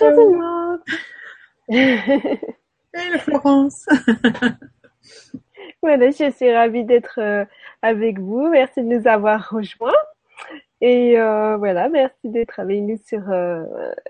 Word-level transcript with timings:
Bonjour 0.00 0.14
tout 0.16 0.32
le 0.32 0.38
monde. 0.38 0.80
Hello 2.92 3.18
Florence. 3.20 3.86
voilà, 5.82 6.10
je 6.10 6.32
suis 6.32 6.52
ravie 6.52 6.82
d'être 6.84 7.20
euh, 7.20 7.44
avec 7.80 8.18
vous. 8.18 8.48
Merci 8.48 8.82
de 8.82 8.88
nous 8.88 9.06
avoir 9.06 9.50
rejoints. 9.50 9.92
Et 10.80 11.20
euh, 11.20 11.56
voilà, 11.58 11.88
merci 11.88 12.28
d'être 12.28 12.58
avec 12.58 12.82
nous 12.82 12.98
sur 13.06 13.30
euh, 13.30 13.64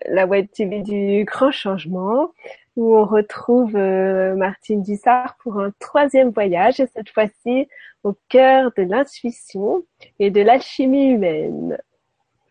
la 0.06 0.26
web 0.26 0.46
TV 0.50 0.80
du 0.80 1.24
Grand 1.26 1.50
Changement, 1.50 2.32
où 2.76 2.96
on 2.96 3.04
retrouve 3.04 3.76
Martine 3.76 4.82
Dussard 4.82 5.36
pour 5.42 5.60
un 5.60 5.70
troisième 5.80 6.30
voyage, 6.30 6.80
et 6.80 6.86
cette 6.86 7.10
fois-ci 7.10 7.68
au 8.04 8.14
cœur 8.30 8.72
de 8.74 8.84
l'intuition 8.84 9.84
et 10.18 10.30
de 10.30 10.40
l'alchimie 10.40 11.10
humaine. 11.10 11.78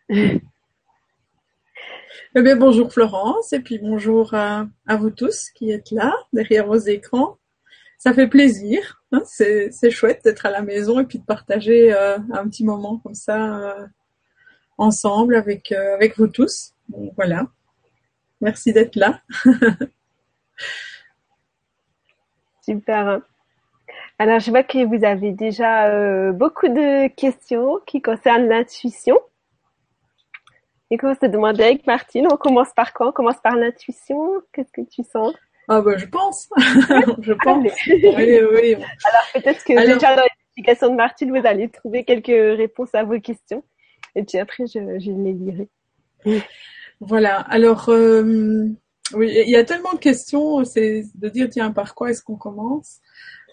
Eh 2.35 2.41
bien, 2.41 2.55
bonjour 2.55 2.91
Florence 2.91 3.53
et 3.53 3.59
puis 3.59 3.79
bonjour 3.79 4.33
à, 4.33 4.67
vous 4.97 5.09
tous 5.09 5.49
qui 5.51 5.71
êtes 5.71 5.91
là 5.91 6.13
derrière 6.31 6.67
vos 6.67 6.77
écrans. 6.77 7.37
Ça 7.97 8.13
fait 8.13 8.27
plaisir, 8.27 9.01
hein, 9.11 9.21
c'est, 9.25 9.71
chouette 9.89 10.21
d'être 10.23 10.45
à 10.45 10.51
la 10.51 10.61
maison 10.61 10.99
et 10.99 11.05
puis 11.05 11.19
de 11.19 11.25
partager 11.25 11.93
euh, 11.93 12.17
un 12.33 12.47
petit 12.49 12.65
moment 12.65 12.97
comme 12.97 13.15
ça 13.15 13.55
euh, 13.55 13.87
ensemble 14.77 15.35
avec, 15.35 15.71
euh, 15.71 15.95
avec 15.95 16.17
vous 16.17 16.27
tous. 16.27 16.73
voilà, 17.15 17.47
merci 18.41 18.73
d'être 18.73 18.95
là. 18.95 19.21
Super. 22.61 23.21
Alors, 24.19 24.39
je 24.39 24.49
vois 24.51 24.63
que 24.63 24.85
vous 24.85 25.03
avez 25.05 25.31
déjà 25.31 26.31
beaucoup 26.31 26.67
de 26.67 27.07
questions 27.15 27.79
qui 27.85 28.01
concernent 28.01 28.47
l'intuition. 28.47 29.19
Et 30.93 30.97
comment 30.97 31.15
se 31.19 31.25
demander 31.25 31.63
avec 31.63 31.87
Martine, 31.87 32.27
on 32.31 32.37
commence 32.37 32.71
par 32.75 32.93
quoi? 32.93 33.07
On 33.07 33.11
commence 33.11 33.41
par 33.43 33.55
l'intuition 33.55 34.43
Qu'est-ce 34.53 34.71
que 34.71 34.87
tu 34.87 35.01
sens? 35.01 35.33
Ah 35.67 35.81
bah 35.81 35.97
je 35.97 36.05
pense, 36.05 36.47
je 36.57 37.33
pense. 37.33 37.65
oui, 37.87 38.39
oui. 38.51 38.75
Alors 38.75 39.23
peut-être 39.33 39.63
que 39.63 39.73
déjà 39.73 40.15
dans 40.15 40.21
l'explication 40.21 40.91
de 40.91 40.95
Martine, 40.95 41.35
vous 41.35 41.47
allez 41.47 41.69
trouver 41.69 42.03
quelques 42.03 42.27
réponses 42.27 42.93
à 42.93 43.03
vos 43.05 43.19
questions. 43.19 43.63
Et 44.13 44.21
puis 44.21 44.37
après, 44.37 44.67
je, 44.67 44.99
je 44.99 45.11
les 45.11 45.33
lirai. 45.33 45.67
Voilà. 46.99 47.39
Alors, 47.39 47.89
euh, 47.89 48.67
oui, 49.15 49.33
il 49.33 49.49
y 49.49 49.55
a 49.55 49.63
tellement 49.63 49.93
de 49.93 49.97
questions. 49.99 50.63
C'est 50.63 51.05
de 51.15 51.27
dire 51.27 51.49
tiens 51.49 51.71
par 51.71 51.95
quoi 51.95 52.11
est-ce 52.11 52.21
qu'on 52.21 52.37
commence? 52.37 52.99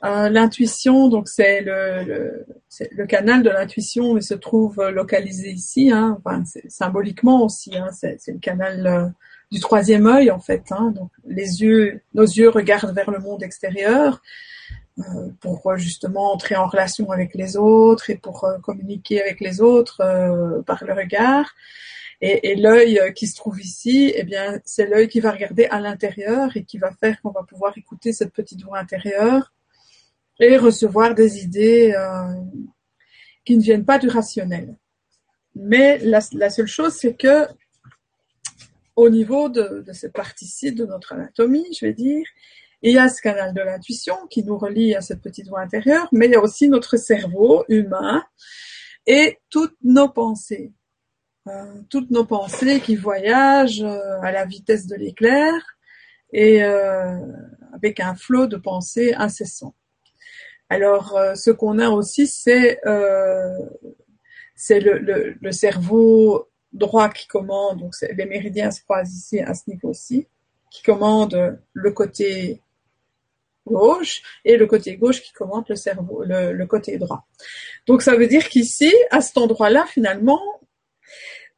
L'intuition, 0.03 1.09
donc 1.09 1.29
c'est 1.29 1.61
le, 1.61 2.47
le, 2.93 3.07
canal 3.07 3.43
de 3.43 3.51
l'intuition, 3.51 4.17
il 4.17 4.23
se 4.23 4.35
trouve 4.35 4.83
localisé 4.89 5.51
ici, 5.51 5.91
hein, 5.93 6.19
enfin, 6.19 6.43
symboliquement 6.69 7.45
aussi. 7.45 7.77
Hein, 7.77 7.91
c'est, 7.93 8.19
le 8.29 8.39
canal 8.39 8.87
euh, 8.87 9.07
du 9.51 9.61
troisième 9.61 10.07
œil 10.07 10.31
en 10.31 10.41
fait. 10.41 10.65
Hein, 10.71 10.93
donc 10.97 11.11
les 11.27 11.63
yeux, 11.63 12.01
nos 12.15 12.25
yeux 12.25 12.49
regardent 12.49 12.95
vers 12.95 13.11
le 13.11 13.19
monde 13.19 13.43
extérieur 13.43 14.23
euh, 15.01 15.03
pour 15.41 15.77
justement 15.77 16.33
entrer 16.33 16.57
en 16.57 16.67
relation 16.67 17.11
avec 17.11 17.35
les 17.35 17.59
autres 17.59 18.09
et 18.09 18.17
pour 18.17 18.49
communiquer 18.63 19.21
avec 19.21 19.41
les 19.41 19.61
autres 19.61 19.99
par 20.67 20.83
le 20.85 20.95
regard. 20.95 21.55
Et, 22.23 22.51
et 22.51 22.57
l'œil 22.57 23.01
qui 23.15 23.27
se 23.27 23.37
trouve 23.37 23.61
ici, 23.61 24.13
eh 24.15 24.25
bien, 24.25 24.61
c'est 24.65 24.87
l'œil 24.87 25.09
qui 25.09 25.21
va 25.21 25.33
regarder 25.33 25.67
à 25.67 25.81
l'intérieur 25.81 26.55
et 26.55 26.65
qui 26.65 26.79
va 26.79 26.91
faire 26.93 27.21
qu'on 27.21 27.31
va 27.31 27.43
pouvoir 27.43 27.77
écouter 27.79 28.13
cette 28.13 28.33
petite 28.33 28.63
voix 28.63 28.79
intérieure 28.79 29.53
et 30.41 30.57
recevoir 30.57 31.15
des 31.15 31.45
idées 31.45 31.95
euh, 31.97 32.33
qui 33.45 33.57
ne 33.57 33.63
viennent 33.63 33.85
pas 33.85 33.99
du 33.99 34.09
rationnel. 34.09 34.75
Mais 35.55 35.99
la, 35.99 36.21
seule 36.21 36.67
chose, 36.67 36.95
c'est 36.95 37.15
que 37.15 37.47
au 38.97 39.11
niveau 39.11 39.49
de, 39.49 39.85
cette 39.93 40.15
partie-ci 40.15 40.73
de 40.73 40.87
notre 40.87 41.13
anatomie, 41.13 41.67
je 41.79 41.87
vais 41.87 41.93
dire, 41.93 42.25
il 42.83 42.95
y 42.95 42.99
a 42.99 43.09
ce 43.09 43.21
canal 43.21 43.53
de 43.53 43.61
l'intuition 43.61 44.17
qui 44.31 44.43
nous 44.43 44.57
relie 44.57 44.95
à 44.95 45.03
cette 45.03 45.21
petite 45.21 45.49
voix 45.49 45.61
intérieure, 45.61 46.09
mais 46.13 46.27
il 46.27 46.33
y 46.33 46.37
a 46.37 46.41
aussi 46.41 46.69
notre 46.69 46.97
cerveau 46.97 47.65
humain 47.69 48.25
et 49.07 49.39
toutes 49.51 49.77
nos 49.83 50.09
pensées. 50.09 50.73
Euh, 51.49 51.83
toutes 51.91 52.11
nos 52.11 52.25
pensées 52.25 52.81
qui 52.81 52.97
voyagent 52.97 53.83
euh, 53.83 54.21
à 54.23 54.33
la 54.33 54.45
vitesse 54.47 54.87
de 54.87 54.95
l'éclair 54.95 55.53
et 56.33 56.63
avec 56.63 57.99
un 57.99 58.15
flot 58.15 58.47
de 58.47 58.57
pensées 58.57 59.15
incessant. 59.15 59.75
Alors, 60.71 61.17
euh, 61.17 61.35
ce 61.35 61.51
qu'on 61.51 61.81
a 61.81 61.91
aussi, 61.91 62.29
c'est 62.29 62.79
euh, 62.87 63.59
le, 64.71 65.37
le, 65.41 65.53
cerveau 65.53 66.49
droit 66.73 67.09
qui 67.09 67.27
commande, 67.27 67.81
donc 67.81 67.93
les 68.01 68.25
méridiens 68.25 68.71
se 68.71 68.81
croisent 68.83 69.13
ici 69.13 69.41
à 69.41 69.53
ce 69.55 69.69
niveau-ci, 69.69 70.29
qui 70.71 70.83
commande 70.85 71.59
le 71.73 71.91
côté 71.91 72.63
gauche 73.67 74.23
et 74.45 74.57
le 74.57 74.67
côté 74.69 74.97
gauche 74.97 75.21
qui 75.21 75.33
commande 75.33 75.65
le 75.69 75.75
cerveau, 75.75 76.23
le, 76.23 76.53
le 76.53 76.67
côté 76.67 76.99
droit. 76.99 77.27
Donc 77.87 78.03
ça 78.03 78.15
veut 78.15 78.29
dire 78.29 78.49
qu'ici, 78.49 78.95
à 79.11 79.21
cet 79.21 79.39
endroit-là, 79.39 79.87
finalement, 79.87 80.41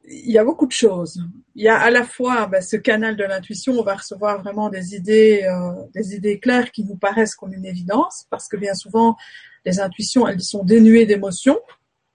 il 0.04 0.30
y 0.30 0.38
a 0.38 0.44
beaucoup 0.44 0.66
de 0.66 0.72
choses. 0.72 1.22
Il 1.54 1.62
y 1.62 1.68
a 1.68 1.78
à 1.78 1.90
la 1.90 2.04
fois 2.04 2.46
ben, 2.46 2.60
ce 2.60 2.76
canal 2.76 3.16
de 3.16 3.24
l'intuition, 3.24 3.74
on 3.74 3.82
va 3.82 3.96
recevoir 3.96 4.42
vraiment 4.42 4.68
des 4.68 4.94
idées, 4.94 5.44
euh, 5.44 5.82
des 5.94 6.14
idées 6.14 6.38
claires 6.38 6.72
qui 6.72 6.84
nous 6.84 6.96
paraissent 6.96 7.34
comme 7.34 7.52
une 7.52 7.64
évidence, 7.64 8.26
parce 8.30 8.48
que 8.48 8.56
bien 8.56 8.74
souvent 8.74 9.16
les 9.64 9.80
intuitions, 9.80 10.26
elles 10.26 10.40
sont 10.40 10.64
dénuées 10.64 11.06
d'émotions. 11.06 11.60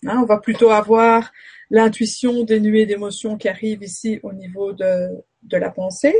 Hein, 0.05 0.19
on 0.21 0.25
va 0.25 0.37
plutôt 0.37 0.69
avoir 0.69 1.31
l'intuition 1.69 2.43
dénuée 2.43 2.85
d'émotions 2.85 3.37
qui 3.37 3.47
arrive 3.47 3.83
ici 3.83 4.19
au 4.23 4.33
niveau 4.33 4.73
de, 4.73 5.09
de 5.43 5.57
la 5.57 5.69
pensée. 5.69 6.15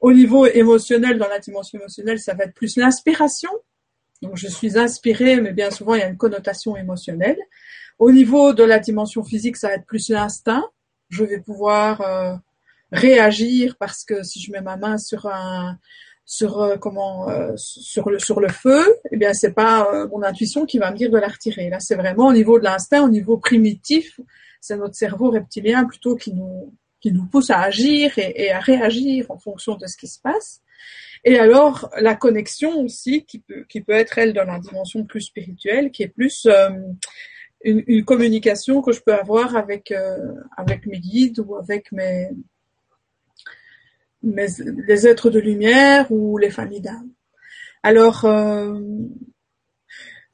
Au 0.00 0.12
niveau 0.12 0.46
émotionnel, 0.46 1.18
dans 1.18 1.28
la 1.28 1.38
dimension 1.38 1.78
émotionnelle, 1.78 2.18
ça 2.18 2.34
va 2.34 2.44
être 2.44 2.54
plus 2.54 2.76
l'inspiration. 2.76 3.50
Donc 4.22 4.36
je 4.36 4.48
suis 4.48 4.78
inspirée, 4.78 5.40
mais 5.40 5.52
bien 5.52 5.70
souvent 5.70 5.94
il 5.94 6.00
y 6.00 6.02
a 6.02 6.08
une 6.08 6.16
connotation 6.16 6.76
émotionnelle. 6.76 7.38
Au 7.98 8.10
niveau 8.10 8.52
de 8.52 8.64
la 8.64 8.78
dimension 8.78 9.22
physique, 9.22 9.56
ça 9.56 9.68
va 9.68 9.74
être 9.74 9.86
plus 9.86 10.08
l'instinct 10.08 10.64
je 11.08 11.24
vais 11.24 11.40
pouvoir 11.40 12.00
euh, 12.00 12.34
réagir 12.92 13.76
parce 13.78 14.04
que 14.04 14.22
si 14.22 14.40
je 14.40 14.52
mets 14.52 14.60
ma 14.60 14.76
main 14.76 14.98
sur 14.98 15.26
un 15.26 15.78
sur 16.24 16.60
euh, 16.60 16.76
comment 16.76 17.28
euh, 17.28 17.52
sur 17.56 18.10
le 18.10 18.18
sur 18.18 18.40
le 18.40 18.48
feu, 18.48 18.84
eh 19.12 19.16
bien 19.16 19.32
c'est 19.32 19.52
pas 19.52 20.06
mon 20.08 20.22
intuition 20.22 20.66
qui 20.66 20.78
va 20.78 20.90
me 20.90 20.96
dire 20.96 21.10
de 21.10 21.18
la 21.18 21.28
retirer. 21.28 21.70
Là, 21.70 21.78
c'est 21.80 21.94
vraiment 21.94 22.28
au 22.28 22.32
niveau 22.32 22.58
de 22.58 22.64
l'instinct, 22.64 23.02
au 23.02 23.08
niveau 23.08 23.38
primitif, 23.38 24.20
c'est 24.60 24.76
notre 24.76 24.96
cerveau 24.96 25.30
reptilien 25.30 25.84
plutôt 25.84 26.16
qui 26.16 26.32
nous 26.32 26.74
qui 27.00 27.12
nous 27.12 27.26
pousse 27.26 27.50
à 27.50 27.60
agir 27.60 28.18
et, 28.18 28.46
et, 28.46 28.50
à 28.50 28.58
réagir 28.58 29.30
en 29.30 29.38
fonction 29.38 29.76
de 29.76 29.86
ce 29.86 29.96
qui 29.96 30.08
se 30.08 30.18
passe. 30.18 30.62
Et 31.24 31.38
alors 31.38 31.90
la 32.00 32.16
connexion 32.16 32.80
aussi 32.80 33.24
qui 33.24 33.38
peut 33.38 33.64
qui 33.68 33.80
peut 33.80 33.92
être 33.92 34.18
elle 34.18 34.32
dans 34.32 34.44
la 34.44 34.58
dimension 34.58 35.04
plus 35.04 35.20
spirituelle, 35.20 35.92
qui 35.92 36.02
est 36.02 36.08
plus 36.08 36.48
une, 37.66 38.04
communication 38.04 38.80
que 38.80 38.92
je 38.92 39.00
peux 39.00 39.14
avoir 39.14 39.56
avec 39.56 39.90
euh, 39.90 40.34
avec 40.56 40.86
mes 40.86 41.00
guides 41.00 41.40
ou 41.40 41.56
avec 41.56 41.90
mes, 41.92 42.30
mes 44.22 44.46
les 44.86 45.06
êtres 45.06 45.30
de 45.30 45.40
lumière 45.40 46.10
ou 46.10 46.38
les 46.38 46.50
familles 46.50 46.80
d'âme. 46.80 47.10
Alors 47.82 48.24
euh, 48.24 48.80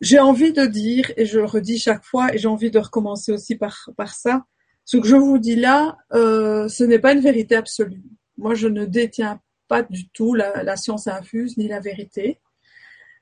j'ai 0.01 0.19
envie 0.19 0.53
de 0.53 0.67
dire 0.67 1.11
et 1.17 1.25
je 1.25 1.39
le 1.39 1.47
redis 1.47 1.79
chaque 1.79 2.05
fois 2.05 2.35
et 2.35 2.39
j'ai 2.39 2.49
envie 2.49 2.71
de 2.71 2.79
recommencer 2.79 3.33
aussi 3.33 3.57
par 3.57 3.91
par 3.97 4.15
ça. 4.15 4.45
Ce 4.85 4.97
que 4.97 5.07
je 5.07 5.17
vous 5.17 5.39
dis 5.39 5.57
là, 5.57 5.97
euh, 6.13 6.69
ce 6.69 6.85
n'est 6.85 6.99
pas 6.99 7.13
une 7.13 7.21
vérité 7.21 7.55
absolue. 7.55 8.03
Moi, 8.37 8.55
je 8.55 8.67
ne 8.67 8.85
détiens 8.85 9.41
pas 9.69 9.83
du 9.83 10.09
tout 10.09 10.35
la, 10.35 10.65
la 10.65 10.77
science 10.77 11.07
infuse 11.07 11.57
ni 11.57 11.69
la 11.69 11.79
vérité. 11.79 12.41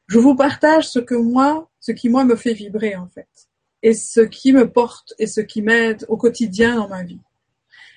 Je 0.07 0.19
vous 0.19 0.35
partage 0.35 0.89
ce 0.89 0.99
que 0.99 1.15
moi, 1.15 1.71
ce 1.79 1.93
qui 1.93 2.09
moi 2.09 2.25
me 2.25 2.35
fait 2.35 2.55
vibrer 2.55 2.97
en 2.97 3.09
fait 3.09 3.50
et 3.83 3.95
ce 3.95 4.21
qui 4.21 4.53
me 4.53 4.71
porte 4.71 5.15
et 5.19 5.27
ce 5.27 5.41
qui 5.41 5.63
m'aide 5.63 6.05
au 6.09 6.17
quotidien 6.17 6.77
dans 6.77 6.89
ma 6.89 7.03
vie. 7.03 7.21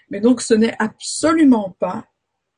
Mais 0.10 0.20
donc 0.20 0.42
ce 0.42 0.54
n'est 0.54 0.76
absolument 0.80 1.76
pas 1.80 2.06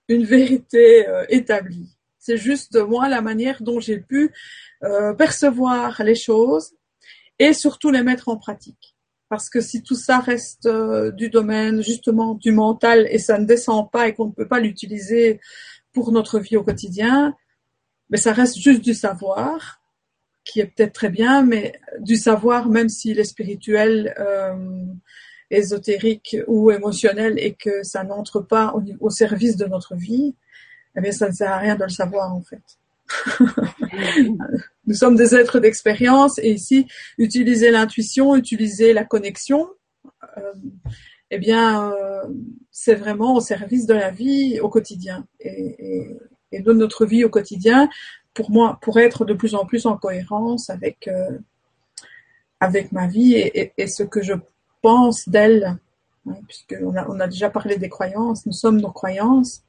une 0.08 0.24
vérité 0.24 1.08
euh, 1.08 1.26
établie. 1.30 1.90
C'est 2.20 2.38
juste 2.38 2.76
moi 2.76 3.08
la 3.08 3.22
manière 3.22 3.62
dont 3.62 3.80
j'ai 3.80 4.00
pu 4.00 4.32
euh, 4.84 5.14
percevoir 5.14 6.04
les 6.04 6.16
choses 6.16 6.74
et 7.40 7.54
surtout 7.54 7.92
les 7.92 8.04
mettre 8.04 8.30
en 8.30 8.38
pratique. 8.38 8.96
Parce 9.30 9.50
que 9.50 9.62
si 9.62 9.82
tout 9.82 9.96
ça 9.96 10.20
reste 10.20 10.68
euh, 10.68 11.12
du 11.12 11.30
domaine 11.30 11.82
justement 11.82 12.36
du 12.36 12.52
mental 12.52 13.08
et 13.10 13.18
ça 13.18 13.38
ne 13.38 13.46
descend 13.46 13.90
pas 13.90 14.08
et 14.08 14.14
qu'on 14.14 14.28
ne 14.28 14.32
peut 14.32 14.48
pas 14.48 14.60
l'utiliser 14.60 15.40
pour 15.94 16.12
notre 16.12 16.40
vie 16.40 16.58
au 16.58 16.64
quotidien, 16.64 17.36
mais 18.10 18.18
ça 18.18 18.34
reste 18.34 18.58
juste 18.58 18.82
du 18.82 18.94
savoir 18.94 19.82
qui 20.46 20.62
est 20.62 20.68
peut-être 20.68 20.94
très 20.94 21.10
bien, 21.10 21.44
mais 21.44 21.74
du 22.00 22.16
savoir, 22.16 22.70
même 22.70 22.88
s'il 22.88 23.20
est 23.20 23.26
spirituel, 23.26 24.14
euh, 24.20 24.86
ésotérique 25.50 26.38
ou 26.48 26.72
émotionnel, 26.72 27.38
et 27.38 27.54
que 27.54 27.84
ça 27.84 28.04
n'entre 28.04 28.40
pas 28.40 28.74
au, 29.00 29.10
service 29.10 29.58
de 29.58 29.66
notre 29.66 29.96
vie, 29.96 30.36
eh 30.96 31.02
bien, 31.02 31.12
ça 31.12 31.28
ne 31.28 31.34
sert 31.34 31.52
à 31.52 31.58
rien 31.58 31.76
de 31.76 31.84
le 31.84 31.90
savoir 31.90 32.34
en 32.34 32.42
fait. 32.42 32.62
Nous 34.88 34.96
sommes 34.96 35.16
des 35.16 35.36
êtres 35.36 35.60
d'expérience, 35.60 36.40
et 36.40 36.52
ici, 36.52 36.88
utiliser 37.18 37.72
l'intuition, 37.72 38.36
utiliser 38.36 38.94
la 38.94 39.04
connexion, 39.04 39.70
euh, 40.38 40.54
eh 41.32 41.40
bien, 41.40 41.92
euh, 41.92 42.24
c'est 42.72 42.96
vraiment 42.96 43.36
au 43.36 43.42
service 43.42 43.86
de 43.88 43.94
la 43.94 44.12
vie 44.12 44.60
au 44.60 44.70
quotidien 44.70 45.26
et, 45.40 46.18
de 46.52 46.72
notre 46.72 47.06
vie 47.06 47.26
au 47.26 47.30
quotidien 47.30 47.90
pour 48.36 48.52
moi, 48.52 48.78
pour 48.82 49.00
être 49.00 49.26
de 49.26 49.34
plus 49.34 49.56
en 49.56 49.66
plus 49.66 49.88
en 49.88 49.98
cohérence 49.98 50.70
avec 50.70 51.08
euh, 51.08 51.40
avec 52.60 52.92
ma 52.92 53.08
vie 53.08 53.36
et, 53.36 53.88
ce 53.88 54.04
que 54.04 54.22
je 54.22 54.34
pense 54.82 55.28
d'elle, 55.28 55.78
hein, 56.28 56.38
puisqu'on 56.48 56.96
a, 56.96 57.08
on 57.10 57.20
a 57.20 57.28
déjà 57.28 57.50
parlé 57.50 57.78
des 57.78 57.90
croyances, 57.90 58.46
nous 58.46 58.54
sommes 58.54 58.80
nos 58.80 58.92
croyances. 58.92 59.64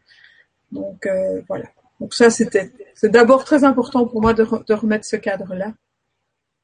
Donc 0.73 1.07
euh, 1.07 1.43
voilà. 1.49 1.67
Donc 2.01 2.13
ça, 2.15 2.29
c'était, 2.31 2.73
c'est 2.95 3.11
d'abord 3.11 3.45
très 3.45 3.65
important 3.65 4.07
pour 4.07 4.21
moi 4.21 4.35
de, 4.35 4.45
de 4.45 4.75
remettre 4.75 5.05
ce 5.05 5.17
cadre-là. 5.17 5.73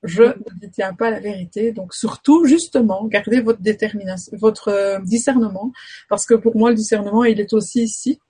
Je 0.02 0.24
ne 0.24 0.60
détiens 0.60 0.94
pas 0.94 1.10
la 1.10 1.20
vérité, 1.20 1.72
donc 1.72 1.94
surtout 1.94 2.44
justement, 2.44 3.06
gardez 3.06 3.40
votre 3.40 3.60
détermination, 3.60 4.36
votre 4.36 4.68
euh, 4.68 4.98
discernement, 5.00 5.72
parce 6.08 6.26
que 6.26 6.34
pour 6.34 6.56
moi 6.56 6.70
le 6.70 6.76
discernement, 6.76 7.24
il 7.24 7.40
est 7.40 7.52
aussi 7.52 7.84
ici. 7.84 8.20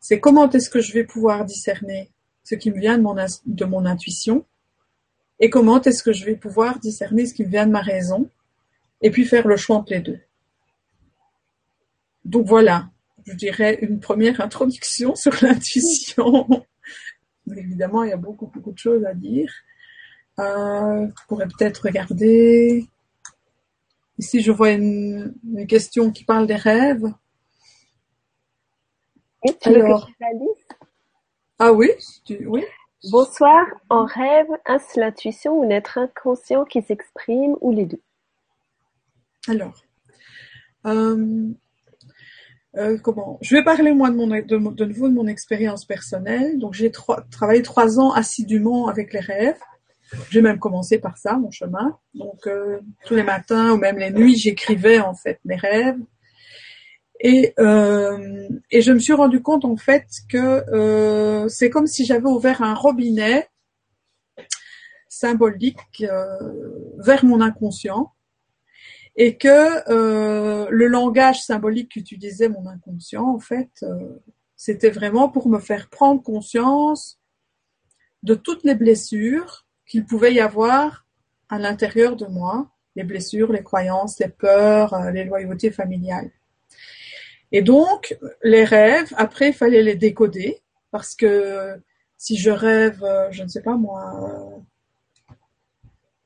C'est 0.00 0.18
comment 0.18 0.50
est-ce 0.50 0.68
que 0.68 0.80
je 0.80 0.92
vais 0.92 1.04
pouvoir 1.04 1.44
discerner 1.44 2.10
ce 2.46 2.54
qui 2.54 2.70
me 2.70 2.78
vient 2.78 2.96
de 2.96 3.02
mon, 3.02 3.14
de 3.14 3.64
mon 3.64 3.84
intuition 3.84 4.46
et 5.40 5.50
comment 5.50 5.82
est-ce 5.82 6.02
que 6.02 6.12
je 6.12 6.24
vais 6.24 6.36
pouvoir 6.36 6.78
discerner 6.78 7.26
ce 7.26 7.34
qui 7.34 7.44
vient 7.44 7.66
de 7.66 7.72
ma 7.72 7.82
raison 7.82 8.30
et 9.02 9.10
puis 9.10 9.24
faire 9.24 9.46
le 9.46 9.56
choix 9.56 9.76
entre 9.76 9.92
les 9.92 10.00
deux. 10.00 10.20
Donc 12.24 12.46
voilà, 12.46 12.88
je 13.26 13.34
dirais 13.34 13.78
une 13.82 14.00
première 14.00 14.40
introduction 14.40 15.14
sur 15.16 15.32
l'intuition. 15.42 16.46
Évidemment, 17.54 18.04
il 18.04 18.10
y 18.10 18.12
a 18.12 18.16
beaucoup, 18.16 18.46
beaucoup 18.46 18.72
de 18.72 18.78
choses 18.78 19.04
à 19.04 19.12
dire. 19.12 19.52
Euh, 20.38 21.06
je 21.06 21.26
pourrais 21.28 21.46
peut-être 21.46 21.78
regarder. 21.84 22.86
Ici, 24.18 24.40
je 24.40 24.52
vois 24.52 24.70
une, 24.70 25.34
question 25.68 26.10
qui 26.10 26.24
parle 26.24 26.46
des 26.46 26.56
rêves. 26.56 27.12
Alors, 29.64 30.08
ah 31.58 31.72
oui, 31.72 31.90
oui. 32.46 32.64
Bonsoir, 33.10 33.66
en 33.88 34.04
rêve, 34.04 34.48
est-ce 34.68 34.98
l'intuition 34.98 35.58
ou 35.58 35.68
l'être 35.68 35.98
inconscient 35.98 36.64
qui 36.64 36.82
s'exprime 36.82 37.56
ou 37.60 37.72
les 37.72 37.86
deux? 37.86 38.00
Alors, 39.48 39.80
euh, 40.86 41.48
euh, 42.76 42.98
comment? 42.98 43.38
Je 43.42 43.54
vais 43.54 43.64
parler 43.64 43.92
moi 43.92 44.10
de, 44.10 44.16
mon, 44.16 44.70
de, 44.70 44.84
nouveau 44.84 45.08
de 45.08 45.14
mon 45.14 45.26
expérience 45.26 45.84
personnelle. 45.84 46.58
Donc 46.58 46.74
j'ai 46.74 46.90
travaillé 47.30 47.62
trois 47.62 47.98
ans 47.98 48.12
assidûment 48.12 48.88
avec 48.88 49.12
les 49.12 49.20
rêves. 49.20 49.60
J'ai 50.30 50.42
même 50.42 50.58
commencé 50.58 50.98
par 50.98 51.16
ça, 51.16 51.36
mon 51.36 51.50
chemin. 51.50 51.98
Donc 52.14 52.46
euh, 52.46 52.80
tous 53.06 53.14
les 53.14 53.22
matins 53.22 53.72
ou 53.72 53.76
même 53.76 53.98
les 53.98 54.10
nuits, 54.10 54.36
j'écrivais 54.36 55.00
en 55.00 55.14
fait 55.14 55.40
mes 55.44 55.56
rêves. 55.56 55.98
Et, 57.20 57.54
euh, 57.58 58.48
et 58.70 58.82
je 58.82 58.92
me 58.92 58.98
suis 58.98 59.12
rendu 59.12 59.42
compte 59.42 59.64
en 59.64 59.76
fait 59.76 60.06
que 60.28 60.38
euh, 60.70 61.48
c'est 61.48 61.70
comme 61.70 61.86
si 61.86 62.04
j'avais 62.04 62.26
ouvert 62.26 62.62
un 62.62 62.74
robinet 62.74 63.48
symbolique 65.08 66.02
euh, 66.02 66.92
vers 66.98 67.24
mon 67.24 67.40
inconscient 67.40 68.12
et 69.16 69.38
que 69.38 69.90
euh, 69.90 70.66
le 70.70 70.86
langage 70.88 71.42
symbolique 71.42 71.92
qu'utilisait 71.92 72.50
mon 72.50 72.66
inconscient 72.66 73.24
en 73.24 73.38
fait 73.38 73.84
c'était 74.56 74.90
vraiment 74.90 75.30
pour 75.30 75.48
me 75.48 75.58
faire 75.58 75.88
prendre 75.88 76.22
conscience 76.22 77.18
de 78.22 78.34
toutes 78.34 78.64
les 78.64 78.74
blessures 78.74 79.66
qu'il 79.86 80.04
pouvait 80.04 80.34
y 80.34 80.40
avoir 80.40 81.06
à 81.48 81.58
l'intérieur 81.58 82.16
de 82.16 82.26
moi, 82.26 82.70
les 82.96 83.04
blessures, 83.04 83.52
les 83.52 83.62
croyances, 83.62 84.18
les 84.18 84.28
peurs, 84.28 84.98
les 85.12 85.24
loyautés 85.24 85.70
familiales. 85.70 86.30
Et 87.52 87.62
donc, 87.62 88.16
les 88.42 88.64
rêves, 88.64 89.12
après, 89.16 89.48
il 89.48 89.54
fallait 89.54 89.82
les 89.82 89.96
décoder, 89.96 90.60
parce 90.90 91.14
que 91.14 91.78
si 92.18 92.36
je 92.36 92.50
rêve, 92.50 93.02
euh, 93.04 93.30
je 93.30 93.42
ne 93.42 93.48
sais 93.48 93.62
pas 93.62 93.76
moi, 93.76 94.62
euh, 95.30 95.34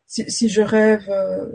si, 0.07 0.49
je 0.49 0.63
rêve, 0.63 1.09
euh, 1.09 1.47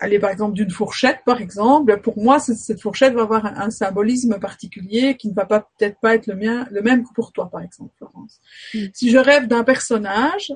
aller 0.00 0.18
par 0.18 0.30
exemple 0.30 0.54
d'une 0.54 0.70
fourchette, 0.70 1.20
par 1.26 1.42
exemple, 1.42 2.00
pour 2.00 2.16
moi, 2.18 2.38
cette 2.38 2.80
fourchette 2.80 3.12
va 3.12 3.22
avoir 3.22 3.44
un, 3.44 3.70
symbolisme 3.70 4.38
particulier 4.38 5.16
qui 5.16 5.28
ne 5.28 5.34
va 5.34 5.44
pas 5.44 5.68
peut-être 5.76 5.98
pas 6.00 6.14
être 6.14 6.26
le 6.26 6.34
mien, 6.34 6.66
le 6.70 6.80
même 6.80 7.04
que 7.04 7.12
pour 7.14 7.32
toi, 7.32 7.50
par 7.50 7.60
exemple, 7.60 7.92
Florence. 7.98 8.40
Mm. 8.72 8.86
Si 8.94 9.10
je 9.10 9.18
rêve 9.18 9.46
d'un 9.46 9.64
personnage, 9.64 10.54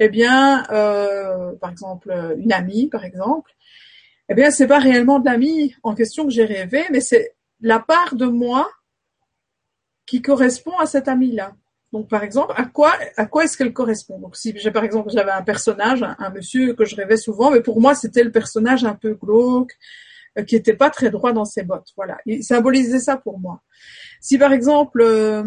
eh 0.00 0.08
bien, 0.08 0.62
par 1.60 1.70
exemple, 1.70 2.34
une 2.38 2.52
amie, 2.52 2.88
par 2.88 3.04
exemple, 3.04 3.52
eh 4.28 4.34
bien, 4.34 4.50
c'est 4.50 4.66
pas 4.66 4.78
réellement 4.78 5.18
de 5.20 5.26
l'amie 5.26 5.74
en 5.82 5.94
question 5.94 6.24
que 6.24 6.32
j'ai 6.32 6.44
rêvé, 6.44 6.84
mais 6.90 7.00
c'est 7.00 7.35
la 7.60 7.80
part 7.80 8.14
de 8.14 8.26
moi 8.26 8.68
qui 10.06 10.22
correspond 10.22 10.76
à 10.78 10.86
cet 10.86 11.08
ami-là. 11.08 11.54
Donc, 11.92 12.08
par 12.08 12.22
exemple, 12.22 12.52
à 12.56 12.64
quoi, 12.64 12.92
à 13.16 13.26
quoi 13.26 13.44
est-ce 13.44 13.56
qu'elle 13.56 13.72
correspond? 13.72 14.18
Donc, 14.18 14.36
si 14.36 14.52
par 14.72 14.84
exemple, 14.84 15.10
j'avais 15.10 15.30
un 15.30 15.42
personnage, 15.42 16.02
un, 16.02 16.30
monsieur 16.30 16.74
que 16.74 16.84
je 16.84 16.96
rêvais 16.96 17.16
souvent, 17.16 17.50
mais 17.50 17.60
pour 17.60 17.80
moi, 17.80 17.94
c'était 17.94 18.24
le 18.24 18.32
personnage 18.32 18.84
un 18.84 18.94
peu 18.94 19.14
glauque, 19.14 19.72
euh, 20.38 20.42
qui 20.42 20.56
était 20.56 20.74
pas 20.74 20.90
très 20.90 21.10
droit 21.10 21.32
dans 21.32 21.44
ses 21.44 21.62
bottes. 21.62 21.88
Voilà, 21.96 22.18
il 22.26 22.44
symbolisait 22.44 22.98
ça 22.98 23.16
pour 23.16 23.38
moi. 23.38 23.62
Si 24.20 24.36
par 24.36 24.52
exemple, 24.52 25.00
euh, 25.00 25.42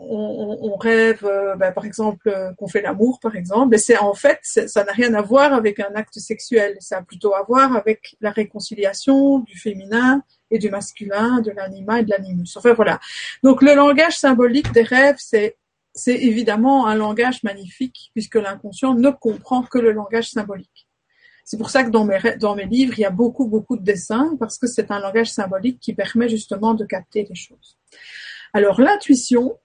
on, 0.00 0.76
rêve, 0.76 1.24
euh, 1.24 1.56
ben, 1.56 1.72
par 1.72 1.84
exemple, 1.84 2.32
qu'on 2.56 2.68
fait 2.68 2.82
l'amour, 2.82 3.18
par 3.20 3.36
exemple, 3.36 3.68
mais 3.70 3.78
c'est 3.78 3.98
en 3.98 4.14
fait, 4.14 4.38
ça 4.42 4.84
n'a 4.84 4.92
rien 4.92 5.14
à 5.14 5.22
voir 5.22 5.52
avec 5.52 5.80
un 5.80 5.94
acte 5.94 6.18
sexuel. 6.18 6.76
Ça 6.80 6.98
a 6.98 7.02
plutôt 7.02 7.34
à 7.34 7.42
voir 7.42 7.76
avec 7.76 8.16
la 8.20 8.30
réconciliation 8.30 9.40
du 9.40 9.58
féminin 9.58 10.22
et 10.50 10.58
du 10.58 10.70
masculin, 10.70 11.40
de 11.40 11.50
l'anima 11.50 12.00
et 12.00 12.04
de 12.04 12.10
l'animus. 12.10 12.56
Enfin 12.56 12.72
voilà. 12.72 13.00
Donc 13.42 13.62
le 13.62 13.74
langage 13.74 14.14
symbolique 14.14 14.72
des 14.72 14.82
rêves, 14.82 15.16
c'est 15.18 15.56
c'est 15.94 16.14
évidemment 16.14 16.86
un 16.86 16.94
langage 16.94 17.42
magnifique 17.42 18.10
puisque 18.14 18.36
l'inconscient 18.36 18.94
ne 18.94 19.10
comprend 19.10 19.62
que 19.62 19.78
le 19.78 19.92
langage 19.92 20.30
symbolique. 20.30 20.88
C'est 21.44 21.56
pour 21.56 21.70
ça 21.70 21.82
que 21.82 21.90
dans 21.90 22.04
mes, 22.04 22.18
dans 22.38 22.54
mes 22.54 22.66
livres, 22.66 22.94
il 22.98 23.02
y 23.02 23.06
a 23.06 23.10
beaucoup, 23.10 23.46
beaucoup 23.46 23.76
de 23.76 23.82
dessins 23.82 24.36
parce 24.38 24.58
que 24.58 24.66
c'est 24.66 24.90
un 24.90 25.00
langage 25.00 25.30
symbolique 25.30 25.80
qui 25.80 25.94
permet 25.94 26.28
justement 26.28 26.74
de 26.74 26.84
capter 26.84 27.26
les 27.28 27.34
choses. 27.34 27.78
Alors 28.52 28.80
l'intuition, 28.80 29.58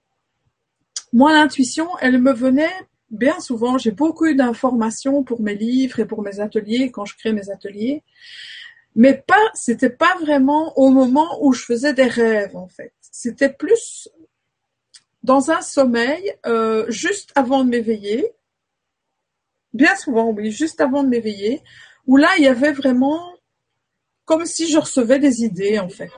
moi 1.14 1.32
l'intuition, 1.32 1.88
elle 2.02 2.20
me 2.20 2.34
venait 2.34 2.76
bien 3.10 3.40
souvent, 3.40 3.78
j'ai 3.78 3.92
beaucoup 3.92 4.30
d'informations 4.34 5.22
pour 5.22 5.40
mes 5.40 5.54
livres 5.54 6.00
et 6.00 6.06
pour 6.06 6.20
mes 6.20 6.40
ateliers 6.40 6.90
quand 6.90 7.06
je 7.06 7.16
crée 7.16 7.32
mes 7.32 7.48
ateliers 7.48 8.02
mais 8.96 9.14
pas, 9.14 9.50
c'était 9.54 9.90
pas 9.90 10.16
vraiment 10.20 10.76
au 10.78 10.90
moment 10.90 11.38
où 11.42 11.52
je 11.52 11.64
faisais 11.64 11.94
des 11.94 12.06
rêves 12.06 12.56
en 12.56 12.68
fait. 12.68 12.92
C'était 13.00 13.52
plus 13.52 14.08
dans 15.22 15.50
un 15.50 15.62
sommeil, 15.62 16.34
euh, 16.46 16.84
juste 16.90 17.32
avant 17.34 17.64
de 17.64 17.70
m'éveiller, 17.70 18.32
bien 19.72 19.96
souvent 19.96 20.30
oui, 20.30 20.50
juste 20.50 20.80
avant 20.80 21.02
de 21.02 21.08
m'éveiller, 21.08 21.62
où 22.06 22.16
là 22.16 22.28
il 22.38 22.44
y 22.44 22.48
avait 22.48 22.72
vraiment 22.72 23.32
comme 24.24 24.46
si 24.46 24.70
je 24.70 24.78
recevais 24.78 25.18
des 25.18 25.42
idées 25.42 25.78
en 25.78 25.88
fait, 25.88 26.10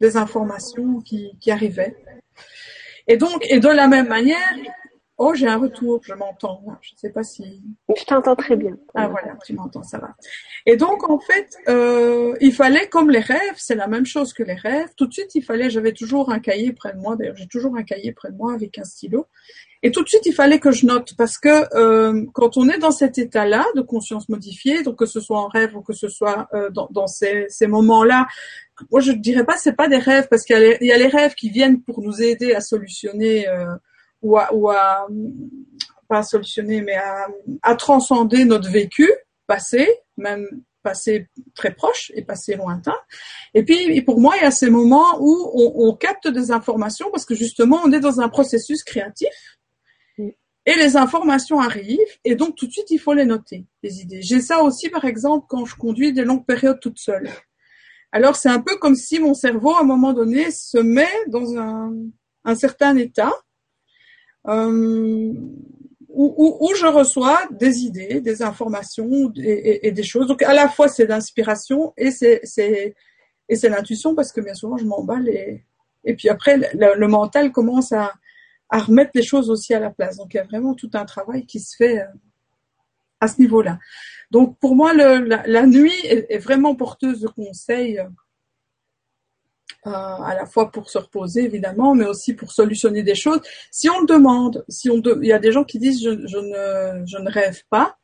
des 0.00 0.16
informations 0.16 1.00
qui 1.00 1.50
arrivaient. 1.50 1.96
Et 3.08 3.16
donc, 3.16 3.44
et 3.48 3.60
de 3.60 3.68
la 3.68 3.88
même 3.88 4.08
manière, 4.08 4.54
Oh, 5.24 5.34
j'ai 5.34 5.46
un 5.46 5.58
retour, 5.58 6.00
je 6.02 6.14
m'entends. 6.14 6.64
Je 6.80 6.94
ne 6.94 6.98
sais 6.98 7.10
pas 7.10 7.22
si. 7.22 7.62
Je 7.96 8.04
t'entends 8.04 8.34
très 8.34 8.56
bien. 8.56 8.76
Ah 8.94 9.06
voilà, 9.06 9.36
tu 9.44 9.52
m'entends, 9.52 9.84
ça 9.84 9.98
va. 9.98 10.16
Et 10.66 10.76
donc 10.76 11.08
en 11.08 11.20
fait, 11.20 11.48
euh, 11.68 12.34
il 12.40 12.52
fallait, 12.52 12.88
comme 12.88 13.08
les 13.08 13.20
rêves, 13.20 13.54
c'est 13.56 13.76
la 13.76 13.86
même 13.86 14.04
chose 14.06 14.32
que 14.32 14.42
les 14.42 14.54
rêves. 14.54 14.88
Tout 14.96 15.06
de 15.06 15.12
suite, 15.12 15.32
il 15.36 15.44
fallait, 15.44 15.70
j'avais 15.70 15.92
toujours 15.92 16.32
un 16.32 16.40
cahier 16.40 16.72
près 16.72 16.92
de 16.94 16.98
moi. 16.98 17.14
D'ailleurs, 17.14 17.36
j'ai 17.36 17.46
toujours 17.46 17.76
un 17.76 17.84
cahier 17.84 18.12
près 18.12 18.32
de 18.32 18.36
moi 18.36 18.52
avec 18.52 18.78
un 18.78 18.84
stylo. 18.84 19.26
Et 19.84 19.92
tout 19.92 20.02
de 20.02 20.08
suite, 20.08 20.26
il 20.26 20.32
fallait 20.32 20.58
que 20.58 20.72
je 20.72 20.86
note 20.86 21.14
parce 21.16 21.38
que 21.38 21.72
euh, 21.76 22.24
quand 22.32 22.56
on 22.56 22.68
est 22.68 22.78
dans 22.78 22.90
cet 22.90 23.18
état-là 23.18 23.64
de 23.76 23.80
conscience 23.80 24.28
modifiée, 24.28 24.82
donc 24.82 24.98
que 24.98 25.06
ce 25.06 25.20
soit 25.20 25.38
en 25.38 25.48
rêve 25.48 25.76
ou 25.76 25.82
que 25.82 25.92
ce 25.92 26.08
soit 26.08 26.48
euh, 26.54 26.70
dans, 26.70 26.88
dans, 26.90 27.06
ces, 27.06 27.46
ces 27.48 27.66
moments-là, 27.66 28.26
moi 28.90 29.00
je 29.00 29.12
ne 29.12 29.18
dirais 29.18 29.44
pas 29.44 29.56
c'est 29.56 29.74
pas 29.74 29.88
des 29.88 29.98
rêves 29.98 30.28
parce 30.28 30.44
qu'il 30.44 30.78
y, 30.80 30.86
y, 30.86 30.92
a 30.92 30.98
les 30.98 31.06
rêves 31.06 31.34
qui 31.34 31.50
viennent 31.50 31.82
pour 31.82 32.00
nous 32.02 32.22
aider 32.22 32.54
à 32.54 32.60
solutionner. 32.60 33.48
Euh, 33.48 33.66
ou 34.22 34.38
à, 34.38 34.54
ou 34.54 34.70
à 34.70 35.08
pas 36.08 36.18
à 36.18 36.22
solutionner, 36.22 36.80
mais 36.82 36.94
à, 36.94 37.26
à 37.62 37.74
transcender 37.74 38.44
notre 38.44 38.70
vécu 38.70 39.10
passé, 39.46 39.88
même 40.16 40.46
passé 40.82 41.28
très 41.54 41.72
proche 41.72 42.10
et 42.14 42.22
passé 42.22 42.56
lointain. 42.56 42.96
Et 43.54 43.62
puis, 43.62 44.02
pour 44.02 44.20
moi, 44.20 44.34
il 44.36 44.42
y 44.42 44.46
a 44.46 44.50
ces 44.50 44.68
moments 44.68 45.18
où 45.20 45.50
on, 45.54 45.88
on, 45.88 45.94
capte 45.94 46.28
des 46.28 46.50
informations 46.50 47.10
parce 47.10 47.24
que 47.24 47.34
justement, 47.34 47.80
on 47.84 47.92
est 47.92 48.00
dans 48.00 48.20
un 48.20 48.28
processus 48.28 48.82
créatif 48.82 49.58
et 50.18 50.74
les 50.76 50.96
informations 50.96 51.60
arrivent 51.60 51.98
et 52.24 52.34
donc 52.34 52.56
tout 52.56 52.66
de 52.66 52.72
suite, 52.72 52.90
il 52.90 52.98
faut 52.98 53.14
les 53.14 53.24
noter, 53.24 53.66
les 53.82 54.00
idées. 54.00 54.22
J'ai 54.22 54.40
ça 54.40 54.62
aussi, 54.62 54.88
par 54.88 55.04
exemple, 55.04 55.46
quand 55.48 55.64
je 55.64 55.76
conduis 55.76 56.12
des 56.12 56.24
longues 56.24 56.46
périodes 56.46 56.80
toute 56.80 56.98
seule. 56.98 57.28
Alors, 58.12 58.36
c'est 58.36 58.50
un 58.50 58.60
peu 58.60 58.76
comme 58.76 58.94
si 58.94 59.18
mon 59.18 59.34
cerveau, 59.34 59.74
à 59.74 59.80
un 59.80 59.84
moment 59.84 60.12
donné, 60.12 60.50
se 60.50 60.78
met 60.78 61.08
dans 61.28 61.56
un, 61.56 61.92
un 62.44 62.54
certain 62.54 62.96
état 62.96 63.32
euh, 64.48 65.32
où, 66.08 66.58
où, 66.60 66.74
je 66.74 66.86
reçois 66.86 67.40
des 67.50 67.80
idées, 67.80 68.20
des 68.20 68.42
informations 68.42 69.32
et, 69.36 69.86
et, 69.86 69.92
des 69.92 70.02
choses. 70.02 70.26
Donc 70.26 70.42
à 70.42 70.52
la 70.52 70.68
fois 70.68 70.88
c'est 70.88 71.06
l'inspiration 71.06 71.94
et 71.96 72.10
c'est 72.10 72.42
Et 73.48 73.56
c'est 73.56 73.68
l'intuition 73.68 74.14
parce 74.14 74.32
que 74.32 74.40
bien 74.40 74.54
souvent 74.54 74.76
je 74.76 74.84
m'emballe 74.84 75.28
et, 75.28 75.64
et 76.04 76.14
puis 76.14 76.28
après 76.28 76.56
le, 76.74 77.08
mental 77.08 77.52
commence 77.52 77.92
à, 77.92 78.12
à 78.68 78.78
remettre 78.80 79.12
les 79.14 79.22
choses 79.22 79.48
aussi 79.50 79.74
à 79.74 79.80
la 79.80 79.90
place. 79.90 80.16
Donc 80.16 80.34
il 80.34 80.38
y 80.38 80.40
a 80.40 80.44
vraiment 80.44 80.74
tout 80.74 80.90
un 80.94 81.04
travail 81.04 81.46
qui 81.46 81.60
se 81.60 81.76
fait 81.76 82.00
euh, 82.00 82.06
à 83.22 83.28
ce 83.28 83.40
niveau-là. 83.40 83.78
Donc 84.30 84.58
pour 84.58 84.74
moi, 84.74 84.92
la, 84.94 85.66
nuit 85.66 85.94
est, 86.04 86.38
vraiment 86.38 86.74
porteuse 86.74 87.20
de 87.20 87.28
conseils, 87.28 88.00
euh, 89.86 89.90
à 89.90 90.34
la 90.34 90.44
fois 90.46 90.72
pour 90.72 90.90
se 90.90 90.98
reposer 90.98 91.44
évidemment, 91.44 91.94
mais 91.94 92.04
aussi 92.04 92.34
pour 92.34 92.50
solutionner 92.50 93.02
des 93.02 93.14
choses. 93.14 93.40
Si 93.70 93.88
on 93.88 94.00
le 94.00 94.06
demande, 94.06 94.64
si 94.68 94.90
on 94.90 95.00
il 95.00 95.28
y 95.28 95.32
a 95.32 95.38
des 95.38 95.52
gens 95.52 95.64
qui 95.64 95.78
disent 95.78 96.02
je 96.02 96.08
ne 96.08 97.30
rêve 97.30 97.62
pas, 97.70 97.96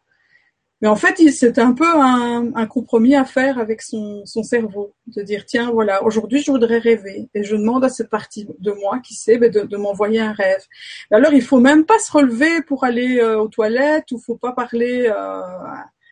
mais 0.80 0.88
en 0.88 0.94
fait, 0.94 1.16
c'est 1.32 1.58
un 1.58 1.72
peu 1.72 1.86
un, 1.86 2.52
un, 2.54 2.66
compromis 2.66 3.16
à 3.16 3.24
faire 3.24 3.58
avec 3.58 3.82
son, 3.82 4.24
son, 4.24 4.44
cerveau, 4.44 4.94
de 5.08 5.22
dire 5.22 5.44
tiens 5.44 5.72
voilà 5.72 6.04
aujourd'hui 6.04 6.40
je 6.40 6.52
voudrais 6.52 6.78
rêver 6.78 7.28
et 7.34 7.42
je 7.42 7.56
demande 7.56 7.84
à 7.84 7.88
cette 7.88 8.10
partie 8.10 8.46
de 8.60 8.72
moi 8.72 9.00
qui 9.00 9.14
sait 9.14 9.38
ben, 9.38 9.50
de, 9.50 9.62
de 9.62 9.76
m'envoyer 9.76 10.20
un 10.20 10.32
rêve. 10.32 10.62
alors 11.10 11.32
il 11.32 11.42
faut 11.42 11.58
même 11.58 11.84
pas 11.84 11.98
se 11.98 12.12
relever 12.12 12.62
pour 12.62 12.84
aller 12.84 13.18
euh, 13.18 13.40
aux 13.40 13.48
toilettes 13.48 14.12
ou 14.12 14.20
faut 14.20 14.36
pas 14.36 14.52
parler 14.52 15.06
euh, 15.06 15.42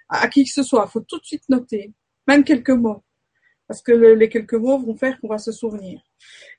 à, 0.08 0.28
qui 0.28 0.44
que 0.44 0.50
ce 0.50 0.62
soit. 0.62 0.84
Il 0.88 0.90
faut 0.90 1.00
tout 1.00 1.18
de 1.18 1.24
suite 1.24 1.48
noter, 1.48 1.92
même 2.26 2.42
quelques 2.42 2.70
mots, 2.70 3.02
parce 3.68 3.82
que 3.82 3.92
les 3.92 4.28
quelques 4.28 4.54
mots 4.54 4.78
vont 4.78 4.96
faire 4.96 5.20
qu'on 5.20 5.28
va 5.28 5.38
se 5.38 5.52
souvenir. 5.52 6.00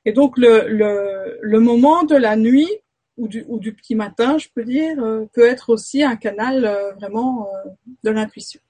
Et 0.06 0.14
donc 0.14 0.38
le, 0.38 0.68
le, 0.70 1.40
le 1.42 1.60
moment 1.60 2.04
de 2.04 2.16
la 2.16 2.38
nuit 2.38 2.70
ou 3.18 3.28
du, 3.28 3.44
ou 3.48 3.60
du 3.60 3.74
petit 3.74 3.96
matin, 3.96 4.38
je 4.38 4.48
peux 4.54 4.64
dire, 4.64 5.04
euh, 5.04 5.26
peut 5.34 5.46
être 5.46 5.70
aussi 5.70 6.04
un 6.04 6.16
canal 6.16 6.66
euh, 6.66 6.92
vraiment 6.94 7.48
euh, 7.48 7.70
de 8.04 8.12
l'intuition. 8.12 8.62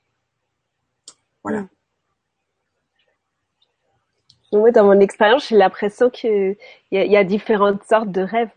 Voilà. 1.44 1.68
Moi, 4.54 4.72
dans 4.72 4.86
mon 4.86 5.00
expérience, 5.00 5.50
j'ai 5.50 5.58
l'impression 5.58 6.10
qu'il 6.10 6.56
y, 6.92 6.98
y, 6.98 7.18
a 7.18 7.24
différentes 7.26 7.84
sortes 7.84 8.12
de 8.12 8.22
rêves. 8.22 8.50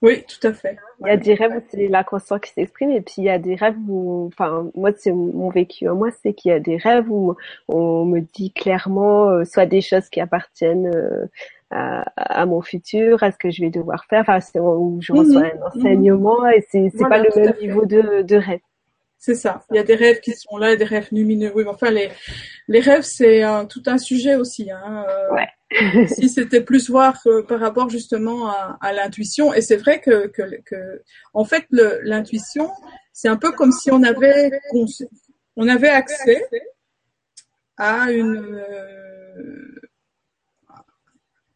Oui, 0.00 0.24
tout 0.24 0.46
à 0.46 0.52
fait. 0.52 0.78
Il 1.00 1.08
y 1.08 1.10
a 1.10 1.16
des 1.16 1.34
rêves 1.34 1.52
où 1.56 1.62
c'est 1.68 1.88
la 1.88 2.04
conscience 2.04 2.40
qui 2.40 2.52
s'exprime 2.52 2.90
et 2.90 3.00
puis 3.00 3.14
il 3.18 3.24
y 3.24 3.30
a 3.30 3.38
des 3.38 3.54
rêves 3.54 3.76
où, 3.88 4.28
enfin, 4.32 4.68
moi, 4.74 4.90
c'est 4.96 5.12
mon 5.12 5.48
vécu. 5.48 5.88
Moi, 5.88 6.10
c'est 6.22 6.32
qu'il 6.32 6.50
y 6.50 6.54
a 6.54 6.60
des 6.60 6.76
rêves 6.76 7.10
où 7.10 7.36
on 7.68 8.04
me 8.04 8.20
dit 8.20 8.52
clairement 8.52 9.44
soit 9.44 9.66
des 9.66 9.80
choses 9.80 10.08
qui 10.08 10.20
appartiennent 10.20 10.90
à, 11.72 12.46
mon 12.46 12.60
futur, 12.62 13.22
à 13.22 13.32
ce 13.32 13.38
que 13.38 13.50
je 13.50 13.62
vais 13.62 13.70
devoir 13.70 14.04
faire, 14.06 14.24
enfin, 14.26 14.38
où 14.60 15.00
je 15.00 15.12
reçois 15.12 15.42
mhm. 15.42 15.50
un 15.62 15.66
enseignement 15.66 16.48
et 16.48 16.66
c'est 16.70 16.90
c'est 16.96 17.08
pas 17.08 17.18
le 17.18 17.30
même 17.34 17.54
niveau 17.60 17.86
de, 17.86 18.22
de 18.22 18.36
rêve. 18.36 18.60
C'est 19.18 19.36
ça. 19.36 19.62
Il 19.70 19.76
y 19.76 19.78
a 19.78 19.84
des 19.84 19.94
rêves 19.94 20.18
qui 20.20 20.32
sont 20.32 20.56
là, 20.56 20.74
des 20.74 20.84
rêves 20.84 21.08
lumineux. 21.12 21.52
Oui, 21.54 21.62
mais 21.64 21.70
enfin 21.70 21.90
les 21.90 22.10
les 22.68 22.80
rêves 22.80 23.02
c'est 23.02 23.42
tout 23.68 23.82
un 23.86 23.98
sujet 23.98 24.34
aussi. 24.34 24.70
Hein. 24.70 25.04
Euh, 25.08 25.34
ouais. 25.34 25.48
si 26.08 26.28
c'était 26.28 26.60
plus 26.60 26.90
voir 26.90 27.16
par 27.48 27.60
rapport 27.60 27.88
justement 27.88 28.48
à, 28.48 28.78
à 28.80 28.92
l'intuition, 28.92 29.54
et 29.54 29.62
c'est 29.62 29.76
vrai 29.76 30.00
que, 30.00 30.26
que, 30.26 30.42
que 30.64 31.02
en 31.32 31.44
fait 31.44 31.66
l'intuition 31.70 32.70
c'est 33.12 33.28
un 33.28 33.36
peu 33.36 33.52
comme 33.52 33.72
si 33.72 33.90
on 33.90 34.02
avait 34.02 34.50
on 35.56 35.68
avait 35.68 35.88
accès 35.88 36.44
à 37.76 38.10
une 38.10 38.56
euh, 38.56 39.71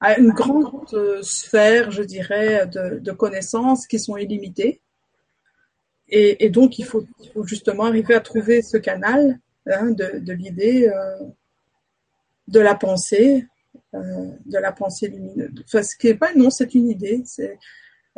à 0.01 0.19
une 0.19 0.31
grande 0.31 0.93
euh, 0.93 1.23
sphère, 1.23 1.91
je 1.91 2.03
dirais, 2.03 2.67
de, 2.67 2.99
de, 2.99 3.13
connaissances 3.13 3.87
qui 3.87 3.99
sont 3.99 4.17
illimitées. 4.17 4.81
Et, 6.09 6.45
et 6.45 6.51
donc, 6.51 6.79
il 6.79 6.85
faut, 6.85 7.05
il 7.21 7.31
faut, 7.31 7.45
justement 7.47 7.85
arriver 7.85 8.15
à 8.15 8.21
trouver 8.21 8.63
ce 8.63 8.77
canal 8.77 9.39
hein, 9.67 9.91
de, 9.91 10.19
de 10.19 10.33
l'idée, 10.33 10.89
euh, 10.89 11.25
de 12.49 12.61
la 12.61 12.75
pensée, 12.75 13.47
euh, 13.95 14.31
de 14.45 14.59
la 14.59 14.73
pensée 14.73 15.09
lumineuse. 15.09 15.51
Enfin, 15.65 15.83
ce 15.83 15.97
qui 15.97 16.09
est 16.09 16.15
pas, 16.15 16.35
non, 16.35 16.51
c'est 16.51 16.75
une 16.75 16.89
idée. 16.89 17.23
C'est 17.25 17.59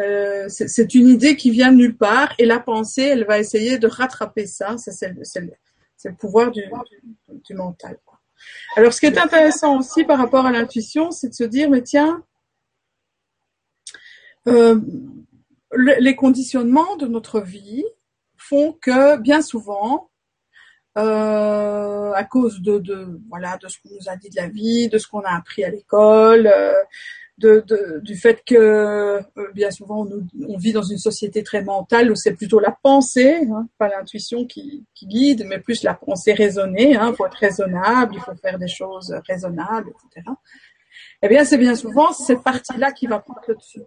euh, 0.00 0.48
c'est 0.48 0.94
une 0.94 1.08
idée 1.08 1.36
qui 1.36 1.50
vient 1.50 1.72
de 1.72 1.76
nulle 1.76 1.96
part 1.96 2.32
et 2.38 2.46
la 2.46 2.60
pensée, 2.60 3.02
elle 3.02 3.24
va 3.24 3.40
essayer 3.40 3.78
de 3.78 3.88
rattraper 3.88 4.46
ça. 4.46 4.78
ça 4.78 4.92
c'est 4.92 5.08
le, 5.08 5.22
le, 6.04 6.14
pouvoir 6.14 6.52
du, 6.52 6.62
du 7.28 7.54
mental. 7.54 7.98
Alors, 8.76 8.92
ce 8.92 9.00
qui 9.00 9.06
est 9.06 9.18
intéressant 9.18 9.78
aussi 9.78 10.04
par 10.04 10.18
rapport 10.18 10.46
à 10.46 10.52
l'intuition, 10.52 11.10
c'est 11.10 11.28
de 11.28 11.34
se 11.34 11.44
dire, 11.44 11.70
mais 11.70 11.82
tiens, 11.82 12.22
euh, 14.46 14.80
les 15.74 16.16
conditionnements 16.16 16.96
de 16.96 17.06
notre 17.06 17.40
vie 17.40 17.84
font 18.36 18.72
que 18.72 19.18
bien 19.18 19.42
souvent, 19.42 20.10
euh, 20.96 22.12
à 22.12 22.24
cause 22.24 22.60
de, 22.60 22.82
ce 22.84 23.78
qu'on 23.78 23.94
nous 23.94 24.08
a 24.08 24.16
dit 24.16 24.30
de 24.30 24.36
la 24.36 24.48
vie, 24.48 24.88
de 24.88 24.98
ce 24.98 25.06
qu'on 25.06 25.20
a 25.20 25.36
appris 25.36 25.64
à 25.64 25.70
l'école, 25.70 26.46
euh, 26.46 26.72
de, 27.38 27.62
de, 27.66 28.00
du 28.00 28.16
fait 28.16 28.42
que 28.44 28.54
euh, 28.56 29.22
bien 29.54 29.70
souvent 29.70 30.06
on, 30.48 30.56
vit 30.58 30.72
dans 30.72 30.82
une 30.82 30.98
société 30.98 31.44
très 31.44 31.62
mentale 31.62 32.10
où 32.10 32.16
c'est 32.16 32.34
plutôt 32.34 32.58
la 32.58 32.76
pensée, 32.82 33.46
hein, 33.50 33.68
pas 33.78 33.88
l'intuition 33.88 34.44
qui, 34.44 34.84
qui, 34.94 35.06
guide, 35.06 35.44
mais 35.46 35.60
plus 35.60 35.84
la 35.84 35.94
pensée 35.94 36.32
raisonnée. 36.32 36.90
Il 36.90 36.96
hein, 36.96 37.14
faut 37.16 37.26
être 37.26 37.38
raisonnable, 37.38 38.14
il 38.16 38.20
faut 38.20 38.34
faire 38.34 38.58
des 38.58 38.68
choses 38.68 39.14
raisonnables, 39.28 39.90
etc. 39.90 40.26
Eh 41.22 41.28
bien, 41.28 41.44
c'est 41.44 41.58
bien 41.58 41.76
souvent 41.76 42.12
cette 42.12 42.42
partie-là 42.42 42.92
qui 42.92 43.06
va 43.06 43.20
prendre 43.20 43.40
le 43.46 43.54
dessus 43.54 43.82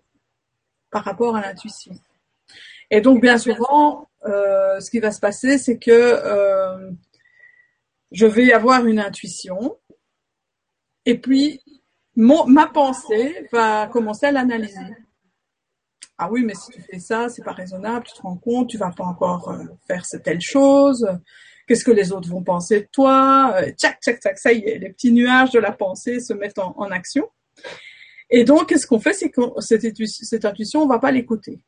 par 0.90 1.04
rapport 1.04 1.36
à 1.36 1.42
l'intuition. 1.42 1.94
Et 2.90 3.02
donc, 3.02 3.22
bien 3.22 3.38
souvent, 3.38 4.10
euh, 4.26 4.80
ce 4.80 4.90
qui 4.90 5.00
va 5.00 5.12
se 5.12 5.20
passer, 5.20 5.58
c'est 5.58 5.78
que 5.78 5.92
euh, 5.92 6.92
je 8.12 8.26
vais 8.26 8.52
avoir 8.54 8.86
une 8.86 9.00
intuition, 9.00 9.78
et 11.06 11.18
puis 11.18 11.62
ma 12.16 12.68
pensée 12.68 13.48
va 13.52 13.88
commencer 13.88 14.28
à 14.28 14.32
l'analyser. 14.32 14.96
Ah 16.24 16.30
oui, 16.30 16.44
mais 16.46 16.54
si 16.54 16.70
tu 16.70 16.82
fais 16.82 17.00
ça, 17.00 17.30
c'est 17.30 17.44
pas 17.44 17.52
raisonnable, 17.52 18.06
tu 18.06 18.14
te 18.14 18.22
rends 18.22 18.38
compte, 18.38 18.70
tu 18.70 18.78
vas 18.78 18.92
pas 18.92 19.06
encore 19.06 19.50
euh, 19.50 19.64
faire 19.88 20.06
cette 20.06 20.22
telle 20.22 20.40
chose. 20.40 21.08
Qu'est-ce 21.68 21.84
que 21.84 21.90
les 21.90 22.12
autres 22.12 22.30
vont 22.30 22.44
penser 22.44 22.82
de 22.82 22.88
toi? 22.92 23.56
Euh, 23.56 23.72
Tchac, 23.72 24.00
tchac, 24.02 24.22
tchac, 24.22 24.38
ça 24.38 24.54
y 24.54 24.60
est, 24.60 24.78
les 24.78 24.90
petits 24.90 25.12
nuages 25.12 25.50
de 25.50 25.58
la 25.58 25.72
pensée 25.72 26.20
se 26.20 26.34
mettent 26.34 26.60
en, 26.60 26.92
action. 26.92 27.28
Et 28.30 28.44
donc, 28.44 28.70
qu'est-ce 28.70 28.86
qu'on 28.86 29.00
fait? 29.00 29.14
C'est 29.14 29.32
que 29.32 29.42
cette, 29.62 29.84
cette, 30.06 30.46
intuition, 30.46 30.84
on 30.84 30.88
va 30.88 31.00
pas 31.00 31.12
l'écouter. 31.12 31.60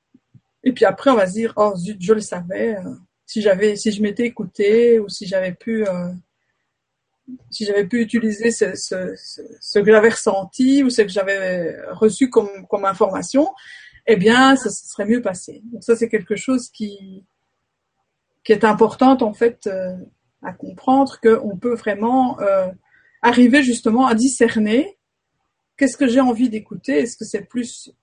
Et 0.64 0.72
puis 0.72 0.86
après, 0.86 1.10
on 1.10 1.16
va 1.16 1.26
se 1.26 1.34
dire, 1.34 1.54
oh 1.56 1.74
zut, 1.76 1.98
je 2.00 2.14
le 2.14 2.22
savais. 2.22 2.76
Euh, 2.76 2.94
si 3.26 3.42
j'avais, 3.42 3.76
si 3.76 3.92
je 3.92 4.04
m'étais 4.04 4.26
écouté 4.26 5.00
ou 5.00 5.10
si 5.10 5.26
j'avais 5.26 5.54
pu 5.54 5.84
si 7.50 7.66
j'avais 7.66 7.86
pu 7.86 8.02
utiliser 8.02 8.52
ce, 8.52 9.80
que 9.80 9.92
j'avais 9.92 10.10
ressenti 10.10 10.84
ou 10.84 10.90
ce 10.90 11.04
que 11.04 11.10
j'avais 11.10 11.78
reçu 11.92 12.30
comme, 12.30 12.50
information, 12.84 13.54
eh 14.06 14.16
bien, 14.16 14.56
ça, 14.56 14.70
serait 14.70 15.06
mieux 15.06 15.22
passé. 15.22 15.62
Donc 15.72 15.84
ça, 15.84 15.96
c'est 15.96 16.10
quelque 16.10 16.36
chose 16.36 16.70
qui, 16.70 17.24
qui 18.44 18.52
est 18.52 18.66
important 18.66 19.18
en 19.22 19.34
fait 19.34 19.68
euh, 19.68 19.96
à 20.42 20.52
comprendre 20.52 21.20
qu'on 21.22 21.58
peut 21.58 21.76
vraiment 21.76 22.40
euh, 22.42 22.68
arriver 23.22 23.64
justement 23.64 24.08
à 24.08 24.16
discerner 24.16 24.98
qu'est-ce 25.78 25.98
que 25.98 26.08
j'ai 26.08 26.20
envie 26.20 26.50
d'écouter. 26.50 27.00
Est-ce 27.00 27.16
que 27.16 27.26
c'est 27.26 27.46
plus 27.46 27.94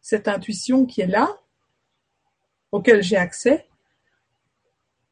cette 0.00 0.28
intuition 0.28 0.86
qui 0.86 1.00
est 1.00 1.06
là, 1.06 1.28
auquel 2.72 3.02
j'ai 3.02 3.16
accès, 3.16 3.66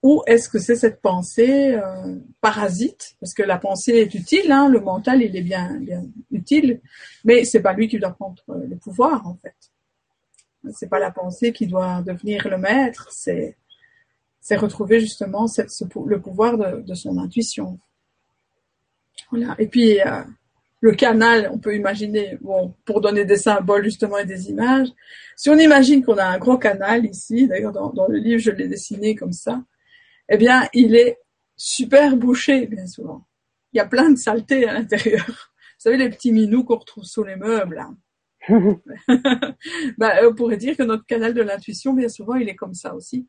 ou 0.03 0.23
est-ce 0.27 0.49
que 0.49 0.59
c'est 0.59 0.77
cette 0.77 1.01
pensée 1.01 1.75
euh, 1.75 2.17
parasite? 2.41 3.17
Parce 3.21 3.35
que 3.35 3.43
la 3.43 3.59
pensée 3.59 3.95
est 3.95 4.15
utile, 4.15 4.53
hein, 4.53 4.69
le 4.69 4.81
mental 4.81 5.23
il 5.23 5.37
est 5.37 5.43
bien, 5.43 5.77
bien 5.81 6.05
utile, 6.31 6.81
mais 7.25 7.45
c'est 7.45 7.61
pas 7.61 7.73
lui 7.73 7.89
qui 7.89 7.99
doit 7.99 8.13
prendre 8.13 8.43
le 8.47 8.77
pouvoir 8.77 9.27
en 9.27 9.35
fait. 9.35 9.57
C'est 10.73 10.89
pas 10.89 10.99
la 10.99 11.11
pensée 11.11 11.53
qui 11.53 11.67
doit 11.67 12.03
devenir 12.03 12.49
le 12.49 12.59
maître, 12.59 13.09
c'est 13.11 13.57
c'est 14.41 14.57
retrouver 14.57 15.01
justement 15.01 15.47
ce, 15.47 15.63
le 16.07 16.21
pouvoir 16.21 16.57
de, 16.57 16.95
son 16.95 17.19
intuition. 17.19 17.79
Voilà. 19.31 19.57
Et 19.59 19.67
puis 19.67 20.01
euh, 20.01 20.23
le 20.81 20.93
canal, 20.93 21.51
on 21.53 21.59
peut 21.59 21.75
imaginer, 21.75 22.39
bon, 22.41 22.73
pour 22.85 23.01
donner 23.01 23.25
des 23.25 23.37
symboles 23.37 23.85
justement 23.85 24.17
et 24.17 24.25
des 24.25 24.49
images. 24.49 24.89
Si 25.37 25.51
on 25.51 25.59
imagine 25.59 26.05
qu'on 26.05 26.17
a 26.17 26.25
un 26.25 26.39
gros 26.39 26.57
canal 26.57 27.05
ici, 27.05 27.49
d'ailleurs 27.49 27.73
dans 27.73 28.07
le 28.09 28.19
livre 28.19 28.41
je 28.41 28.53
l'ai 28.53 28.69
dessiné 28.69 29.17
comme 29.17 29.33
ça, 29.33 29.61
eh 30.29 30.37
bien, 30.37 30.69
il 30.73 30.95
est 30.95 31.19
super 31.57 32.17
bouché, 32.17 32.67
bien 32.67 32.87
souvent. 32.87 33.27
Il 33.73 33.79
y 33.79 33.81
a 33.81 33.87
plein 33.87 34.11
de 34.11 34.17
saletés 34.17 34.69
à 34.69 34.73
l'intérieur. 34.75 35.27
Vous 35.27 35.83
savez, 35.83 35.97
les 35.97 36.11
petits 36.11 36.33
minous 36.33 36.65
qu'on 36.65 36.79
retrouve 36.79 37.05
sous 37.05 37.25
les 37.25 37.37
meubles. 37.37 37.85
bah, 39.99 40.15
on 40.23 40.35
pourrait 40.35 40.57
dire 40.57 40.77
que 40.77 40.83
notre 40.83 41.07
canal 41.07 41.35
de 41.35 41.43
l'intuition, 41.43 41.93
bien 41.93 42.09
souvent, 42.09 42.35
il 42.35 42.49
est 42.49 42.57
comme 42.57 42.75
ça 42.75 42.95
aussi. 42.95 43.29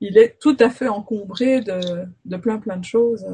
Il 0.00 0.18
est 0.18 0.38
tout 0.40 0.56
à 0.58 0.68
fait 0.68 0.88
encombré 0.88 1.60
de, 1.60 2.06
de 2.24 2.36
plein 2.36 2.58
plein 2.58 2.76
de 2.76 2.84
choses. 2.84 3.24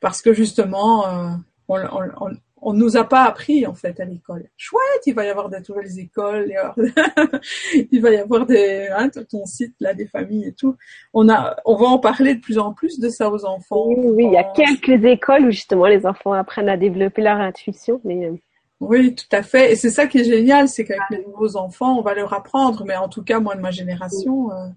Parce 0.00 0.22
que 0.22 0.32
justement, 0.32 1.06
euh, 1.06 1.30
on, 1.68 1.78
on 1.78 2.36
nous 2.72 2.96
a 2.96 3.04
pas 3.04 3.24
appris 3.24 3.66
en 3.66 3.74
fait 3.74 3.98
à 4.00 4.04
l'école. 4.04 4.44
Chouette, 4.56 5.02
il 5.06 5.14
va 5.14 5.24
y 5.24 5.28
avoir 5.28 5.48
des 5.48 5.58
nouvelles 5.68 5.98
écoles, 5.98 6.52
il 7.92 8.00
va 8.00 8.10
y 8.10 8.16
avoir 8.16 8.46
des 8.46 8.88
hein, 8.94 9.08
ton 9.28 9.46
site 9.46 9.74
là 9.80 9.94
des 9.94 10.06
familles 10.06 10.48
et 10.48 10.52
tout. 10.52 10.76
On 11.14 11.28
a, 11.28 11.56
on 11.64 11.76
va 11.76 11.86
en 11.86 11.98
parler 11.98 12.34
de 12.34 12.40
plus 12.40 12.58
en 12.58 12.72
plus 12.72 13.00
de 13.00 13.08
ça 13.08 13.30
aux 13.30 13.44
enfants. 13.44 13.86
Oui, 13.88 13.96
oui 14.14 14.24
il 14.26 14.32
y 14.32 14.38
a 14.38 14.44
quelques 14.44 15.04
écoles 15.04 15.46
où 15.46 15.50
justement 15.50 15.86
les 15.86 16.06
enfants 16.06 16.32
apprennent 16.32 16.68
à 16.68 16.76
développer 16.76 17.22
leur 17.22 17.38
intuition, 17.38 18.00
mais 18.04 18.26
euh, 18.26 18.36
oui, 18.80 19.14
tout 19.14 19.36
à 19.36 19.42
fait. 19.42 19.72
Et 19.72 19.76
c'est 19.76 19.90
ça 19.90 20.06
qui 20.06 20.18
est 20.18 20.24
génial, 20.24 20.66
c'est 20.68 20.84
qu'avec 20.84 21.02
les 21.10 21.22
nouveaux 21.24 21.56
enfants, 21.56 21.98
on 21.98 22.02
va 22.02 22.14
leur 22.14 22.32
apprendre. 22.32 22.84
Mais 22.86 22.96
en 22.96 23.08
tout 23.08 23.22
cas, 23.22 23.38
moi 23.38 23.54
de 23.54 23.60
ma 23.60 23.70
génération. 23.70 24.50
Euh, 24.50 24.68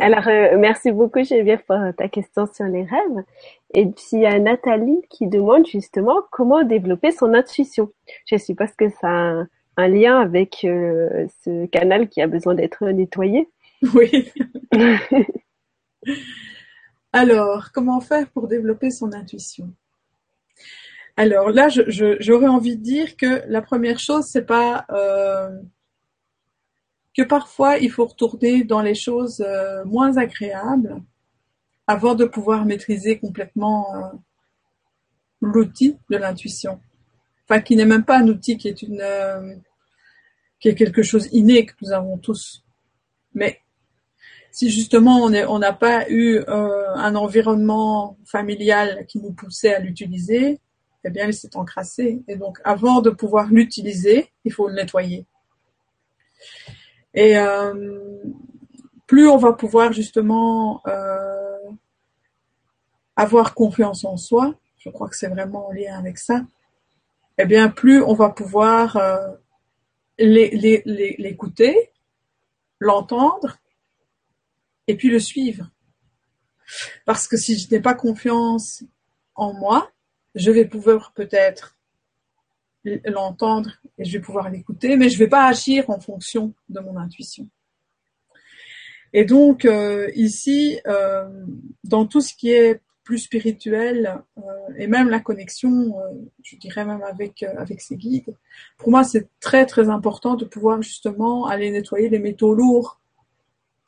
alors, 0.00 0.26
euh, 0.26 0.56
merci 0.58 0.90
beaucoup, 0.90 1.22
Geneviève, 1.22 1.62
pour 1.66 1.76
ta 1.96 2.08
question 2.08 2.46
sur 2.52 2.66
les 2.66 2.82
rêves. 2.82 3.24
Et 3.74 3.86
puis, 3.86 4.04
il 4.12 4.20
y 4.20 4.26
a 4.26 4.38
Nathalie 4.38 5.00
qui 5.08 5.26
demande 5.28 5.66
justement 5.66 6.22
comment 6.30 6.62
développer 6.62 7.10
son 7.10 7.32
intuition. 7.34 7.90
Je 8.26 8.36
suppose 8.36 8.70
que 8.76 8.90
ça 8.90 9.08
a 9.08 9.44
un, 9.76 9.88
lien 9.88 10.20
avec 10.20 10.64
euh, 10.64 11.26
ce 11.44 11.66
canal 11.66 12.08
qui 12.08 12.20
a 12.20 12.26
besoin 12.26 12.54
d'être 12.54 12.86
nettoyé. 12.86 13.48
Oui. 13.94 14.30
Alors, 17.12 17.72
comment 17.72 18.00
faire 18.00 18.28
pour 18.30 18.46
développer 18.46 18.90
son 18.90 19.12
intuition? 19.12 19.72
Alors 21.16 21.50
là, 21.50 21.68
j'aurais 21.68 22.46
envie 22.46 22.76
de 22.76 22.82
dire 22.82 23.16
que 23.16 23.42
la 23.48 23.60
première 23.60 23.98
chose, 23.98 24.24
c'est 24.26 24.46
pas 24.46 24.86
euh, 24.90 25.50
que 27.16 27.22
parfois 27.22 27.78
il 27.78 27.90
faut 27.90 28.06
retourner 28.06 28.64
dans 28.64 28.80
les 28.80 28.94
choses 28.94 29.44
euh, 29.46 29.84
moins 29.84 30.16
agréables 30.16 31.02
avant 31.92 32.14
de 32.14 32.24
pouvoir 32.24 32.64
maîtriser 32.64 33.18
complètement 33.18 33.94
euh, 33.94 34.00
l'outil 35.40 35.98
de 36.10 36.16
l'intuition. 36.16 36.80
Enfin, 37.44 37.60
qui 37.60 37.76
n'est 37.76 37.90
même 37.94 38.04
pas 38.04 38.18
un 38.18 38.28
outil 38.28 38.56
qui 38.56 38.68
est 38.68 38.82
une 38.82 39.00
euh, 39.00 39.54
qui 40.60 40.68
est 40.68 40.74
quelque 40.74 41.02
chose 41.02 41.28
inné 41.32 41.66
que 41.66 41.74
nous 41.82 41.92
avons 41.92 42.16
tous. 42.18 42.64
Mais 43.34 43.60
si 44.50 44.70
justement 44.70 45.16
on 45.24 45.58
n'a 45.58 45.72
pas 45.72 46.08
eu 46.10 46.44
un 46.46 47.14
environnement 47.16 48.18
familial 48.24 49.06
qui 49.08 49.18
nous 49.18 49.32
poussait 49.32 49.74
à 49.74 49.80
l'utiliser, 49.80 50.60
eh 51.04 51.10
bien 51.10 51.26
il 51.26 51.34
s'est 51.34 51.56
encrassé. 51.56 52.22
Et 52.28 52.36
donc 52.36 52.58
avant 52.62 53.00
de 53.00 53.10
pouvoir 53.10 53.48
l'utiliser, 53.50 54.30
il 54.44 54.52
faut 54.52 54.68
le 54.68 54.74
nettoyer. 54.74 55.26
Et 57.14 57.36
euh, 57.36 57.74
plus 59.06 59.28
on 59.28 59.36
va 59.36 59.52
pouvoir 59.52 59.92
justement 59.92 60.82
euh, 60.86 61.58
avoir 63.22 63.54
confiance 63.54 64.04
en 64.04 64.16
soi, 64.16 64.54
je 64.78 64.90
crois 64.90 65.08
que 65.08 65.16
c'est 65.16 65.28
vraiment 65.28 65.68
en 65.68 65.72
lien 65.72 65.98
avec 65.98 66.18
ça, 66.18 66.44
eh 67.38 67.46
bien 67.46 67.68
plus 67.68 68.02
on 68.02 68.14
va 68.14 68.30
pouvoir 68.30 68.96
euh, 68.96 69.28
l'écouter, 70.18 71.90
l'entendre 72.78 73.58
et 74.86 74.96
puis 74.96 75.08
le 75.08 75.18
suivre. 75.18 75.70
Parce 77.04 77.28
que 77.28 77.36
si 77.36 77.58
je 77.58 77.70
n'ai 77.70 77.80
pas 77.80 77.94
confiance 77.94 78.84
en 79.34 79.52
moi, 79.52 79.90
je 80.34 80.50
vais 80.50 80.64
pouvoir 80.64 81.12
peut-être 81.12 81.76
l'entendre 82.84 83.70
et 83.98 84.04
je 84.04 84.12
vais 84.12 84.22
pouvoir 84.22 84.50
l'écouter, 84.50 84.96
mais 84.96 85.08
je 85.08 85.14
ne 85.14 85.18
vais 85.20 85.28
pas 85.28 85.46
agir 85.46 85.88
en 85.90 86.00
fonction 86.00 86.54
de 86.68 86.80
mon 86.80 86.96
intuition. 86.96 87.48
Et 89.12 89.24
donc 89.24 89.64
euh, 89.64 90.10
ici, 90.14 90.80
euh, 90.86 91.28
dans 91.84 92.06
tout 92.06 92.20
ce 92.20 92.34
qui 92.34 92.50
est 92.50 92.80
plus 93.04 93.18
spirituel 93.18 94.22
euh, 94.38 94.42
et 94.78 94.86
même 94.86 95.08
la 95.08 95.20
connexion, 95.20 95.94
je 96.42 96.56
dirais 96.56 96.84
même 96.84 97.02
avec 97.02 97.42
avec 97.42 97.80
ses 97.80 97.96
guides, 97.96 98.34
pour 98.78 98.90
moi 98.90 99.04
c'est 99.04 99.28
très 99.40 99.66
très 99.66 99.88
important 99.88 100.34
de 100.36 100.44
pouvoir 100.44 100.82
justement 100.82 101.46
aller 101.46 101.70
nettoyer 101.70 102.08
les 102.08 102.18
métaux 102.18 102.54
lourds. 102.54 102.98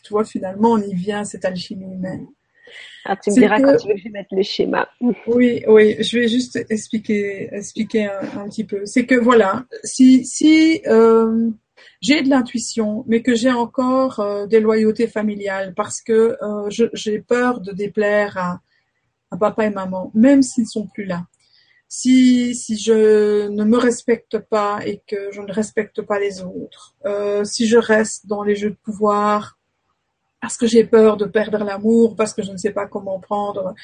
Tu 0.02 0.12
vois, 0.12 0.24
finalement, 0.24 0.72
on 0.72 0.82
y 0.82 0.92
vient 0.92 1.24
cette 1.24 1.46
alchimie 1.46 1.94
humaine. 1.94 2.26
Ah, 3.04 3.16
tu 3.16 3.30
me 3.30 3.36
diras 3.36 3.60
quand 3.60 3.76
tu 3.76 3.88
veux 3.88 3.94
que 3.94 4.00
je 4.00 4.08
mette 4.08 4.26
le 4.30 4.42
schéma. 4.42 4.88
Oui, 5.26 5.62
oui, 5.66 5.96
je 6.00 6.18
vais 6.18 6.28
juste 6.28 6.58
expliquer, 6.70 7.48
expliquer 7.52 8.06
un, 8.06 8.48
petit 8.48 8.64
peu. 8.64 8.86
C'est 8.86 9.06
que 9.06 9.14
voilà, 9.14 9.64
si, 9.82 10.24
si 10.24 10.80
euh, 10.86 11.50
j'ai 12.00 12.22
de 12.22 12.30
l'intuition, 12.30 13.04
mais 13.06 13.22
que 13.22 13.34
j'ai 13.34 13.50
encore 13.50 14.20
euh, 14.20 14.46
des 14.46 14.60
loyautés 14.60 15.06
familiales 15.06 15.74
parce 15.74 16.00
que 16.00 16.36
euh, 16.42 16.86
j'ai 16.94 17.18
peur 17.20 17.60
de 17.60 17.72
déplaire 17.72 18.38
à, 18.38 18.60
papa 19.36 19.66
et 19.66 19.70
maman, 19.70 20.10
même 20.14 20.42
s'ils 20.42 20.66
sont 20.66 20.86
plus 20.86 21.04
là. 21.04 21.26
Si, 21.88 22.54
si 22.54 22.76
je 22.76 23.48
ne 23.48 23.64
me 23.64 23.78
respecte 23.78 24.38
pas 24.38 24.80
et 24.84 25.02
que 25.06 25.30
je 25.30 25.40
ne 25.40 25.52
respecte 25.52 26.02
pas 26.02 26.18
les 26.18 26.42
autres, 26.42 26.96
euh, 27.06 27.44
si 27.44 27.66
je 27.66 27.78
reste 27.78 28.26
dans 28.26 28.42
les 28.42 28.56
jeux 28.56 28.70
de 28.70 28.78
pouvoir, 28.82 29.58
parce 30.40 30.56
que 30.56 30.66
j'ai 30.66 30.84
peur 30.84 31.16
de 31.16 31.24
perdre 31.24 31.64
l'amour, 31.64 32.16
parce 32.16 32.34
que 32.34 32.42
je 32.42 32.52
ne 32.52 32.56
sais 32.56 32.72
pas 32.72 32.86
comment 32.86 33.20
prendre. 33.20 33.74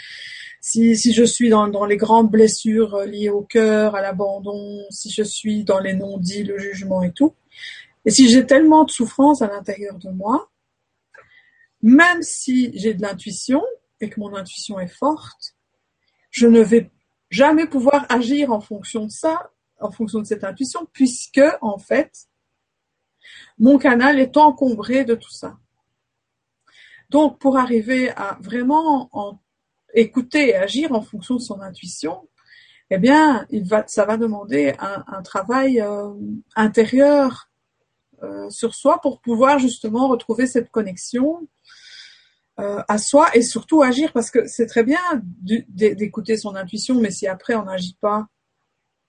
Si, 0.60 0.96
si 0.96 1.14
je 1.14 1.24
suis 1.24 1.48
dans, 1.48 1.68
dans 1.68 1.86
les 1.86 1.96
grandes 1.96 2.30
blessures 2.30 3.00
liées 3.06 3.30
au 3.30 3.42
cœur, 3.42 3.94
à 3.94 4.02
l'abandon, 4.02 4.84
si 4.90 5.10
je 5.10 5.22
suis 5.22 5.64
dans 5.64 5.78
les 5.78 5.94
non-dits, 5.94 6.44
le 6.44 6.58
jugement 6.58 7.02
et 7.02 7.12
tout, 7.12 7.34
et 8.04 8.10
si 8.10 8.28
j'ai 8.28 8.46
tellement 8.46 8.84
de 8.84 8.90
souffrance 8.90 9.42
à 9.42 9.46
l'intérieur 9.46 9.98
de 9.98 10.10
moi, 10.10 10.50
même 11.82 12.22
si 12.22 12.72
j'ai 12.74 12.94
de 12.94 13.02
l'intuition 13.02 13.62
et 14.00 14.08
que 14.08 14.20
mon 14.20 14.34
intuition 14.34 14.78
est 14.80 14.88
forte, 14.88 15.54
je 16.30 16.46
ne 16.46 16.60
vais 16.60 16.90
jamais 17.30 17.66
pouvoir 17.66 18.06
agir 18.08 18.52
en 18.52 18.60
fonction 18.60 19.04
de 19.06 19.10
ça, 19.10 19.50
en 19.80 19.90
fonction 19.90 20.20
de 20.20 20.26
cette 20.26 20.44
intuition, 20.44 20.86
puisque, 20.92 21.42
en 21.60 21.78
fait, 21.78 22.28
mon 23.58 23.78
canal 23.78 24.18
est 24.18 24.36
encombré 24.36 25.04
de 25.04 25.14
tout 25.14 25.30
ça. 25.30 25.58
Donc, 27.10 27.38
pour 27.38 27.58
arriver 27.58 28.10
à 28.10 28.38
vraiment 28.40 29.10
écouter 29.94 30.50
et 30.50 30.54
agir 30.54 30.92
en 30.92 31.02
fonction 31.02 31.36
de 31.36 31.40
son 31.40 31.60
intuition, 31.60 32.28
eh 32.90 32.98
bien, 32.98 33.46
ça 33.86 34.04
va 34.04 34.16
demander 34.16 34.74
un, 34.78 35.22
travail 35.22 35.80
euh, 35.80 36.12
intérieur 36.56 37.48
euh, 38.22 38.50
sur 38.50 38.74
soi 38.74 39.00
pour 39.00 39.20
pouvoir 39.20 39.58
justement 39.58 40.08
retrouver 40.08 40.46
cette 40.46 40.70
connexion 40.70 41.46
euh, 42.60 42.82
à 42.88 42.98
soi 42.98 43.28
et 43.34 43.42
surtout 43.42 43.82
agir 43.82 44.12
parce 44.12 44.30
que 44.30 44.46
c'est 44.46 44.66
très 44.66 44.82
bien 44.82 45.00
d'écouter 45.42 46.36
son 46.36 46.54
intuition, 46.56 47.00
mais 47.00 47.10
si 47.10 47.26
après 47.26 47.54
on 47.54 47.64
n'agit 47.64 47.96
pas 48.00 48.26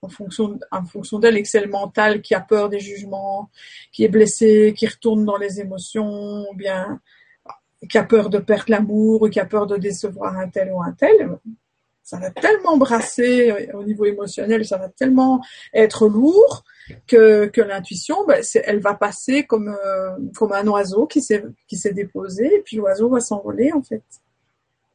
en 0.02 0.08
fonction, 0.08 0.58
en 0.70 0.84
fonction 0.84 1.18
d'elle 1.18 1.36
et 1.36 1.42
que 1.42 1.48
c'est 1.48 1.64
le 1.64 1.70
mental 1.70 2.22
qui 2.22 2.34
a 2.34 2.40
peur 2.40 2.68
des 2.68 2.80
jugements, 2.80 3.50
qui 3.92 4.04
est 4.04 4.08
blessé, 4.08 4.74
qui 4.76 4.86
retourne 4.86 5.24
dans 5.24 5.36
les 5.36 5.60
émotions, 5.60 6.44
ou 6.50 6.54
bien 6.54 7.00
qui 7.88 7.98
a 7.98 8.04
peur 8.04 8.30
de 8.30 8.38
perdre 8.38 8.66
l'amour 8.68 9.22
ou 9.22 9.28
qui 9.28 9.40
a 9.40 9.46
peur 9.46 9.66
de 9.66 9.76
décevoir 9.76 10.36
un 10.38 10.48
tel 10.48 10.72
ou 10.72 10.82
un 10.82 10.92
tel, 10.92 11.38
ça 12.02 12.18
va 12.18 12.30
tellement 12.30 12.76
brasser 12.76 13.68
au 13.74 13.84
niveau 13.84 14.04
émotionnel, 14.04 14.64
ça 14.64 14.76
va 14.76 14.88
tellement 14.88 15.40
être 15.72 16.08
lourd 16.08 16.64
que, 17.06 17.46
que 17.46 17.60
l'intuition, 17.60 18.24
ben, 18.26 18.42
elle 18.64 18.80
va 18.80 18.94
passer 18.94 19.44
comme, 19.44 19.68
euh, 19.68 20.16
comme 20.36 20.52
un 20.52 20.66
oiseau 20.66 21.06
qui 21.06 21.22
s'est, 21.22 21.44
qui 21.68 21.76
s'est 21.76 21.92
déposé 21.92 22.56
et 22.56 22.62
puis 22.62 22.76
l'oiseau 22.76 23.08
va 23.08 23.20
s'envoler 23.20 23.72
en 23.72 23.82
fait. 23.82 24.02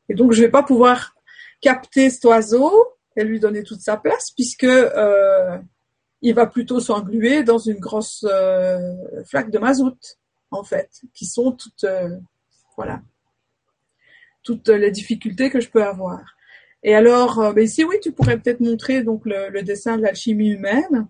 Et 0.10 0.16
donc 0.16 0.34
je 0.34 0.42
vais 0.42 0.50
pas 0.50 0.64
pouvoir 0.64 1.16
capter 1.62 2.10
cet 2.10 2.26
oiseau 2.26 2.72
et 3.16 3.24
lui 3.24 3.40
donner 3.40 3.64
toute 3.64 3.82
sa 3.82 3.98
place 3.98 4.32
puisque 4.32 4.66
euh, 4.66 5.58
il 6.22 6.34
va 6.34 6.46
plutôt 6.46 6.80
s'engluer 6.80 7.44
dans 7.44 7.58
une 7.58 7.80
grosse 7.80 8.26
euh, 8.30 8.94
flaque 9.26 9.50
de 9.50 9.60
mazout 9.60 10.18
en 10.52 10.64
fait, 10.64 11.02
qui 11.14 11.26
sont 11.26 11.52
toutes 11.52 11.86
voilà. 12.78 13.02
Toutes 14.44 14.70
les 14.70 14.92
difficultés 14.92 15.50
que 15.50 15.60
je 15.60 15.70
peux 15.70 15.84
avoir. 15.84 16.37
Et 16.84 16.96
alors, 16.96 17.40
euh, 17.40 17.54
ben 17.54 17.64
ici, 17.64 17.84
oui, 17.84 17.96
tu 18.02 18.12
pourrais 18.12 18.38
peut-être 18.38 18.60
montrer 18.60 19.04
donc 19.04 19.24
le, 19.26 19.62
dessin 19.64 19.98
de 19.98 20.04
l'alchimie 20.04 20.50
humaine, 20.52 21.08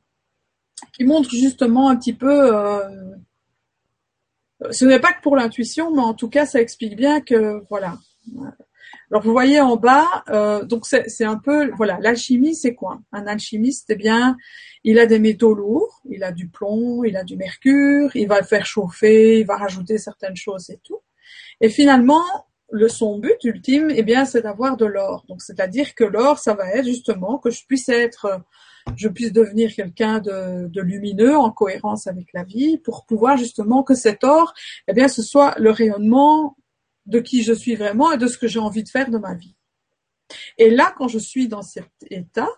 qui 0.94 1.04
montre 1.04 1.30
justement 1.30 1.90
un 1.90 1.96
petit 1.96 2.14
peu. 2.14 2.56
Euh, 2.56 3.16
ce 4.72 4.86
n'est 4.86 5.00
pas 5.00 5.14
que 5.14 5.22
pour 5.22 5.36
l'intuition, 5.36 5.94
mais 5.94 6.02
en 6.02 6.14
tout 6.14 6.30
cas, 6.30 6.46
ça 6.46 6.62
explique 6.62 6.96
bien 6.96 7.22
que 7.22 7.64
voilà. 7.70 7.98
Alors 9.10 9.24
vous 9.24 9.32
voyez 9.32 9.62
en 9.62 9.78
bas, 9.78 10.24
euh, 10.30 10.66
donc 10.66 10.86
c'est 10.86 11.24
un 11.24 11.38
peu 11.38 11.72
voilà, 11.78 11.98
l'alchimie 12.02 12.56
c'est 12.56 12.76
quoi? 12.76 13.00
Un 13.14 13.26
alchimiste, 13.26 13.90
eh 13.90 13.96
bien, 13.96 14.36
il 14.84 15.00
a 15.00 15.06
des 15.06 15.20
métaux 15.20 15.54
lourds, 15.54 16.02
il 16.10 16.24
a 16.24 16.34
du 16.34 16.50
plomb, 16.50 17.06
il 17.06 17.16
a 17.16 17.24
du 17.24 17.38
mercure, 17.38 18.14
il 18.16 18.28
va 18.28 18.40
le 18.40 18.46
faire 18.46 18.66
chauffer, 18.66 19.40
il 19.40 19.46
va 19.46 19.56
rajouter 19.56 19.98
certaines 19.98 20.36
choses 20.36 20.70
et 20.70 20.80
tout. 20.84 21.00
Et 21.62 21.70
finalement, 21.70 22.24
le 22.70 22.90
son 22.90 23.20
but 23.20 23.44
ultime, 23.44 23.90
eh 23.90 24.04
bien, 24.04 24.26
c'est 24.26 24.42
d'avoir 24.42 24.78
de 24.78 24.86
l'or. 24.86 25.26
Donc, 25.28 25.42
c'est-à-dire 25.42 25.96
que 25.96 26.04
l'or, 26.04 26.40
ça 26.40 26.54
va 26.54 26.70
être 26.74 26.86
justement 26.86 27.38
que 27.38 27.50
je 27.50 27.66
puisse 27.66 27.88
être, 27.90 28.42
je 28.96 29.08
puisse 29.08 29.32
devenir 29.32 29.74
quelqu'un 29.74 30.20
de, 30.20 30.68
de, 30.68 30.82
lumineux, 30.82 31.38
en 31.38 31.52
cohérence 31.52 32.08
avec 32.08 32.28
la 32.34 32.44
vie, 32.44 32.78
pour 32.78 33.06
pouvoir 33.06 33.38
justement 33.38 33.84
que 33.84 33.96
cet 33.96 34.24
or, 34.24 34.54
eh 34.88 34.94
bien, 34.94 35.08
ce 35.08 35.24
soit 35.24 35.56
le 35.58 35.72
rayonnement 35.72 36.58
de 37.06 37.20
qui 37.20 37.42
je 37.44 37.54
suis 37.54 37.76
vraiment 37.76 38.12
et 38.12 38.18
de 38.18 38.28
ce 38.28 38.38
que 38.38 38.48
j'ai 38.48 38.60
envie 38.60 38.84
de 38.84 38.90
faire 38.90 39.10
de 39.10 39.18
ma 39.18 39.34
vie. 39.34 39.56
Et 40.58 40.70
là, 40.70 40.94
quand 40.98 41.08
je 41.08 41.20
suis 41.20 41.48
dans 41.48 41.62
cet 41.62 41.90
état, 42.10 42.50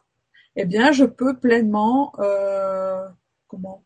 eh 0.56 0.66
bien, 0.66 0.92
je 0.92 1.06
peux 1.06 1.38
pleinement, 1.38 2.14
euh, 2.20 3.08
comment? 3.48 3.86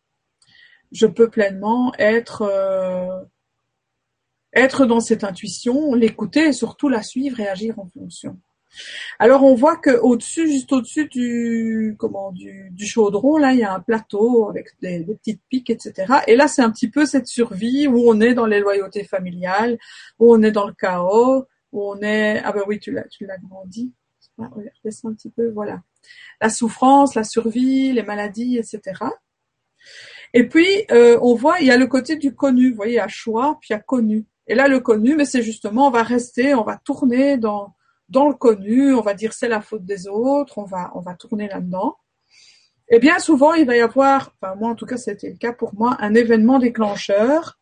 Je 0.90 1.06
peux 1.06 1.28
pleinement 1.28 1.92
être 1.98 2.42
euh, 2.42 3.24
être 4.54 4.86
dans 4.86 5.00
cette 5.00 5.24
intuition, 5.24 5.94
l'écouter 5.94 6.48
et 6.48 6.52
surtout 6.52 6.88
la 6.88 7.02
suivre 7.02 7.40
et 7.40 7.48
agir 7.48 7.78
en 7.78 7.86
fonction. 7.86 8.38
Alors 9.18 9.44
on 9.44 9.54
voit 9.54 9.76
que 9.76 9.90
au-dessus, 9.90 10.48
juste 10.48 10.72
au-dessus 10.72 11.08
du 11.08 11.94
comment 11.98 12.32
du, 12.32 12.72
chaudron, 12.78 13.36
là 13.36 13.52
il 13.52 13.60
y 13.60 13.64
a 13.64 13.72
un 13.72 13.80
plateau 13.80 14.48
avec 14.48 14.68
des, 14.80 15.04
petites 15.04 15.42
piques, 15.48 15.70
etc. 15.70 16.14
Et 16.26 16.36
là 16.36 16.48
c'est 16.48 16.62
un 16.62 16.70
petit 16.70 16.88
peu 16.88 17.06
cette 17.06 17.26
survie 17.26 17.86
où 17.86 18.08
on 18.08 18.20
est 18.20 18.34
dans 18.34 18.46
les 18.46 18.60
loyautés 18.60 19.04
familiales, 19.04 19.78
où 20.18 20.32
on 20.34 20.42
est 20.42 20.50
dans 20.50 20.66
le 20.66 20.74
chaos, 20.74 21.46
où 21.72 21.90
on 21.90 22.00
est 22.00 22.42
ah 22.44 22.52
ben 22.52 22.62
oui 22.66 22.78
tu 22.78 22.92
l'as 22.92 23.04
tu 23.04 23.26
l'as 23.26 23.38
grandi. 23.38 23.92
Ah, 24.40 24.50
un 25.04 25.14
petit 25.14 25.30
peu, 25.30 25.50
voilà. 25.50 25.80
La 26.40 26.50
souffrance, 26.50 27.14
la 27.14 27.22
survie, 27.22 27.92
les 27.92 28.02
maladies, 28.02 28.58
etc. 28.58 29.04
Et 30.32 30.48
puis 30.48 30.66
euh, 30.90 31.18
on 31.22 31.36
voit 31.36 31.60
il 31.60 31.66
y 31.66 31.70
a 31.70 31.76
le 31.76 31.86
côté 31.86 32.16
du 32.16 32.34
connu, 32.34 32.70
vous 32.70 32.76
voyez, 32.76 32.94
il 32.94 32.96
y 32.96 33.00
a 33.00 33.08
choix 33.08 33.58
puis 33.60 33.68
il 33.70 33.74
y 33.74 33.76
a 33.76 33.80
connu. 33.80 34.26
Et 34.46 34.54
là 34.54 34.68
le 34.68 34.80
connu, 34.80 35.16
mais 35.16 35.24
c'est 35.24 35.42
justement 35.42 35.88
on 35.88 35.90
va 35.90 36.02
rester, 36.02 36.54
on 36.54 36.64
va 36.64 36.78
tourner 36.84 37.38
dans 37.38 37.74
dans 38.08 38.28
le 38.28 38.34
connu, 38.34 38.94
on 38.94 39.00
va 39.00 39.14
dire 39.14 39.32
c'est 39.32 39.48
la 39.48 39.60
faute 39.60 39.84
des 39.84 40.06
autres, 40.06 40.58
on 40.58 40.64
va, 40.64 40.90
on 40.94 41.00
va 41.00 41.14
tourner 41.14 41.48
là-dedans. 41.48 41.96
Et 42.88 42.98
bien 42.98 43.18
souvent, 43.18 43.54
il 43.54 43.66
va 43.66 43.76
y 43.76 43.80
avoir, 43.80 44.34
enfin 44.40 44.54
moi 44.56 44.70
en 44.70 44.74
tout 44.74 44.86
cas 44.86 44.98
c'était 44.98 45.30
le 45.30 45.36
cas 45.36 45.52
pour 45.52 45.74
moi, 45.74 45.96
un 46.00 46.14
événement 46.14 46.58
déclencheur 46.58 47.58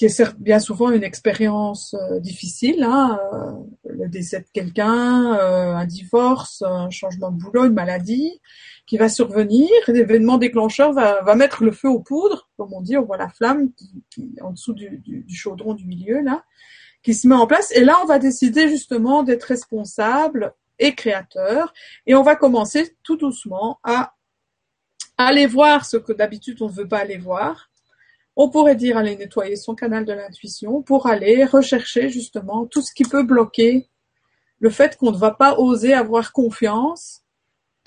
qui, 0.00 0.06
est 0.06 0.34
bien 0.38 0.58
souvent 0.58 0.90
une 0.90 1.04
expérience 1.04 1.92
euh, 1.92 2.20
difficile, 2.20 2.82
hein, 2.84 3.20
euh, 3.34 3.52
le 3.84 4.08
décès 4.08 4.40
de 4.40 4.46
quelqu'un, 4.50 5.34
euh, 5.34 5.74
un 5.74 5.84
divorce, 5.84 6.62
un 6.62 6.88
changement 6.88 7.30
de 7.30 7.36
boulot, 7.36 7.66
une 7.66 7.74
maladie 7.74 8.40
qui 8.86 8.96
va 8.96 9.10
survenir. 9.10 9.68
L'événement 9.88 10.38
déclencheur 10.38 10.94
va, 10.94 11.34
mettre 11.34 11.64
le 11.64 11.70
feu 11.70 11.90
aux 11.90 12.00
poudres, 12.00 12.48
comme 12.56 12.72
on 12.72 12.80
dit, 12.80 12.96
on 12.96 13.04
voit 13.04 13.18
la 13.18 13.28
flamme 13.28 13.72
qui, 14.10 14.34
en 14.40 14.52
dessous 14.52 14.72
du 14.72 15.36
chaudron 15.36 15.74
du 15.74 15.84
milieu 15.84 16.22
là 16.22 16.44
qui 17.02 17.12
se 17.12 17.28
met 17.28 17.34
en 17.34 17.46
place. 17.46 17.70
Et 17.72 17.84
là, 17.84 17.98
on 18.02 18.06
va 18.06 18.18
décider 18.18 18.68
justement 18.68 19.22
d'être 19.22 19.44
responsable 19.44 20.54
et 20.78 20.94
créateur. 20.94 21.74
Et 22.06 22.14
on 22.14 22.22
va 22.22 22.36
commencer 22.36 22.96
tout 23.02 23.16
doucement 23.16 23.80
à 23.84 24.14
aller 25.18 25.46
voir 25.46 25.84
ce 25.84 25.98
que 25.98 26.12
d'habitude 26.14 26.62
on 26.62 26.68
ne 26.68 26.72
veut 26.72 26.88
pas 26.88 27.00
aller 27.00 27.18
voir. 27.18 27.69
On 28.42 28.48
pourrait 28.48 28.74
dire 28.74 28.96
aller 28.96 29.18
nettoyer 29.18 29.54
son 29.54 29.74
canal 29.74 30.06
de 30.06 30.14
l'intuition 30.14 30.80
pour 30.80 31.06
aller 31.06 31.44
rechercher 31.44 32.08
justement 32.08 32.64
tout 32.64 32.80
ce 32.80 32.94
qui 32.94 33.02
peut 33.02 33.22
bloquer 33.22 33.90
le 34.60 34.70
fait 34.70 34.96
qu'on 34.96 35.12
ne 35.12 35.18
va 35.18 35.30
pas 35.30 35.58
oser 35.58 35.92
avoir 35.92 36.32
confiance 36.32 37.20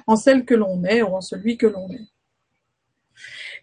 en 0.05 0.15
celle 0.15 0.45
que 0.45 0.53
l'on 0.53 0.83
est 0.83 1.01
ou 1.01 1.07
en 1.07 1.21
celui 1.21 1.57
que 1.57 1.65
l'on 1.65 1.89
est. 1.89 2.07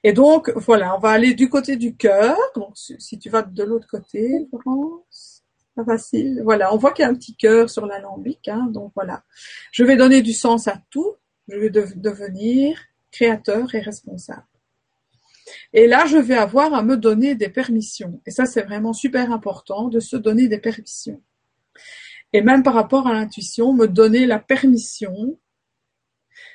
Et 0.03 0.13
donc, 0.13 0.51
voilà, 0.57 0.97
on 0.97 0.99
va 0.99 1.11
aller 1.11 1.33
du 1.35 1.49
côté 1.49 1.77
du 1.77 1.95
cœur. 1.95 2.37
Donc, 2.57 2.77
si 2.77 3.21
tu 3.21 3.31
vas 3.31 3.43
de 3.43 3.63
l'autre 3.63 3.87
côté, 3.87 4.49
Florence 4.51 5.45
facile. 5.85 6.41
Voilà, 6.43 6.75
on 6.75 6.77
voit 6.77 6.93
qu'il 6.93 7.05
y 7.05 7.07
a 7.07 7.09
un 7.09 7.15
petit 7.15 7.37
cœur 7.37 7.71
sur 7.71 7.87
l'alambic. 7.87 8.49
Hein, 8.49 8.67
donc 8.69 8.91
voilà, 8.97 9.23
je 9.71 9.85
vais 9.85 9.97
donner 9.97 10.23
du 10.23 10.33
sens 10.33 10.67
à 10.67 10.83
tout. 10.91 11.15
Je 11.47 11.57
vais 11.57 11.71
devenir 11.71 12.77
créateur 13.13 13.73
et 13.77 13.81
responsable. 13.81 14.43
Et 15.73 15.87
là, 15.87 16.07
je 16.07 16.17
vais 16.17 16.37
avoir 16.37 16.75
à 16.75 16.83
me 16.83 16.97
donner 16.97 17.35
des 17.35 17.49
permissions. 17.49 18.21
Et 18.27 18.31
ça, 18.31 18.47
c'est 18.47 18.63
vraiment 18.63 18.93
super 18.93 19.33
important 19.33 19.89
de 19.89 20.01
se 20.01 20.17
donner 20.17 20.49
des 20.49 20.59
permissions. 20.59 21.21
Et 22.33 22.43
même 22.43 22.63
par 22.63 22.75
rapport 22.75 23.07
à 23.07 23.13
l'intuition, 23.13 23.73
me 23.73 23.87
donner 23.87 24.27
la 24.27 24.39
permission 24.39 25.39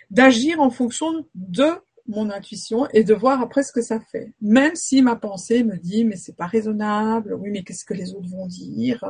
d'agir 0.10 0.60
en 0.62 0.70
fonction 0.70 1.26
de 1.34 1.66
mon 2.08 2.30
intuition 2.30 2.88
et 2.94 3.04
de 3.04 3.14
voir 3.14 3.42
après 3.42 3.64
ce 3.64 3.72
que 3.72 3.82
ça 3.82 4.00
fait. 4.00 4.34
Même 4.42 4.76
si 4.76 5.02
ma 5.02 5.16
pensée 5.16 5.64
me 5.64 5.78
dit 5.78 6.06
mais 6.06 6.16
c'est 6.16 6.36
pas 6.36 6.46
raisonnable, 6.46 7.34
oui 7.34 7.50
mais 7.52 7.64
qu'est-ce 7.64 7.86
que 7.86 7.96
les 7.96 8.14
autres 8.14 8.30
vont 8.30 8.46
dire, 8.46 9.04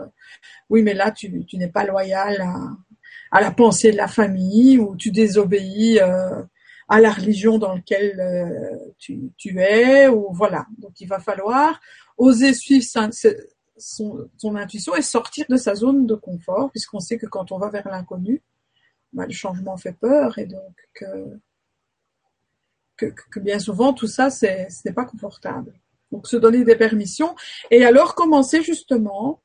oui 0.69 0.81
mais 0.81 0.93
là 0.93 1.11
tu, 1.11 1.29
n'es 1.53 1.67
pas 1.67 1.85
loyal 1.85 2.41
à, 2.41 2.55
à, 3.31 3.41
la 3.41 3.51
pensée 3.51 3.91
de 3.91 3.97
la 3.97 4.07
famille 4.07 4.77
ou 4.77 4.95
tu 4.95 5.11
désobéis 5.11 5.99
euh, 5.99 6.41
à 6.87 7.01
la 7.01 7.11
religion 7.11 7.57
dans 7.57 7.73
laquelle 7.73 8.19
euh, 8.19 8.93
tu, 8.97 9.31
tu, 9.37 9.59
es 9.59 10.07
ou 10.07 10.31
voilà. 10.31 10.65
Donc 10.77 10.99
il 10.99 11.07
va 11.07 11.19
falloir 11.19 11.79
oser 12.17 12.53
suivre 12.53 12.85
son, 13.77 14.29
son, 14.37 14.55
intuition 14.55 14.95
et 14.95 15.01
sortir 15.01 15.45
de 15.49 15.57
sa 15.57 15.75
zone 15.75 16.05
de 16.05 16.15
confort 16.15 16.71
puisqu'on 16.71 16.99
sait 16.99 17.17
que 17.17 17.25
quand 17.25 17.51
on 17.51 17.57
va 17.57 17.69
vers 17.69 17.87
l'inconnu, 17.87 18.43
bah, 19.13 19.25
le 19.25 19.33
changement 19.33 19.77
fait 19.77 19.93
peur 19.93 20.37
et 20.37 20.45
donc 20.45 20.75
que 20.93 21.39
que, 22.97 23.07
que, 23.07 23.39
bien 23.41 23.59
souvent 23.59 23.93
tout 23.93 24.07
ça, 24.07 24.29
c'est, 24.29 24.69
ce 24.69 24.87
n'est 24.87 24.93
pas 24.93 25.03
confortable. 25.03 25.73
Donc 26.11 26.27
se 26.27 26.37
donner 26.37 26.63
des 26.63 26.77
permissions 26.77 27.35
et 27.71 27.83
alors 27.83 28.15
commencer 28.15 28.61
justement 28.61 29.41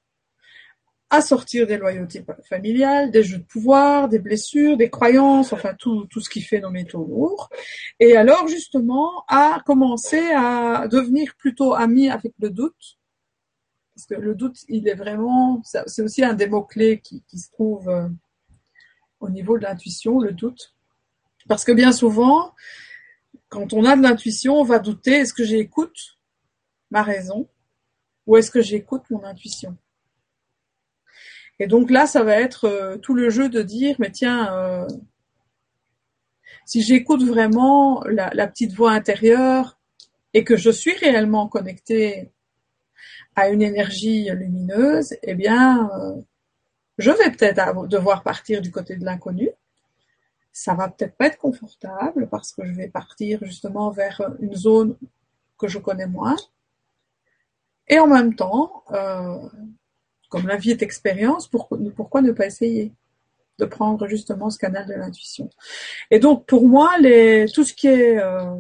à 1.10 1.20
sortir 1.20 1.66
des 1.66 1.76
loyautés 1.76 2.24
familiales, 2.48 3.10
des 3.10 3.24
jeux 3.24 3.38
de 3.38 3.44
pouvoir, 3.44 4.08
des 4.08 4.20
blessures, 4.20 4.76
des 4.76 4.90
croyances, 4.90 5.52
enfin 5.52 5.74
tout, 5.74 6.06
ce 6.08 6.30
qui 6.30 6.40
fait 6.40 6.60
nos 6.60 6.70
métaux 6.70 7.04
lourds. 7.04 7.50
Et 7.98 8.16
alors 8.16 8.46
justement 8.46 9.24
à 9.28 9.60
commencer 9.66 10.22
à 10.30 10.86
devenir 10.88 11.34
plutôt 11.36 11.74
ami 11.74 12.08
avec 12.08 12.32
le 12.38 12.50
doute. 12.50 12.98
Parce 13.94 14.06
que 14.06 14.14
le 14.14 14.34
doute, 14.34 14.58
il 14.68 14.88
est 14.88 14.94
vraiment, 14.94 15.60
c'est 15.64 16.02
aussi 16.02 16.24
un 16.24 16.32
des 16.32 16.46
mots-clés 16.46 17.00
qui, 17.00 17.22
qui 17.28 17.38
se 17.38 17.50
trouve 17.50 17.88
euh, 17.88 18.08
au 19.18 19.28
niveau 19.28 19.58
de 19.58 19.64
l'intuition, 19.64 20.20
le 20.20 20.32
doute. 20.32 20.74
Parce 21.48 21.64
que 21.64 21.72
bien 21.72 21.92
souvent, 21.92 22.54
quand 23.48 23.72
on 23.72 23.84
a 23.84 23.96
de 23.96 24.02
l'intuition, 24.02 24.54
on 24.60 24.64
va 24.64 24.78
douter, 24.78 25.12
est-ce 25.12 25.34
que 25.34 25.44
j'écoute 25.44 26.18
ma 26.90 27.02
raison 27.02 27.48
ou 28.26 28.36
est-ce 28.36 28.50
que 28.50 28.62
j'écoute 28.62 29.02
mon 29.10 29.24
intuition? 29.24 29.76
Et 31.60 31.66
donc 31.66 31.90
là, 31.90 32.06
ça 32.06 32.24
va 32.24 32.40
être 32.40 32.64
euh, 32.64 32.96
tout 32.96 33.14
le 33.14 33.28
jeu 33.28 33.50
de 33.50 33.60
dire, 33.60 33.94
mais 33.98 34.10
tiens, 34.10 34.52
euh, 34.52 34.88
si 36.64 36.82
j'écoute 36.82 37.22
vraiment 37.22 38.02
la, 38.06 38.46
petite 38.48 38.72
voix 38.72 38.92
intérieure 38.92 39.78
et 40.32 40.42
que 40.42 40.56
je 40.56 40.70
suis 40.70 40.96
réellement 40.96 41.48
connectée 41.48 42.30
à 43.36 43.50
une 43.50 43.60
énergie 43.60 44.30
lumineuse, 44.30 45.14
eh 45.22 45.34
bien, 45.34 45.90
euh, 45.94 46.16
je 46.96 47.10
vais 47.10 47.30
peut-être 47.30 47.86
devoir 47.86 48.22
partir 48.22 48.62
du 48.62 48.70
côté 48.70 48.96
de 48.96 49.04
l'inconnu, 49.04 49.50
ça 50.52 50.74
va 50.74 50.88
peut-être 50.88 51.16
pas 51.16 51.26
être 51.26 51.38
confortable 51.38 52.28
parce 52.30 52.52
que 52.52 52.64
je 52.64 52.72
vais 52.72 52.88
partir 52.88 53.38
justement 53.42 53.90
vers 53.90 54.22
une 54.40 54.54
zone 54.54 54.96
que 55.58 55.68
je 55.68 55.78
connais 55.78 56.06
moins. 56.06 56.36
Et 57.86 57.98
en 57.98 58.06
même 58.06 58.34
temps, 58.34 58.84
euh, 58.92 59.38
comme 60.30 60.46
la 60.46 60.56
vie 60.56 60.70
est 60.70 60.82
expérience, 60.82 61.48
pourquoi, 61.48 62.22
ne 62.22 62.32
pas 62.32 62.46
essayer 62.46 62.92
de 63.58 63.66
prendre 63.66 64.08
justement 64.08 64.48
ce 64.48 64.58
canal 64.58 64.86
de 64.86 64.94
l'intuition? 64.94 65.50
Et 66.10 66.18
donc 66.18 66.46
pour 66.46 66.66
moi, 66.66 66.96
les, 66.98 67.46
tout 67.52 67.64
ce 67.64 67.74
qui 67.74 67.88
est 67.88 68.18
euh, 68.18 68.54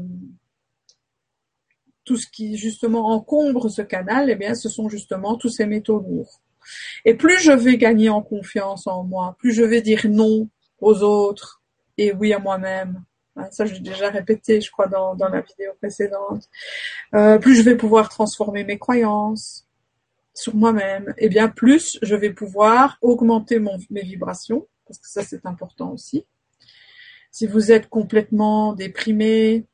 tout 2.04 2.16
ce 2.16 2.26
qui 2.26 2.58
justement 2.58 3.10
encombre 3.10 3.70
ce 3.70 3.82
canal, 3.82 4.28
eh 4.28 4.34
bien, 4.34 4.54
ce 4.54 4.68
sont 4.68 4.88
justement 4.88 5.36
tous 5.36 5.48
ces 5.48 5.64
métaux 5.64 6.00
lourds. 6.00 6.40
Et 7.04 7.14
plus 7.14 7.38
je 7.38 7.52
vais 7.52 7.78
gagner 7.78 8.10
en 8.10 8.20
confiance 8.20 8.86
en 8.86 9.04
moi, 9.04 9.36
plus 9.38 9.52
je 9.52 9.62
vais 9.62 9.80
dire 9.80 10.02
non 10.08 10.48
aux 10.80 11.02
autres, 11.02 11.62
et 11.96 12.12
oui 12.12 12.32
à 12.32 12.38
moi-même. 12.38 13.02
Ça, 13.52 13.64
j'ai 13.64 13.78
déjà 13.78 14.10
répété, 14.10 14.60
je 14.60 14.70
crois, 14.70 14.86
dans, 14.86 15.14
dans 15.14 15.28
la 15.28 15.40
vidéo 15.40 15.72
précédente. 15.78 16.48
Euh, 17.14 17.38
plus 17.38 17.54
je 17.54 17.62
vais 17.62 17.76
pouvoir 17.76 18.08
transformer 18.08 18.64
mes 18.64 18.78
croyances 18.78 19.66
sur 20.40 20.54
moi-même, 20.54 21.14
et 21.18 21.28
bien 21.28 21.48
plus 21.48 21.98
je 22.02 22.14
vais 22.14 22.32
pouvoir 22.32 22.98
augmenter 23.02 23.58
mon, 23.58 23.76
mes 23.90 24.02
vibrations, 24.02 24.66
parce 24.86 24.98
que 24.98 25.08
ça, 25.08 25.22
c'est 25.22 25.46
important 25.46 25.92
aussi. 25.92 26.26
Si 27.30 27.46
vous 27.46 27.70
êtes 27.70 27.88
complètement 27.88 28.72
déprimé, 28.72 29.66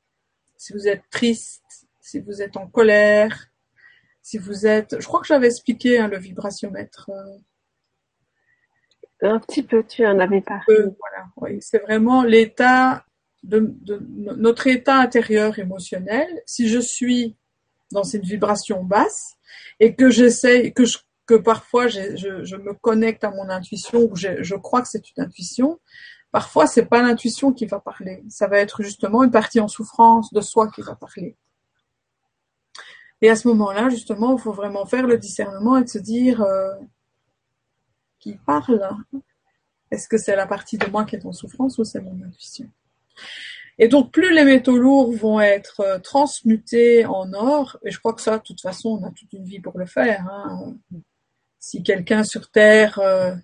si 0.57 0.73
vous 0.73 0.89
êtes 0.89 1.05
triste, 1.11 1.89
si 2.01 2.21
vous 2.21 2.43
êtes 2.43 2.57
en 2.57 2.67
colère, 2.67 3.49
si 4.21 4.39
vous 4.39 4.67
êtes... 4.67 5.01
Je 5.01 5.07
crois 5.07 5.21
que 5.21 5.27
j'avais 5.27 5.47
expliqué 5.47 5.99
hein, 5.99 6.09
le 6.09 6.19
vibratiomètre. 6.19 7.11
Euh, 7.11 7.39
un 9.23 9.39
petit 9.39 9.63
peu, 9.63 9.85
tu 9.85 10.05
en 10.07 10.19
avais 10.19 10.43
parlé. 10.43 10.65
voilà, 10.69 11.29
oui, 11.37 11.59
c'est 11.61 11.79
vraiment 11.79 12.23
l'état 12.23 13.07
de, 13.43 13.75
notre 14.37 14.67
état 14.67 14.97
intérieur 14.97 15.59
émotionnel. 15.59 16.29
Si 16.45 16.69
je 16.69 16.79
suis 16.79 17.37
dans 17.93 18.05
cette 18.05 18.25
vibration 18.25 18.85
basse 18.85 19.37
et 19.81 19.95
que 19.95 20.11
j'essaye, 20.11 20.73
que 20.73 20.85
je, 20.85 20.99
que 21.27 21.35
parfois 21.35 21.89
je, 21.89 22.17
je, 22.17 22.57
me 22.57 22.73
connecte 22.75 23.25
à 23.25 23.31
mon 23.31 23.49
intuition 23.49 24.09
ou 24.11 24.17
je, 24.17 24.43
je 24.43 24.55
crois 24.55 24.83
que 24.83 24.89
c'est 24.89 25.11
une 25.17 25.25
intuition, 25.25 25.81
parfois 26.33 26.67
c'est 26.67 26.87
pas 26.87 27.03
l'intuition 27.03 27.53
qui 27.53 27.67
va 27.67 27.81
parler, 27.81 28.25
ça 28.29 28.47
va 28.47 28.59
être 28.59 28.83
justement 28.83 29.25
une 29.25 29.31
partie 29.31 29.61
en 29.61 29.69
souffrance 29.69 30.33
de 30.33 30.41
soi 30.41 30.71
qui 30.71 30.83
va 30.83 30.95
parler. 30.95 31.37
Et 33.23 33.31
à 33.31 33.37
ce 33.37 33.49
moment-là, 33.49 33.89
justement, 33.89 34.37
il 34.37 34.41
faut 34.41 34.53
vraiment 34.53 34.85
faire 34.85 35.07
le 35.07 35.17
discernement 35.17 35.79
et 35.79 35.85
de 35.85 35.89
se 35.89 35.99
dire, 35.99 36.43
euh, 36.43 36.75
qui 38.19 38.37
parle. 38.45 38.81
Est-ce 39.91 40.09
que 40.09 40.19
c'est 40.19 40.35
la 40.35 40.47
partie 40.47 40.79
de 40.79 40.87
moi 40.89 41.05
qui 41.05 41.17
est 41.17 41.25
en 41.25 41.33
souffrance 41.33 41.79
ou 41.79 41.85
c'est 41.85 42.01
mon 42.01 42.21
intuition? 42.25 42.69
Et 43.79 43.89
donc, 43.89 44.11
plus 44.11 44.33
les 44.33 44.45
métaux 44.45 44.79
lourds 44.79 45.13
vont 45.13 45.41
être 45.41 45.81
euh, 45.81 45.99
transmutés 45.99 47.05
en 47.05 47.33
or, 47.35 47.77
et 47.85 47.91
je 47.91 47.99
crois 47.99 48.15
que 48.15 48.23
ça, 48.23 48.39
de 48.39 48.43
toute 48.43 48.61
façon, 48.61 48.99
on 49.01 49.07
a 49.07 49.11
toute 49.11 49.33
une 49.33 49.45
vie 49.45 49.61
pour 49.61 49.79
le 49.79 49.85
faire. 49.85 50.27
Hein. 50.31 50.75
Si 51.61 51.83
quelqu'un 51.83 52.25
sur 52.25 52.51
Terre 52.51 52.99
euh, 53.01 53.35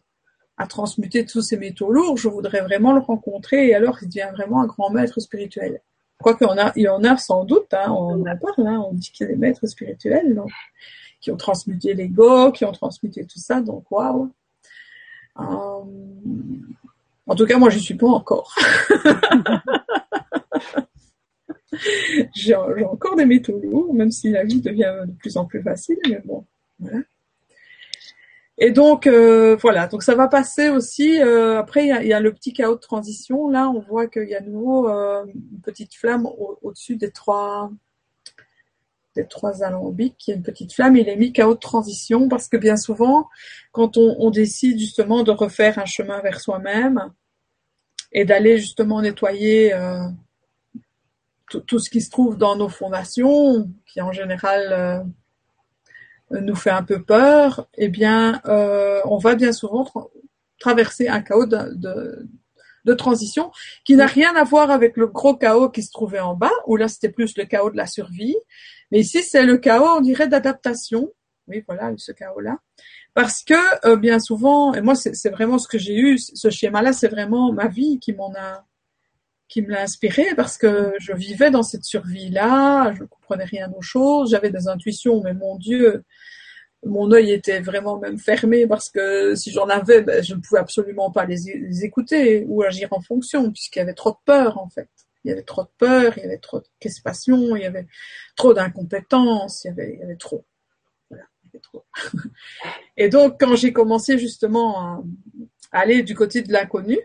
a 0.56 0.66
transmuté 0.66 1.26
tous 1.26 1.42
ces 1.42 1.58
métaux 1.58 1.92
lourds, 1.92 2.16
je 2.16 2.28
voudrais 2.28 2.62
vraiment 2.62 2.92
le 2.94 3.00
rencontrer, 3.00 3.68
et 3.68 3.74
alors 3.74 3.98
il 4.00 4.08
devient 4.08 4.30
vraiment 4.32 4.62
un 4.62 4.66
grand 4.66 4.90
maître 4.90 5.20
spirituel. 5.20 5.80
Quoi 6.22 6.36
qu'il 6.36 6.46
a, 6.46 6.72
il 6.76 6.84
y 6.84 6.88
en 6.88 7.04
a 7.04 7.16
sans 7.18 7.44
doute, 7.44 7.74
hein, 7.74 7.90
on 7.90 8.24
en 8.24 8.36
parle, 8.36 8.66
hein, 8.66 8.82
on 8.88 8.94
dit 8.94 9.10
qu'il 9.10 9.26
y 9.26 9.30
a 9.30 9.32
des 9.32 9.38
maîtres 9.38 9.66
spirituels, 9.66 10.40
qui 11.20 11.30
ont 11.30 11.36
transmuté 11.36 11.92
l'ego, 11.92 12.52
qui 12.52 12.64
ont 12.64 12.72
transmuté 12.72 13.26
tout 13.26 13.38
ça, 13.38 13.60
donc 13.60 13.90
waouh. 13.90 14.32
Euh, 15.38 15.42
en 17.26 17.34
tout 17.34 17.46
cas, 17.46 17.58
moi, 17.58 17.70
je 17.70 17.78
suis 17.78 17.94
pas 17.94 18.08
encore. 18.08 18.54
j'ai 22.34 22.54
encore 22.54 23.16
des 23.16 23.26
métaux 23.26 23.58
lourds, 23.58 23.94
même 23.94 24.10
si 24.10 24.30
la 24.30 24.44
vie 24.44 24.60
devient 24.60 24.94
de 25.06 25.12
plus 25.12 25.36
en 25.36 25.46
plus 25.46 25.62
facile, 25.62 25.98
mais 26.08 26.20
bon, 26.24 26.46
voilà. 26.78 26.98
Et 28.58 28.70
donc 28.70 29.06
euh, 29.06 29.56
voilà, 29.56 29.86
donc 29.86 30.02
ça 30.02 30.14
va 30.14 30.28
passer 30.28 30.68
aussi. 30.68 31.20
Euh, 31.20 31.58
après, 31.58 31.86
il 31.86 32.06
y 32.06 32.12
a, 32.12 32.20
le 32.20 32.32
petit 32.32 32.52
chaos 32.52 32.74
de 32.74 32.80
transition. 32.80 33.48
Là, 33.48 33.68
on 33.68 33.80
voit 33.80 34.06
qu'il 34.06 34.28
y 34.28 34.34
a 34.34 34.40
de 34.40 34.50
nouveau 34.50 34.88
euh, 34.88 35.24
une 35.26 35.60
petite 35.62 35.94
flamme 35.94 36.28
au-dessus 36.62 36.96
des 36.96 37.10
trois 37.10 37.72
des 39.16 39.26
trois 39.26 39.62
alambics. 39.62 40.28
Il 40.28 40.30
y 40.30 40.34
a 40.34 40.36
une 40.36 40.42
petite 40.42 40.72
flamme. 40.74 40.96
Il 40.96 41.08
est 41.08 41.16
mis 41.16 41.32
chaos 41.32 41.54
de 41.54 41.58
transition 41.58 42.28
parce 42.28 42.48
que 42.48 42.56
bien 42.56 42.76
souvent, 42.76 43.28
quand 43.72 43.96
on, 43.96 44.30
décide 44.30 44.78
justement 44.78 45.22
de 45.22 45.30
refaire 45.32 45.78
un 45.78 45.84
chemin 45.84 46.20
vers 46.20 46.40
soi-même 46.40 47.12
et 48.12 48.24
d'aller 48.24 48.58
justement 48.58 49.02
nettoyer 49.02 49.72
tout 51.60 51.78
ce 51.78 51.90
qui 51.90 52.00
se 52.00 52.10
trouve 52.10 52.36
dans 52.36 52.56
nos 52.56 52.68
fondations, 52.68 53.70
qui 53.86 54.00
en 54.00 54.12
général 54.12 55.04
nous 56.40 56.54
fait 56.54 56.70
un 56.70 56.82
peu 56.82 57.02
peur, 57.02 57.66
eh 57.74 57.88
bien, 57.88 58.40
euh, 58.46 59.00
on 59.04 59.18
va 59.18 59.34
bien 59.34 59.52
souvent 59.52 59.86
traverser 60.58 61.08
un 61.08 61.20
chaos 61.20 61.46
de, 61.46 62.26
de, 62.84 62.94
transition 62.94 63.50
qui 63.84 63.96
n'a 63.96 64.06
rien 64.06 64.34
à 64.36 64.44
voir 64.44 64.70
avec 64.70 64.96
le 64.96 65.06
gros 65.06 65.34
chaos 65.34 65.70
qui 65.70 65.82
se 65.82 65.90
trouvait 65.90 66.20
en 66.20 66.34
bas, 66.34 66.52
où 66.66 66.76
là 66.76 66.88
c'était 66.88 67.08
plus 67.08 67.36
le 67.36 67.44
chaos 67.44 67.70
de 67.70 67.76
la 67.76 67.86
survie. 67.86 68.36
Mais 68.90 69.00
ici 69.00 69.22
c'est 69.22 69.44
le 69.44 69.58
chaos, 69.58 69.96
on 69.96 70.00
dirait, 70.00 70.28
d'adaptation. 70.28 71.10
Oui, 71.48 71.64
voilà, 71.66 71.92
ce 71.96 72.12
chaos-là. 72.12 72.58
Parce 73.14 73.42
que 73.42 73.86
euh, 73.86 73.96
bien 73.96 74.18
souvent, 74.18 74.74
et 74.74 74.80
moi 74.80 74.94
c'est 74.94 75.30
vraiment 75.30 75.58
ce 75.58 75.68
que 75.68 75.78
j'ai 75.78 75.96
eu, 75.96 76.18
ce 76.18 76.50
schéma-là, 76.50 76.92
c'est 76.92 77.08
vraiment 77.08 77.52
ma 77.52 77.68
vie 77.68 77.98
qui 77.98 78.12
m'en 78.12 78.32
a 78.34 78.64
qui 79.52 79.60
me 79.60 79.68
l'a 79.68 79.82
inspiré 79.82 80.34
parce 80.34 80.56
que 80.56 80.94
je 80.98 81.12
vivais 81.12 81.50
dans 81.50 81.62
cette 81.62 81.84
survie-là, 81.84 82.94
je 82.94 83.02
ne 83.02 83.06
comprenais 83.06 83.44
rien 83.44 83.70
aux 83.76 83.82
choses, 83.82 84.30
j'avais 84.30 84.48
des 84.48 84.66
intuitions, 84.66 85.20
mais 85.22 85.34
mon 85.34 85.56
Dieu, 85.56 86.04
mon 86.86 87.12
œil 87.12 87.32
était 87.32 87.60
vraiment 87.60 87.98
même 87.98 88.18
fermé 88.18 88.66
parce 88.66 88.88
que 88.88 89.34
si 89.34 89.50
j'en 89.50 89.68
avais, 89.68 90.00
ben, 90.00 90.24
je 90.24 90.34
ne 90.34 90.40
pouvais 90.40 90.60
absolument 90.60 91.10
pas 91.10 91.26
les, 91.26 91.84
écouter 91.84 92.46
ou 92.48 92.62
agir 92.62 92.88
en 92.94 93.02
fonction 93.02 93.52
puisqu'il 93.52 93.80
y 93.80 93.82
avait 93.82 93.92
trop 93.92 94.12
de 94.12 94.16
peur 94.24 94.56
en 94.56 94.70
fait. 94.70 94.88
Il 95.24 95.28
y 95.28 95.32
avait 95.32 95.42
trop 95.42 95.64
de 95.64 95.70
peur, 95.76 96.14
il 96.16 96.22
y 96.22 96.26
avait 96.26 96.38
trop 96.38 96.60
de 96.60 96.66
crispation, 96.80 97.54
il 97.54 97.62
y 97.62 97.66
avait 97.66 97.86
trop 98.36 98.54
d'incompétence, 98.54 99.66
il 99.66 99.74
il 99.76 100.00
y 100.00 100.02
avait 100.02 100.16
trop. 100.16 100.46
Voilà, 101.10 101.24
il 101.44 101.48
y 101.48 101.50
avait 101.50 101.60
trop. 101.60 101.84
Et 102.96 103.10
donc 103.10 103.38
quand 103.38 103.54
j'ai 103.54 103.74
commencé 103.74 104.18
justement 104.18 105.04
à 105.72 105.80
aller 105.80 106.02
du 106.02 106.14
côté 106.14 106.40
de 106.40 106.50
l'inconnu, 106.50 106.98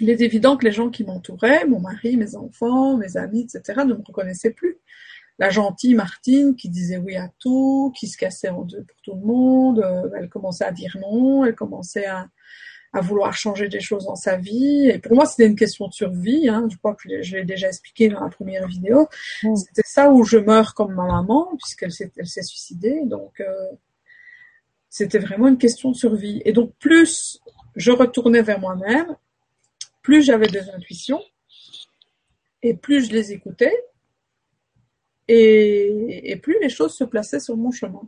il 0.00 0.08
est 0.10 0.20
évident 0.20 0.56
que 0.56 0.64
les 0.64 0.72
gens 0.72 0.88
qui 0.88 1.04
m'entouraient, 1.04 1.66
mon 1.66 1.80
mari, 1.80 2.16
mes 2.16 2.34
enfants, 2.34 2.96
mes 2.96 3.16
amis, 3.16 3.42
etc., 3.42 3.80
ne 3.86 3.94
me 3.94 4.02
reconnaissaient 4.02 4.52
plus. 4.52 4.78
La 5.38 5.50
gentille 5.50 5.94
Martine 5.94 6.54
qui 6.54 6.68
disait 6.68 6.98
oui 6.98 7.16
à 7.16 7.30
tout, 7.38 7.92
qui 7.98 8.06
se 8.06 8.16
cassait 8.16 8.50
en 8.50 8.62
deux 8.62 8.84
pour 8.84 9.00
tout 9.02 9.14
le 9.14 9.26
monde, 9.26 9.80
euh, 9.80 10.08
elle 10.16 10.28
commençait 10.28 10.64
à 10.64 10.72
dire 10.72 10.96
non, 11.00 11.44
elle 11.44 11.54
commençait 11.54 12.06
à, 12.06 12.28
vouloir 13.00 13.34
changer 13.34 13.70
des 13.70 13.80
choses 13.80 14.04
dans 14.04 14.16
sa 14.16 14.36
vie. 14.36 14.90
Et 14.90 14.98
pour 14.98 15.14
moi, 15.14 15.24
c'était 15.24 15.46
une 15.46 15.56
question 15.56 15.88
de 15.88 15.94
survie. 15.94 16.50
Hein. 16.50 16.68
Je 16.70 16.76
crois 16.76 16.94
que 16.94 17.22
je 17.22 17.36
l'ai 17.36 17.44
déjà 17.44 17.68
expliqué 17.68 18.10
dans 18.10 18.20
la 18.20 18.28
première 18.28 18.68
vidéo. 18.68 19.08
Mm. 19.42 19.56
C'était 19.56 19.82
ça 19.86 20.12
où 20.12 20.24
je 20.24 20.36
meurs 20.36 20.74
comme 20.74 20.94
ma 20.94 21.06
maman, 21.06 21.56
puisqu'elle 21.56 21.90
s'est, 21.90 22.12
elle 22.18 22.26
s'est 22.26 22.42
suicidée. 22.42 23.00
Donc, 23.06 23.40
euh, 23.40 23.46
c'était 24.90 25.18
vraiment 25.18 25.48
une 25.48 25.56
question 25.56 25.90
de 25.90 25.96
survie. 25.96 26.42
Et 26.44 26.52
donc, 26.52 26.74
plus 26.78 27.40
je 27.76 27.92
retournais 27.92 28.42
vers 28.42 28.60
moi-même, 28.60 29.16
plus 30.02 30.22
j'avais 30.22 30.48
des 30.48 30.68
intuitions 30.70 31.22
et 32.62 32.74
plus 32.74 33.08
je 33.08 33.12
les 33.12 33.32
écoutais 33.32 33.74
et, 35.28 36.38
plus 36.42 36.58
les 36.60 36.68
choses 36.68 36.94
se 36.94 37.04
plaçaient 37.04 37.40
sur 37.40 37.56
mon 37.56 37.70
chemin. 37.70 38.02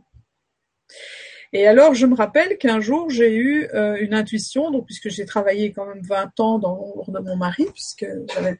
Et 1.53 1.67
alors, 1.67 1.93
je 1.93 2.05
me 2.05 2.15
rappelle 2.15 2.57
qu'un 2.57 2.81
jour, 2.81 3.09
j'ai 3.09 3.33
eu 3.33 3.69
euh, 3.73 3.95
une 4.01 4.13
intuition, 4.13 4.81
puisque 4.81 5.09
j'ai 5.09 5.25
travaillé 5.25 5.71
quand 5.71 5.85
même 5.85 6.01
20 6.01 6.39
ans 6.41 6.59
dans 6.59 6.75
l'ombre 6.75 7.11
de 7.11 7.19
mon 7.19 7.37
mari, 7.37 7.65
puisque 7.71 8.05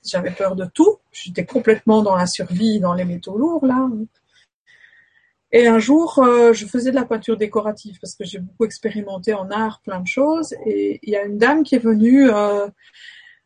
j'avais 0.05 0.31
peur 0.31 0.55
de 0.55 0.65
tout, 0.65 0.97
j'étais 1.11 1.45
complètement 1.45 2.03
dans 2.03 2.15
la 2.15 2.25
survie, 2.25 2.79
dans 2.79 2.93
les 2.93 3.03
métaux 3.03 3.37
lourds, 3.37 3.65
là. 3.65 3.89
Et 5.51 5.67
un 5.67 5.79
jour, 5.79 6.19
euh, 6.19 6.53
je 6.53 6.65
faisais 6.65 6.91
de 6.91 6.95
la 6.95 7.05
peinture 7.05 7.37
décorative, 7.37 7.97
parce 7.99 8.15
que 8.15 8.23
j'ai 8.23 8.39
beaucoup 8.39 8.65
expérimenté 8.65 9.33
en 9.33 9.49
art, 9.51 9.81
plein 9.83 9.99
de 9.99 10.07
choses, 10.07 10.53
et 10.65 10.99
il 11.03 11.09
y 11.09 11.15
a 11.15 11.23
une 11.23 11.37
dame 11.37 11.63
qui 11.63 11.75
est 11.75 11.79
venue 11.79 12.29
euh, 12.29 12.67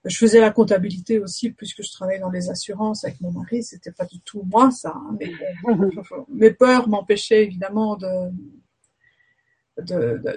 je 0.06 0.18
faisais 0.18 0.40
la 0.40 0.52
comptabilité 0.52 1.20
aussi, 1.20 1.52
puisque 1.52 1.84
je 1.84 1.92
travaillais 1.92 2.20
dans 2.20 2.30
les 2.30 2.50
assurances 2.50 3.04
avec 3.04 3.20
mon 3.20 3.32
mari. 3.32 3.64
C'était 3.64 3.92
pas 3.92 4.06
du 4.06 4.22
tout 4.22 4.44
moi, 4.50 4.72
ça. 4.72 4.94
Hein, 4.96 5.18
mais 5.20 5.32
mes 6.30 6.52
peurs 6.52 6.88
m'empêchaient 6.88 7.44
évidemment 7.44 7.98
de, 7.98 8.32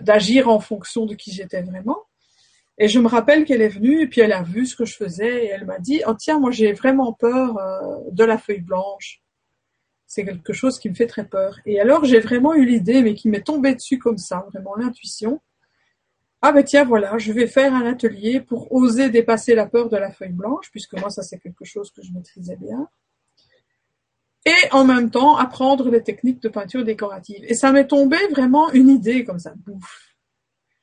d'agir 0.01 0.49
en 0.49 0.61
fonction 0.61 1.07
de 1.07 1.15
qui 1.15 1.33
j'étais 1.33 1.63
vraiment. 1.63 1.99
Et 2.79 2.89
je 2.89 2.99
me 2.99 3.07
rappelle 3.07 3.45
qu'elle 3.45 3.63
est 3.63 3.69
venue 3.69 4.03
et 4.03 4.07
puis 4.09 4.21
elle 4.21 4.33
a 4.33 4.43
vu 4.43 4.67
ce 4.67 4.75
que 4.75 4.85
je 4.85 4.97
faisais 4.97 5.45
et 5.45 5.49
elle 5.49 5.67
m'a 5.67 5.79
dit 5.79 6.03
"Oh 6.07 6.15
tiens, 6.15 6.39
moi 6.41 6.51
j'ai 6.51 6.73
vraiment 6.73 7.13
peur 7.13 7.59
euh, 7.59 7.99
de 8.11 8.25
la 8.25 8.39
feuille 8.39 8.63
blanche. 8.63 9.21
C'est 10.07 10.25
quelque 10.25 10.53
chose 10.53 10.79
qui 10.79 10.89
me 10.89 10.95
fait 10.95 11.07
très 11.07 11.27
peur." 11.27 11.59
Et 11.67 11.81
alors 11.81 12.05
j'ai 12.05 12.19
vraiment 12.19 12.55
eu 12.55 12.65
l'idée, 12.65 13.03
mais 13.03 13.15
qui 13.15 13.29
m'est 13.29 13.43
tombée 13.43 13.75
dessus 13.75 13.99
comme 13.99 14.19
ça, 14.19 14.47
vraiment 14.53 14.75
l'intuition 14.75 15.41
ah 16.45 16.51
ben 16.51 16.65
tiens, 16.65 16.85
voilà, 16.85 17.17
je 17.19 17.33
vais 17.33 17.47
faire 17.47 17.73
un 17.73 17.87
atelier 17.87 18.41
pour 18.41 18.73
oser 18.73 19.11
dépasser 19.11 19.55
la 19.55 19.67
peur 19.67 19.89
de 19.89 19.97
la 19.97 20.11
feuille 20.11 20.33
blanche, 20.33 20.71
puisque 20.73 20.95
moi, 20.95 21.09
ça 21.09 21.23
c'est 21.23 21.39
quelque 21.39 21.65
chose 21.65 21.93
que 21.93 22.03
je 22.03 22.13
maîtrisais 22.13 22.57
bien. 22.57 22.89
Et 24.45 24.73
en 24.73 24.85
même 24.85 25.11
temps, 25.11 25.37
apprendre 25.37 25.89
les 25.89 26.03
techniques 26.03 26.43
de 26.43 26.49
peinture 26.49 26.85
décorative. 26.85 27.45
Et 27.47 27.55
ça 27.55 27.71
m'est 27.71 27.87
tombé 27.87 28.17
vraiment 28.31 28.73
une 28.73 28.89
idée 28.89 29.25
comme 29.25 29.39
ça, 29.39 29.55
bouf. 29.57 30.17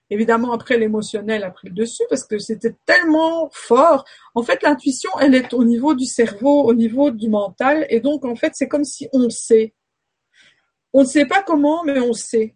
Évidemment, 0.09 0.53
après 0.53 0.77
l'émotionnel 0.77 1.43
a 1.43 1.51
pris 1.51 1.67
le 1.67 1.75
dessus 1.75 2.03
parce 2.09 2.23
que 2.23 2.39
c'était 2.39 2.75
tellement 2.85 3.49
fort. 3.51 4.05
En 4.35 4.43
fait, 4.43 4.63
l'intuition, 4.63 5.11
elle 5.19 5.35
est 5.35 5.53
au 5.53 5.65
niveau 5.65 5.93
du 5.93 6.05
cerveau, 6.05 6.63
au 6.63 6.73
niveau 6.73 7.11
du 7.11 7.29
mental. 7.29 7.85
Et 7.89 7.99
donc, 7.99 8.23
en 8.23 8.35
fait, 8.35 8.53
c'est 8.55 8.69
comme 8.69 8.85
si 8.85 9.09
on 9.11 9.29
sait. 9.29 9.73
On 10.93 11.01
ne 11.01 11.05
sait 11.05 11.25
pas 11.25 11.43
comment, 11.43 11.83
mais 11.83 11.99
on 11.99 12.13
sait 12.13 12.55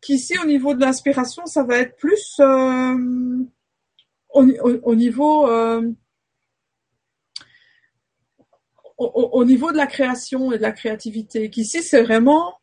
qu'ici, 0.00 0.38
au 0.38 0.46
niveau 0.46 0.74
de 0.74 0.80
l'inspiration, 0.80 1.46
ça 1.46 1.62
va 1.62 1.78
être 1.78 1.96
plus 1.96 2.36
euh, 2.40 2.96
au, 4.30 4.94
niveau 4.94 5.48
euh, 5.48 5.82
au, 8.98 9.44
niveau 9.44 9.72
de 9.72 9.76
la 9.76 9.86
création 9.86 10.52
et 10.52 10.58
de 10.58 10.62
la 10.62 10.72
créativité. 10.72 11.50
Qu'ici, 11.50 11.82
c'est 11.82 12.02
vraiment 12.02 12.58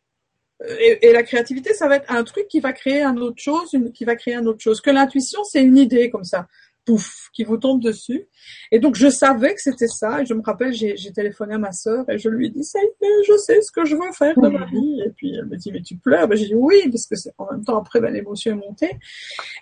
et, 0.79 1.11
la 1.11 1.23
créativité, 1.23 1.73
ça 1.73 1.87
va 1.87 1.97
être 1.97 2.09
un 2.11 2.23
truc 2.23 2.47
qui 2.47 2.59
va 2.59 2.71
créer 2.73 3.01
un 3.01 3.17
autre 3.17 3.41
chose, 3.41 3.77
qui 3.93 4.05
va 4.05 4.15
créer 4.15 4.35
un 4.35 4.45
autre 4.45 4.61
chose. 4.61 4.79
Que 4.81 4.91
l'intuition, 4.91 5.43
c'est 5.43 5.61
une 5.61 5.77
idée 5.77 6.09
comme 6.09 6.23
ça 6.23 6.47
pouf, 6.85 7.29
qui 7.33 7.43
vous 7.43 7.57
tombe 7.57 7.81
dessus. 7.81 8.27
Et 8.71 8.79
donc, 8.79 8.95
je 8.95 9.09
savais 9.09 9.53
que 9.53 9.61
c'était 9.61 9.87
ça. 9.87 10.21
Et 10.21 10.25
je 10.25 10.33
me 10.33 10.41
rappelle, 10.41 10.73
j'ai 10.73 10.95
téléphoné 11.13 11.55
à 11.55 11.57
ma 11.57 11.71
sœur 11.71 12.09
et 12.09 12.17
je 12.17 12.29
lui 12.29 12.47
ai 12.47 12.49
dit, 12.49 12.63
ça 12.63 12.79
y 12.81 13.05
est, 13.05 13.23
je 13.27 13.37
sais 13.37 13.61
ce 13.61 13.71
que 13.71 13.85
je 13.85 13.95
veux 13.95 14.11
faire 14.11 14.37
de 14.37 14.47
ma 14.47 14.65
vie. 14.65 15.01
Et 15.05 15.09
puis, 15.11 15.33
elle 15.35 15.45
me 15.45 15.57
dit, 15.57 15.71
mais 15.71 15.81
tu 15.81 15.97
pleures? 15.97 16.27
Ben, 16.27 16.37
j'ai 16.37 16.47
dit 16.47 16.55
oui, 16.55 16.89
parce 16.89 17.07
que 17.07 17.29
en 17.37 17.51
même 17.51 17.63
temps, 17.63 17.77
après, 17.77 17.99
ben, 17.99 18.13
l'émotion 18.13 18.51
est 18.51 18.67
montée. 18.67 18.91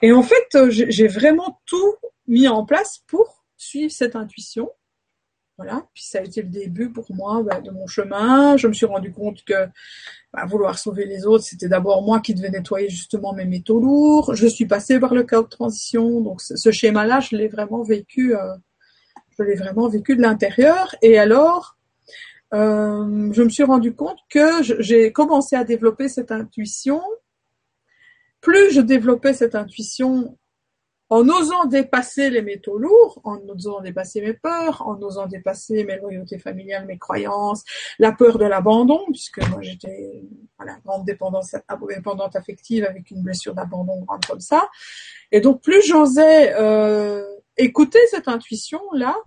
Et 0.02 0.12
en 0.12 0.24
fait, 0.24 0.48
euh, 0.56 0.70
j'ai 0.70 1.08
vraiment 1.08 1.60
tout 1.66 1.96
mis 2.28 2.48
en 2.48 2.66
place 2.66 3.00
pour 3.08 3.44
suivre 3.58 3.92
cette 3.92 4.16
intuition. 4.16 4.70
Voilà. 5.62 5.86
Puis 5.94 6.06
ça 6.06 6.18
a 6.18 6.22
été 6.24 6.42
le 6.42 6.48
début 6.48 6.90
pour 6.90 7.06
moi 7.14 7.44
ben, 7.44 7.62
de 7.62 7.70
mon 7.70 7.86
chemin. 7.86 8.58
Je 8.58 8.68
me 8.68 8.74
suis 8.74 8.88
rendu 8.88 9.12
compte 9.12 9.44
que 9.44 9.68
bah, 10.34 10.44
vouloir 10.48 10.80
sauver 10.80 11.06
les 11.06 11.28
autres, 11.28 11.44
c'était 11.44 11.68
d'abord 11.68 12.02
moi 12.02 12.20
qui 12.20 12.34
devais 12.34 12.50
nettoyer 12.50 12.90
justement 12.90 13.32
mes 13.34 13.46
métaux 13.46 13.80
lourds. 13.80 14.34
Je 14.34 14.48
suis 14.48 14.66
passée 14.66 15.00
par 15.00 15.14
le 15.14 15.22
chaos 15.22 15.44
de 15.44 15.50
transition, 15.50 16.22
donc 16.22 16.42
ce 16.42 16.72
schéma-là, 16.72 17.20
je 17.20 17.36
l'ai 17.36 17.48
vraiment 17.48 17.84
vécu, 17.84 18.36
euh, 18.36 18.56
je 19.38 19.44
l'ai 19.44 19.54
vraiment 19.54 19.88
vécu 19.88 20.16
de 20.16 20.22
l'intérieur. 20.24 20.96
Et 21.04 21.20
alors, 21.20 21.78
euh, 22.56 23.32
je 23.32 23.44
me 23.44 23.50
suis 23.50 23.64
rendu 23.64 23.94
compte 23.94 24.18
que 24.32 24.64
j'ai 24.80 25.12
commencé 25.12 25.56
à 25.56 25.64
développer 25.64 26.10
cette 26.10 26.32
intuition. 26.32 27.04
Plus 28.42 28.72
je 28.72 28.82
développais 28.82 29.34
cette 29.34 29.54
intuition, 29.54 30.40
en 31.12 31.28
osant 31.28 31.66
dépasser 31.66 32.30
les 32.30 32.42
métaux 32.42 32.78
lourds, 32.78 33.20
en 33.26 33.38
osant 33.50 33.82
dépasser 33.82 34.22
mes 34.22 34.34
peurs, 34.34 34.82
en 34.88 34.98
osant 35.02 35.28
dépasser 35.28 35.84
mes 35.84 35.98
loyautés 35.98 36.40
familiales, 36.40 36.86
mes 36.86 36.98
croyances, 36.98 37.66
la 38.00 38.14
peur 38.14 38.38
de 38.38 38.46
l'abandon, 38.46 39.04
puisque 39.08 39.46
moi 39.50 39.62
j'étais 39.62 40.24
voilà, 40.58 40.78
grande 40.86 41.04
dépendance, 41.04 41.54
dépendante 41.90 42.38
affective 42.38 42.86
avec 42.86 43.12
une 43.12 43.22
blessure 43.24 43.54
d'abandon 43.54 44.00
grande 44.06 44.26
comme 44.26 44.40
ça. 44.40 44.70
Et 45.34 45.42
donc 45.42 45.62
plus 45.62 45.86
j'osais 45.86 46.54
euh, 46.58 47.26
écouter 47.58 48.00
cette 48.10 48.30
intuition-là, 48.30 49.18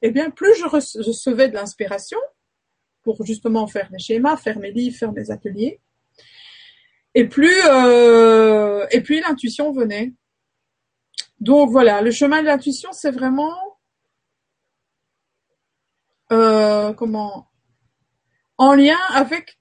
eh 0.00 0.10
bien 0.10 0.30
plus 0.30 0.54
je 0.54 0.64
recevais 0.64 1.50
de 1.50 1.54
l'inspiration 1.54 2.18
pour 3.02 3.22
justement 3.26 3.66
faire 3.66 3.90
mes 3.92 3.98
schémas, 3.98 4.38
faire 4.38 4.58
mes 4.58 4.72
livres, 4.72 4.96
faire 4.96 5.12
mes 5.12 5.30
ateliers. 5.30 5.78
Et 7.14 7.28
plus 7.28 7.60
euh, 7.68 8.86
et 8.90 9.02
puis 9.02 9.20
l'intuition 9.20 9.72
venait. 9.72 10.14
Donc 11.40 11.70
voilà, 11.70 12.00
le 12.00 12.10
chemin 12.10 12.40
de 12.40 12.46
l'intuition, 12.46 12.90
c'est 12.92 13.10
vraiment 13.10 13.54
euh, 16.32 16.92
comment 16.94 17.48
en 18.56 18.74
lien 18.74 18.98
avec 19.12 19.58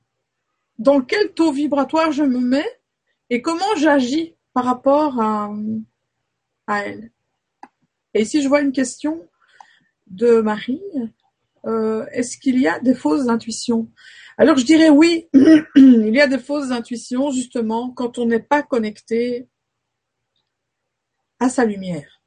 dans 0.79 1.01
quel 1.01 1.33
taux 1.33 1.51
vibratoire 1.51 2.11
je 2.11 2.23
me 2.23 2.39
mets 2.39 2.79
et 3.29 3.41
comment 3.41 3.75
j'agis 3.77 4.35
par 4.53 4.65
rapport 4.65 5.19
à, 5.19 5.51
à 6.67 6.85
elle. 6.85 7.11
Et 8.13 8.21
ici, 8.21 8.41
je 8.41 8.47
vois 8.47 8.61
une 8.61 8.71
question 8.71 9.27
de 10.07 10.41
Marie. 10.41 10.81
Euh, 11.65 12.05
est-ce 12.11 12.37
qu'il 12.37 12.59
y 12.59 12.67
a 12.67 12.79
des 12.79 12.93
fausses 12.93 13.27
intuitions? 13.27 13.89
Alors, 14.37 14.57
je 14.57 14.65
dirais 14.65 14.89
oui, 14.89 15.27
il 15.75 16.13
y 16.13 16.21
a 16.21 16.27
des 16.27 16.37
fausses 16.37 16.71
intuitions 16.71 17.31
justement 17.31 17.91
quand 17.91 18.17
on 18.17 18.25
n'est 18.25 18.39
pas 18.39 18.61
connecté 18.61 19.47
à 21.43 21.49
sa 21.49 21.65
lumière. 21.65 22.21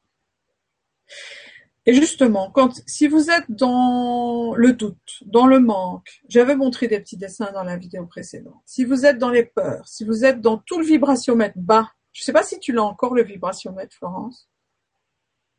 Et 1.87 1.94
justement, 1.94 2.50
quand, 2.50 2.83
si 2.87 3.07
vous 3.07 3.31
êtes 3.31 3.48
dans 3.48 4.55
le 4.57 4.72
doute, 4.72 5.22
dans 5.24 5.46
le 5.46 5.61
manque, 5.61 6.20
j'avais 6.29 6.57
montré 6.57 6.88
des 6.88 6.98
petits 6.98 7.16
dessins 7.16 7.52
dans 7.52 7.62
la 7.62 7.76
vidéo 7.76 8.07
précédente. 8.07 8.61
Si 8.66 8.85
vous 8.85 9.07
êtes 9.07 9.18
dans 9.18 9.31
les 9.31 9.44
peurs, 9.44 9.87
si 9.87 10.05
vous 10.05 10.24
êtes 10.24 10.40
dans 10.40 10.59
tout 10.59 10.81
le 10.81 10.85
vibratiomètre 10.85 11.57
bas, 11.57 11.88
je 12.12 12.22
ne 12.22 12.24
sais 12.24 12.33
pas 12.33 12.42
si 12.42 12.59
tu 12.59 12.72
l'as 12.72 12.83
encore 12.83 13.14
le 13.14 13.22
vibratiomètre, 13.22 13.94
Florence. 13.94 14.48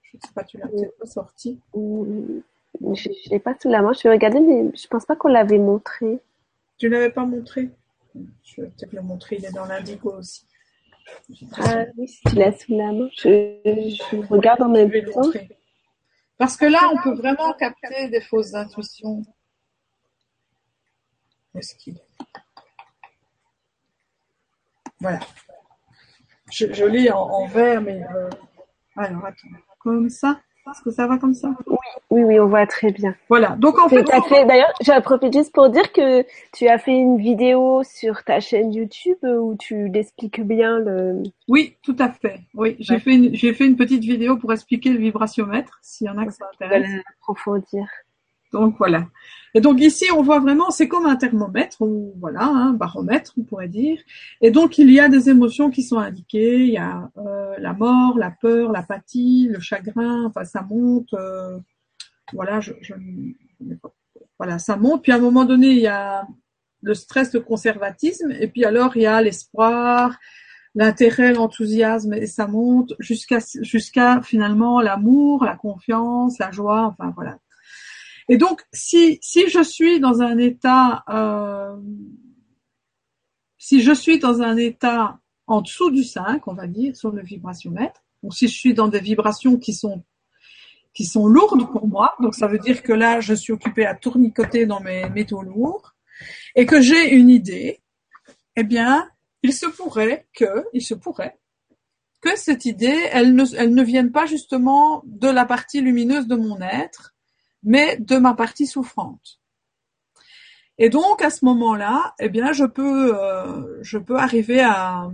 Je 0.02 0.17
ne 0.17 0.22
sais 0.22 0.34
pas, 0.34 0.43
tu 0.43 0.58
l'as 0.58 0.67
peut-être 0.67 0.98
pas 0.98 1.06
sorti. 1.06 1.62
Je 1.74 1.80
ne 1.80 3.30
l'ai 3.30 3.39
pas 3.39 3.56
sous 3.62 3.70
la 3.70 3.82
main. 3.82 3.93
Je 3.93 4.04
vais 4.04 4.10
regarder, 4.10 4.39
mais 4.41 4.72
je 4.76 4.88
pense 4.88 5.06
pas 5.06 5.15
qu'on 5.15 5.30
l'avait 5.30 5.60
montré. 5.60 6.20
Tu 6.78 6.88
ne 6.88 6.91
l'avais 6.91 7.12
pas 7.12 7.26
montré? 7.26 7.70
Je 8.43 8.62
vais 8.62 8.67
peut-être 8.67 8.93
le 8.93 9.02
montrer. 9.02 9.38
Il 9.39 9.46
est 9.46 9.52
dans 9.52 9.65
l'indigo 9.65 10.13
aussi. 10.17 10.46
Ah 11.58 11.86
oui, 11.98 12.08
si 12.08 12.22
tu 12.22 12.36
l'as 12.36 12.58
sous 12.58 12.78
la 12.78 12.91
main, 12.91 13.10
je, 13.17 14.28
regarde 14.28 14.62
en 14.62 14.70
même 14.70 14.91
temps. 15.12 15.32
Parce 16.38 16.56
que 16.56 16.65
là, 16.65 16.89
on 16.93 17.02
peut 17.02 17.15
vraiment 17.15 17.54
capter 17.54 18.10
des 18.10 18.22
fausses 18.22 18.54
intuitions. 18.54 19.24
Où 21.54 21.58
est-ce 21.58 21.76
qu'il 21.76 21.98
est? 21.98 22.08
Voilà. 25.00 25.20
Je, 26.52 26.74
je 26.74 26.86
lis 26.86 27.12
en, 27.12 27.48
vert, 27.48 27.82
mais... 27.82 28.04
Euh, 28.04 28.30
alors, 28.96 29.26
attends. 29.26 29.48
Comme 29.80 30.10
ça 30.10 30.41
est-ce 30.71 30.82
que 30.82 30.91
ça 30.91 31.08
va 31.08 31.17
comme 31.17 31.34
ça 31.34 31.49
Oui, 31.67 31.77
oui, 32.10 32.23
oui, 32.23 32.39
on 32.39 32.47
voit 32.47 32.65
très 32.67 32.91
bien. 32.91 33.15
Voilà. 33.30 33.56
Donc 33.58 33.80
en 33.80 33.89
fait, 33.89 34.06
fait 34.27 34.45
d'ailleurs, 34.45 34.73
j'ai 34.82 34.99
profite 35.01 35.34
juste 35.34 35.53
pour 35.53 35.69
dire 35.69 35.91
que 35.91 36.25
tu 36.53 36.67
as 36.67 36.77
fait 36.77 36.91
une 36.91 37.17
vidéo 37.17 37.84
sur 37.84 38.23
ta 38.23 38.39
chaîne 38.39 38.73
YouTube 38.73 39.17
où 39.23 39.56
tu 39.58 39.88
l'expliques 39.89 40.41
bien 40.41 40.80
le. 40.80 41.23
Oui, 41.47 41.75
tout 41.84 41.95
à 41.99 42.10
fait. 42.10 42.41
Oui, 42.53 42.75
j'ai 42.80 42.99
fait 42.99 43.15
une, 43.15 43.36
j'ai 43.36 43.53
fait 43.53 43.65
une 43.65 43.75
petite 43.75 44.03
vidéo 44.03 44.38
pour 44.38 44.51
expliquer 44.53 44.89
le 44.89 44.99
vibratiomètre, 44.99 45.80
s'il 45.82 46.08
y 46.08 46.10
en 46.10 46.17
a 46.17 46.25
qui 46.25 46.32
ça 46.32 46.45
intéresse. 46.53 46.88
approfondir. 47.21 47.88
Donc 48.53 48.75
voilà. 48.77 49.07
Et 49.53 49.62
donc 49.62 49.79
ici, 49.81 50.05
on 50.15 50.21
voit 50.21 50.39
vraiment, 50.39 50.69
c'est 50.71 50.88
comme 50.88 51.05
un 51.05 51.15
thermomètre, 51.15 51.81
ou 51.81 52.13
voilà, 52.19 52.45
un 52.45 52.73
baromètre, 52.73 53.33
on 53.38 53.43
pourrait 53.43 53.67
dire. 53.67 53.99
Et 54.41 54.51
donc 54.51 54.77
il 54.77 54.91
y 54.91 54.99
a 54.99 55.10
des 55.10 55.29
émotions 55.29 55.69
qui 55.69 55.83
sont 55.83 55.97
indiquées. 55.97 56.60
Il 56.60 56.69
y 56.69 56.77
a 56.77 57.10
euh, 57.17 57.55
la 57.57 57.73
mort, 57.73 58.17
la 58.17 58.31
peur, 58.31 58.71
l'apathie, 58.71 59.47
le 59.49 59.60
chagrin. 59.60 60.25
Enfin, 60.25 60.45
ça 60.45 60.62
monte. 60.62 61.13
Euh, 61.13 61.57
voilà, 62.33 62.60
je, 62.60 62.73
je, 62.81 62.93
voilà, 64.38 64.60
ça 64.60 64.77
monte. 64.77 65.03
Puis 65.03 65.12
à 65.12 65.15
un 65.15 65.19
moment 65.19 65.45
donné, 65.45 65.67
il 65.69 65.79
y 65.79 65.88
a 65.88 66.27
le 66.81 66.93
stress, 66.93 67.33
le 67.33 67.39
conservatisme. 67.41 68.31
Et 68.39 68.47
puis 68.47 68.65
alors, 68.65 68.95
il 68.95 69.03
y 69.03 69.05
a 69.07 69.21
l'espoir, 69.21 70.17
l'intérêt, 70.75 71.33
l'enthousiasme, 71.33 72.13
et 72.13 72.27
ça 72.27 72.47
monte 72.47 72.93
jusqu'à 72.99 73.39
jusqu'à 73.62 74.21
finalement 74.21 74.81
l'amour, 74.81 75.43
la 75.43 75.55
confiance, 75.55 76.38
la 76.39 76.51
joie. 76.51 76.95
Enfin 76.97 77.12
voilà, 77.15 77.39
et 78.28 78.38
donc, 78.38 78.62
si, 78.74 79.20
je 79.24 79.63
suis 79.63 80.00
dans 80.00 80.22
un 80.22 80.38
état, 80.38 81.04
euh, 81.10 81.78
si 83.58 83.82
je 83.82 83.94
suis 83.94 84.20
dans 84.20 84.42
un 84.42 84.58
état 84.58 85.20
en 85.48 85.62
dessous 85.62 85.92
du 85.92 86.04
5, 86.04 86.48
on 86.48 86.54
va 86.54 86.68
dire, 86.68 86.96
sur 86.96 87.12
le 87.12 87.24
vibratiomètre, 87.24 88.04
ou 88.24 88.32
si 88.32 88.48
je 88.48 88.54
suis 88.58 88.74
dans 88.74 88.88
des 88.88 89.00
vibrations 89.00 89.58
qui 89.58 89.74
sont 89.74 90.04
qui 90.94 91.06
sont 91.06 91.28
lourdes 91.28 91.72
pour 91.72 91.88
moi, 91.88 92.16
donc 92.20 92.34
ça 92.34 92.48
veut 92.48 92.58
dire 92.58 92.82
que 92.82 92.92
là, 92.92 93.20
je 93.20 93.36
suis 93.36 93.54
occupée 93.54 93.86
à 93.86 93.94
tournicoter 93.94 94.66
dans 94.66 94.80
mes 94.80 95.08
métaux 95.12 95.44
lourds, 95.44 95.94
et 96.56 96.66
que 96.66 96.82
j'ai 96.82 97.13
une 97.13 97.30
idée, 97.30 97.84
eh 98.56 98.63
bien, 98.63 99.08
il 99.44 99.54
se 99.54 99.68
pourrait 99.68 100.28
que, 100.34 100.66
il 100.74 100.82
se 100.82 100.96
pourrait 100.96 101.38
que 102.22 102.36
cette 102.36 102.66
idée, 102.66 103.00
elle 103.12 103.36
ne, 103.36 103.44
elle 103.56 103.74
ne 103.74 103.84
vienne 103.84 104.12
pas 104.12 104.26
justement 104.26 105.04
de 105.06 105.28
la 105.28 105.46
partie 105.46 105.82
lumineuse 105.82 106.28
de 106.28 106.36
mon 106.36 106.60
être, 106.62 107.16
mais 107.63 107.98
de 107.98 108.17
ma 108.17 108.34
partie 108.34 108.67
souffrante. 108.67 109.39
Et 110.78 110.89
donc 110.89 111.22
à 111.22 111.30
ce 111.30 111.43
moment-là, 111.46 112.13
eh 112.20 112.30
bien, 112.30 112.54
je 112.54 112.65
peux, 112.65 113.15
euh, 113.15 113.80
je 113.82 113.98
peux 113.98 114.17
arriver 114.17 114.62
à, 114.62 115.10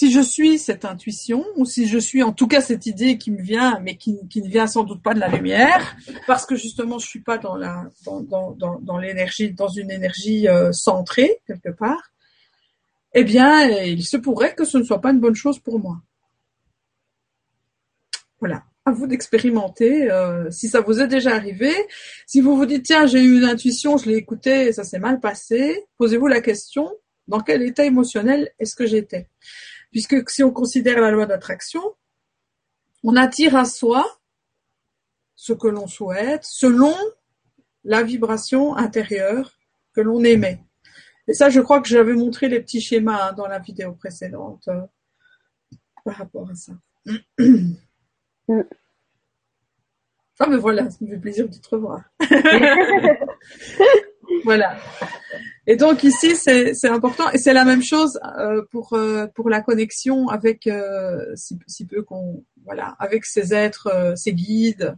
si 0.00 0.10
je 0.10 0.20
suis 0.20 0.58
cette 0.58 0.86
intuition, 0.86 1.44
ou 1.56 1.66
si 1.66 1.86
je 1.86 1.98
suis 1.98 2.22
en 2.22 2.32
tout 2.32 2.46
cas 2.46 2.62
cette 2.62 2.86
idée 2.86 3.18
qui 3.18 3.30
me 3.30 3.42
vient, 3.42 3.78
mais 3.80 3.96
qui, 3.98 4.12
ne 4.14 4.48
vient 4.48 4.66
sans 4.66 4.82
doute 4.82 5.02
pas 5.02 5.12
de 5.12 5.20
la 5.20 5.28
lumière, 5.28 5.94
parce 6.26 6.46
que 6.46 6.56
justement 6.56 6.98
je 6.98 7.06
suis 7.06 7.20
pas 7.20 7.36
dans 7.36 7.54
la, 7.54 7.84
dans, 8.06 8.22
dans, 8.22 8.80
dans 8.80 8.96
l'énergie, 8.96 9.52
dans 9.52 9.68
une 9.68 9.90
énergie 9.90 10.48
euh, 10.48 10.72
centrée 10.72 11.42
quelque 11.46 11.68
part, 11.68 12.12
eh 13.12 13.24
bien, 13.24 13.68
il 13.68 14.02
se 14.02 14.16
pourrait 14.16 14.54
que 14.54 14.64
ce 14.64 14.78
ne 14.78 14.84
soit 14.84 15.02
pas 15.02 15.10
une 15.10 15.20
bonne 15.20 15.34
chose 15.34 15.58
pour 15.58 15.78
moi. 15.78 16.00
À 18.86 18.92
vous 18.92 19.06
d'expérimenter 19.06 20.10
euh, 20.10 20.50
si 20.50 20.68
ça 20.68 20.80
vous 20.80 21.00
est 21.00 21.06
déjà 21.06 21.34
arrivé. 21.34 21.72
Si 22.26 22.40
vous 22.40 22.56
vous 22.56 22.66
dites 22.66 22.84
tiens 22.84 23.06
j'ai 23.06 23.22
eu 23.22 23.38
une 23.38 23.44
intuition, 23.44 23.98
je 23.98 24.08
l'ai 24.08 24.16
écoutée 24.16 24.72
ça 24.72 24.84
s'est 24.84 24.98
mal 24.98 25.20
passé, 25.20 25.86
posez-vous 25.98 26.26
la 26.26 26.40
question 26.40 26.90
dans 27.28 27.40
quel 27.40 27.62
état 27.62 27.84
émotionnel 27.84 28.50
est-ce 28.58 28.74
que 28.74 28.86
j'étais? 28.86 29.28
Puisque 29.90 30.28
si 30.30 30.42
on 30.42 30.50
considère 30.50 31.00
la 31.00 31.10
loi 31.10 31.26
d'attraction, 31.26 31.82
on 33.02 33.16
attire 33.16 33.56
à 33.56 33.64
soi 33.64 34.04
ce 35.36 35.52
que 35.52 35.68
l'on 35.68 35.86
souhaite 35.86 36.44
selon 36.44 36.94
la 37.84 38.02
vibration 38.02 38.76
intérieure 38.76 39.58
que 39.94 40.00
l'on 40.00 40.22
émet. 40.22 40.62
Et 41.28 41.34
ça, 41.34 41.48
je 41.48 41.60
crois 41.60 41.80
que 41.80 41.88
j'avais 41.88 42.14
montré 42.14 42.48
les 42.48 42.60
petits 42.60 42.80
schémas 42.80 43.28
hein, 43.28 43.32
dans 43.32 43.46
la 43.46 43.58
vidéo 43.58 43.92
précédente 43.92 44.68
euh, 44.68 44.82
par 46.04 46.16
rapport 46.16 46.50
à 46.50 46.54
ça. 46.54 46.72
Mm. 48.50 48.62
Ah 50.40 50.46
mais 50.48 50.56
voilà, 50.56 50.90
ça 50.90 50.96
me 51.02 51.10
fait 51.10 51.18
plaisir 51.18 51.48
de 51.48 51.54
te 51.54 51.68
revoir. 51.68 52.02
voilà. 54.44 54.76
Et 55.66 55.76
donc 55.76 56.02
ici 56.02 56.34
c'est 56.34 56.88
important 56.88 57.30
et 57.30 57.38
c'est 57.38 57.52
la 57.52 57.64
même 57.64 57.82
chose 57.82 58.18
euh, 58.38 58.62
pour 58.72 58.94
euh, 58.94 59.26
pour 59.28 59.50
la 59.50 59.60
connexion 59.60 60.28
avec 60.28 60.66
euh, 60.66 61.24
si, 61.36 61.86
peu 61.86 62.02
qu'on 62.02 62.44
voilà 62.64 62.96
avec 62.98 63.24
ces 63.24 63.54
êtres, 63.54 64.14
ces 64.16 64.32
guides 64.32 64.96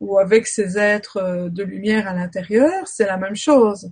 ou 0.00 0.18
avec 0.18 0.46
ces 0.46 0.76
êtres 0.76 1.48
de 1.48 1.62
lumière 1.62 2.06
à 2.06 2.12
l'intérieur, 2.12 2.86
c'est 2.86 3.06
la 3.06 3.16
même 3.16 3.36
chose. 3.36 3.90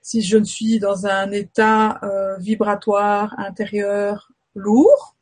Si 0.00 0.22
je 0.22 0.38
ne 0.38 0.44
suis 0.44 0.78
dans 0.78 1.06
un 1.06 1.30
état 1.30 2.00
vibratoire 2.38 3.34
intérieur 3.38 4.32
lourd, 4.54 5.13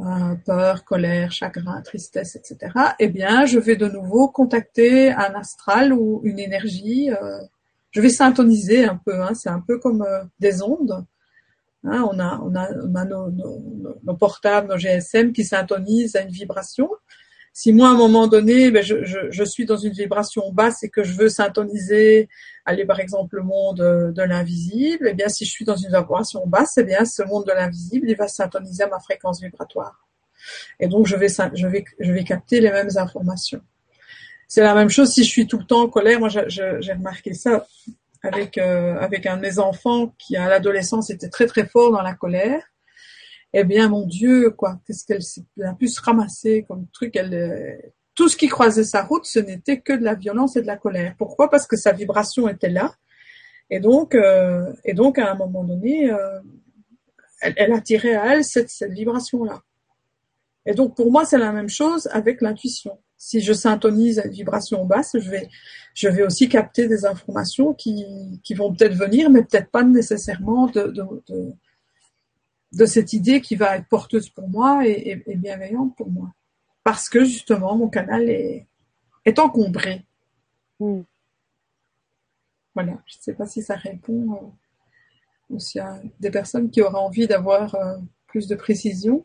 euh, 0.00 0.34
peur, 0.46 0.84
colère, 0.84 1.30
chagrin, 1.30 1.82
tristesse, 1.82 2.36
etc., 2.36 2.72
eh 2.98 3.08
bien, 3.08 3.44
je 3.44 3.58
vais 3.58 3.76
de 3.76 3.86
nouveau 3.86 4.28
contacter 4.28 5.12
un 5.12 5.34
astral 5.34 5.92
ou 5.92 6.20
une 6.24 6.38
énergie. 6.38 7.10
Euh, 7.10 7.40
je 7.90 8.00
vais 8.00 8.08
syntoniser 8.08 8.84
un 8.84 8.96
peu. 8.96 9.20
Hein, 9.22 9.34
c'est 9.34 9.50
un 9.50 9.60
peu 9.60 9.78
comme 9.78 10.02
euh, 10.02 10.24
des 10.38 10.62
ondes. 10.62 11.04
Hein, 11.84 12.06
on 12.10 12.18
a, 12.18 12.40
on 12.42 12.54
a, 12.54 12.68
on 12.82 12.94
a 12.94 13.04
nos, 13.04 14.16
portables, 14.18 14.68
nos 14.68 14.78
GSM 14.78 15.32
qui 15.32 15.44
syntonisent 15.44 16.16
à 16.16 16.22
une 16.22 16.30
vibration. 16.30 16.90
Si 17.52 17.72
moi, 17.72 17.88
à 17.88 17.92
un 17.92 17.96
moment 17.96 18.26
donné, 18.26 18.70
ben, 18.70 18.82
je, 18.82 19.04
je, 19.04 19.18
je, 19.30 19.44
suis 19.44 19.66
dans 19.66 19.76
une 19.76 19.92
vibration 19.92 20.52
basse 20.52 20.82
et 20.84 20.88
que 20.88 21.02
je 21.02 21.12
veux 21.14 21.28
syntoniser, 21.28 22.28
aller 22.64 22.84
par 22.84 23.00
exemple 23.00 23.36
le 23.36 23.42
monde 23.42 24.12
de 24.14 24.22
l'invisible, 24.22 25.08
eh 25.08 25.14
bien, 25.14 25.28
si 25.28 25.44
je 25.44 25.50
suis 25.50 25.64
dans 25.64 25.76
une 25.76 25.88
vibration 25.88 26.46
basse, 26.46 26.78
eh 26.78 26.84
bien, 26.84 27.04
ce 27.04 27.22
monde 27.24 27.44
de 27.46 27.52
l'invisible, 27.52 28.08
il 28.08 28.16
va 28.16 28.28
syntoniser 28.28 28.84
à 28.84 28.88
ma 28.88 29.00
fréquence 29.00 29.42
vibratoire. 29.42 30.06
Et 30.78 30.88
donc, 30.88 31.06
je 31.06 31.16
vais, 31.16 31.28
je 31.28 31.66
vais, 31.66 31.84
je 31.98 32.12
vais 32.12 32.24
capter 32.24 32.60
les 32.60 32.70
mêmes 32.70 32.90
informations. 32.96 33.60
C'est 34.48 34.62
la 34.62 34.74
même 34.74 34.88
chose 34.88 35.12
si 35.12 35.22
je 35.22 35.28
suis 35.28 35.46
tout 35.46 35.58
le 35.58 35.64
temps 35.64 35.82
en 35.82 35.88
colère. 35.88 36.18
Moi, 36.18 36.28
j'ai 36.28 36.92
remarqué 36.92 37.34
ça 37.34 37.66
avec 38.22 38.58
euh, 38.58 38.98
avec 38.98 39.24
un 39.26 39.36
de 39.36 39.42
mes 39.42 39.58
enfants 39.58 40.12
qui 40.18 40.36
à 40.36 40.48
l'adolescence 40.48 41.08
était 41.10 41.28
très 41.28 41.46
très 41.46 41.66
fort 41.66 41.92
dans 41.92 42.02
la 42.02 42.14
colère. 42.14 42.62
Eh 43.52 43.64
bien, 43.64 43.88
mon 43.88 44.06
Dieu, 44.06 44.50
quoi, 44.50 44.80
qu'est-ce 44.86 45.04
qu'elle 45.04 45.66
a 45.66 45.74
pu 45.74 45.88
se 45.88 46.00
ramasser 46.00 46.64
comme 46.68 46.86
truc 46.92 47.16
Elle, 47.16 47.34
euh, 47.34 47.76
tout 48.14 48.28
ce 48.28 48.36
qui 48.36 48.48
croisait 48.48 48.84
sa 48.84 49.02
route, 49.02 49.24
ce 49.24 49.38
n'était 49.38 49.80
que 49.80 49.92
de 49.92 50.04
la 50.04 50.14
violence 50.14 50.56
et 50.56 50.62
de 50.62 50.66
la 50.66 50.76
colère. 50.76 51.14
Pourquoi? 51.18 51.50
Parce 51.50 51.66
que 51.66 51.76
sa 51.76 51.92
vibration 51.92 52.48
était 52.48 52.70
là, 52.70 52.94
et 53.70 53.80
donc 53.80 54.14
euh, 54.14 54.72
et 54.84 54.94
donc 54.94 55.18
à 55.18 55.30
un 55.32 55.34
moment 55.34 55.64
donné, 55.64 56.12
elle, 57.40 57.54
elle 57.56 57.72
attirait 57.72 58.16
à 58.16 58.34
elle 58.34 58.44
cette, 58.44 58.70
cette 58.70 58.92
vibration 58.92 59.44
là. 59.44 59.62
Et 60.66 60.74
donc 60.74 60.96
pour 60.96 61.10
moi, 61.10 61.24
c'est 61.24 61.38
la 61.38 61.52
même 61.52 61.70
chose 61.70 62.08
avec 62.12 62.40
l'intuition 62.42 62.98
si 63.20 63.42
je 63.42 63.52
syntonise 63.52 64.18
à 64.18 64.24
une 64.24 64.32
vibration 64.32 64.86
basse, 64.86 65.14
je 65.14 65.30
vais, 65.30 65.48
je 65.94 66.08
vais 66.08 66.22
aussi 66.22 66.48
capter 66.48 66.88
des 66.88 67.04
informations 67.04 67.74
qui, 67.74 68.06
qui 68.42 68.54
vont 68.54 68.74
peut-être 68.74 68.94
venir, 68.94 69.28
mais 69.28 69.42
peut-être 69.42 69.70
pas 69.70 69.84
nécessairement 69.84 70.66
de, 70.68 70.84
de, 70.84 71.02
de, 71.28 71.52
cette 72.86 73.12
idée 73.12 73.40
qui 73.40 73.56
va 73.56 73.76
être 73.76 73.88
porteuse 73.88 74.28
pour 74.28 74.48
moi 74.48 74.86
et, 74.86 75.22
et, 75.26 75.36
bienveillante 75.36 75.96
pour 75.96 76.10
moi. 76.10 76.32
Parce 76.84 77.08
que 77.08 77.24
justement, 77.24 77.76
mon 77.76 77.88
canal 77.88 78.28
est, 78.28 78.66
est 79.24 79.38
encombré. 79.38 80.04
Hmm. 80.78 81.02
Voilà, 82.74 82.92
je 83.06 83.16
ne 83.16 83.22
sais 83.22 83.34
pas 83.34 83.46
si 83.46 83.62
ça 83.62 83.74
répond 83.74 84.32
euh, 84.32 85.54
aussi 85.54 85.78
à 85.80 86.00
des 86.20 86.30
personnes 86.30 86.70
qui 86.70 86.80
auraient 86.82 86.98
envie 86.98 87.26
d'avoir 87.26 87.74
euh, 87.74 87.96
plus 88.26 88.46
de 88.46 88.54
précision. 88.54 89.24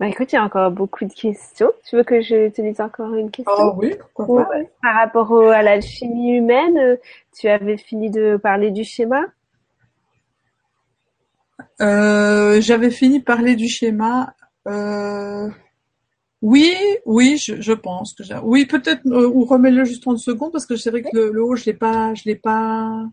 Bah 0.00 0.08
écoute, 0.08 0.32
il 0.32 0.36
y 0.36 0.38
a 0.38 0.44
encore 0.44 0.70
beaucoup 0.70 1.04
de 1.04 1.12
questions. 1.12 1.70
Tu 1.84 1.96
veux 1.96 2.04
que 2.04 2.22
je 2.22 2.48
te 2.48 2.62
dise 2.62 2.80
encore 2.80 3.14
une 3.14 3.30
question? 3.30 3.52
Oh 3.54 3.74
oui, 3.76 3.94
pourquoi 4.14 4.44
pas. 4.44 4.58
Par 4.82 4.94
rapport 4.94 5.50
à 5.50 5.62
l'alchimie 5.62 6.36
humaine, 6.38 6.78
euh, 6.78 6.96
tu 7.38 7.48
avais 7.48 7.76
fini 7.76 8.10
de 8.10 8.36
parler 8.36 8.70
du 8.70 8.82
schéma? 8.82 9.26
Euh, 11.80 12.60
J'avais 12.60 12.90
fini 12.90 13.20
de 13.20 13.24
parler 13.24 13.56
du 13.56 13.68
schéma. 13.68 14.34
Euh, 14.68 15.48
oui, 16.42 16.74
oui, 17.06 17.36
je, 17.38 17.72
pense 17.72 18.14
que 18.14 18.24
j'ai. 18.24 18.36
Oui, 18.42 18.66
peut-être. 18.66 19.04
ou 19.06 19.44
remets-le 19.44 19.84
juste 19.84 20.02
30 20.02 20.18
secondes 20.18 20.52
parce 20.52 20.66
que 20.66 20.76
c'est 20.76 20.90
vrai 20.90 21.02
que 21.02 21.16
le, 21.16 21.42
haut, 21.42 21.56
je 21.56 21.66
l'ai 21.66 21.74
pas, 21.74 22.14
je 22.14 22.22
l'ai 22.24 22.36
pas. 22.36 23.04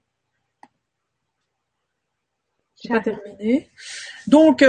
J'ai 2.82 2.90
pas 2.90 3.00
terminé. 3.00 3.70
Donc, 4.28 4.64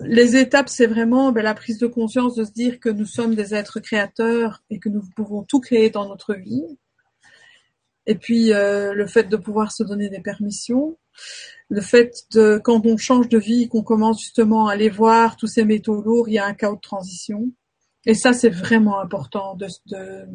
les 0.00 0.36
étapes, 0.36 0.68
c'est 0.68 0.86
vraiment 0.86 1.32
ben, 1.32 1.42
la 1.42 1.54
prise 1.54 1.78
de 1.78 1.86
conscience 1.86 2.34
de 2.34 2.44
se 2.44 2.52
dire 2.52 2.78
que 2.80 2.88
nous 2.88 3.06
sommes 3.06 3.34
des 3.34 3.54
êtres 3.54 3.80
créateurs 3.80 4.62
et 4.70 4.78
que 4.78 4.88
nous 4.88 5.02
pouvons 5.16 5.42
tout 5.42 5.60
créer 5.60 5.90
dans 5.90 6.08
notre 6.08 6.34
vie. 6.34 6.78
Et 8.08 8.16
puis 8.16 8.52
euh, 8.52 8.94
le 8.94 9.06
fait 9.06 9.28
de 9.28 9.36
pouvoir 9.36 9.70
se 9.70 9.84
donner 9.84 10.08
des 10.08 10.20
permissions, 10.20 10.96
le 11.68 11.82
fait 11.82 12.24
de 12.32 12.58
quand 12.64 12.84
on 12.86 12.96
change 12.96 13.28
de 13.28 13.38
vie, 13.38 13.68
qu'on 13.68 13.82
commence 13.82 14.22
justement 14.22 14.66
à 14.66 14.72
aller 14.72 14.88
voir 14.88 15.36
tous 15.36 15.46
ces 15.46 15.64
métaux 15.64 16.00
lourds, 16.02 16.28
il 16.28 16.34
y 16.34 16.38
a 16.38 16.46
un 16.46 16.54
chaos 16.54 16.76
de 16.76 16.80
transition. 16.80 17.52
Et 18.06 18.14
ça, 18.14 18.32
c'est 18.32 18.48
vraiment 18.48 18.98
important 18.98 19.54
de, 19.54 19.66
de, 19.86 20.26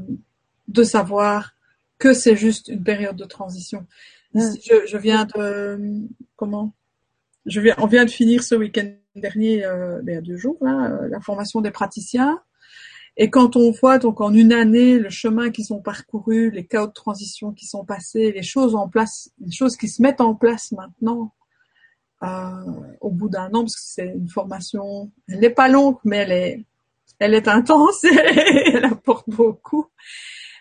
de 0.68 0.84
savoir 0.84 1.56
que 1.98 2.14
c'est 2.14 2.36
juste 2.36 2.68
une 2.68 2.84
période 2.84 3.16
de 3.16 3.26
transition. 3.26 3.86
Je, 4.36 4.86
je 4.88 4.98
viens 4.98 5.26
de 5.26 5.80
comment? 6.36 6.74
Je 7.46 7.60
viens, 7.60 7.76
on 7.80 7.88
vient 7.88 8.06
de 8.06 8.12
finir 8.12 8.44
ce 8.44 8.56
week-end 8.56 8.92
dernier, 9.16 9.66
euh, 9.66 10.02
ben, 10.04 10.14
il 10.14 10.16
y 10.16 10.18
a 10.18 10.22
deux 10.22 10.38
jours, 10.38 10.58
là, 10.62 10.92
euh, 10.92 11.08
la 11.08 11.20
formation 11.20 11.62
des 11.62 11.72
praticiens. 11.72 12.40
Et 13.16 13.30
quand 13.30 13.56
on 13.56 13.72
voit 13.72 14.00
donc 14.00 14.22
en 14.22 14.34
une 14.34 14.54
année 14.54 14.98
le 14.98 15.10
chemin 15.10 15.52
qu'ils 15.52 15.72
ont 15.74 15.82
parcouru, 15.82 16.50
les 16.50 16.66
chaos 16.66 16.88
de 16.88 16.94
transition 16.94 17.52
qui 17.52 17.66
sont 17.66 17.86
passés, 17.86 18.32
les 18.32 18.44
choses 18.44 18.76
en 18.76 18.90
place, 18.90 19.30
les 19.40 19.52
choses 19.52 19.78
qui 19.78 19.88
se 19.88 20.02
mettent 20.02 20.22
en 20.22 20.34
place 20.34 20.72
maintenant, 20.72 21.34
euh, 22.24 22.98
au 23.02 23.12
bout 23.12 23.30
d'un 23.30 23.54
an, 23.54 23.62
parce 23.62 23.76
que 23.76 23.82
c'est 23.84 24.14
une 24.16 24.30
formation, 24.30 25.12
elle 25.28 25.40
n'est 25.40 25.50
pas 25.50 25.68
longue, 25.68 25.98
mais 26.06 26.18
elle 26.18 26.32
est, 26.32 26.66
elle 27.20 27.34
est 27.34 27.48
intense, 27.48 28.04
et 28.04 28.10
elle 28.74 28.86
apporte 28.86 29.30
beaucoup 29.30 29.88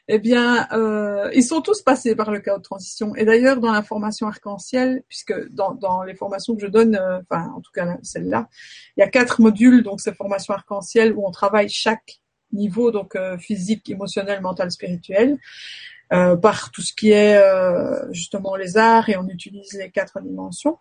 eh 0.09 0.19
bien, 0.19 0.67
euh, 0.73 1.31
ils 1.33 1.45
sont 1.45 1.61
tous 1.61 1.81
passés 1.83 2.17
par 2.17 2.31
le 2.31 2.41
chaos 2.41 2.59
de 2.59 2.63
transition. 2.63 3.15
Et 3.15 3.25
d'ailleurs, 3.25 3.61
dans 3.61 3.73
la 3.73 3.83
formation 3.83 4.27
arc-en-ciel, 4.27 5.03
puisque 5.09 5.33
dans, 5.51 5.75
dans, 5.75 6.03
les 6.03 6.15
formations 6.15 6.57
que 6.57 6.63
je 6.63 6.67
donne, 6.67 6.97
euh, 6.97 7.21
enfin, 7.21 7.53
en 7.57 7.61
tout 7.61 7.71
cas 7.73 7.97
celle-là, 8.03 8.49
il 8.97 9.01
y 9.01 9.03
a 9.03 9.09
quatre 9.09 9.41
modules, 9.41 9.83
donc 9.83 10.01
ces 10.01 10.13
formations 10.13 10.55
arc-en-ciel 10.55 11.13
où 11.15 11.27
on 11.27 11.31
travaille 11.31 11.69
chaque 11.69 12.21
niveau, 12.53 12.91
donc 12.91 13.17
euh, 13.17 13.39
physique, 13.39 13.89
émotionnel, 13.91 14.41
mental, 14.41 14.71
spirituel, 14.71 15.39
euh, 16.13 16.37
par 16.37 16.71
tout 16.71 16.83
ce 16.83 16.93
qui 16.93 17.11
est 17.11 17.43
justement 18.11 18.57
les 18.57 18.77
arts, 18.77 19.09
et 19.09 19.17
on 19.17 19.29
utilise 19.29 19.73
les 19.75 19.91
quatre 19.91 20.21
dimensions. 20.21 20.79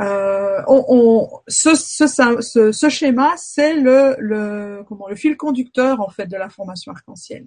Euh, 0.00 0.62
on, 0.68 0.84
on, 0.88 1.28
ce, 1.48 1.74
ce, 1.74 2.72
ce, 2.72 2.88
schéma, 2.88 3.34
c'est 3.36 3.74
le, 3.74 4.14
le, 4.18 4.84
comment, 4.86 5.08
le 5.08 5.16
fil 5.16 5.36
conducteur 5.36 6.00
en 6.00 6.08
fait 6.08 6.26
de 6.26 6.36
la 6.36 6.48
formation 6.48 6.92
arc-en-ciel. 6.92 7.46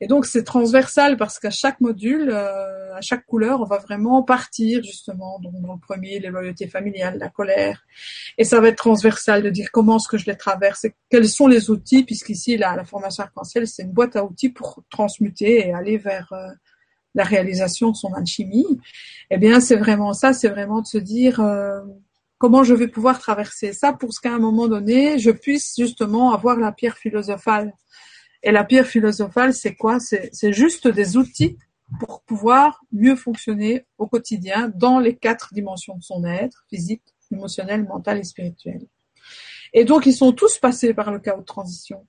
Et 0.00 0.06
donc 0.06 0.26
c'est 0.26 0.44
transversal 0.44 1.16
parce 1.16 1.38
qu'à 1.38 1.50
chaque 1.50 1.80
module, 1.80 2.30
euh, 2.30 2.94
à 2.94 3.00
chaque 3.00 3.24
couleur, 3.24 3.60
on 3.60 3.64
va 3.64 3.78
vraiment 3.78 4.22
partir 4.22 4.82
justement 4.82 5.38
donc 5.40 5.60
dans 5.60 5.74
le 5.74 5.80
premier 5.80 6.18
les 6.18 6.28
loyautés 6.28 6.68
familiales, 6.68 7.18
la 7.18 7.28
colère, 7.28 7.82
et 8.36 8.44
ça 8.44 8.60
va 8.60 8.68
être 8.68 8.76
transversal 8.76 9.42
de 9.42 9.50
dire 9.50 9.70
comment 9.72 9.96
est-ce 9.96 10.08
que 10.08 10.18
je 10.18 10.26
les 10.26 10.36
traverse, 10.36 10.84
et 10.84 10.94
quels 11.10 11.28
sont 11.28 11.46
les 11.46 11.70
outils, 11.70 12.04
puisqu'ici 12.04 12.56
la, 12.56 12.76
la 12.76 12.84
formation 12.84 13.22
arc-en-ciel 13.24 13.66
c'est 13.66 13.84
une 13.84 13.92
boîte 13.92 14.16
à 14.16 14.24
outils 14.24 14.50
pour 14.50 14.82
transmuter 14.90 15.66
et 15.66 15.72
aller 15.72 15.96
vers 15.96 16.30
euh, 16.32 16.48
la 17.14 17.24
réalisation 17.24 17.90
de 17.90 17.96
son 17.96 18.12
alchimie. 18.12 18.78
Eh 19.30 19.38
bien 19.38 19.60
c'est 19.60 19.76
vraiment 19.76 20.12
ça, 20.12 20.34
c'est 20.34 20.48
vraiment 20.48 20.82
de 20.82 20.86
se 20.86 20.98
dire 20.98 21.40
euh, 21.40 21.80
comment 22.38 22.64
je 22.64 22.74
vais 22.74 22.88
pouvoir 22.88 23.18
traverser 23.18 23.72
ça 23.72 23.94
pour 23.94 24.12
ce 24.12 24.20
qu'à 24.20 24.34
un 24.34 24.38
moment 24.38 24.68
donné 24.68 25.18
je 25.18 25.30
puisse 25.30 25.74
justement 25.78 26.32
avoir 26.32 26.58
la 26.58 26.72
pierre 26.72 26.98
philosophale 26.98 27.72
et 28.42 28.52
la 28.52 28.64
pierre 28.64 28.86
philosophale, 28.86 29.54
c'est 29.54 29.74
quoi? 29.74 29.98
C'est 30.00 30.52
juste 30.52 30.88
des 30.88 31.16
outils 31.16 31.58
pour 32.00 32.22
pouvoir 32.22 32.82
mieux 32.92 33.16
fonctionner 33.16 33.86
au 33.98 34.06
quotidien 34.06 34.72
dans 34.74 34.98
les 34.98 35.16
quatre 35.16 35.54
dimensions 35.54 35.96
de 35.96 36.02
son 36.02 36.24
être, 36.24 36.64
physique, 36.68 37.02
émotionnel, 37.30 37.84
mental 37.84 38.18
et 38.18 38.24
spirituel. 38.24 38.86
Et 39.72 39.84
donc, 39.84 40.06
ils 40.06 40.14
sont 40.14 40.32
tous 40.32 40.58
passés 40.58 40.94
par 40.94 41.10
le 41.10 41.18
chaos 41.18 41.40
de 41.40 41.44
transition. 41.44 42.06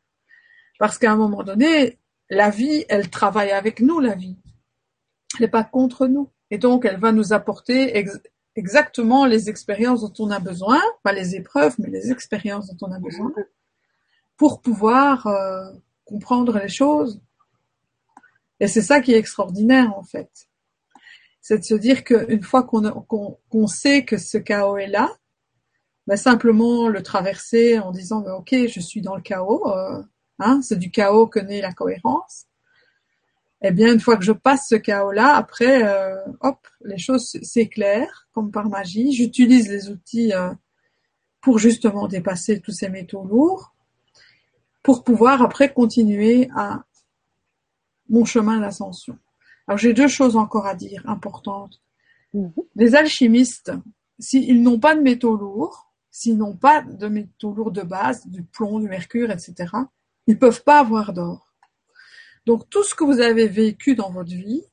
Parce 0.79 0.97
qu'à 0.97 1.11
un 1.11 1.15
moment 1.15 1.43
donné, 1.43 1.99
la 2.29 2.49
vie, 2.49 2.85
elle 2.89 3.09
travaille 3.09 3.51
avec 3.51 3.79
nous, 3.79 3.99
la 3.99 4.15
vie. 4.15 4.37
Elle 5.35 5.41
n'est 5.41 5.47
pas 5.47 5.63
contre 5.63 6.07
nous. 6.07 6.29
Et 6.51 6.57
donc, 6.57 6.85
elle 6.85 6.99
va 6.99 7.11
nous 7.11 7.33
apporter 7.33 8.01
exactement 8.55 9.25
les 9.25 9.49
expériences 9.49 10.01
dont 10.01 10.25
on 10.25 10.31
a 10.31 10.39
besoin, 10.39 10.81
pas 11.03 11.13
les 11.13 11.35
épreuves, 11.35 11.75
mais 11.79 11.89
les 11.89 12.11
expériences 12.11 12.73
dont 12.73 12.87
on 12.87 12.91
a 12.91 12.99
besoin, 12.99 13.33
pour 14.37 14.61
pouvoir 14.61 15.27
euh, 15.27 15.71
comprendre 16.07 16.57
les 16.57 16.69
choses. 16.69 17.21
Et 18.59 18.67
c'est 18.67 18.81
ça 18.81 19.01
qui 19.01 19.13
est 19.13 19.17
extraordinaire 19.17 19.95
en 19.95 20.03
fait. 20.03 20.29
C'est 21.41 21.59
de 21.59 21.63
se 21.63 21.75
dire 21.75 22.03
qu'une 22.03 22.43
fois 22.43 22.63
qu'on 22.63 23.67
sait 23.67 24.03
que 24.03 24.17
ce 24.17 24.37
chaos 24.37 24.77
est 24.77 24.87
là, 24.87 25.09
ben 26.07 26.17
simplement 26.17 26.87
le 26.87 27.03
traverser 27.03 27.79
en 27.79 27.91
disant 27.91 28.21
ben, 28.21 28.33
ok 28.33 28.55
je 28.67 28.79
suis 28.79 29.01
dans 29.01 29.15
le 29.15 29.21
chaos, 29.21 29.69
euh, 29.71 30.01
hein, 30.39 30.61
c'est 30.61 30.79
du 30.79 30.89
chaos 30.89 31.27
que 31.27 31.39
naît 31.39 31.61
la 31.61 31.73
cohérence. 31.73 32.45
Eh 33.61 33.71
bien 33.71 33.93
une 33.93 33.99
fois 33.99 34.17
que 34.17 34.23
je 34.23 34.31
passe 34.31 34.67
ce 34.69 34.75
chaos 34.75 35.11
là, 35.11 35.35
après 35.35 35.83
euh, 35.83 36.15
hop 36.41 36.67
les 36.83 36.97
choses 36.97 37.37
s'éclairent 37.41 38.27
comme 38.33 38.51
par 38.51 38.69
magie. 38.69 39.11
J'utilise 39.11 39.69
les 39.69 39.89
outils 39.89 40.33
euh, 40.33 40.53
pour 41.41 41.59
justement 41.59 42.07
dépasser 42.07 42.59
tous 42.59 42.71
ces 42.71 42.89
métaux 42.89 43.23
lourds 43.23 43.73
pour 44.87 45.03
pouvoir 45.03 45.41
après 45.41 45.73
continuer 45.73 46.49
à 46.55 46.85
mon 48.07 48.23
chemin 48.23 48.61
d'ascension. 48.61 49.19
Alors 49.67 49.77
j'ai 49.77 49.91
deux 49.91 50.07
choses 50.07 50.37
encore 50.37 50.65
à 50.65 50.75
dire 50.75 51.03
importantes. 51.09 51.81
Mhm. 52.33 52.53
Les 52.77 52.95
alchimistes, 52.95 53.73
s'ils 54.17 54.63
n'ont 54.63 54.79
pas 54.79 54.95
de 54.95 55.01
métaux 55.01 55.35
lourds, 55.35 55.91
s'ils 56.09 56.37
n'ont 56.37 56.55
pas 56.55 56.83
de 56.83 57.07
métaux 57.09 57.53
lourds 57.53 57.73
de 57.73 57.81
base, 57.81 58.25
du 58.27 58.43
plomb, 58.43 58.79
du 58.79 58.87
mercure, 58.87 59.29
etc., 59.29 59.55
ils 60.25 60.35
ne 60.35 60.39
peuvent 60.39 60.63
pas 60.63 60.79
avoir 60.79 61.11
d'or. 61.11 61.53
Donc 62.45 62.69
tout 62.69 62.83
ce 62.83 62.95
que 62.95 63.03
vous 63.03 63.19
avez 63.19 63.49
vécu 63.49 63.93
dans 63.93 64.09
votre 64.09 64.31
vie, 64.31 64.63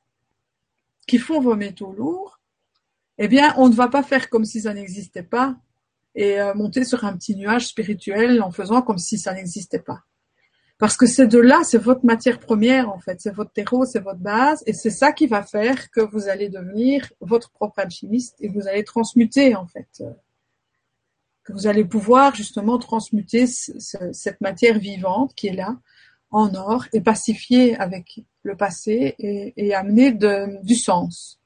qui 1.07 1.17
font 1.17 1.41
vos 1.41 1.57
métaux 1.57 1.91
lourds, 1.91 2.39
eh 3.17 3.27
bien, 3.27 3.53
on 3.57 3.67
ne 3.67 3.75
va 3.75 3.89
pas 3.89 4.01
faire 4.01 4.29
comme 4.29 4.45
si 4.45 4.61
ça 4.61 4.73
n'existait 4.73 5.23
pas 5.23 5.57
et 6.15 6.39
euh, 6.39 6.53
monter 6.53 6.83
sur 6.83 7.03
un 7.03 7.15
petit 7.15 7.35
nuage 7.35 7.67
spirituel 7.67 8.41
en 8.41 8.51
faisant 8.51 8.81
comme 8.81 8.97
si 8.97 9.17
ça 9.17 9.33
n'existait 9.33 9.79
pas. 9.79 10.03
Parce 10.77 10.97
que 10.97 11.05
c'est 11.05 11.27
de 11.27 11.39
là, 11.39 11.61
c'est 11.63 11.77
votre 11.77 12.05
matière 12.05 12.39
première 12.39 12.89
en 12.89 12.99
fait, 12.99 13.21
c'est 13.21 13.33
votre 13.33 13.51
terreau, 13.51 13.85
c'est 13.85 13.99
votre 13.99 14.19
base, 14.19 14.61
et 14.65 14.73
c'est 14.73 14.89
ça 14.89 15.13
qui 15.13 15.25
va 15.25 15.41
faire 15.41 15.89
que 15.91 16.01
vous 16.01 16.27
allez 16.27 16.49
devenir 16.49 17.11
votre 17.21 17.51
propre 17.51 17.79
alchimiste 17.79 18.35
et 18.41 18.49
vous 18.49 18.67
allez 18.67 18.83
transmuter 18.83 19.55
en 19.55 19.67
fait, 19.67 20.03
que 21.45 21.53
vous 21.53 21.67
allez 21.67 21.85
pouvoir 21.85 22.35
justement 22.35 22.77
transmuter 22.77 23.47
cette 23.47 24.41
matière 24.41 24.77
vivante 24.77 25.33
qui 25.33 25.47
est 25.47 25.53
là 25.53 25.77
en 26.29 26.53
or 26.55 26.87
et 26.91 26.99
pacifier 26.99 27.77
avec 27.77 28.19
le 28.43 28.57
passé 28.57 29.15
et, 29.19 29.73
amener 29.73 30.11
du 30.11 30.75
sens. 30.75 31.39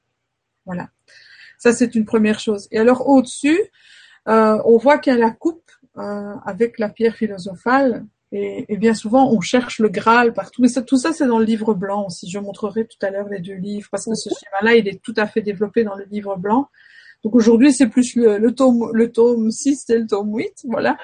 Voilà. 0.66 0.90
Ça 1.58 1.72
c'est 1.72 1.94
une 1.94 2.04
première 2.04 2.40
chose. 2.40 2.66
Et 2.72 2.78
alors 2.78 3.08
au-dessus, 3.08 3.60
euh, 4.30 4.58
on 4.64 4.78
voit 4.78 4.98
qu'il 4.98 5.12
y 5.12 5.16
a 5.16 5.18
la 5.18 5.30
coupe 5.30 5.70
euh, 5.98 6.34
avec 6.44 6.78
la 6.78 6.88
pierre 6.88 7.14
philosophale 7.14 8.06
et, 8.32 8.76
bien 8.76 8.94
souvent, 8.94 9.32
on 9.32 9.40
cherche 9.40 9.80
le 9.80 9.88
Graal 9.88 10.32
partout. 10.32 10.62
Mais 10.62 10.68
ça, 10.68 10.82
tout 10.82 10.96
ça, 10.96 11.12
c'est 11.12 11.26
dans 11.26 11.40
le 11.40 11.44
livre 11.44 11.74
blanc 11.74 12.06
aussi. 12.06 12.30
Je 12.30 12.38
montrerai 12.38 12.86
tout 12.86 13.04
à 13.04 13.10
l'heure 13.10 13.28
les 13.28 13.40
deux 13.40 13.54
livres 13.54 13.88
parce 13.90 14.04
que 14.04 14.14
ce 14.14 14.28
schéma-là, 14.28 14.76
il 14.76 14.86
est 14.86 15.02
tout 15.02 15.14
à 15.16 15.26
fait 15.26 15.42
développé 15.42 15.82
dans 15.82 15.96
le 15.96 16.04
livre 16.04 16.36
blanc. 16.36 16.68
Donc 17.24 17.34
aujourd'hui, 17.34 17.72
c'est 17.72 17.88
plus 17.88 18.14
le, 18.14 18.54
tome, 18.54 18.90
le 18.94 19.10
tome 19.10 19.50
6 19.50 19.90
et 19.90 19.98
le 19.98 20.06
tome 20.06 20.32
8, 20.32 20.66
voilà. 20.68 20.96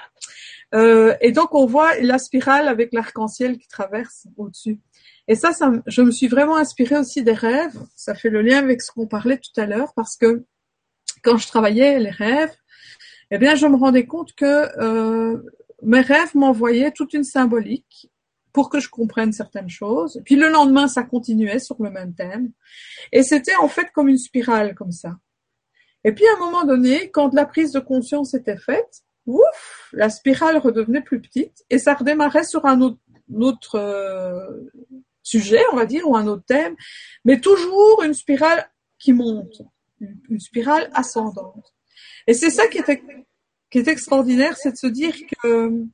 Euh, 0.75 1.15
et 1.21 1.33
donc 1.33 1.55
on 1.55 1.67
voit 1.67 1.99
la 2.01 2.19
spirale 2.19 2.69
avec 2.69 2.93
l'arc-en-ciel 2.93 3.59
qui 3.59 3.69
traverse 3.69 4.27
au-dessus. 4.37 4.79
Et 5.29 5.35
ça, 5.35 5.53
ça, 5.53 5.73
je 5.87 6.03
me 6.03 6.11
suis 6.13 6.29
vraiment 6.29 6.57
inspirée 6.57 6.99
aussi 6.99 7.23
des 7.23 7.33
rêves. 7.33 7.79
Ça 7.97 8.15
fait 8.15 8.31
le 8.31 8.41
lien 8.41 8.59
avec 8.59 8.83
ce 8.83 8.93
qu'on 8.93 9.07
parlait 9.07 9.39
tout 9.39 9.61
à 9.61 9.67
l'heure 9.67 9.93
parce 9.95 10.17
que 10.17 10.45
quand 11.23 11.37
je 11.37 11.49
travaillais 11.49 11.99
les 11.99 12.11
rêves, 12.11 12.55
eh 13.31 13.39
bien, 13.39 13.55
je 13.55 13.67
me 13.67 13.77
rendais 13.77 14.07
compte 14.07 14.35
que 14.35 14.69
euh, 14.81 15.43
mes 15.83 16.01
rêves 16.01 16.35
m'envoyaient 16.35 16.93
toute 16.93 17.13
une 17.13 17.25
symbolique 17.25 18.11
pour 18.53 18.71
que 18.71 18.81
je 18.81 18.89
comprenne 18.89 19.33
certaines 19.33 19.69
choses. 19.69 20.23
Puis 20.25 20.37
le 20.37 20.49
lendemain, 20.49 20.89
ça 20.89 21.03
continuait 21.03 21.59
sur 21.59 21.77
le 21.83 21.91
même 21.91 22.15
thème. 22.15 22.53
Et 23.13 23.23
c'était 23.23 23.57
en 23.57 23.69
fait 23.69 23.91
comme 23.93 24.09
une 24.09 24.19
spirale 24.19 24.75
comme 24.75 24.93
ça. 24.93 25.17
Et 26.05 26.13
puis 26.13 26.25
à 26.27 26.37
un 26.37 26.39
moment 26.39 26.65
donné, 26.65 27.11
quand 27.11 27.35
la 27.35 27.45
prise 27.45 27.73
de 27.73 27.81
conscience 27.81 28.33
était 28.33 28.57
faite, 28.57 29.03
ouf, 29.27 29.91
la 29.93 30.09
spirale 30.09 30.57
redevenait 30.57 31.03
plus 31.03 31.21
petite 31.21 31.65
et 31.69 31.79
ça 31.79 31.95
redémarrait 31.95 32.45
sur 32.45 32.65
un 32.65 32.81
autre, 32.81 33.75
euh, 33.75 34.71
sujet, 35.23 35.61
on 35.73 35.77
va 35.77 35.85
dire, 35.85 36.09
ou 36.09 36.17
un 36.17 36.27
autre 36.27 36.45
thème, 36.47 36.77
mais 37.25 37.41
toujours 37.41 38.05
une 38.05 38.15
spirale 38.15 38.71
qui 38.99 39.13
monte, 39.13 39.61
une 40.01 40.41
spirale 40.41 40.89
ascendante. 40.95 41.76
Et 42.27 42.35
c'est 42.35 42.51
ça 42.51 42.67
qui 42.67 42.79
était 42.79 43.03
qui 43.71 43.79
est 43.79 43.89
extraordinaire, 43.89 44.57
c'est 44.57 44.73
de 44.73 44.77
se 44.77 44.87
dire 44.87 45.15
que, 45.43 45.85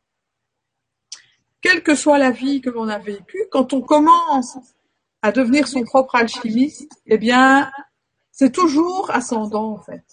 quelle 1.61 1.83
que 1.83 1.95
soit 1.95 2.19
la 2.19 2.31
vie 2.31 2.61
que 2.61 2.71
l'on 2.71 2.89
a 2.89 2.99
vécue, 2.99 3.47
quand 3.51 3.73
on 3.73 3.81
commence 3.81 4.59
à 5.23 5.33
devenir 5.33 5.67
son 5.69 5.85
propre 5.85 6.17
alchimiste, 6.17 6.93
eh 7.07 7.19
bien, 7.19 7.71
c'est 8.31 8.53
toujours 8.53 9.11
ascendant 9.11 9.73
en 9.73 9.79
fait. 9.79 10.05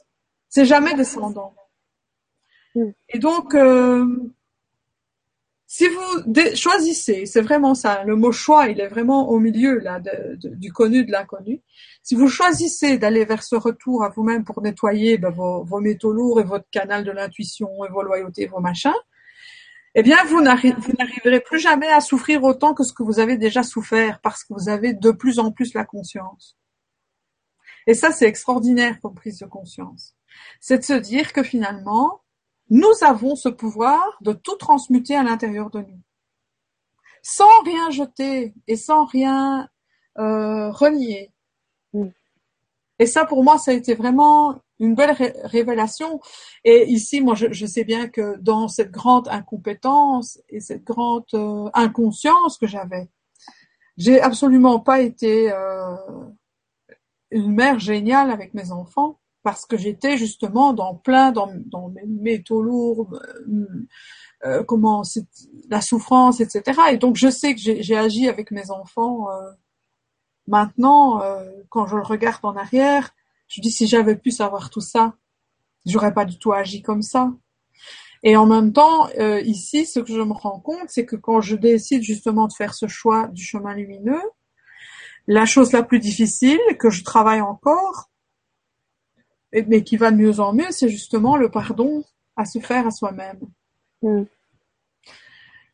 C'est 0.48 0.66
jamais 0.66 0.94
descendant. 0.94 1.54
Et 3.10 3.20
donc, 3.20 3.56
euh, 3.56 4.06
si 5.72 5.88
vous 5.88 6.56
choisissez, 6.56 7.28
c'est 7.28 7.42
vraiment 7.42 7.76
ça, 7.76 8.04
le 8.04 8.16
mot 8.16 8.32
choix, 8.32 8.70
il 8.70 8.82
est 8.82 8.88
vraiment 8.88 9.30
au 9.30 9.38
milieu 9.38 9.78
là 9.78 10.02
du 10.36 10.74
connu 10.74 11.06
de 11.06 11.12
l'inconnu. 11.12 11.62
Si 12.02 12.16
vous 12.16 12.28
choisissez 12.28 12.98
d'aller 12.98 13.24
vers 13.24 13.44
ce 13.44 13.56
retour 13.56 14.04
à 14.04 14.10
vous-même 14.10 14.44
pour 14.44 14.64
nettoyer 14.64 15.20
ben, 15.20 15.30
vos, 15.30 15.80
métaux 15.80 16.12
lourds 16.12 16.40
et 16.40 16.44
votre 16.44 16.68
canal 16.72 17.04
de 17.04 17.12
l'intuition 17.12 17.70
et 17.86 17.90
vos 17.90 18.02
loyautés, 18.02 18.48
vos 18.48 18.60
machins, 18.60 18.92
eh 19.94 20.02
bien, 20.02 20.18
vous 20.26 20.42
n'arriverez 20.42 21.40
plus 21.40 21.60
jamais 21.60 21.92
à 21.92 22.02
souffrir 22.02 22.44
autant 22.44 22.74
que 22.74 22.84
ce 22.84 22.92
que 22.92 23.04
vous 23.04 23.20
avez 23.20 23.38
déjà 23.38 23.62
souffert 23.62 24.22
parce 24.22 24.44
que 24.44 24.56
vous 24.56 24.70
avez 24.70 24.96
de 24.96 25.12
plus 25.12 25.38
en 25.38 25.52
plus 25.52 25.76
la 25.76 25.86
conscience. 25.86 26.58
Et 27.86 27.94
ça, 27.94 28.12
c'est 28.12 28.26
extraordinaire 28.26 29.00
comme 29.02 29.14
prise 29.14 29.38
de 29.38 29.46
conscience. 29.46 30.16
C'est 30.60 30.80
de 30.80 30.84
se 30.84 30.94
dire 30.94 31.32
que 31.32 31.44
finalement, 31.44 32.24
nous 32.70 32.94
avons 33.02 33.36
ce 33.36 33.50
pouvoir 33.50 34.18
de 34.22 34.34
tout 34.34 34.56
transmuter 34.56 35.16
à 35.16 35.24
l'intérieur 35.24 35.70
de 35.70 35.80
nous. 35.80 36.02
Sans 37.22 37.62
rien 37.64 37.90
jeter 37.90 38.54
et 38.68 38.76
sans 38.76 39.06
rien 39.06 39.68
euh, 40.18 40.72
renier, 40.72 41.32
et 43.00 43.06
ça, 43.06 43.26
pour 43.26 43.44
moi, 43.44 43.58
ça 43.58 43.72
a 43.72 43.74
été 43.74 43.96
vraiment 43.96 44.62
une 44.80 44.94
belle 44.94 45.16
révélation. 45.46 46.20
Et 46.66 46.90
ici, 46.90 47.22
moi, 47.22 47.34
je, 47.36 47.66
sais 47.66 47.86
bien 47.86 48.10
que 48.10 48.38
dans 48.38 48.68
cette 48.68 48.92
grande 48.92 49.30
incompétence 49.30 50.42
et 50.50 50.60
cette 50.60 50.84
grande 50.84 51.24
euh, 51.34 51.70
inconscience 51.74 52.58
que 52.58 52.68
j'avais, 52.68 53.10
j'ai 53.98 54.22
absolument 54.22 54.80
pas 54.80 55.00
été 55.00 55.52
euh, 55.52 55.96
une 57.32 57.54
mère 57.54 57.80
géniale 57.80 58.32
avec 58.32 58.54
mes 58.54 58.72
enfants 58.72 59.20
parce 59.44 59.66
que 59.66 59.78
j'étais 59.78 60.18
justement 60.18 60.74
dans 60.74 60.96
plein 60.96 61.32
dans, 61.32 61.52
dans 61.68 61.90
mes 61.90 62.06
métaux 62.06 62.62
lourds, 62.62 63.20
euh, 64.46 64.64
comment 64.64 65.04
la 65.70 65.82
souffrance, 65.82 66.42
etc. 66.42 66.80
Et 66.92 66.98
donc 66.98 67.16
je 67.16 67.30
sais 67.30 67.56
que 67.56 67.62
j'ai 67.62 67.98
agi 67.98 68.28
avec 68.28 68.52
mes 68.52 68.70
enfants 68.72 69.28
Maintenant, 70.50 71.22
euh, 71.22 71.46
quand 71.70 71.86
je 71.86 71.96
le 71.96 72.02
regarde 72.02 72.40
en 72.42 72.56
arrière, 72.56 73.12
je 73.48 73.62
dis 73.62 73.70
si 73.70 73.86
j'avais 73.86 74.16
pu 74.16 74.32
savoir 74.32 74.72
tout 74.72 74.82
ça, 74.82 75.14
j'aurais 75.86 76.12
pas 76.12 76.26
du 76.26 76.40
tout 76.40 76.52
agi 76.52 76.82
comme 76.82 77.04
ça. 77.04 77.32
Et 78.24 78.36
en 78.36 78.48
même 78.48 78.74
temps, 78.74 79.08
euh, 79.20 79.42
ici, 79.42 79.86
ce 79.86 80.00
que 80.00 80.12
je 80.12 80.22
me 80.22 80.34
rends 80.34 80.60
compte, 80.60 80.88
c'est 80.88 81.06
que 81.06 81.16
quand 81.16 81.40
je 81.40 81.56
décide 81.56 82.02
justement 82.02 82.48
de 82.48 82.54
faire 82.54 82.74
ce 82.74 82.88
choix 82.88 83.28
du 83.28 83.44
chemin 83.44 83.76
lumineux, 83.76 84.24
la 85.28 85.46
chose 85.46 85.72
la 85.72 85.84
plus 85.84 86.00
difficile 86.00 86.60
que 86.80 86.90
je 86.90 87.04
travaille 87.04 87.42
encore, 87.42 88.09
mais 89.54 89.84
qui 89.84 89.98
va 89.98 90.12
de 90.12 90.18
mieux 90.18 90.40
en 90.40 90.54
mieux, 90.54 90.72
c'est 90.72 90.90
justement 90.90 91.38
le 91.38 91.50
pardon 91.50 92.04
à 92.36 92.46
se 92.46 92.60
faire 92.60 92.88
à 92.88 92.92
soi-même. 92.92 93.40
Mm. 94.02 94.24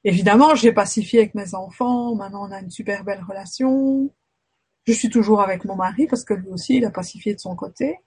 Évidemment, 0.03 0.55
j'ai 0.55 0.71
pacifié 0.71 1.19
avec 1.19 1.35
mes 1.35 1.55
enfants. 1.55 2.15
Maintenant, 2.15 2.47
on 2.47 2.51
a 2.51 2.59
une 2.59 2.69
super 2.69 3.03
belle 3.03 3.23
relation. 3.27 4.11
Je 4.85 4.93
suis 4.93 5.09
toujours 5.09 5.41
avec 5.41 5.65
mon 5.65 5.75
mari 5.75 6.05
parce 6.07 6.23
que 6.23 6.35
lui 6.35 6.49
aussi, 6.49 6.77
il 6.77 6.85
a 6.85 6.91
pacifié 6.91 7.33
de 7.33 7.39
son 7.39 7.55
côté. 7.55 7.99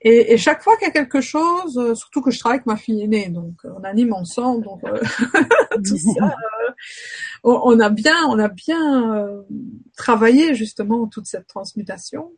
Et, 0.00 0.32
et 0.32 0.38
chaque 0.38 0.62
fois 0.62 0.76
qu'il 0.76 0.86
y 0.86 0.90
a 0.90 0.92
quelque 0.92 1.20
chose, 1.20 1.78
euh, 1.78 1.94
surtout 1.94 2.20
que 2.20 2.30
je 2.30 2.38
travaille 2.38 2.56
avec 2.56 2.66
ma 2.66 2.76
fille 2.76 3.02
aînée, 3.02 3.28
donc 3.28 3.54
euh, 3.64 3.70
on 3.78 3.84
anime 3.84 4.12
ensemble, 4.12 4.64
donc 4.64 4.84
euh, 4.84 5.00
tout 5.84 5.96
ça, 5.96 6.34
on, 7.42 7.80
a 7.80 7.88
bien, 7.88 8.24
on 8.28 8.38
a 8.38 8.48
bien 8.48 9.42
travaillé 9.96 10.54
justement 10.54 11.06
toute 11.06 11.26
cette 11.26 11.46
transmutation. 11.46 12.32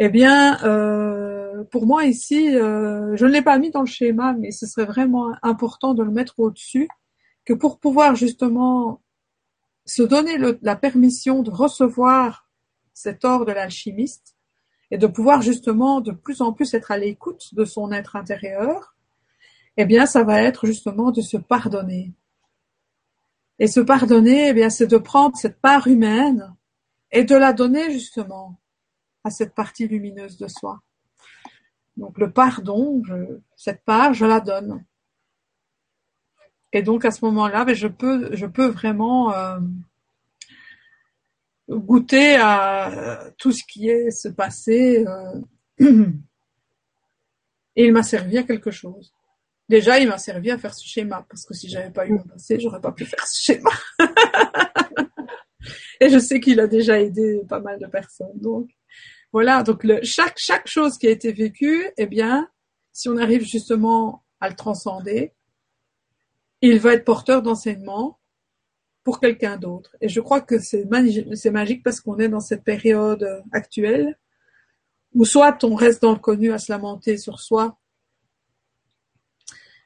Eh 0.00 0.08
bien, 0.08 0.58
pour 1.70 1.86
moi 1.86 2.04
ici, 2.04 2.50
je 2.52 3.24
ne 3.24 3.30
l'ai 3.30 3.42
pas 3.42 3.58
mis 3.58 3.70
dans 3.70 3.80
le 3.80 3.86
schéma, 3.86 4.32
mais 4.32 4.52
ce 4.52 4.66
serait 4.66 4.86
vraiment 4.86 5.32
important 5.42 5.94
de 5.94 6.02
le 6.02 6.10
mettre 6.10 6.38
au-dessus, 6.38 6.88
que 7.44 7.52
pour 7.52 7.80
pouvoir 7.80 8.14
justement 8.14 9.02
se 9.86 10.02
donner 10.02 10.38
la 10.62 10.76
permission 10.76 11.42
de 11.42 11.50
recevoir 11.50 12.48
cet 12.92 13.24
or 13.24 13.44
de 13.44 13.52
l'alchimiste 13.52 14.36
et 14.90 14.98
de 14.98 15.06
pouvoir 15.06 15.42
justement 15.42 16.00
de 16.00 16.12
plus 16.12 16.42
en 16.42 16.52
plus 16.52 16.74
être 16.74 16.90
à 16.90 16.98
l'écoute 16.98 17.54
de 17.54 17.64
son 17.64 17.90
être 17.90 18.14
intérieur, 18.16 18.94
eh 19.76 19.84
bien, 19.84 20.06
ça 20.06 20.24
va 20.24 20.42
être 20.42 20.66
justement 20.66 21.10
de 21.10 21.20
se 21.20 21.36
pardonner. 21.36 22.12
Et 23.58 23.66
se 23.66 23.80
pardonner, 23.80 24.48
eh 24.48 24.52
bien, 24.52 24.70
c'est 24.70 24.86
de 24.86 24.98
prendre 24.98 25.36
cette 25.36 25.60
part 25.60 25.88
humaine 25.88 26.54
et 27.10 27.24
de 27.24 27.34
la 27.34 27.52
donner 27.52 27.90
justement 27.90 28.60
à 29.24 29.30
cette 29.30 29.54
partie 29.54 29.88
lumineuse 29.88 30.38
de 30.38 30.48
soi. 30.48 30.80
Donc 31.96 32.18
le 32.18 32.30
pardon, 32.30 33.02
cette 33.56 33.84
part, 33.84 34.14
je 34.14 34.24
la 34.24 34.40
donne. 34.40 34.84
Et 36.72 36.82
donc 36.82 37.04
à 37.04 37.10
ce 37.10 37.24
moment-là, 37.24 37.64
ben, 37.64 37.74
je 37.74 37.88
peux, 37.88 38.34
je 38.34 38.46
peux 38.46 38.68
vraiment 38.68 39.34
euh, 39.34 39.58
goûter 41.68 42.36
à 42.36 43.30
tout 43.38 43.52
ce 43.52 43.64
qui 43.64 43.88
est 43.88 44.10
se 44.10 44.28
passé. 44.28 45.04
Euh, 45.06 45.40
et 47.76 47.86
il 47.86 47.92
m'a 47.92 48.02
servi 48.02 48.38
à 48.38 48.42
quelque 48.42 48.70
chose. 48.70 49.12
Déjà, 49.68 49.98
il 49.98 50.08
m'a 50.08 50.18
servi 50.18 50.50
à 50.50 50.56
faire 50.56 50.72
ce 50.72 50.86
schéma, 50.86 51.26
parce 51.28 51.44
que 51.44 51.52
si 51.52 51.68
j'avais 51.68 51.90
pas 51.90 52.06
eu 52.06 52.12
mon 52.12 52.22
passé, 52.22 52.58
j'aurais 52.58 52.80
pas 52.80 52.92
pu 52.92 53.04
faire 53.04 53.26
ce 53.26 53.42
schéma. 53.42 53.70
et 56.00 56.08
je 56.08 56.18
sais 56.18 56.40
qu'il 56.40 56.58
a 56.58 56.66
déjà 56.66 56.98
aidé 56.98 57.42
pas 57.46 57.60
mal 57.60 57.78
de 57.78 57.86
personnes. 57.86 58.38
Donc 58.38 58.70
voilà, 59.32 59.62
donc 59.62 59.84
le, 59.84 60.00
chaque 60.02 60.38
chaque 60.38 60.66
chose 60.66 60.98
qui 60.98 61.06
a 61.06 61.10
été 61.10 61.32
vécue, 61.32 61.90
eh 61.96 62.06
bien, 62.06 62.48
si 62.92 63.08
on 63.08 63.16
arrive 63.16 63.44
justement 63.44 64.24
à 64.40 64.48
le 64.48 64.56
transcender, 64.56 65.34
il 66.60 66.80
va 66.80 66.94
être 66.94 67.04
porteur 67.04 67.42
d'enseignement 67.42 68.18
pour 69.04 69.20
quelqu'un 69.20 69.56
d'autre. 69.56 69.96
Et 70.00 70.08
je 70.08 70.20
crois 70.20 70.40
que 70.40 70.58
c'est 70.58 70.84
magique 70.84 71.82
parce 71.82 72.00
qu'on 72.00 72.18
est 72.18 72.28
dans 72.28 72.40
cette 72.40 72.64
période 72.64 73.42
actuelle 73.52 74.18
où 75.14 75.24
soit 75.24 75.62
on 75.64 75.74
reste 75.74 76.02
dans 76.02 76.12
le 76.12 76.18
connu 76.18 76.52
à 76.52 76.58
se 76.58 76.70
lamenter 76.70 77.16
sur 77.16 77.40
soi 77.40 77.78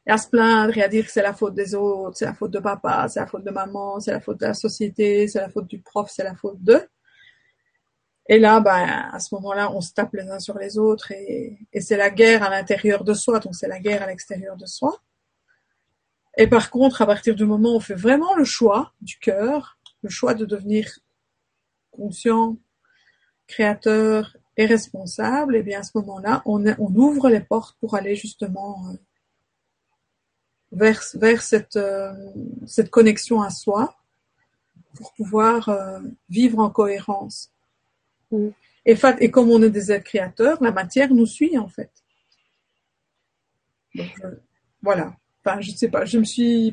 et 0.06 0.10
à 0.10 0.18
se 0.18 0.28
plaindre 0.28 0.76
et 0.76 0.82
à 0.82 0.88
dire 0.88 1.04
que 1.04 1.12
c'est 1.12 1.22
la 1.22 1.34
faute 1.34 1.54
des 1.54 1.74
autres, 1.74 2.16
c'est 2.16 2.24
la 2.24 2.34
faute 2.34 2.50
de 2.50 2.58
papa, 2.58 3.06
c'est 3.08 3.20
la 3.20 3.26
faute 3.26 3.44
de 3.44 3.50
maman, 3.50 4.00
c'est 4.00 4.10
la 4.10 4.20
faute 4.20 4.40
de 4.40 4.46
la 4.46 4.54
société, 4.54 5.28
c'est 5.28 5.40
la 5.40 5.48
faute 5.48 5.68
du 5.68 5.80
prof, 5.80 6.10
c'est 6.12 6.24
la 6.24 6.34
faute 6.34 6.60
d'eux. 6.60 6.84
Et 8.32 8.38
là, 8.38 8.60
ben, 8.60 9.10
à 9.12 9.20
ce 9.20 9.34
moment-là, 9.34 9.70
on 9.72 9.82
se 9.82 9.92
tape 9.92 10.14
les 10.14 10.30
uns 10.30 10.38
sur 10.38 10.56
les 10.58 10.78
autres 10.78 11.12
et, 11.12 11.58
c'est 11.78 11.98
la 11.98 12.08
guerre 12.08 12.42
à 12.42 12.48
l'intérieur 12.48 13.04
de 13.04 13.12
soi, 13.12 13.40
donc 13.40 13.54
c'est 13.54 13.68
la 13.68 13.78
guerre 13.78 14.02
à 14.02 14.06
l'extérieur 14.06 14.56
de 14.56 14.64
soi. 14.64 15.02
Et 16.38 16.46
par 16.46 16.70
contre, 16.70 17.02
à 17.02 17.06
partir 17.06 17.34
du 17.34 17.44
moment 17.44 17.74
où 17.74 17.76
on 17.76 17.80
fait 17.80 17.94
vraiment 17.94 18.34
le 18.34 18.44
choix 18.44 18.94
du 19.02 19.18
cœur, 19.18 19.76
le 20.02 20.08
choix 20.08 20.32
de 20.32 20.46
devenir 20.46 20.98
conscient, 21.90 22.56
créateur 23.46 24.34
et 24.56 24.64
responsable, 24.64 25.54
et 25.54 25.58
eh 25.58 25.62
bien 25.62 25.80
à 25.80 25.82
ce 25.82 25.90
moment-là, 25.96 26.40
on, 26.46 26.66
on, 26.66 26.94
ouvre 26.94 27.28
les 27.28 27.40
portes 27.40 27.76
pour 27.80 27.96
aller 27.96 28.16
justement 28.16 28.82
euh, 28.88 28.96
vers, 30.72 31.02
vers 31.16 31.42
cette, 31.42 31.76
euh, 31.76 32.14
cette 32.66 32.88
connexion 32.88 33.42
à 33.42 33.50
soi, 33.50 33.94
pour 34.94 35.12
pouvoir 35.12 35.68
euh, 35.68 36.00
vivre 36.30 36.60
en 36.60 36.70
cohérence. 36.70 37.52
Mm. 38.32 38.48
Et, 38.84 38.96
et 39.20 39.30
comme 39.30 39.50
on 39.50 39.62
est 39.62 39.70
des 39.70 39.92
êtres 39.92 40.04
créateurs, 40.04 40.62
la 40.62 40.72
matière 40.72 41.12
nous 41.14 41.26
suit 41.26 41.56
en 41.56 41.68
fait. 41.68 41.90
Donc, 43.94 44.08
voilà. 44.82 45.14
Enfin, 45.44 45.60
je 45.60 45.70
ne 45.70 45.76
sais 45.76 45.88
pas, 45.88 46.04
je 46.04 46.18
me 46.18 46.24
suis, 46.24 46.70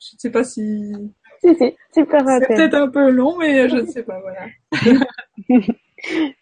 je 0.00 0.16
ne 0.16 0.18
sais 0.18 0.30
pas 0.30 0.44
si. 0.44 0.92
Si, 1.40 1.54
si, 1.54 1.74
C'est 1.92 2.06
peut-être 2.06 2.74
un 2.74 2.88
peu 2.88 3.10
long, 3.10 3.36
mais 3.38 3.68
je 3.68 3.76
ne 3.76 3.86
sais 3.86 4.02
pas, 4.02 4.20
voilà. 4.20 4.46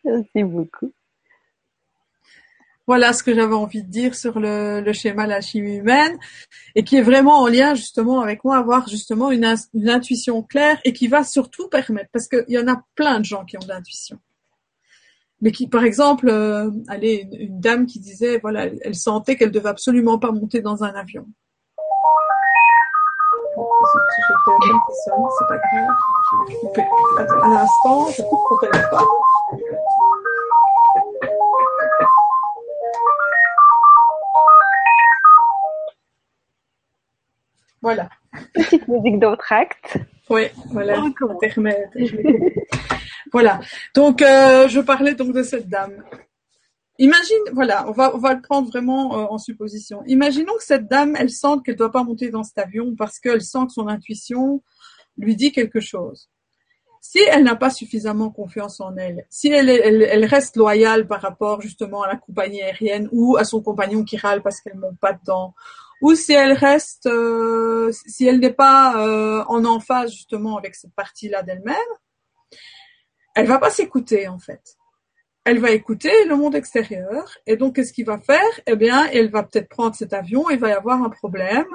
Merci 0.04 0.44
beaucoup. 0.44 0.92
Voilà 2.86 3.12
ce 3.12 3.22
que 3.22 3.32
j'avais 3.34 3.54
envie 3.54 3.84
de 3.84 3.88
dire 3.88 4.14
sur 4.14 4.40
le, 4.40 4.80
le 4.80 4.92
schéma 4.92 5.24
de 5.24 5.30
la 5.30 5.40
chimie 5.40 5.76
humaine 5.76 6.18
et 6.74 6.82
qui 6.82 6.96
est 6.96 7.02
vraiment 7.02 7.40
en 7.40 7.46
lien 7.46 7.74
justement 7.74 8.20
avec 8.20 8.42
moi, 8.44 8.56
avoir 8.56 8.88
justement 8.88 9.30
une, 9.30 9.54
une 9.72 9.88
intuition 9.88 10.42
claire 10.42 10.80
et 10.84 10.92
qui 10.92 11.06
va 11.06 11.22
surtout 11.22 11.68
permettre, 11.68 12.10
parce 12.12 12.28
qu'il 12.28 12.44
y 12.48 12.58
en 12.58 12.66
a 12.66 12.84
plein 12.96 13.20
de 13.20 13.24
gens 13.24 13.44
qui 13.44 13.56
ont 13.56 13.60
de 13.60 13.68
l'intuition 13.68 14.18
mais 15.42 15.52
qui, 15.52 15.68
par 15.68 15.84
exemple, 15.84 16.28
euh, 16.28 16.70
allez, 16.88 17.28
une, 17.30 17.40
une, 17.40 17.60
dame 17.60 17.86
qui 17.86 18.00
disait, 18.00 18.38
voilà, 18.38 18.66
elle, 18.66 18.94
sentait 18.94 19.36
qu'elle 19.36 19.50
devait 19.50 19.68
absolument 19.68 20.18
pas 20.18 20.32
monter 20.32 20.62
dans 20.62 20.82
un 20.84 20.94
avion 20.94 21.26
c'est 25.38 25.48
pas 25.48 25.56
grave. 25.56 25.96
Je 26.48 26.52
vais 26.52 26.58
couper. 26.60 26.84
Attends, 27.18 27.42
un 27.42 27.52
instant, 27.52 28.08
je 28.10 28.22
coupe 28.22 28.40
ton 28.48 28.56
téléphone. 28.66 29.06
Voilà. 37.82 38.08
Petite 38.54 38.88
musique 38.88 39.18
d'entracte. 39.18 39.98
Oui, 40.30 40.42
voilà. 40.70 41.02
Oh, 41.20 41.38
voilà. 43.30 43.60
Donc, 43.94 44.22
euh, 44.22 44.68
je 44.68 44.80
parlais 44.80 45.14
donc 45.14 45.32
de 45.32 45.42
cette 45.42 45.68
dame. 45.68 46.02
Imagine, 46.98 47.42
voilà, 47.52 47.88
on 47.88 47.92
va, 47.92 48.14
on 48.14 48.18
va 48.18 48.34
le 48.34 48.42
prendre 48.42 48.68
vraiment 48.68 49.18
euh, 49.18 49.26
en 49.30 49.38
supposition. 49.38 50.02
Imaginons 50.06 50.54
que 50.56 50.64
cette 50.64 50.88
dame, 50.88 51.16
elle 51.18 51.30
sent 51.30 51.56
qu'elle 51.64 51.74
ne 51.74 51.78
doit 51.78 51.92
pas 51.92 52.04
monter 52.04 52.30
dans 52.30 52.44
cet 52.44 52.58
avion 52.58 52.94
parce 52.96 53.18
qu'elle 53.18 53.42
sent 53.42 53.66
que 53.66 53.72
son 53.72 53.88
intuition 53.88 54.62
lui 55.16 55.34
dit 55.36 55.52
quelque 55.52 55.80
chose. 55.80 56.28
Si 57.00 57.18
elle 57.18 57.42
n'a 57.42 57.56
pas 57.56 57.70
suffisamment 57.70 58.30
confiance 58.30 58.80
en 58.80 58.96
elle, 58.96 59.26
si 59.28 59.48
elle, 59.48 59.68
elle, 59.68 60.02
elle, 60.02 60.24
reste 60.24 60.56
loyale 60.56 61.08
par 61.08 61.20
rapport 61.20 61.60
justement 61.60 62.02
à 62.02 62.06
la 62.06 62.16
compagnie 62.16 62.62
aérienne 62.62 63.08
ou 63.10 63.36
à 63.36 63.42
son 63.42 63.60
compagnon 63.60 64.04
qui 64.04 64.16
râle 64.16 64.40
parce 64.40 64.60
qu'elle 64.60 64.76
ne 64.76 64.80
monte 64.82 65.00
pas 65.00 65.12
dedans, 65.12 65.54
ou 66.02 66.14
si 66.14 66.32
elle 66.32 66.52
reste, 66.52 67.06
euh, 67.06 67.90
si 68.06 68.26
elle 68.26 68.40
n'est 68.40 68.52
pas 68.52 69.04
euh, 69.04 69.44
en 69.48 69.64
emphase 69.64 70.12
justement 70.12 70.58
avec 70.58 70.74
cette 70.74 70.94
partie-là 70.94 71.42
d'elle-même, 71.42 71.76
elle 73.34 73.46
va 73.46 73.58
pas 73.58 73.70
s'écouter 73.70 74.28
en 74.28 74.38
fait 74.38 74.76
elle 75.44 75.58
va 75.58 75.72
écouter 75.72 76.24
le 76.28 76.36
monde 76.36 76.54
extérieur. 76.54 77.36
Et 77.46 77.56
donc, 77.56 77.74
qu'est-ce 77.74 77.92
qu'il 77.92 78.06
va 78.06 78.18
faire? 78.18 78.60
Eh 78.66 78.76
bien, 78.76 79.06
elle 79.12 79.30
va 79.30 79.42
peut-être 79.42 79.68
prendre 79.68 79.94
cet 79.94 80.12
avion, 80.12 80.48
il 80.50 80.58
va 80.58 80.68
y 80.68 80.72
avoir 80.72 81.02
un 81.02 81.10
problème. 81.10 81.66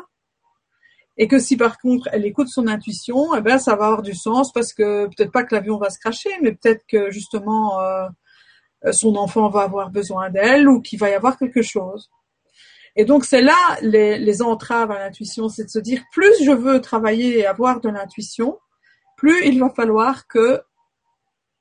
Et 1.18 1.28
que 1.28 1.40
si 1.40 1.58
par 1.58 1.80
contre 1.80 2.08
elle 2.12 2.28
écoute 2.28 2.48
son 2.48 2.68
intuition, 2.68 3.34
eh 3.36 3.42
bien 3.42 3.58
ça 3.58 3.76
va 3.76 3.86
avoir 3.88 4.04
du 4.04 4.14
sens 4.14 4.54
parce 4.54 4.72
que 4.72 5.08
peut-être 5.08 5.32
pas 5.32 5.44
que 5.44 5.56
l'avion 5.56 5.80
va 5.80 5.90
se 5.90 5.98
cracher, 5.98 6.30
mais 6.44 6.52
peut-être 6.52 6.86
que 6.88 7.10
justement 7.10 7.82
euh, 7.82 8.08
son 8.92 9.16
enfant 9.16 9.50
va 9.50 9.64
avoir 9.64 9.90
besoin 9.90 10.30
d'elle 10.30 10.70
ou 10.70 10.80
qu'il 10.80 11.00
va 11.00 11.10
y 11.10 11.14
avoir 11.14 11.40
quelque 11.40 11.64
chose. 11.64 12.12
Et 12.96 13.04
donc 13.04 13.26
c'est 13.26 13.42
là 13.42 13.58
les, 13.82 14.20
les 14.20 14.44
entraves 14.44 14.92
à 14.92 15.00
l'intuition, 15.00 15.50
c'est 15.50 15.64
de 15.64 15.70
se 15.70 15.80
dire 15.80 16.04
plus 16.12 16.32
je 16.44 16.52
veux 16.52 16.82
travailler 16.82 17.40
et 17.40 17.48
avoir 17.48 17.82
de 17.82 17.90
l'intuition, 17.90 18.60
plus 19.16 19.44
il 19.44 19.60
va 19.60 19.72
falloir 19.72 20.28
que 20.28 20.62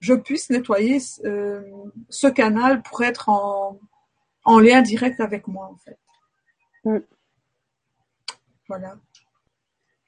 je 0.06 0.14
puisse 0.14 0.50
nettoyer 0.50 0.98
euh, 1.24 1.62
ce 2.08 2.28
canal 2.28 2.82
pour 2.82 3.02
être 3.02 3.28
en, 3.28 3.80
en, 4.44 4.58
lien 4.60 4.80
direct 4.80 5.20
avec 5.20 5.48
moi, 5.48 5.66
en 5.66 5.76
fait. 5.76 5.98
Mm. 6.84 6.98
Voilà. 8.68 8.96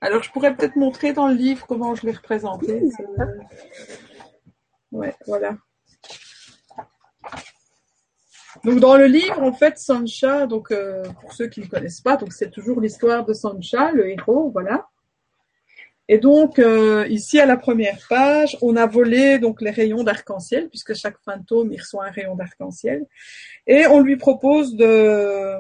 Alors, 0.01 0.23
je 0.23 0.31
pourrais 0.31 0.55
peut-être 0.55 0.77
montrer 0.77 1.13
dans 1.13 1.27
le 1.27 1.35
livre 1.35 1.67
comment 1.67 1.95
je 1.97 2.07
l'ai 2.07 2.13
représenté. 2.13 2.83
Ouais, 4.93 5.15
voilà. 5.27 5.57
Donc 8.65 8.81
dans 8.81 8.97
le 8.97 9.07
livre, 9.07 9.43
en 9.43 9.53
fait, 9.53 9.79
Sancha, 9.79 10.47
donc 10.47 10.71
euh, 10.71 11.05
pour 11.21 11.33
ceux 11.33 11.49
qui 11.49 11.61
ne 11.61 11.67
connaissent 11.67 12.01
pas, 12.01 12.17
donc 12.17 12.33
c'est 12.33 12.51
toujours 12.51 12.81
l'histoire 12.81 13.25
de 13.25 13.35
Sancha, 13.35 13.93
le 13.93 14.09
héros, 14.09 14.51
voilà. 14.51 14.89
Et 16.09 16.19
donc 16.19 16.59
euh, 16.59 17.07
ici 17.09 17.39
à 17.39 17.47
la 17.47 17.57
première 17.57 17.99
page, 18.09 18.57
on 18.63 18.77
a 18.77 18.87
volé 18.87 19.39
donc 19.39 19.61
les 19.61 19.71
rayons 19.71 20.05
d'arc-en-ciel 20.05 20.69
puisque 20.71 20.95
chaque 20.95 21.19
fantôme 21.23 21.73
il 21.73 21.81
reçoit 21.81 22.07
un 22.07 22.11
rayon 22.11 22.35
d'arc-en-ciel 22.35 23.05
et 23.67 23.87
on 23.87 24.01
lui 24.01 24.17
propose 24.17 24.75
de 24.75 25.55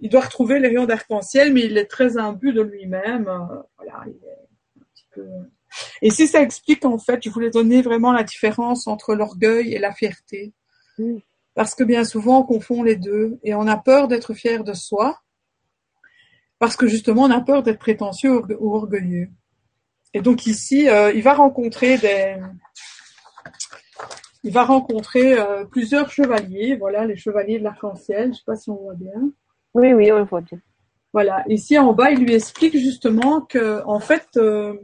il 0.00 0.10
doit 0.10 0.20
retrouver 0.20 0.58
les 0.58 0.68
rayons 0.68 0.84
d'arc-en-ciel 0.84 1.54
mais 1.54 1.62
il 1.62 1.78
est 1.78 1.86
très 1.86 2.18
imbu 2.18 2.52
de 2.52 2.60
lui-même 2.60 3.26
euh, 3.26 3.62
voilà, 3.78 4.04
il 4.06 4.26
est 4.26 4.80
un 4.80 4.84
petit 4.92 5.06
peu 5.14 5.24
et 6.02 6.10
si 6.10 6.28
ça 6.28 6.42
explique 6.42 6.84
en 6.84 6.98
fait, 6.98 7.22
je 7.22 7.30
voulais 7.30 7.50
donner 7.50 7.82
vraiment 7.82 8.12
la 8.12 8.22
différence 8.22 8.86
entre 8.86 9.14
l'orgueil 9.14 9.74
et 9.74 9.78
la 9.78 9.92
fierté. 9.92 10.52
Parce 11.54 11.74
que 11.74 11.84
bien 11.84 12.04
souvent 12.04 12.40
on 12.40 12.44
confond 12.44 12.82
les 12.82 12.96
deux 12.96 13.38
et 13.42 13.54
on 13.54 13.66
a 13.66 13.76
peur 13.76 14.08
d'être 14.08 14.34
fier 14.34 14.64
de 14.64 14.74
soi 14.74 15.20
parce 16.58 16.76
que 16.76 16.86
justement 16.86 17.22
on 17.22 17.30
a 17.30 17.40
peur 17.40 17.62
d'être 17.62 17.78
prétentieux 17.78 18.42
ou 18.58 18.74
orgueilleux. 18.74 19.28
Et 20.14 20.20
donc 20.20 20.46
ici, 20.46 20.88
euh, 20.88 21.12
il 21.12 21.22
va 21.22 21.34
rencontrer 21.34 21.98
des, 21.98 22.36
il 24.44 24.52
va 24.52 24.64
rencontrer 24.64 25.38
euh, 25.38 25.64
plusieurs 25.64 26.10
chevaliers. 26.10 26.76
Voilà, 26.76 27.04
les 27.04 27.16
chevaliers 27.16 27.58
de 27.58 27.64
l'arc-en-ciel. 27.64 28.24
Je 28.24 28.28
ne 28.28 28.34
sais 28.34 28.42
pas 28.46 28.56
si 28.56 28.70
on 28.70 28.76
voit 28.76 28.94
bien. 28.94 29.30
Oui, 29.74 29.92
oui, 29.92 30.12
on 30.12 30.18
le 30.18 30.24
voit 30.24 30.42
bien. 30.42 30.58
Voilà. 31.12 31.42
Ici 31.48 31.78
en 31.78 31.92
bas, 31.92 32.10
il 32.10 32.24
lui 32.24 32.34
explique 32.34 32.76
justement 32.76 33.40
que, 33.40 33.82
en 33.86 34.00
fait, 34.00 34.28
euh, 34.36 34.74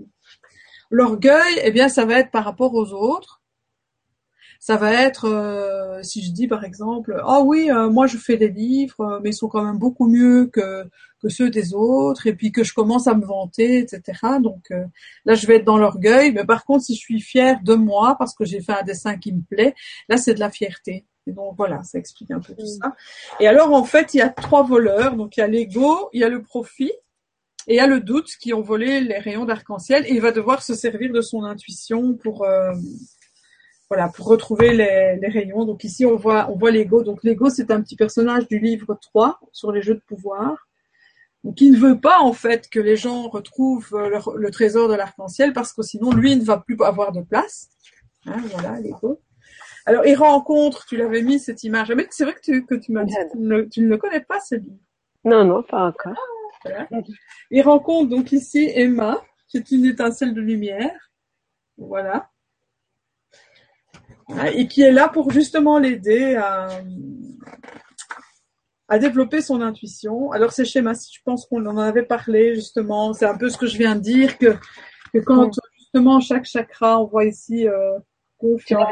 l'orgueil, 0.91 1.61
eh 1.62 1.70
bien, 1.70 1.89
ça 1.89 2.05
va 2.07 2.18
être 2.18 2.31
par 2.31 2.45
rapport 2.45 2.74
aux 2.74 2.93
autres 2.93 3.39
ça 4.61 4.76
va 4.76 4.92
être 4.92 5.24
euh, 5.24 6.02
si 6.02 6.22
je 6.22 6.30
dis 6.32 6.46
par 6.46 6.64
exemple 6.64 7.18
ah 7.24 7.40
oui 7.40 7.70
euh, 7.70 7.88
moi 7.88 8.06
je 8.06 8.18
fais 8.18 8.36
des 8.36 8.50
livres 8.50 9.00
euh, 9.00 9.20
mais 9.22 9.30
ils 9.30 9.34
sont 9.34 9.48
quand 9.48 9.64
même 9.64 9.78
beaucoup 9.78 10.06
mieux 10.06 10.50
que 10.52 10.84
que 11.22 11.30
ceux 11.30 11.48
des 11.48 11.72
autres 11.72 12.26
et 12.26 12.34
puis 12.34 12.52
que 12.52 12.62
je 12.62 12.74
commence 12.74 13.06
à 13.06 13.14
me 13.14 13.24
vanter 13.24 13.78
etc 13.78 14.02
donc 14.42 14.70
là 15.24 15.34
je 15.34 15.46
vais 15.46 15.56
être 15.56 15.64
dans 15.64 15.78
l'orgueil 15.78 16.32
mais 16.32 16.44
par 16.44 16.64
contre 16.64 16.84
si 16.84 16.94
je 16.94 17.00
suis 17.00 17.20
fière 17.20 17.61
de 17.62 17.74
moi 17.74 18.16
parce 18.18 18.34
que 18.34 18.44
j'ai 18.44 18.61
fait 18.61 18.72
un 18.72 18.82
dessin 18.82 19.16
qui 19.16 19.32
me 19.32 19.42
plaît 19.42 19.74
là 20.08 20.16
c'est 20.16 20.34
de 20.34 20.40
la 20.40 20.50
fierté. 20.50 21.06
Et 21.26 21.32
donc 21.32 21.54
voilà 21.58 21.82
ça 21.82 21.98
explique 21.98 22.30
un 22.30 22.40
peu 22.40 22.54
tout 22.54 22.66
ça. 22.66 22.94
Et 23.38 23.46
alors 23.46 23.74
en 23.74 23.84
fait 23.84 24.14
il 24.14 24.18
y 24.18 24.22
a 24.22 24.30
trois 24.30 24.62
voleurs. 24.62 25.14
Donc 25.16 25.36
il 25.36 25.40
y 25.40 25.42
a 25.42 25.46
l'ego 25.46 26.08
il 26.14 26.20
y 26.20 26.24
a 26.24 26.30
le 26.30 26.42
profit 26.42 26.92
et 27.66 27.74
il 27.74 27.76
y 27.76 27.80
a 27.80 27.86
le 27.86 28.00
doute 28.00 28.30
qui 28.40 28.54
ont 28.54 28.62
volé 28.62 29.00
les 29.00 29.18
rayons 29.18 29.44
d'arc-en-ciel 29.44 30.06
et 30.06 30.12
il 30.14 30.22
va 30.22 30.32
devoir 30.32 30.62
se 30.62 30.74
servir 30.74 31.12
de 31.12 31.20
son 31.20 31.44
intuition 31.44 32.14
pour 32.14 32.46
voilà, 33.91 34.09
pour 34.09 34.26
retrouver 34.26 34.72
les, 34.72 35.16
les, 35.20 35.28
rayons. 35.28 35.64
Donc 35.64 35.82
ici, 35.82 36.07
on 36.07 36.14
voit, 36.14 36.49
on 36.49 36.57
voit 36.57 36.70
Lego. 36.70 37.03
Donc 37.03 37.24
Lego, 37.24 37.51
c'est 37.51 37.72
un 37.72 37.82
petit 37.82 37.97
personnage 37.97 38.47
du 38.47 38.61
livre 38.61 38.97
3 39.01 39.41
sur 39.53 39.72
les 39.72 39.82
jeux 39.82 39.95
de 39.95 40.03
pouvoir. 40.07 40.68
Donc 41.43 41.61
il 41.61 41.72
ne 41.72 41.78
veut 41.78 41.99
pas 41.99 42.20
en 42.20 42.32
fait 42.32 42.68
que 42.68 42.78
les 42.78 42.97
gens 42.97 43.28
retrouvent 43.28 43.91
le, 43.93 44.18
le 44.36 44.51
trésor 44.51 44.88
de 44.88 44.95
l'arc-en-ciel 44.95 45.53
parce 45.53 45.72
que 45.72 45.82
sinon 45.82 46.12
lui 46.12 46.36
ne 46.36 46.45
va 46.45 46.59
plus 46.59 46.76
avoir 46.84 47.11
de 47.11 47.22
place. 47.22 47.70
Hein, 48.26 48.41
voilà, 48.53 48.78
Lego. 48.78 49.20
Alors 49.86 50.07
il 50.07 50.14
rencontre, 50.14 50.86
tu 50.86 50.97
l'avais 50.97 51.22
mis 51.22 51.41
cette 51.41 51.64
image. 51.64 51.91
Mais 51.91 52.07
c'est 52.11 52.24
vrai 52.24 52.34
que 52.34 52.43
tu, 52.43 52.64
que 52.64 52.76
tu 52.76 52.93
m'as 52.93 53.05
dit, 53.05 53.14
tu 53.32 53.38
ne, 53.38 53.62
tu 53.62 53.80
ne 53.80 53.88
le 53.88 53.97
connais 53.97 54.20
pas 54.20 54.38
ce 54.38 54.55
livre. 54.55 54.78
Non, 55.24 55.45
non, 55.45 55.64
pas 55.64 55.88
encore. 55.88 56.14
voilà. 56.62 56.86
Il 57.51 57.62
rencontre 57.62 58.11
donc 58.11 58.30
ici 58.30 58.70
Emma, 58.72 59.20
qui 59.49 59.57
est 59.57 59.72
une 59.72 59.86
étincelle 59.86 60.32
de 60.32 60.41
lumière. 60.41 61.11
Voilà 61.76 62.30
et 64.55 64.66
qui 64.68 64.83
est 64.83 64.93
là 64.93 65.09
pour 65.09 65.31
justement 65.31 65.78
l'aider 65.78 66.35
à, 66.37 66.68
à 68.89 68.99
développer 68.99 69.41
son 69.41 69.61
intuition. 69.61 70.33
Alors 70.33 70.53
ces 70.53 70.64
schémas, 70.64 71.09
je 71.12 71.20
pense 71.24 71.47
qu'on 71.47 71.64
en 71.66 71.78
avait 71.78 72.03
parlé 72.03 72.55
justement, 72.55 73.12
c'est 73.12 73.26
un 73.26 73.37
peu 73.39 73.49
ce 73.49 73.57
que 73.57 73.66
je 73.66 73.78
viens 73.78 73.95
de 73.95 74.01
dire, 74.01 74.37
que, 74.39 74.57
que 75.14 75.18
quand 75.20 75.51
justement 75.78 76.20
chaque 76.20 76.45
chakra, 76.45 77.01
on 77.01 77.07
voit 77.07 77.24
ici 77.24 77.68
euh, 77.68 77.99
confiance, 78.39 78.89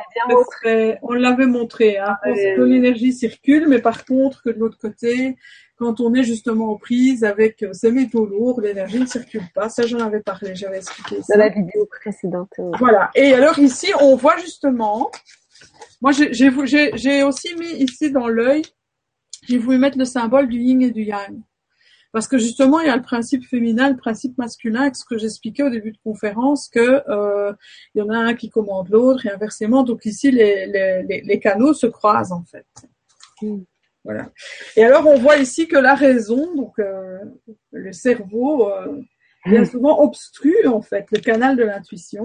on 1.03 1.12
l'avait 1.14 1.47
montré, 1.47 1.99
hein, 1.99 2.16
que 2.24 2.62
l'énergie 2.62 3.12
circule, 3.12 3.66
mais 3.68 3.80
par 3.80 4.05
contre 4.05 4.43
que 4.43 4.51
de 4.51 4.59
l'autre 4.59 4.78
côté, 4.78 5.36
quand 5.78 6.00
on 6.00 6.12
est 6.14 6.24
justement 6.24 6.70
aux 6.70 6.78
prises 6.78 7.24
avec 7.24 7.62
euh, 7.62 7.72
ces 7.72 7.92
métaux 7.92 8.26
lourds, 8.26 8.60
l'énergie 8.60 8.98
ne 8.98 9.06
circule 9.06 9.44
pas. 9.54 9.68
Ça, 9.68 9.86
j'en 9.86 10.00
avais 10.00 10.20
parlé, 10.20 10.54
j'avais 10.54 10.78
expliqué 10.78 11.22
ça. 11.22 11.34
Dans 11.34 11.40
la 11.40 11.48
vidéo 11.48 11.86
précédente. 11.86 12.52
Voilà. 12.78 13.10
Et 13.14 13.32
alors 13.32 13.58
ici, 13.58 13.86
on 14.00 14.16
voit 14.16 14.36
justement, 14.38 15.10
moi 16.00 16.10
j'ai 16.12 17.22
aussi 17.22 17.54
mis 17.56 17.72
ici 17.82 18.10
dans 18.10 18.28
l'œil, 18.28 18.62
j'ai 19.48 19.58
voulu 19.58 19.78
mettre 19.78 19.98
le 19.98 20.04
symbole 20.04 20.48
du 20.48 20.58
yin 20.58 20.82
et 20.82 20.90
du 20.90 21.02
yang. 21.02 21.40
Parce 22.10 22.26
que 22.26 22.38
justement, 22.38 22.80
il 22.80 22.86
y 22.86 22.90
a 22.90 22.96
le 22.96 23.02
principe 23.02 23.44
féminin, 23.44 23.90
le 23.90 23.96
principe 23.96 24.36
masculin, 24.38 24.92
ce 24.92 25.04
que 25.04 25.18
j'expliquais 25.18 25.62
au 25.62 25.70
début 25.70 25.92
de 25.92 25.98
conférence, 26.02 26.68
que 26.68 27.02
euh, 27.08 27.52
il 27.94 27.98
y 27.98 28.02
en 28.02 28.08
a 28.08 28.16
un 28.16 28.34
qui 28.34 28.48
commande 28.48 28.88
l'autre 28.88 29.26
et 29.26 29.30
inversement. 29.30 29.82
Donc 29.82 30.04
ici, 30.06 30.30
les, 30.30 30.66
les, 30.66 31.22
les, 31.22 31.40
canaux 31.40 31.74
se 31.74 31.86
croisent 31.86 32.32
en 32.32 32.44
fait. 32.44 32.66
Mm. 33.42 33.58
Voilà. 34.05 34.30
Et 34.76 34.84
alors, 34.84 35.07
on 35.07 35.18
voit 35.18 35.36
ici 35.36 35.68
que 35.68 35.76
la 35.76 35.94
raison, 35.94 36.55
donc 36.55 36.78
euh, 36.78 37.18
le 37.72 37.92
cerveau, 37.92 38.70
euh, 38.70 39.01
bien 39.46 39.64
souvent 39.64 40.01
obstrue 40.03 40.66
en 40.66 40.80
fait 40.80 41.07
le 41.12 41.20
canal 41.20 41.57
de 41.57 41.64
l'intuition. 41.64 42.24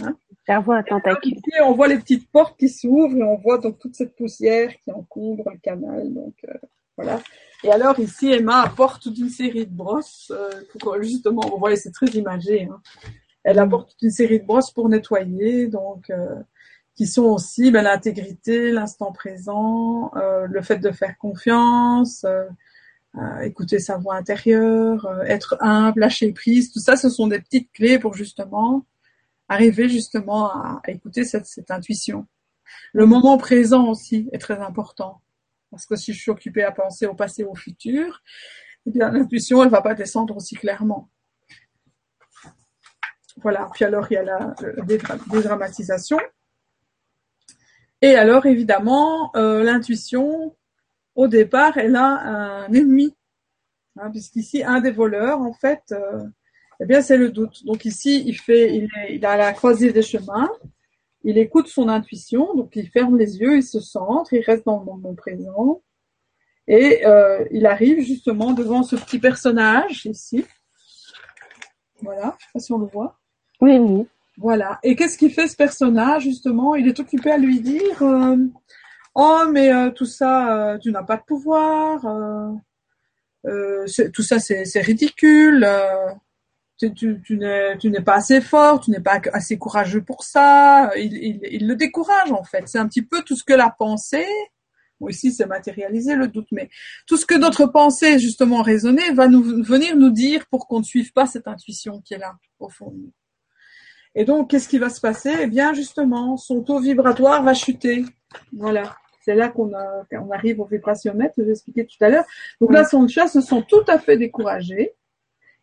Hein. 0.00 0.16
Cerveau 0.46 0.72
à 0.72 0.82
tentacule. 0.82 1.38
On 1.62 1.72
voit 1.72 1.88
les 1.88 1.98
petites 1.98 2.30
portes 2.30 2.58
qui 2.58 2.68
s'ouvrent 2.68 3.16
et 3.16 3.22
on 3.22 3.36
voit 3.36 3.58
donc 3.58 3.78
toute 3.78 3.94
cette 3.94 4.16
poussière 4.16 4.72
qui 4.82 4.90
encombre 4.90 5.50
le 5.50 5.58
canal. 5.58 6.12
Donc 6.12 6.34
euh, 6.48 6.54
voilà. 6.96 7.20
Et 7.62 7.70
alors 7.70 7.98
ici, 7.98 8.32
Emma 8.32 8.62
apporte 8.62 9.02
toute 9.02 9.18
une 9.18 9.30
série 9.30 9.66
de 9.66 9.74
brosses 9.74 10.32
pour 10.80 11.00
justement, 11.02 11.42
on 11.54 11.58
voit, 11.58 11.74
c'est 11.76 11.92
très 11.92 12.08
imagé. 12.08 12.64
Hein. 12.64 12.80
Elle 13.42 13.58
apporte 13.58 13.90
toute 13.90 14.02
une 14.02 14.10
série 14.10 14.40
de 14.40 14.44
brosses 14.44 14.70
pour 14.70 14.88
nettoyer. 14.88 15.68
Donc 15.68 16.10
qui 16.94 17.06
sont 17.06 17.24
aussi 17.24 17.70
ben, 17.70 17.82
l'intégrité, 17.82 18.70
l'instant 18.70 19.12
présent, 19.12 20.12
euh, 20.16 20.46
le 20.46 20.62
fait 20.62 20.78
de 20.78 20.90
faire 20.90 21.18
confiance, 21.18 22.24
euh, 22.24 22.44
euh, 23.16 23.40
écouter 23.40 23.78
sa 23.78 23.96
voix 23.96 24.16
intérieure, 24.16 25.22
être 25.26 25.56
humble, 25.60 26.00
lâcher 26.00 26.32
prise, 26.32 26.72
tout 26.72 26.80
ça, 26.80 26.96
ce 26.96 27.08
sont 27.08 27.26
des 27.26 27.40
petites 27.40 27.70
clés 27.72 27.98
pour 27.98 28.14
justement 28.14 28.84
arriver 29.48 29.88
justement 29.88 30.48
à, 30.48 30.82
écouter 30.88 31.24
cette, 31.24 31.46
cette, 31.46 31.70
intuition. 31.70 32.26
Le 32.92 33.06
moment 33.06 33.36
présent 33.36 33.88
aussi 33.88 34.28
est 34.32 34.38
très 34.38 34.58
important, 34.58 35.20
parce 35.70 35.86
que 35.86 35.96
si 35.96 36.12
je 36.12 36.20
suis 36.20 36.30
occupée 36.30 36.64
à 36.64 36.72
penser 36.72 37.06
au 37.06 37.14
passé, 37.14 37.44
au 37.44 37.54
futur, 37.54 38.22
eh 38.86 38.90
bien 38.90 39.10
l'intuition, 39.10 39.62
elle 39.62 39.70
va 39.70 39.82
pas 39.82 39.94
descendre 39.94 40.36
aussi 40.36 40.54
clairement. 40.56 41.08
Voilà. 43.42 43.68
Puis 43.74 43.84
alors 43.84 44.06
il 44.10 44.14
y 44.14 44.16
a 44.16 44.22
la 44.22 44.54
dédramatisation. 45.30 46.18
Et 48.04 48.16
alors, 48.16 48.44
évidemment, 48.44 49.34
euh, 49.34 49.64
l'intuition, 49.64 50.54
au 51.14 51.26
départ, 51.26 51.78
elle 51.78 51.96
a 51.96 52.66
un 52.66 52.70
ennemi. 52.70 53.14
Hein, 53.96 54.10
puisqu'ici, 54.10 54.62
un 54.62 54.82
des 54.82 54.90
voleurs, 54.90 55.40
en 55.40 55.54
fait, 55.54 55.80
euh, 55.92 56.22
eh 56.80 56.84
bien, 56.84 57.00
c'est 57.00 57.16
le 57.16 57.30
doute. 57.30 57.64
Donc 57.64 57.86
ici, 57.86 58.22
il 58.26 58.38
fait, 58.38 58.76
il 58.76 58.84
est, 58.84 59.14
il 59.14 59.24
a 59.24 59.38
la 59.38 59.54
croisée 59.54 59.90
des 59.90 60.02
chemins. 60.02 60.50
Il 61.22 61.38
écoute 61.38 61.68
son 61.68 61.88
intuition, 61.88 62.54
donc 62.54 62.76
il 62.76 62.90
ferme 62.90 63.16
les 63.16 63.38
yeux, 63.38 63.56
il 63.56 63.62
se 63.62 63.80
centre, 63.80 64.34
il 64.34 64.44
reste 64.44 64.66
dans 64.66 64.80
le 64.80 64.84
moment 64.84 65.14
présent. 65.14 65.80
Et 66.68 67.06
euh, 67.06 67.42
il 67.52 67.64
arrive 67.64 68.04
justement 68.04 68.52
devant 68.52 68.82
ce 68.82 68.96
petit 68.96 69.18
personnage 69.18 70.04
ici. 70.04 70.44
Voilà, 72.02 72.36
je 72.38 72.44
sais 72.44 72.50
pas 72.52 72.60
si 72.60 72.72
on 72.74 72.78
le 72.80 72.86
voit. 72.86 73.18
Oui, 73.62 73.78
oui. 73.78 74.06
Voilà. 74.36 74.78
Et 74.82 74.96
qu'est-ce 74.96 75.16
qu'il 75.16 75.32
fait 75.32 75.48
ce 75.48 75.56
personnage 75.56 76.24
justement? 76.24 76.74
Il 76.74 76.88
est 76.88 76.98
occupé 76.98 77.30
à 77.30 77.38
lui 77.38 77.60
dire 77.60 78.02
euh, 78.02 78.36
"Oh, 79.14 79.44
mais 79.52 79.72
euh, 79.72 79.90
tout 79.90 80.06
ça, 80.06 80.72
euh, 80.74 80.78
tu 80.78 80.90
n'as 80.92 81.04
pas 81.04 81.16
de 81.16 81.22
pouvoir. 81.22 82.00
tout 84.12 84.22
ça, 84.22 84.38
c'est 84.38 84.80
ridicule. 84.80 85.66
tu, 86.78 87.36
n'es 87.36 88.00
pas 88.04 88.14
assez 88.14 88.40
fort, 88.40 88.80
tu 88.80 88.90
n'es 88.90 89.00
pas 89.00 89.20
assez 89.32 89.58
courageux 89.58 90.02
pour 90.02 90.24
ça. 90.24 90.90
Il, 90.96 91.66
le 91.68 91.74
décourage 91.76 92.32
en 92.32 92.44
fait. 92.44 92.64
C'est 92.68 92.78
un 92.78 92.88
petit 92.88 93.02
peu 93.02 93.22
tout 93.22 93.36
ce 93.36 93.44
que 93.44 93.54
la 93.54 93.70
pensée. 93.70 94.26
Bon, 95.00 95.08
ici, 95.08 95.32
c'est 95.32 95.46
matérialisé 95.46 96.14
le 96.14 96.28
doute, 96.28 96.48
mais 96.52 96.70
tout 97.06 97.16
ce 97.16 97.26
que 97.26 97.34
notre 97.34 97.66
pensée 97.66 98.18
justement 98.18 98.62
raisonnée 98.62 99.12
va 99.12 99.28
nous 99.28 99.42
venir 99.64 99.96
nous 99.96 100.10
dire 100.10 100.46
pour 100.46 100.66
qu'on 100.68 100.78
ne 100.80 100.84
suive 100.84 101.12
pas 101.12 101.26
cette 101.26 101.48
intuition 101.48 102.00
qui 102.00 102.14
est 102.14 102.18
là 102.18 102.34
au 102.60 102.68
fond. 102.68 102.94
Et 104.14 104.24
donc, 104.24 104.50
qu'est-ce 104.50 104.68
qui 104.68 104.78
va 104.78 104.90
se 104.90 105.00
passer? 105.00 105.32
Eh 105.42 105.46
bien, 105.46 105.74
justement, 105.74 106.36
son 106.36 106.62
taux 106.62 106.78
vibratoire 106.78 107.42
va 107.42 107.54
chuter. 107.54 108.04
Voilà. 108.52 108.96
C'est 109.24 109.34
là 109.34 109.48
qu'on 109.48 109.72
on 110.12 110.30
arrive 110.30 110.60
au 110.60 110.66
vibratiomètre, 110.66 111.34
je 111.38 111.50
expliqué 111.50 111.86
tout 111.86 111.96
à 112.00 112.10
l'heure. 112.10 112.26
Donc 112.60 112.72
là, 112.72 112.84
son 112.84 113.08
chat 113.08 113.26
se 113.26 113.40
sent 113.40 113.64
tout 113.68 113.84
à 113.88 113.98
fait 113.98 114.18
découragé. 114.18 114.92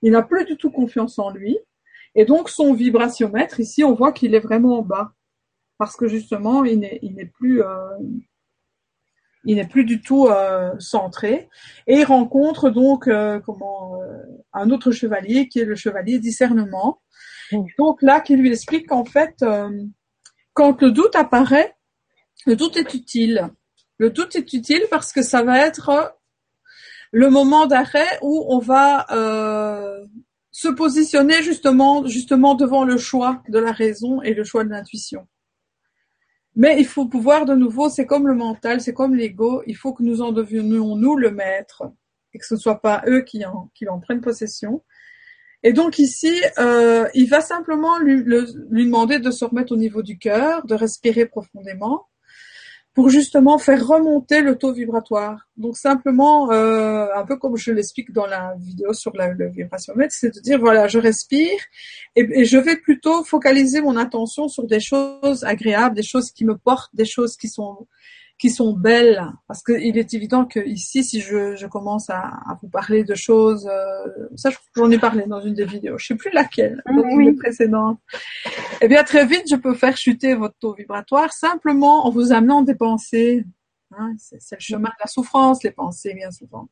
Il 0.01 0.13
n'a 0.13 0.23
plus 0.23 0.45
du 0.45 0.57
tout 0.57 0.71
confiance 0.71 1.19
en 1.19 1.29
lui. 1.29 1.59
Et 2.15 2.25
donc, 2.25 2.49
son 2.49 2.73
vibratiomètre, 2.73 3.59
ici, 3.59 3.83
on 3.83 3.93
voit 3.93 4.11
qu'il 4.11 4.33
est 4.33 4.39
vraiment 4.39 4.79
en 4.79 4.81
bas. 4.81 5.13
Parce 5.77 5.95
que 5.95 6.07
justement, 6.07 6.65
il 6.65 6.79
n'est, 6.79 7.31
plus, 7.37 7.61
euh, 7.61 7.97
il 9.45 9.55
n'est 9.55 9.67
plus 9.67 9.85
du 9.85 10.01
tout 10.01 10.27
euh, 10.27 10.73
centré. 10.79 11.47
Et 11.85 11.99
il 11.99 12.03
rencontre 12.03 12.69
donc 12.69 13.07
euh, 13.07 13.39
comment 13.39 13.99
un 14.53 14.69
autre 14.71 14.91
chevalier 14.91 15.47
qui 15.47 15.59
est 15.59 15.65
le 15.65 15.75
chevalier 15.75 16.19
discernement 16.19 16.99
donc 17.77 18.01
là, 18.01 18.21
qui 18.21 18.35
lui 18.35 18.51
explique 18.51 18.87
qu'en 18.87 19.05
fait, 19.05 19.35
euh, 19.41 19.69
quand 20.53 20.81
le 20.81 20.91
doute 20.91 21.15
apparaît, 21.15 21.75
le 22.45 22.55
doute 22.55 22.77
est 22.77 22.93
utile. 22.93 23.49
Le 23.97 24.09
doute 24.09 24.35
est 24.35 24.53
utile 24.53 24.83
parce 24.89 25.13
que 25.13 25.21
ça 25.21 25.43
va 25.43 25.59
être 25.59 26.17
le 27.11 27.29
moment 27.29 27.67
d'arrêt 27.67 28.19
où 28.21 28.45
on 28.49 28.59
va 28.59 29.05
euh, 29.11 30.05
se 30.51 30.67
positionner 30.69 31.43
justement, 31.43 32.05
justement 32.07 32.55
devant 32.55 32.83
le 32.83 32.97
choix 32.97 33.43
de 33.49 33.59
la 33.59 33.71
raison 33.71 34.21
et 34.21 34.33
le 34.33 34.43
choix 34.43 34.63
de 34.63 34.69
l'intuition. 34.69 35.27
Mais 36.55 36.79
il 36.79 36.85
faut 36.85 37.05
pouvoir 37.05 37.45
de 37.45 37.55
nouveau, 37.55 37.89
c'est 37.89 38.05
comme 38.05 38.27
le 38.27 38.35
mental, 38.35 38.81
c'est 38.81 38.93
comme 38.93 39.15
l'ego, 39.15 39.63
il 39.67 39.75
faut 39.75 39.93
que 39.93 40.03
nous 40.03 40.21
en 40.21 40.31
devenions 40.31 40.95
nous 40.95 41.15
le 41.15 41.31
maître 41.31 41.83
et 42.33 42.39
que 42.39 42.45
ce 42.45 42.55
ne 42.55 42.59
soit 42.59 42.81
pas 42.81 43.03
eux 43.07 43.21
qui 43.21 43.45
en, 43.45 43.69
qui 43.73 43.87
en 43.87 43.99
prennent 43.99 44.21
possession. 44.21 44.83
Et 45.63 45.73
donc 45.73 45.99
ici, 45.99 46.33
euh, 46.57 47.07
il 47.13 47.29
va 47.29 47.41
simplement 47.41 47.99
lui, 47.99 48.23
demander 48.23 49.19
de 49.19 49.31
se 49.31 49.45
remettre 49.45 49.73
au 49.73 49.77
niveau 49.77 50.01
du 50.01 50.17
cœur, 50.17 50.65
de 50.65 50.73
respirer 50.73 51.25
profondément, 51.25 52.07
pour 52.93 53.09
justement 53.09 53.57
faire 53.57 53.87
remonter 53.87 54.41
le 54.41 54.57
taux 54.57 54.73
vibratoire. 54.73 55.47
Donc 55.55 55.77
simplement, 55.77 56.51
euh, 56.51 57.07
un 57.15 57.25
peu 57.25 57.37
comme 57.37 57.55
je 57.55 57.71
l'explique 57.71 58.11
dans 58.11 58.25
la 58.25 58.53
vidéo 58.59 58.91
sur 58.93 59.15
la, 59.15 59.29
le 59.29 59.49
vibratiomètre, 59.49 60.13
c'est 60.13 60.35
de 60.35 60.39
dire 60.41 60.59
voilà, 60.59 60.87
je 60.87 60.99
respire 60.99 61.57
et, 62.15 62.43
je 62.43 62.57
vais 62.57 62.75
plutôt 62.75 63.23
focaliser 63.23 63.81
mon 63.81 63.95
attention 63.95 64.49
sur 64.49 64.67
des 64.67 64.81
choses 64.81 65.43
agréables, 65.45 65.95
des 65.95 66.03
choses 66.03 66.31
qui 66.31 66.43
me 66.43 66.57
portent, 66.57 66.93
des 66.93 67.05
choses 67.05 67.37
qui 67.37 67.47
sont 67.47 67.87
qui 68.41 68.49
sont 68.49 68.73
belles, 68.73 69.23
parce 69.47 69.61
qu'il 69.61 69.99
est 69.99 70.15
évident 70.15 70.45
que 70.45 70.59
ici, 70.59 71.03
si 71.03 71.21
je, 71.21 71.55
je 71.55 71.67
commence 71.67 72.09
à, 72.09 72.21
à, 72.21 72.57
vous 72.59 72.69
parler 72.69 73.03
de 73.03 73.13
choses, 73.13 73.67
euh, 73.67 74.27
ça 74.35 74.49
j'en 74.75 74.89
ai 74.89 74.97
parlé 74.97 75.27
dans 75.27 75.41
une 75.41 75.53
des 75.53 75.65
vidéos, 75.65 75.99
je 75.99 76.07
sais 76.07 76.15
plus 76.15 76.31
laquelle, 76.31 76.81
dans 76.87 77.07
une 77.19 77.35
précédente. 77.35 77.99
Eh 78.81 78.87
bien, 78.87 79.03
très 79.03 79.27
vite, 79.27 79.43
je 79.47 79.55
peux 79.55 79.75
faire 79.75 79.95
chuter 79.95 80.33
votre 80.33 80.55
taux 80.57 80.73
vibratoire 80.73 81.31
simplement 81.31 82.07
en 82.07 82.09
vous 82.09 82.31
amenant 82.31 82.63
des 82.63 82.73
pensées. 82.73 83.45
Hein, 83.95 84.15
c'est 84.17 84.55
le 84.55 84.59
chemin 84.59 84.89
de 84.89 84.99
la 84.99 85.07
souffrance, 85.07 85.61
les 85.61 85.69
pensées, 85.69 86.15
bien 86.15 86.31
souvent. 86.31 86.67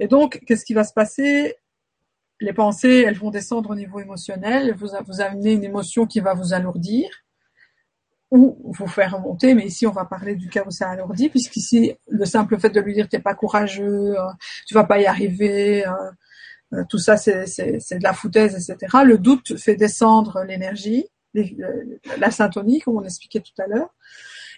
Et 0.00 0.06
donc, 0.06 0.38
qu'est-ce 0.46 0.66
qui 0.66 0.74
va 0.74 0.84
se 0.84 0.92
passer? 0.92 1.54
Les 2.40 2.52
pensées, 2.52 3.04
elles 3.06 3.16
vont 3.16 3.30
descendre 3.30 3.70
au 3.70 3.74
niveau 3.74 4.00
émotionnel, 4.00 4.74
vous, 4.74 4.88
vous 5.06 5.20
amener 5.22 5.52
une 5.52 5.64
émotion 5.64 6.04
qui 6.04 6.20
va 6.20 6.34
vous 6.34 6.52
alourdir 6.52 7.23
ou 8.34 8.58
vous 8.64 8.88
faire 8.88 9.16
remonter, 9.16 9.54
mais 9.54 9.64
ici 9.64 9.86
on 9.86 9.92
va 9.92 10.04
parler 10.04 10.34
du 10.34 10.48
cas 10.48 10.64
où 10.66 10.70
ça 10.72 10.90
alourdit, 10.90 11.28
puisqu'ici 11.28 11.94
le 12.08 12.24
simple 12.24 12.58
fait 12.58 12.70
de 12.70 12.80
lui 12.80 12.92
dire 12.92 13.08
t'es 13.08 13.20
pas 13.20 13.34
courageux, 13.34 14.18
euh, 14.18 14.26
tu 14.66 14.74
vas 14.74 14.82
pas 14.82 14.98
y 14.98 15.06
arriver, 15.06 15.86
euh, 15.86 15.92
euh, 16.72 16.84
tout 16.88 16.98
ça 16.98 17.16
c'est, 17.16 17.44
de 17.44 18.02
la 18.02 18.12
foutaise, 18.12 18.54
etc. 18.56 19.04
Le 19.04 19.18
doute 19.18 19.56
fait 19.56 19.76
descendre 19.76 20.42
l'énergie, 20.42 21.06
la 22.18 22.32
syntonie, 22.32 22.80
comme 22.80 22.96
on 22.96 23.04
expliquait 23.04 23.40
tout 23.40 23.62
à 23.62 23.68
l'heure. 23.68 23.94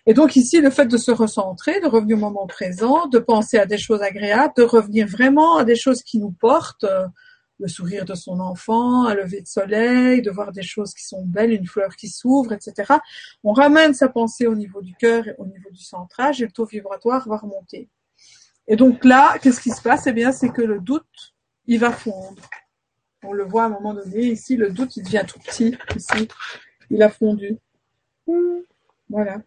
Et 0.07 0.15
donc 0.15 0.37
ici, 0.37 0.61
le 0.61 0.71
fait 0.71 0.87
de 0.87 0.97
se 0.97 1.11
recentrer, 1.11 1.81
de 1.81 1.87
revenir 1.87 2.17
au 2.17 2.21
moment 2.21 2.47
présent, 2.47 3.09
de 3.09 3.19
penser 3.19 3.59
à 3.59 3.67
des 3.67 3.79
choses 3.79 4.03
agréables, 4.03 4.55
de 4.57 4.63
revenir 4.63 5.07
vraiment 5.07 5.59
à 5.59 5.65
des 5.65 5.77
choses 5.77 6.03
qui 6.03 6.19
nous 6.19 6.31
portent, 6.31 6.87
le 7.59 7.69
sourire 7.69 8.05
de 8.05 8.15
son 8.15 8.41
enfant, 8.41 9.07
un 9.07 9.15
lever 9.15 9.41
de 9.41 9.47
soleil, 9.47 10.23
de 10.23 10.31
voir 10.31 10.53
des 10.53 10.63
choses 10.63 10.93
qui 10.95 11.05
sont 11.05 11.25
belles, 11.25 11.53
une 11.53 11.67
fleur 11.67 11.97
qui 11.97 12.09
s'ouvre, 12.09 12.53
etc. 12.53 12.95
On 13.45 13.53
ramène 13.53 13.95
sa 13.95 14.09
pensée 14.09 14.47
au 14.47 14.55
niveau 14.55 14.83
du 14.83 14.95
cœur 14.95 15.25
au 15.39 15.47
niveau 15.47 15.71
du 15.71 15.83
centrage 15.83 16.43
et 16.43 16.47
le 16.47 16.53
taux 16.53 16.67
vibratoire 16.67 17.29
va 17.29 17.39
remonter. 17.39 17.89
Et 18.69 18.77
donc 18.77 19.05
là, 19.05 19.39
qu'est-ce 19.41 19.61
qui 19.61 19.71
se 19.71 19.81
passe? 19.81 20.07
Eh 20.07 20.13
bien, 20.13 20.33
c'est 20.33 20.51
que 20.51 20.63
le 20.63 20.81
doute, 20.81 21.35
il 21.67 21.79
va 21.79 21.93
fondre. 21.93 22.43
On 23.23 23.33
le 23.33 23.45
voit 23.45 23.65
à 23.65 23.67
un 23.67 23.71
moment 23.71 23.95
donné. 23.95 24.27
Ici, 24.27 24.57
le 24.57 24.71
doute, 24.71 24.97
il 24.97 25.05
devient 25.05 25.25
tout 25.27 25.39
petit. 25.39 25.77
Ici, 25.97 26.29
il 26.91 27.03
a 27.03 27.09
fondu. 27.09 27.57
Voilà. 29.09 29.41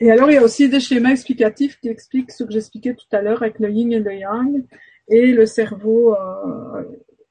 Et 0.00 0.10
alors, 0.10 0.30
il 0.30 0.34
y 0.34 0.36
a 0.36 0.42
aussi 0.42 0.68
des 0.68 0.80
schémas 0.80 1.10
explicatifs 1.10 1.78
qui 1.80 1.88
expliquent 1.88 2.32
ce 2.32 2.44
que 2.44 2.52
j'expliquais 2.52 2.94
tout 2.94 3.06
à 3.12 3.22
l'heure 3.22 3.42
avec 3.42 3.58
le 3.58 3.70
yin 3.70 3.92
et 3.92 4.00
le 4.00 4.14
yang 4.14 4.64
et 5.08 5.32
le 5.32 5.46
cerveau 5.46 6.14
euh, 6.14 6.82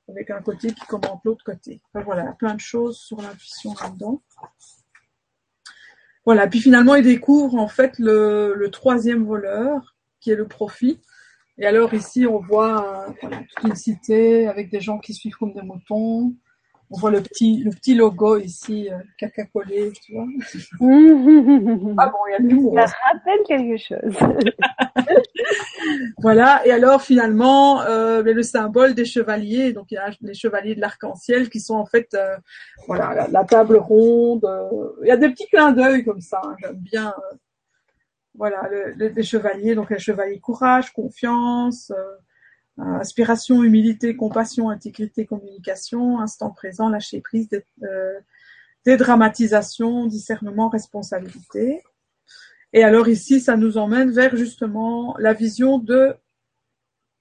avec 0.10 0.30
un 0.30 0.42
côté 0.42 0.70
qui 0.70 0.86
commente 0.88 1.22
l'autre 1.24 1.44
côté. 1.44 1.82
Enfin, 1.94 2.04
voilà, 2.04 2.34
plein 2.34 2.56
de 2.56 2.60
choses 2.60 2.98
sur 2.98 3.22
l'intuition 3.22 3.74
là-dedans. 3.82 4.22
Voilà, 6.26 6.48
puis 6.48 6.60
finalement, 6.60 6.96
il 6.96 7.04
découvre 7.04 7.56
en 7.56 7.68
fait 7.68 7.98
le, 8.00 8.54
le 8.56 8.72
troisième 8.72 9.26
voleur, 9.26 9.96
qui 10.20 10.32
est 10.32 10.36
le 10.36 10.48
profit. 10.48 11.00
Et 11.58 11.66
alors 11.66 11.94
ici, 11.94 12.26
on 12.26 12.40
voit 12.40 13.08
euh, 13.08 13.14
voilà, 13.22 13.38
toute 13.56 13.70
une 13.70 13.76
cité 13.76 14.48
avec 14.48 14.70
des 14.70 14.82
gens 14.82 15.00
qui 15.00 15.14
suivent 15.14 15.36
comme 15.36 15.54
des 15.54 15.62
moutons. 15.62 16.34
On 16.92 16.98
voit 16.98 17.12
le 17.12 17.22
petit, 17.22 17.64
le 17.64 17.72
petit 17.72 17.96
logo 17.96 18.38
ici, 18.38 18.90
euh, 18.92 18.98
caca 19.18 19.46
collé, 19.46 19.92
tu 20.04 20.14
vois. 20.14 20.28
ah 21.98 22.08
bon, 22.10 22.18
il 22.28 22.32
y 22.32 22.36
a 22.36 22.40
de 22.40 22.48
l'humour. 22.48 22.76
Ça 22.76 22.96
rappelle 23.12 23.44
quelque 23.48 23.78
chose. 23.78 24.16
voilà. 26.18 26.66
Et 26.66 26.72
alors 26.72 27.02
finalement, 27.02 27.82
euh, 27.82 28.22
le 28.22 28.44
symbole 28.44 28.94
des 28.94 29.06
chevaliers, 29.06 29.74
donc 29.74 29.92
il 29.92 29.96
y 29.96 29.98
a 29.98 30.10
les 30.22 30.34
chevaliers 30.34 30.76
de 30.76 30.82
l'arc-en-ciel 30.82 31.50
qui 31.50 31.60
sont 31.60 31.76
en 31.76 31.86
fait, 31.86 32.14
euh, 32.14 32.38
voilà, 32.88 33.28
la, 33.30 33.44
table 33.44 33.78
ronde. 33.78 34.46
Euh, 34.46 34.92
il 35.04 35.08
y 35.08 35.12
a 35.12 35.18
des 35.18 35.30
petits 35.30 35.48
clins 35.48 35.72
d'œil 35.72 36.04
comme 36.04 36.22
ça. 36.22 36.42
Hein, 36.44 36.56
J'aime 36.62 36.78
bien. 36.78 37.14
Voilà, 38.38 38.70
les 38.98 39.24
chevaliers, 39.24 39.76
donc 39.76 39.90
les 39.90 40.00
chevaliers 40.00 40.40
courage, 40.40 40.92
confiance. 40.92 41.92
Inspiration, 42.78 43.64
humilité, 43.64 44.18
compassion, 44.18 44.70
intégrité, 44.70 45.26
communication, 45.26 46.20
instant 46.20 46.50
présent, 46.50 46.90
lâcher 46.90 47.22
prise, 47.22 47.48
dédramatisation, 48.86 50.06
discernement, 50.08 50.68
responsabilité. 50.68 51.82
Et 52.76 52.84
alors 52.84 53.08
ici, 53.08 53.40
ça 53.40 53.56
nous 53.56 53.78
emmène 53.78 54.12
vers 54.12 54.36
justement 54.36 55.16
la 55.18 55.32
vision 55.32 55.80
de 55.80 56.14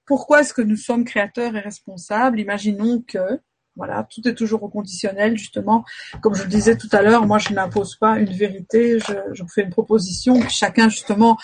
pourquoi 0.05 0.41
est-ce 0.41 0.53
que 0.53 0.61
nous 0.61 0.75
sommes 0.75 1.05
créateurs 1.05 1.55
et 1.55 1.61
responsables. 1.61 2.41
Imaginons 2.41 3.01
que 3.01 3.39
voilà, 3.77 4.05
tout 4.09 4.27
est 4.27 4.35
toujours 4.35 4.63
au 4.63 4.69
conditionnel, 4.69 5.37
justement. 5.37 5.85
Comme 6.21 6.35
je 6.35 6.43
le 6.43 6.49
disais 6.49 6.77
tout 6.77 6.89
à 6.91 7.01
l'heure, 7.01 7.25
moi, 7.25 7.39
je 7.39 7.53
n'impose 7.53 7.95
pas 7.95 8.19
une 8.19 8.33
vérité, 8.33 8.99
je, 8.99 9.13
je 9.31 9.43
fais 9.53 9.63
une 9.63 9.69
proposition, 9.69 10.39
puis 10.41 10.49
chacun, 10.49 10.89
justement, 10.89 11.37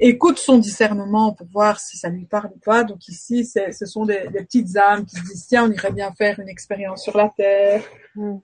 écoute 0.00 0.38
son 0.38 0.56
discernement 0.56 1.32
pour 1.32 1.46
voir 1.48 1.78
si 1.78 1.98
ça 1.98 2.08
lui 2.08 2.24
parle 2.24 2.50
ou 2.54 2.58
pas. 2.58 2.84
Donc 2.84 3.06
ici, 3.08 3.44
ce 3.44 3.86
sont 3.86 4.06
des, 4.06 4.28
des, 4.28 4.44
petites 4.44 4.74
âmes 4.78 5.04
qui 5.04 5.16
se 5.16 5.24
disent, 5.24 5.46
tiens, 5.46 5.68
on 5.68 5.72
irait 5.72 5.92
bien 5.92 6.10
faire 6.12 6.40
une 6.40 6.48
expérience 6.48 7.02
sur 7.02 7.18
la 7.18 7.30
Terre. 7.36 7.82
Mm. 8.14 8.36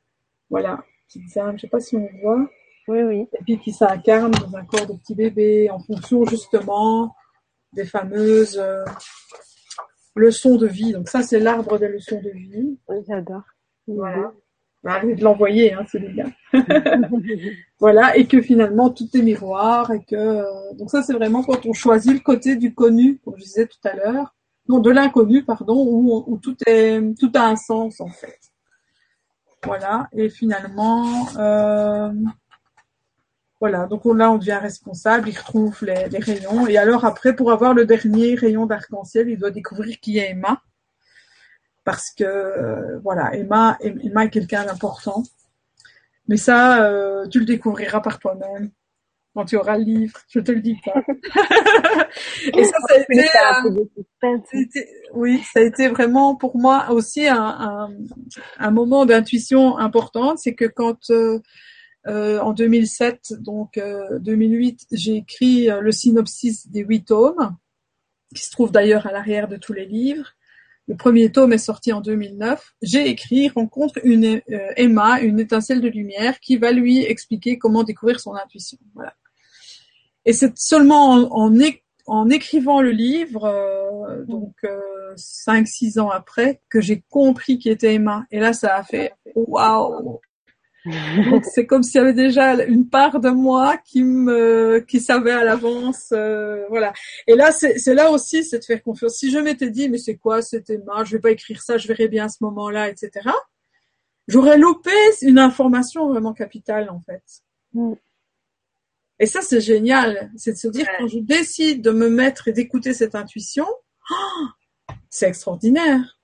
Voilà, 0.51 0.85
petites 1.07 1.35
âmes, 1.39 1.57
je 1.57 1.63
sais 1.63 1.69
pas 1.69 1.81
si 1.81 1.97
on 1.97 2.09
voit. 2.21 2.47
Oui, 2.89 3.03
oui. 3.03 3.29
Et 3.33 3.43
puis 3.45 3.59
qui 3.59 3.73
s'incarnent 3.73 4.33
dans 4.33 4.57
un 4.57 4.65
corps 4.65 4.87
de 4.87 4.95
petit 4.95 5.15
bébé, 5.15 5.71
en 5.71 5.79
fonction, 5.81 6.25
justement, 6.25 7.15
des 7.73 7.85
fameuses... 7.85 8.59
Euh, 8.59 8.85
leçons 10.17 10.57
de 10.57 10.67
vie. 10.67 10.93
Donc 10.93 11.09
ça, 11.09 11.23
c'est 11.23 11.41
l'arbre 11.41 11.79
des 11.79 11.89
leçons 11.89 12.21
de 12.21 12.31
vie. 12.31 12.79
J'adore. 13.09 13.43
Voilà. 13.87 14.33
Arrêtez 14.87 15.15
de 15.15 15.25
l'envoyer, 15.25 15.73
hein, 15.73 15.85
celui-là. 15.91 16.27
voilà, 17.81 18.17
et 18.19 18.27
que 18.27 18.43
finalement 18.43 18.91
tout 18.91 19.09
est 19.15 19.23
miroir 19.23 19.91
et 19.91 20.05
que 20.05 20.15
euh, 20.15 20.75
donc 20.75 20.91
ça 20.91 21.03
c'est 21.03 21.15
vraiment 21.15 21.43
quand 21.43 21.65
on 21.65 21.73
choisit 21.73 22.13
le 22.13 22.21
côté 22.21 22.57
du 22.57 22.75
connu, 22.75 23.19
comme 23.25 23.33
je 23.39 23.45
disais 23.45 23.67
tout 23.67 23.79
à 23.89 23.95
l'heure, 23.95 24.35
non 24.69 24.81
de 24.81 24.91
l'inconnu 24.91 25.43
pardon, 25.43 25.75
où, 25.75 26.23
où, 26.27 26.37
tout 26.37 26.55
est 26.67 27.01
tout 27.19 27.33
a 27.35 27.47
un 27.47 27.57
sens 27.57 27.99
en 28.03 28.09
fait. 28.09 28.39
Voilà, 29.65 30.07
et 30.13 30.29
finalement 30.29 31.29
euh, 31.39 32.13
voilà, 33.65 33.87
donc 33.87 34.05
là 34.05 34.31
on 34.31 34.37
devient 34.37 34.59
responsable, 34.61 35.31
il 35.31 35.39
retrouve 35.39 35.87
les, 35.87 36.19
rayons. 36.19 36.67
Et 36.67 36.77
alors 36.77 37.07
après, 37.07 37.35
pour 37.35 37.51
avoir 37.51 37.73
le 37.73 37.87
dernier 37.87 38.35
rayon 38.35 38.67
d'arc-en-ciel, 38.67 39.31
il 39.31 39.39
doit 39.39 39.51
découvrir 39.51 39.99
qui 40.01 40.19
est 40.19 40.33
Emma. 40.33 40.61
Parce 41.83 42.11
que 42.11 42.25
euh, 42.25 42.99
voilà, 42.99 43.35
Emma, 43.35 43.79
Emma 43.81 44.27
est 44.27 44.29
quelqu'un 44.29 44.67
d'important. 44.67 45.23
Mais 46.29 46.37
ça, 46.37 46.85
euh, 46.85 47.27
tu 47.29 47.39
le 47.39 47.47
découvriras 47.47 48.01
par 48.01 48.19
toi-même 48.19 48.71
quand 49.35 49.47
tu 49.47 49.57
auras 49.57 49.79
le 49.79 49.85
livre, 49.85 50.21
je 50.29 50.41
te 50.41 50.53
le 50.53 50.61
dis 50.61 50.77
pas. 50.85 50.93
et 52.55 52.65
ça, 52.65 52.77
ça 52.87 52.95
a 52.95 52.99
été, 54.55 54.81
euh, 54.81 55.11
oui, 55.15 55.43
ça 55.55 55.61
a 55.61 55.63
été 55.63 55.89
vraiment 55.89 56.37
pour 56.37 56.59
moi 56.59 56.91
aussi 56.91 57.27
un, 57.27 57.89
un, 58.59 58.71
moment 58.71 59.07
d'intuition 59.07 59.79
importante, 59.79 60.39
c'est 60.39 60.55
que 60.55 60.67
quand 60.67 61.11
euh, 61.11 61.41
en 62.07 62.53
2007, 62.53 63.35
donc 63.41 63.81
2008, 64.21 64.83
euh, 64.93 64.97
j'ai 64.97 65.17
écrit 65.17 65.71
euh, 65.71 65.81
le 65.81 65.93
synopsis 65.93 66.69
des 66.69 66.81
huit 66.81 67.05
tomes, 67.05 67.57
qui 68.35 68.43
se 68.43 68.51
trouve 68.51 68.73
d'ailleurs 68.73 69.07
à 69.07 69.13
l'arrière 69.13 69.49
de 69.49 69.57
tous 69.57 69.73
les 69.73 69.87
livres. 69.87 70.33
Le 70.87 70.97
premier 70.97 71.33
tome 71.33 71.55
est 71.55 71.59
sorti 71.59 71.93
en 71.93 72.03
2009. 72.03 72.75
J'ai 72.83 73.09
écrit 73.09 73.49
Rencontre 73.49 74.01
une 74.05 74.43
Emma, 74.77 75.21
une 75.21 75.41
étincelle 75.41 75.81
de 75.81 75.89
lumière, 75.89 76.41
qui 76.41 76.57
va 76.57 76.73
lui 76.73 77.03
expliquer 77.03 77.57
comment 77.57 77.85
découvrir 77.85 78.21
son 78.21 78.35
intuition. 78.35 78.77
Voilà. 78.95 79.15
Et 80.27 80.35
c'est 80.35 80.59
seulement 80.59 81.13
en, 81.13 81.51
en, 82.07 82.29
écrivant 82.29 82.83
le 82.83 82.91
livre, 82.91 84.25
donc 84.29 84.53
cinq, 85.17 85.67
six 85.67 85.99
ans 85.99 86.11
après, 86.11 86.61
que 86.69 86.83
j'ai 86.83 87.03
compris 87.09 87.59
qui 87.59 87.71
était 87.71 87.95
Emma. 87.95 88.27
Et 88.31 88.39
là, 88.39 88.53
ça 88.53 88.77
a 88.77 88.83
fait 88.83 89.15
waouh 89.35 90.21
c'est 91.55 91.67
comme 91.67 91.83
s'il 91.83 92.01
y 92.01 92.05
avait 92.05 92.13
déjà 92.13 92.63
une 92.65 92.89
part 92.89 93.19
de 93.19 93.31
moi 93.31 93.79
qui 93.79 94.03
me 94.03 94.85
qui 94.87 95.01
savait 95.01 95.33
à 95.33 95.43
l'avance 95.43 96.11
euh, 96.13 96.67
voilà. 96.69 96.93
Et 97.27 97.35
là 97.35 97.53
c'est 97.53 97.95
là 97.95 98.11
aussi 98.11 98.45
c'est 98.45 98.59
de 98.59 98.65
faire 98.65 98.83
confiance. 98.83 99.15
Si 99.15 99.31
je 99.31 99.39
m'étais 99.39 99.71
dit 99.71 99.89
mais 99.89 99.99
c'est 99.99 100.17
quoi 100.17 100.43
c'était 100.43 100.75
Emma 100.75 101.05
je 101.05 101.17
vais 101.17 101.21
pas 101.21 101.31
écrire 101.31 101.63
ça 101.63 101.79
je 101.79 101.89
verrai 101.89 102.09
bien 102.09 102.27
à 102.27 102.29
ce 102.29 102.39
moment-là 102.43 102.91
etc 102.91 103.31
j'aurais 104.29 104.59
loupé 104.59 104.91
une 105.23 105.39
information 105.39 106.09
vraiment 106.09 106.35
capitale 106.35 106.91
en 106.91 107.01
fait. 107.01 107.23
Mm. 107.73 107.95
et 109.21 109.27
ça 109.27 109.41
c'est 109.41 109.63
génial. 109.63 110.31
C'est 110.37 110.53
de 110.53 110.59
se 110.59 110.69
dire 110.69 110.87
quand 110.99 111.09
je 111.09 111.19
décide 111.19 111.81
de 111.81 111.93
me 111.93 112.11
mettre 112.11 112.49
et 112.49 112.53
d'écouter 112.53 112.93
cette 112.93 113.15
intuition 113.15 113.67
c'est 115.09 115.29
extraordinaire 115.29 116.19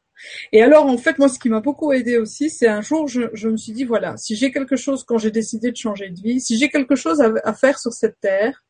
et 0.53 0.63
alors, 0.63 0.87
en 0.87 0.99
fait, 0.99 1.19
moi, 1.19 1.29
ce 1.29 1.39
qui 1.39 1.49
m'a 1.49 1.61
beaucoup 1.61 1.93
aidé 1.93 2.19
aussi, 2.19 2.51
c'est 2.51 2.69
un 2.69 2.81
jour, 2.81 3.09
je, 3.09 3.23
je, 3.33 3.49
me 3.49 3.57
suis 3.57 3.73
dit, 3.73 3.85
voilà, 3.85 4.17
si 4.17 4.37
j'ai 4.37 4.51
quelque 4.51 4.77
chose, 4.77 5.05
quand 5.05 5.19
j'ai 5.19 5.31
décidé 5.31 5.71
de 5.71 5.77
changer 5.77 6.11
de 6.11 6.21
vie, 6.21 6.41
si 6.41 6.59
j'ai 6.59 6.69
quelque 6.69 6.97
chose 6.97 7.21
à, 7.21 7.55
faire 7.55 7.79
sur 7.79 7.93
cette 7.93 8.21
terre, 8.21 8.65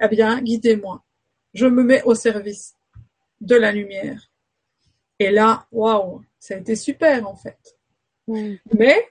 eh 0.00 0.08
bien, 0.08 0.40
guidez-moi. 0.40 1.02
Je 1.52 1.66
me 1.66 1.82
mets 1.82 2.02
au 2.02 2.14
service 2.14 2.74
de 3.40 3.56
la 3.56 3.72
lumière. 3.72 4.30
Et 5.18 5.30
là, 5.30 5.66
waouh, 5.72 6.22
ça 6.38 6.54
a 6.54 6.58
été 6.58 6.76
super, 6.76 7.26
en 7.28 7.36
fait. 7.36 7.76
Mais, 8.26 9.08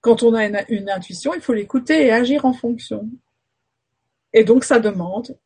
quand 0.00 0.22
on 0.22 0.34
a 0.34 0.46
une, 0.46 0.64
une 0.68 0.90
intuition, 0.90 1.34
il 1.34 1.40
faut 1.40 1.52
l'écouter 1.52 2.06
et 2.06 2.12
agir 2.12 2.44
en 2.44 2.52
fonction. 2.52 3.08
Et 4.32 4.44
donc, 4.44 4.64
ça 4.64 4.78
demande 4.78 5.36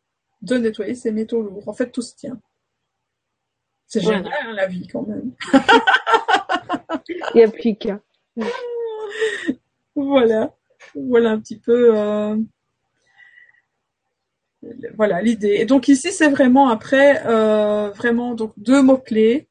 de 0.42 0.56
nettoyer 0.56 0.94
ses 0.94 1.12
métaux 1.12 1.42
lourds. 1.42 1.68
En 1.68 1.74
fait, 1.74 1.90
tout 1.90 2.02
se 2.02 2.14
tient. 2.14 2.40
C'est 3.92 4.02
génial 4.02 4.24
hein, 4.24 4.52
la 4.52 4.68
vie 4.68 4.86
quand 4.86 5.02
même. 5.02 5.32
Il 7.08 7.38
n'y 7.38 7.42
a 7.42 7.48
plus 7.48 7.74
qu'un. 7.74 8.00
voilà. 9.96 10.54
Voilà 10.94 11.32
un 11.32 11.40
petit 11.40 11.58
peu 11.58 11.98
euh, 11.98 12.36
voilà 14.94 15.20
l'idée. 15.20 15.56
Et 15.58 15.64
donc 15.64 15.88
ici 15.88 16.12
c'est 16.12 16.28
vraiment 16.28 16.68
après 16.68 17.26
euh, 17.26 17.90
vraiment 17.90 18.36
donc 18.36 18.52
deux 18.56 18.80
mots 18.80 18.96
clés. 18.96 19.48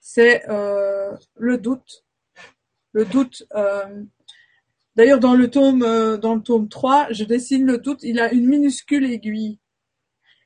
C'est 0.00 0.48
euh, 0.48 1.12
le 1.36 1.58
doute. 1.58 2.06
Le 2.92 3.04
doute. 3.04 3.46
D'ailleurs 4.96 5.20
dans 5.20 5.34
le 5.34 5.50
tome 5.50 5.80
dans 6.16 6.34
le 6.34 6.42
tome 6.42 6.70
3, 6.70 7.08
je 7.10 7.24
dessine 7.24 7.66
le 7.66 7.76
doute, 7.76 8.02
il 8.04 8.20
a 8.20 8.32
une 8.32 8.46
minuscule 8.46 9.04
aiguille 9.04 9.59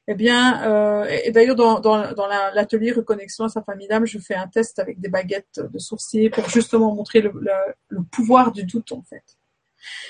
eh 0.07 0.15
bien, 0.15 0.63
euh, 0.65 1.07
et 1.25 1.31
d'ailleurs 1.31 1.57
dans, 1.57 1.81
dans, 1.81 2.13
dans 2.13 2.27
l'atelier 2.27 2.93
reconnexion 2.93 3.45
à 3.45 3.49
sa 3.49 3.63
famille 3.63 3.89
d'âme, 3.89 4.05
je 4.05 4.19
fais 4.19 4.35
un 4.35 4.49
test 4.49 4.79
avec 4.79 5.01
des 5.01 5.09
baguettes 5.09 5.61
de 5.61 5.79
sourcier 5.79 6.29
pour 6.29 6.49
justement 6.51 6.95
montrer 6.95 7.23
le, 7.23 7.33
le, 7.89 8.03
pouvoir 8.13 8.53
du 8.53 8.65
doute 8.65 8.93
en 8.93 9.03
fait. 9.03 9.25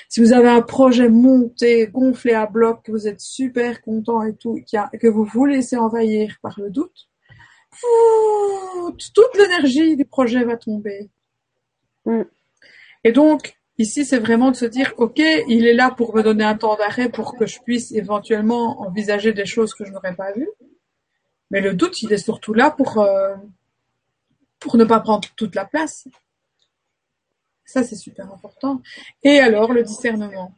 Si 0.09 0.21
vous 0.21 0.33
avez 0.33 0.49
un 0.49 0.61
projet 0.61 1.09
monté, 1.09 1.87
gonflé 1.87 2.33
à 2.33 2.45
bloc, 2.45 2.83
que 2.83 2.91
vous 2.91 3.07
êtes 3.07 3.21
super 3.21 3.81
content 3.81 4.23
et 4.23 4.35
tout, 4.35 4.59
que 5.01 5.07
vous 5.07 5.25
vous 5.25 5.45
laissez 5.45 5.77
envahir 5.77 6.37
par 6.41 6.59
le 6.59 6.69
doute, 6.69 7.09
toute 9.13 9.37
l'énergie 9.37 9.95
du 9.95 10.05
projet 10.05 10.43
va 10.43 10.57
tomber. 10.57 11.09
Mm. 12.05 12.23
Et 13.03 13.11
donc, 13.11 13.57
Ici, 13.77 14.05
c'est 14.05 14.19
vraiment 14.19 14.51
de 14.51 14.55
se 14.55 14.65
dire, 14.65 14.93
OK, 14.97 15.19
il 15.19 15.67
est 15.67 15.73
là 15.73 15.91
pour 15.91 16.15
me 16.15 16.23
donner 16.23 16.45
un 16.45 16.55
temps 16.55 16.75
d'arrêt 16.77 17.09
pour 17.09 17.35
que 17.35 17.45
je 17.45 17.59
puisse 17.59 17.91
éventuellement 17.91 18.81
envisager 18.81 19.33
des 19.33 19.45
choses 19.45 19.73
que 19.73 19.83
je 19.83 19.91
n'aurais 19.91 20.15
pas 20.15 20.31
vues. 20.31 20.49
Mais 21.51 21.59
le 21.59 21.73
doute, 21.73 22.01
il 22.01 22.11
est 22.13 22.17
surtout 22.17 22.53
là 22.53 22.71
pour, 22.71 22.99
euh, 22.99 23.35
pour 24.59 24.77
ne 24.77 24.85
pas 24.85 25.01
prendre 25.01 25.27
toute 25.35 25.55
la 25.55 25.65
place. 25.65 26.07
Ça, 27.65 27.83
c'est 27.83 27.95
super 27.95 28.31
important. 28.31 28.81
Et 29.23 29.39
alors, 29.39 29.73
le 29.73 29.83
discernement. 29.83 30.53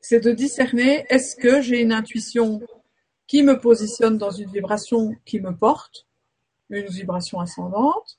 C'est 0.00 0.20
de 0.20 0.32
discerner, 0.32 1.06
est-ce 1.08 1.34
que 1.34 1.62
j'ai 1.62 1.80
une 1.80 1.92
intuition 1.92 2.60
qui 3.26 3.42
me 3.42 3.58
positionne 3.58 4.18
dans 4.18 4.30
une 4.30 4.50
vibration 4.50 5.14
qui 5.24 5.40
me 5.40 5.54
porte, 5.54 6.06
une 6.70 6.86
vibration 6.86 7.40
ascendante, 7.40 8.18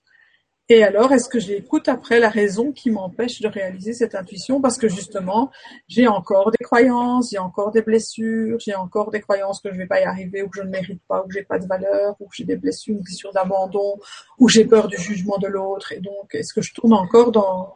et 0.69 0.83
alors, 0.83 1.11
est-ce 1.11 1.27
que 1.27 1.39
j'écoute 1.39 1.87
après 1.87 2.19
la 2.19 2.29
raison 2.29 2.71
qui 2.71 2.91
m'empêche 2.91 3.41
de 3.41 3.47
réaliser 3.47 3.93
cette 3.93 4.13
intuition? 4.13 4.61
Parce 4.61 4.77
que 4.77 4.87
justement, 4.87 5.49
j'ai 5.87 6.07
encore 6.07 6.51
des 6.51 6.63
croyances, 6.63 7.31
j'ai 7.31 7.39
encore 7.39 7.71
des 7.71 7.81
blessures, 7.81 8.59
j'ai 8.59 8.75
encore 8.75 9.09
des 9.09 9.19
croyances 9.19 9.61
que 9.61 9.69
je 9.69 9.73
ne 9.73 9.79
vais 9.79 9.87
pas 9.87 9.99
y 9.99 10.03
arriver 10.03 10.43
ou 10.43 10.49
que 10.49 10.59
je 10.59 10.63
ne 10.63 10.69
mérite 10.69 11.01
pas 11.07 11.23
ou 11.23 11.27
que 11.27 11.33
j'ai 11.33 11.43
pas 11.43 11.57
de 11.57 11.65
valeur 11.65 12.15
ou 12.19 12.27
que 12.27 12.35
j'ai 12.35 12.43
des 12.43 12.55
blessures, 12.55 12.93
une 12.93 13.01
blessure 13.01 13.33
d'abandon 13.33 13.99
ou 14.37 14.47
j'ai 14.47 14.63
peur 14.63 14.87
du 14.87 14.97
jugement 14.97 15.39
de 15.39 15.47
l'autre. 15.47 15.91
Et 15.91 16.01
donc, 16.01 16.35
est-ce 16.35 16.53
que 16.53 16.61
je 16.61 16.71
tourne 16.71 16.93
encore 16.93 17.31
dans, 17.31 17.75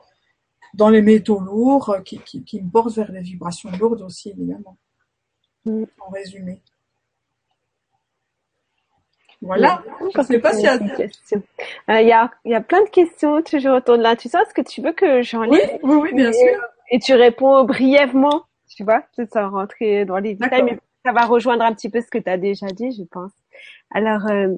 dans 0.75 0.89
les 0.89 1.01
métaux 1.01 1.39
lourds 1.39 1.97
qui, 2.05 2.19
qui, 2.19 2.43
qui 2.43 2.61
me 2.61 2.69
portent 2.69 2.95
vers 2.95 3.11
des 3.11 3.21
vibrations 3.21 3.71
lourdes 3.71 4.03
aussi, 4.03 4.29
évidemment? 4.29 4.77
Mm. 5.65 5.85
En 5.99 6.09
résumé. 6.11 6.61
Voilà. 9.43 9.83
Je 10.13 10.19
ne 10.19 10.23
sais 10.23 10.39
pas 10.39 10.53
s'il 10.53 10.63
y 10.63 10.67
a. 10.67 10.75
Euh, 10.75 12.01
il 12.01 12.07
y, 12.07 12.11
a, 12.13 12.31
y 12.45 12.53
a 12.53 12.61
plein 12.61 12.81
de 12.83 12.89
questions 12.89 13.41
toujours 13.41 13.75
autour 13.75 13.97
de 13.97 14.03
l'intuition. 14.03 14.39
Est-ce 14.39 14.53
que 14.53 14.61
tu 14.61 14.81
veux 14.81 14.93
que 14.93 15.21
j'en 15.21 15.43
lise 15.43 15.59
oui, 15.83 15.95
oui, 15.95 16.13
bien 16.13 16.31
sûr. 16.31 16.61
Et 16.89 16.99
tu 16.99 17.13
réponds 17.13 17.63
brièvement, 17.65 18.43
tu 18.69 18.83
vois, 18.83 19.03
sans 19.31 19.49
rentrer 19.49 20.05
dans 20.05 20.17
les 20.17 20.35
détails, 20.35 20.63
mais 20.63 20.79
ça 21.05 21.11
va 21.11 21.25
rejoindre 21.25 21.63
un 21.63 21.73
petit 21.73 21.89
peu 21.89 22.01
ce 22.01 22.07
que 22.07 22.17
tu 22.17 22.29
as 22.29 22.37
déjà 22.37 22.67
dit, 22.67 22.91
je 22.91 23.03
pense. 23.03 23.31
Alors, 23.91 24.25
euh, 24.29 24.55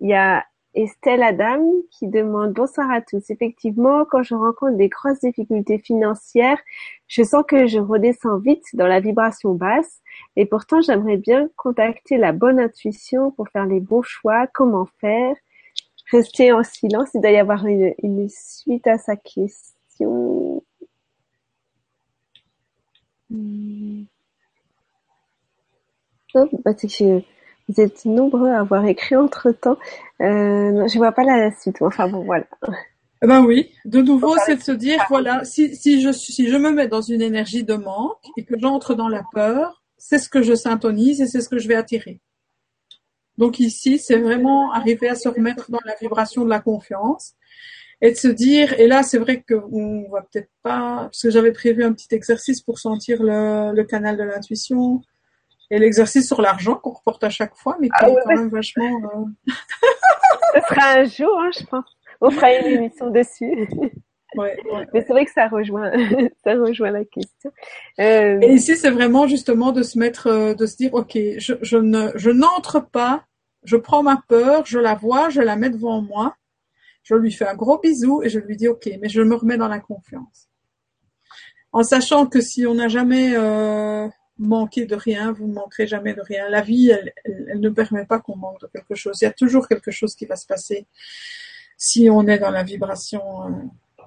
il 0.00 0.10
y 0.10 0.14
a 0.14 0.44
Estelle 0.80 1.24
Adam 1.24 1.60
qui 1.90 2.06
demande 2.06 2.52
bonsoir 2.52 2.88
à 2.92 3.00
tous. 3.00 3.30
Effectivement, 3.30 4.04
quand 4.04 4.22
je 4.22 4.36
rencontre 4.36 4.76
des 4.76 4.88
grosses 4.88 5.18
difficultés 5.18 5.78
financières, 5.78 6.60
je 7.08 7.24
sens 7.24 7.44
que 7.48 7.66
je 7.66 7.80
redescends 7.80 8.38
vite 8.38 8.64
dans 8.74 8.86
la 8.86 9.00
vibration 9.00 9.54
basse 9.54 10.00
et 10.36 10.46
pourtant 10.46 10.80
j'aimerais 10.80 11.16
bien 11.16 11.48
contacter 11.56 12.16
la 12.16 12.30
bonne 12.30 12.60
intuition 12.60 13.32
pour 13.32 13.48
faire 13.48 13.66
les 13.66 13.80
bons 13.80 14.02
choix. 14.02 14.46
Comment 14.46 14.86
faire? 15.00 15.34
Rester 16.12 16.52
en 16.52 16.62
silence. 16.62 17.10
Il 17.12 17.22
doit 17.22 17.32
y 17.32 17.38
avoir 17.38 17.66
une, 17.66 18.28
suite 18.28 18.86
à 18.86 18.98
sa 18.98 19.16
question. 19.16 20.62
Hmm. 23.30 24.04
Oh, 26.34 26.48
bah, 26.64 26.72
vous 27.68 27.80
êtes 27.80 28.04
nombreux 28.04 28.50
à 28.50 28.60
avoir 28.60 28.84
écrit 28.86 29.16
entre 29.16 29.52
temps. 29.52 29.78
Euh, 30.20 30.88
je 30.88 30.96
vois 30.96 31.12
pas 31.12 31.24
la 31.24 31.50
suite. 31.52 31.76
Enfin 31.80 32.08
bon, 32.08 32.24
voilà. 32.24 32.46
Eh 33.22 33.26
ben 33.26 33.44
oui, 33.44 33.72
de 33.84 34.00
nouveau, 34.00 34.36
c'est 34.46 34.56
de 34.56 34.62
se 34.62 34.72
dire, 34.72 35.04
voilà, 35.08 35.44
si, 35.44 35.74
si, 35.74 36.00
je, 36.00 36.12
si 36.12 36.48
je 36.48 36.56
me 36.56 36.70
mets 36.70 36.86
dans 36.86 37.00
une 37.00 37.20
énergie 37.20 37.64
de 37.64 37.74
manque 37.74 38.24
et 38.36 38.44
que 38.44 38.54
j'entre 38.58 38.94
dans 38.94 39.08
la 39.08 39.24
peur, 39.32 39.82
c'est 39.96 40.18
ce 40.18 40.28
que 40.28 40.42
je 40.42 40.54
syntonise 40.54 41.20
et 41.20 41.26
c'est 41.26 41.40
ce 41.40 41.48
que 41.48 41.58
je 41.58 41.66
vais 41.66 41.74
attirer. 41.74 42.20
Donc 43.36 43.58
ici, 43.58 43.98
c'est 43.98 44.18
vraiment 44.18 44.72
arriver 44.72 45.08
à 45.08 45.14
se 45.14 45.28
remettre 45.28 45.70
dans 45.70 45.80
la 45.84 45.94
vibration 46.00 46.44
de 46.44 46.50
la 46.50 46.60
confiance 46.60 47.34
et 48.00 48.12
de 48.12 48.16
se 48.16 48.28
dire, 48.28 48.78
et 48.78 48.86
là, 48.86 49.02
c'est 49.02 49.18
vrai 49.18 49.42
qu'on 49.48 50.08
va 50.10 50.22
peut-être 50.22 50.50
pas, 50.62 51.02
parce 51.02 51.22
que 51.22 51.30
j'avais 51.30 51.52
prévu 51.52 51.82
un 51.82 51.92
petit 51.92 52.14
exercice 52.14 52.60
pour 52.60 52.78
sentir 52.78 53.20
le, 53.20 53.72
le 53.74 53.84
canal 53.84 54.16
de 54.16 54.22
l'intuition, 54.22 55.02
et 55.70 55.78
l'exercice 55.78 56.26
sur 56.26 56.40
l'argent 56.40 56.74
qu'on 56.76 56.92
reporte 56.92 57.24
à 57.24 57.30
chaque 57.30 57.54
fois, 57.54 57.76
mais 57.80 57.88
qui 57.88 57.94
ah 57.98 58.08
est 58.08 58.14
quand 58.14 58.34
même 58.34 58.48
vachement. 58.48 59.00
Euh... 59.46 59.52
Ce 60.54 60.60
sera 60.68 60.92
un 60.92 61.04
jour, 61.04 61.40
hein, 61.40 61.50
je 61.58 61.64
pense. 61.66 61.84
On 62.20 62.30
fera 62.30 62.52
une 62.54 62.66
émission 62.66 63.10
dessus. 63.10 63.68
Ouais, 64.34 64.58
Mais 64.92 65.00
c'est 65.00 65.14
vrai 65.14 65.24
que 65.24 65.32
ça 65.32 65.48
rejoint, 65.48 65.90
ça 66.44 66.52
rejoint 66.54 66.90
la 66.90 67.02
question. 67.04 67.50
Euh... 67.98 68.38
Et 68.42 68.52
ici, 68.52 68.76
c'est 68.76 68.90
vraiment 68.90 69.26
justement 69.26 69.72
de 69.72 69.82
se 69.82 69.98
mettre, 69.98 70.26
euh, 70.26 70.52
de 70.52 70.66
se 70.66 70.76
dire, 70.76 70.92
ok, 70.92 71.16
je, 71.38 71.54
je 71.62 71.78
ne, 71.78 72.10
je 72.14 72.30
n'entre 72.30 72.78
pas, 72.78 73.24
je 73.64 73.78
prends 73.78 74.02
ma 74.02 74.22
peur, 74.28 74.66
je 74.66 74.78
la 74.78 74.94
vois, 74.94 75.30
je 75.30 75.40
la 75.40 75.56
mets 75.56 75.70
devant 75.70 76.02
moi, 76.02 76.36
je 77.04 77.14
lui 77.14 77.32
fais 77.32 77.48
un 77.48 77.54
gros 77.54 77.78
bisou 77.78 78.22
et 78.22 78.28
je 78.28 78.38
lui 78.38 78.56
dis, 78.56 78.68
ok, 78.68 78.90
mais 79.00 79.08
je 79.08 79.22
me 79.22 79.34
remets 79.34 79.56
dans 79.56 79.66
la 79.66 79.80
confiance. 79.80 80.50
En 81.72 81.82
sachant 81.82 82.26
que 82.26 82.42
si 82.42 82.66
on 82.66 82.74
n'a 82.74 82.88
jamais 82.88 83.34
euh, 83.34 84.08
manquer 84.38 84.86
de 84.86 84.94
rien, 84.94 85.32
vous 85.32 85.46
ne 85.46 85.54
manquerez 85.54 85.86
jamais 85.86 86.14
de 86.14 86.20
rien. 86.20 86.48
La 86.48 86.60
vie, 86.60 86.90
elle, 86.90 87.12
elle, 87.24 87.60
ne 87.60 87.70
permet 87.70 88.04
pas 88.04 88.18
qu'on 88.18 88.36
manque 88.36 88.60
de 88.60 88.66
quelque 88.68 88.94
chose. 88.94 89.18
Il 89.20 89.24
y 89.24 89.28
a 89.28 89.32
toujours 89.32 89.68
quelque 89.68 89.90
chose 89.90 90.14
qui 90.14 90.26
va 90.26 90.36
se 90.36 90.46
passer 90.46 90.86
si 91.76 92.08
on 92.10 92.26
est 92.26 92.38
dans 92.38 92.50
la 92.50 92.62
vibration, 92.62 93.22
euh, 93.44 94.04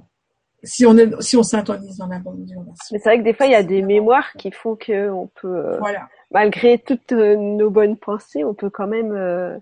si 0.64 0.86
on 0.86 0.98
est, 0.98 1.22
si 1.22 1.38
on 1.38 1.44
s'intonise 1.44 1.98
dans 1.98 2.08
la 2.08 2.20
bonne 2.20 2.44
vibration. 2.44 2.74
Mais 2.92 3.00
c'est 3.00 3.10
vrai 3.10 3.20
que 3.20 3.24
des 3.24 3.34
fois, 3.34 3.46
il 3.46 3.52
y 3.52 3.56
a 3.56 3.64
des 3.64 3.82
mémoires 3.82 4.32
qui 4.34 4.52
font 4.52 4.76
que 4.76 5.10
on 5.10 5.28
peut, 5.28 5.48
euh, 5.48 5.78
voilà. 5.80 6.10
malgré 6.32 6.78
toutes 6.78 7.14
euh, 7.14 7.36
nos 7.36 7.70
bonnes 7.70 7.98
pensées, 7.98 8.44
on 8.44 8.54
peut 8.54 8.70
quand 8.70 8.88
même 8.88 9.14
euh, 9.14 9.58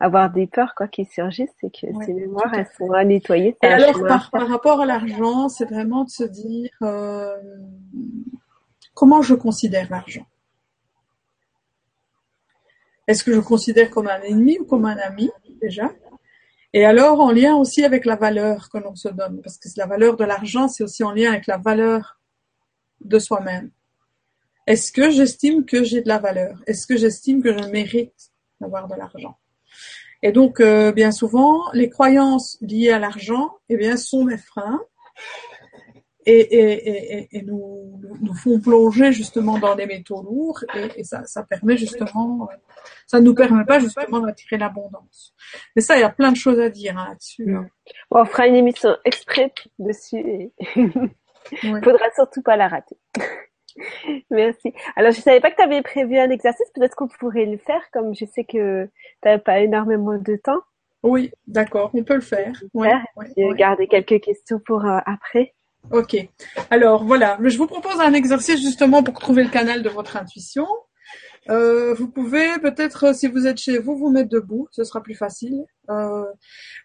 avoir 0.00 0.30
des 0.30 0.46
peurs 0.46 0.74
quoi 0.74 0.88
qui 0.88 1.04
surgissent 1.04 1.56
et 1.62 1.70
que 1.70 1.86
ces 2.04 2.12
mémoires 2.12 2.52
elles 2.54 2.68
sont 2.76 2.92
à 2.92 3.04
nettoyer. 3.04 3.56
Et 3.62 3.66
alors 3.66 4.04
par, 4.06 4.30
par, 4.30 4.48
rapport 4.48 4.80
à 4.80 4.86
l'argent, 4.86 5.48
c'est 5.48 5.68
vraiment 5.68 6.04
de 6.04 6.10
se 6.10 6.24
dire 6.24 6.70
Comment 8.94 9.22
je 9.22 9.34
considère 9.34 9.90
l'argent? 9.90 10.26
Est-ce 13.06 13.22
que 13.22 13.34
je 13.34 13.40
considère 13.40 13.90
comme 13.90 14.08
un 14.08 14.22
ennemi 14.22 14.58
ou 14.58 14.64
comme 14.64 14.86
un 14.86 14.96
ami 14.96 15.30
déjà? 15.60 15.92
Et 16.72 16.84
alors 16.84 17.20
en 17.20 17.30
lien 17.30 17.54
aussi 17.54 17.84
avec 17.84 18.04
la 18.04 18.16
valeur 18.16 18.68
que 18.70 18.78
l'on 18.78 18.96
se 18.96 19.08
donne, 19.08 19.40
parce 19.42 19.58
que 19.58 19.68
la 19.76 19.86
valeur 19.86 20.16
de 20.16 20.24
l'argent, 20.24 20.68
c'est 20.68 20.82
aussi 20.82 21.04
en 21.04 21.12
lien 21.12 21.30
avec 21.30 21.46
la 21.46 21.58
valeur 21.58 22.18
de 23.00 23.18
soi-même. 23.18 23.70
Est-ce 24.66 24.90
que 24.90 25.10
j'estime 25.10 25.66
que 25.66 25.84
j'ai 25.84 26.00
de 26.00 26.08
la 26.08 26.18
valeur? 26.18 26.62
Est-ce 26.66 26.86
que 26.86 26.96
j'estime 26.96 27.42
que 27.42 27.52
je 27.56 27.68
mérite 27.68 28.32
d'avoir 28.60 28.88
de 28.88 28.94
l'argent? 28.94 29.36
Et 30.22 30.32
donc, 30.32 30.58
euh, 30.60 30.90
bien 30.90 31.12
souvent, 31.12 31.70
les 31.74 31.90
croyances 31.90 32.56
liées 32.62 32.90
à 32.90 32.98
l'argent, 32.98 33.58
eh 33.68 33.76
bien, 33.76 33.98
sont 33.98 34.24
mes 34.24 34.38
freins 34.38 34.80
et, 36.26 36.40
et, 36.40 37.18
et, 37.18 37.38
et 37.38 37.42
nous, 37.42 38.00
nous, 38.20 38.34
font 38.34 38.60
plonger 38.60 39.12
justement 39.12 39.58
dans 39.58 39.74
des 39.74 39.86
métaux 39.86 40.22
lourds 40.22 40.64
et, 40.96 41.04
ça, 41.04 41.24
ça, 41.24 41.42
permet 41.42 41.76
justement, 41.76 42.48
ça 43.06 43.20
ne 43.20 43.24
nous 43.24 43.34
permet 43.34 43.64
pas 43.64 43.78
justement 43.78 44.20
d'attirer 44.20 44.58
l'abondance. 44.58 45.34
Mais 45.76 45.82
ça, 45.82 45.96
il 45.96 46.00
y 46.00 46.04
a 46.04 46.10
plein 46.10 46.32
de 46.32 46.36
choses 46.36 46.58
à 46.60 46.70
dire 46.70 46.96
hein, 46.98 47.08
là-dessus. 47.08 47.54
Hein. 47.54 47.66
Bon, 48.10 48.20
on 48.20 48.24
fera 48.24 48.46
une 48.46 48.56
émission 48.56 48.96
exprès 49.04 49.52
dessus 49.78 50.18
et 50.18 50.52
il 50.76 51.80
faudra 51.82 52.06
surtout 52.14 52.42
pas 52.42 52.56
la 52.56 52.68
rater. 52.68 52.96
Merci. 54.30 54.72
Alors, 54.96 55.12
je 55.12 55.20
savais 55.20 55.40
pas 55.40 55.50
que 55.50 55.56
tu 55.56 55.62
avais 55.62 55.82
prévu 55.82 56.18
un 56.18 56.30
exercice. 56.30 56.70
Peut-être 56.74 56.94
qu'on 56.94 57.08
pourrait 57.08 57.46
le 57.46 57.58
faire, 57.58 57.82
comme 57.92 58.14
je 58.14 58.24
sais 58.24 58.44
que 58.44 58.84
tu 58.84 58.90
n'as 59.24 59.38
pas 59.38 59.60
énormément 59.60 60.16
de 60.16 60.36
temps. 60.36 60.60
Oui, 61.02 61.30
d'accord, 61.46 61.90
on 61.92 62.02
peut 62.02 62.14
le 62.14 62.22
faire. 62.22 62.54
Ouais, 62.72 62.94
ouais, 63.16 63.54
garder 63.56 63.86
quelques 63.88 64.22
questions 64.22 64.58
pour 64.58 64.86
euh, 64.86 64.98
après. 65.04 65.54
Ok. 65.90 66.16
Alors 66.70 67.04
voilà, 67.04 67.38
je 67.42 67.58
vous 67.58 67.66
propose 67.66 68.00
un 68.00 68.14
exercice 68.14 68.60
justement 68.60 69.02
pour 69.02 69.18
trouver 69.18 69.44
le 69.44 69.50
canal 69.50 69.82
de 69.82 69.88
votre 69.88 70.16
intuition. 70.16 70.66
Euh, 71.50 71.92
vous 71.94 72.08
pouvez 72.08 72.58
peut-être, 72.60 73.14
si 73.14 73.28
vous 73.28 73.46
êtes 73.46 73.58
chez 73.58 73.78
vous, 73.78 73.96
vous 73.96 74.10
mettre 74.10 74.30
debout, 74.30 74.66
ce 74.72 74.82
sera 74.84 75.02
plus 75.02 75.14
facile. 75.14 75.64
Euh, 75.90 76.24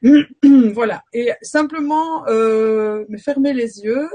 voilà. 0.74 1.02
Et 1.14 1.32
simplement, 1.42 2.28
euh, 2.28 3.06
fermez 3.18 3.54
les 3.54 3.82
yeux 3.82 4.10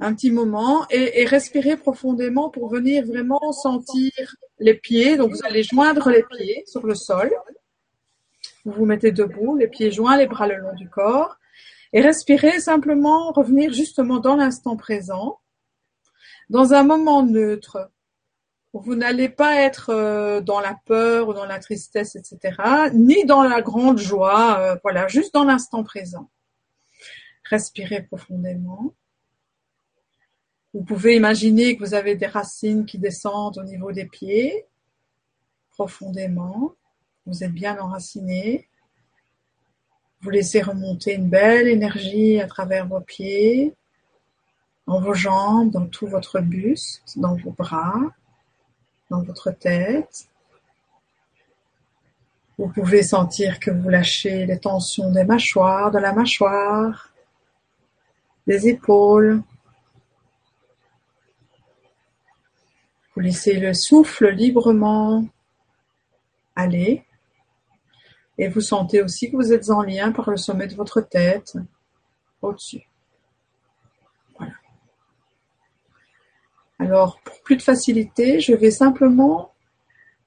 un 0.00 0.14
petit 0.14 0.32
moment 0.32 0.84
et, 0.90 1.22
et 1.22 1.24
respirer 1.26 1.76
profondément 1.76 2.50
pour 2.50 2.68
venir 2.68 3.06
vraiment 3.06 3.52
sentir 3.52 4.10
les 4.58 4.74
pieds. 4.74 5.16
Donc 5.16 5.30
vous 5.30 5.44
allez 5.44 5.62
joindre 5.62 6.10
les 6.10 6.24
pieds 6.24 6.64
sur 6.66 6.84
le 6.84 6.96
sol. 6.96 7.32
Vous 8.64 8.72
vous 8.72 8.86
mettez 8.86 9.12
debout, 9.12 9.56
les 9.56 9.68
pieds 9.68 9.92
joints, 9.92 10.16
les 10.16 10.26
bras 10.26 10.48
le 10.48 10.56
long 10.56 10.74
du 10.74 10.88
corps. 10.88 11.36
Et 11.92 12.00
respirer, 12.00 12.60
simplement 12.60 13.32
revenir 13.32 13.72
justement 13.72 14.18
dans 14.18 14.36
l'instant 14.36 14.76
présent, 14.76 15.40
dans 16.48 16.72
un 16.72 16.84
moment 16.84 17.22
neutre. 17.22 17.90
Vous 18.72 18.94
n'allez 18.94 19.28
pas 19.28 19.56
être 19.60 19.90
euh, 19.90 20.40
dans 20.40 20.60
la 20.60 20.78
peur 20.86 21.28
ou 21.28 21.34
dans 21.34 21.44
la 21.44 21.58
tristesse, 21.58 22.16
etc., 22.16 22.90
ni 22.94 23.24
dans 23.26 23.42
la 23.42 23.60
grande 23.60 23.98
joie, 23.98 24.58
euh, 24.60 24.76
voilà, 24.82 25.08
juste 25.08 25.34
dans 25.34 25.44
l'instant 25.44 25.84
présent. 25.84 26.30
Respirez 27.44 28.02
profondément. 28.02 28.94
Vous 30.72 30.82
pouvez 30.82 31.16
imaginer 31.16 31.76
que 31.76 31.84
vous 31.84 31.92
avez 31.92 32.14
des 32.14 32.26
racines 32.26 32.86
qui 32.86 32.98
descendent 32.98 33.58
au 33.58 33.64
niveau 33.64 33.92
des 33.92 34.06
pieds, 34.06 34.64
profondément. 35.68 36.72
Vous 37.26 37.44
êtes 37.44 37.52
bien 37.52 37.78
enraciné. 37.78 38.70
Vous 40.22 40.30
laissez 40.30 40.62
remonter 40.62 41.14
une 41.14 41.28
belle 41.28 41.66
énergie 41.66 42.40
à 42.40 42.46
travers 42.46 42.86
vos 42.86 43.00
pieds, 43.00 43.74
dans 44.86 45.00
vos 45.00 45.14
jambes, 45.14 45.70
dans 45.72 45.86
tout 45.86 46.06
votre 46.06 46.38
buste, 46.40 47.18
dans 47.18 47.34
vos 47.34 47.50
bras, 47.50 48.00
dans 49.10 49.22
votre 49.22 49.50
tête. 49.50 50.28
Vous 52.56 52.68
pouvez 52.68 53.02
sentir 53.02 53.58
que 53.58 53.72
vous 53.72 53.88
lâchez 53.88 54.46
les 54.46 54.60
tensions 54.60 55.10
des 55.10 55.24
mâchoires, 55.24 55.90
de 55.90 55.98
la 55.98 56.12
mâchoire, 56.12 57.12
des 58.46 58.68
épaules. 58.68 59.42
Vous 63.14 63.20
laissez 63.20 63.58
le 63.58 63.74
souffle 63.74 64.28
librement 64.28 65.24
aller. 66.54 67.04
Et 68.42 68.48
vous 68.48 68.60
sentez 68.60 69.00
aussi 69.00 69.30
que 69.30 69.36
vous 69.36 69.52
êtes 69.52 69.70
en 69.70 69.82
lien 69.82 70.10
par 70.10 70.28
le 70.28 70.36
sommet 70.36 70.66
de 70.66 70.74
votre 70.74 71.00
tête 71.00 71.56
au-dessus. 72.40 72.82
Voilà. 74.36 74.54
Alors, 76.80 77.20
pour 77.20 77.40
plus 77.42 77.54
de 77.54 77.62
facilité, 77.62 78.40
je 78.40 78.52
vais 78.52 78.72
simplement 78.72 79.54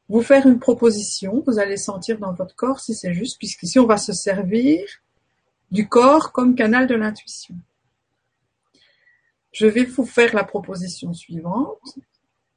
vous 0.07 0.21
faire 0.21 0.47
une 0.47 0.59
proposition. 0.59 1.43
Vous 1.45 1.59
allez 1.59 1.75
sentir 1.75 2.17
dans 2.17 2.31
votre 2.31 2.55
corps 2.55 2.79
si 2.79 2.95
c'est 2.95 3.13
juste, 3.13 3.37
puisqu'ici 3.37 3.79
on 3.79 3.85
va 3.85 3.97
se 3.97 4.13
servir 4.13 4.79
du 5.69 5.89
corps 5.89 6.31
comme 6.31 6.55
canal 6.55 6.87
de 6.87 6.95
l'intuition. 6.95 7.55
Je 9.51 9.67
vais 9.67 9.83
vous 9.83 10.05
faire 10.05 10.33
la 10.33 10.45
proposition 10.45 11.11
suivante, 11.11 11.99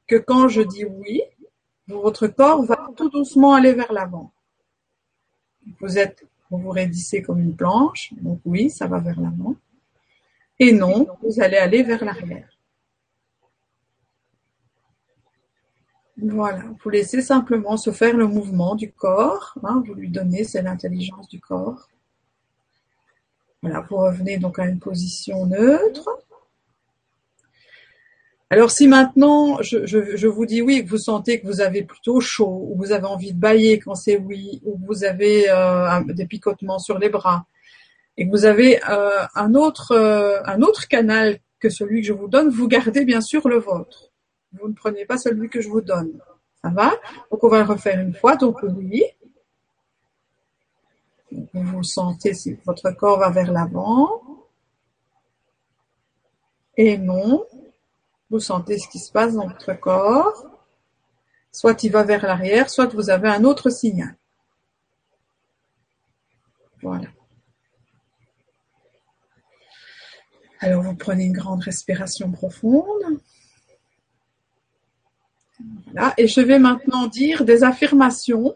que 0.07 0.15
quand 0.15 0.47
je 0.47 0.61
dis 0.61 0.85
oui, 0.85 1.21
votre 1.87 2.27
corps 2.27 2.63
va 2.63 2.87
tout 2.95 3.09
doucement 3.09 3.55
aller 3.55 3.73
vers 3.73 3.91
l'avant. 3.91 4.31
Vous 5.79 5.97
êtes, 5.97 6.25
vous 6.49 6.57
vous 6.57 6.69
raidissez 6.71 7.21
comme 7.21 7.39
une 7.39 7.55
planche, 7.55 8.13
donc 8.21 8.41
oui, 8.45 8.69
ça 8.69 8.87
va 8.87 8.99
vers 8.99 9.19
l'avant. 9.19 9.55
Et 10.59 10.73
non, 10.73 11.07
vous 11.23 11.41
allez 11.41 11.57
aller 11.57 11.83
vers 11.83 12.03
l'arrière. 12.03 12.49
Voilà, 16.21 16.65
vous 16.83 16.89
laissez 16.89 17.21
simplement 17.21 17.77
se 17.77 17.91
faire 17.91 18.15
le 18.15 18.27
mouvement 18.27 18.75
du 18.75 18.91
corps, 18.91 19.57
hein, 19.63 19.81
vous 19.85 19.93
lui 19.93 20.09
donnez, 20.09 20.43
c'est 20.43 20.61
l'intelligence 20.61 21.29
du 21.29 21.39
corps. 21.39 21.87
Voilà, 23.61 23.81
vous 23.89 23.97
revenez 23.97 24.37
donc 24.37 24.59
à 24.59 24.65
une 24.65 24.79
position 24.79 25.45
neutre. 25.45 26.09
Alors 28.51 28.71
si 28.71 28.87
maintenant 28.87 29.61
je, 29.61 30.27
vous 30.27 30.45
dis 30.47 30.61
oui, 30.61 30.83
que 30.83 30.89
vous 30.89 30.97
sentez 30.97 31.39
que 31.39 31.45
vous 31.45 31.61
avez 31.61 31.83
plutôt 31.83 32.19
chaud, 32.19 32.67
ou 32.69 32.77
vous 32.77 32.91
avez 32.91 33.05
envie 33.05 33.33
de 33.33 33.39
bailler 33.39 33.79
quand 33.79 33.93
c'est 33.93 34.17
oui, 34.17 34.59
ou 34.65 34.79
vous 34.87 35.03
avez 35.03 35.49
euh, 35.49 36.01
des 36.07 36.25
picotements 36.25 36.79
sur 36.79 36.97
les 36.97 37.09
bras, 37.09 37.45
et 38.17 38.25
que 38.25 38.31
vous 38.31 38.45
avez 38.45 38.81
euh, 38.89 39.23
un 39.35 39.53
autre 39.53 39.91
euh, 39.91 40.41
un 40.45 40.63
autre 40.63 40.87
canal 40.87 41.39
que 41.59 41.69
celui 41.69 42.01
que 42.01 42.07
je 42.07 42.13
vous 42.13 42.27
donne, 42.27 42.49
vous 42.49 42.67
gardez 42.67 43.05
bien 43.05 43.21
sûr 43.21 43.47
le 43.47 43.57
vôtre. 43.59 44.09
Vous 44.53 44.67
ne 44.67 44.73
prenez 44.73 45.05
pas 45.05 45.17
celui 45.17 45.49
que 45.49 45.61
je 45.61 45.69
vous 45.69 45.81
donne. 45.81 46.19
Ça 46.63 46.69
va? 46.69 46.91
Donc 47.31 47.43
on 47.43 47.49
va 47.49 47.59
le 47.59 47.65
refaire 47.65 47.99
une 47.99 48.15
fois. 48.15 48.35
Donc 48.35 48.63
oui. 48.63 49.03
Vous 51.53 51.83
sentez 51.83 52.33
si 52.33 52.57
votre 52.65 52.89
corps 52.91 53.19
va 53.19 53.29
vers 53.29 53.51
l'avant. 53.51 54.23
Et 56.75 56.97
non. 56.97 57.45
Vous 58.29 58.39
sentez 58.39 58.77
ce 58.77 58.87
qui 58.87 58.99
se 58.99 59.11
passe 59.11 59.33
dans 59.33 59.47
votre 59.47 59.73
corps. 59.73 60.45
Soit 61.51 61.83
il 61.83 61.91
va 61.91 62.03
vers 62.03 62.25
l'arrière, 62.25 62.69
soit 62.69 62.93
vous 62.93 63.09
avez 63.09 63.27
un 63.27 63.43
autre 63.43 63.69
signal. 63.69 64.15
Voilà. 66.81 67.07
Alors 70.59 70.83
vous 70.83 70.95
prenez 70.95 71.25
une 71.25 71.33
grande 71.33 71.63
respiration 71.63 72.31
profonde. 72.31 73.19
Voilà. 75.85 76.13
Et 76.17 76.27
je 76.27 76.41
vais 76.41 76.59
maintenant 76.59 77.07
dire 77.07 77.45
des 77.45 77.63
affirmations 77.63 78.55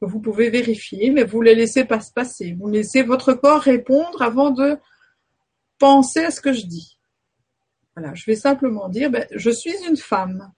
que 0.00 0.06
vous 0.06 0.20
pouvez 0.20 0.50
vérifier, 0.50 1.10
mais 1.10 1.24
vous 1.24 1.42
les 1.42 1.54
laissez 1.54 1.84
pas 1.84 2.00
se 2.00 2.12
passer. 2.12 2.54
Vous 2.58 2.68
laissez 2.68 3.02
votre 3.02 3.34
corps 3.34 3.62
répondre 3.62 4.22
avant 4.22 4.50
de 4.50 4.78
penser 5.78 6.24
à 6.24 6.30
ce 6.30 6.40
que 6.40 6.52
je 6.52 6.66
dis. 6.66 6.97
Je 8.14 8.24
vais 8.26 8.36
simplement 8.36 8.88
dire, 8.88 9.10
ben, 9.10 9.26
je 9.34 9.50
suis 9.50 9.74
une 9.88 9.96
femme. 9.96 10.52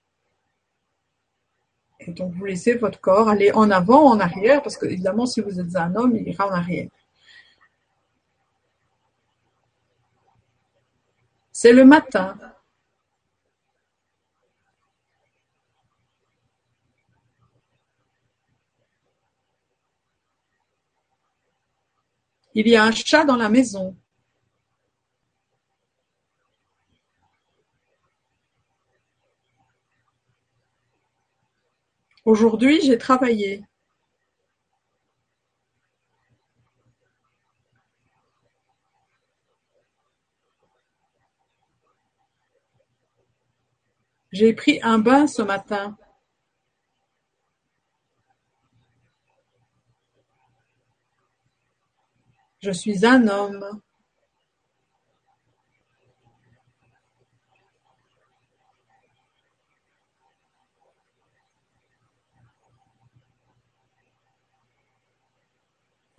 Et 2.01 2.13
donc 2.13 2.33
vous 2.35 2.45
laissez 2.45 2.75
votre 2.75 3.01
corps 3.01 3.29
aller 3.29 3.53
en 3.53 3.71
avant, 3.71 4.05
en 4.07 4.21
arrière, 4.21 4.63
parce 4.63 4.77
que 4.77 4.87
évidemment, 4.87 5.27
si 5.27 5.41
vous 5.41 5.61
êtes 5.61 5.77
un 5.77 5.95
homme, 5.97 6.17
il 6.17 6.29
ira 6.29 6.47
en 6.49 6.53
arrière. 6.53 6.89
C'est 11.53 11.73
le 11.73 11.85
matin. 11.85 12.39
Il 22.55 22.67
y 22.67 22.77
a 22.77 22.85
un 22.85 22.93
chat 22.93 23.25
dans 23.25 23.37
la 23.37 23.49
maison. 23.49 23.97
Aujourd'hui, 32.31 32.81
j'ai 32.81 32.97
travaillé. 32.97 33.65
J'ai 44.31 44.53
pris 44.53 44.79
un 44.85 45.01
bain 45.01 45.27
ce 45.27 45.43
matin. 45.43 45.99
Je 52.63 52.71
suis 52.71 53.05
un 53.05 53.27
homme. 53.27 53.83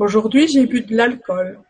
Aujourd'hui, 0.02 0.48
j'ai 0.48 0.66
bu 0.66 0.82
de 0.82 0.96
l'alcool. 0.96 1.62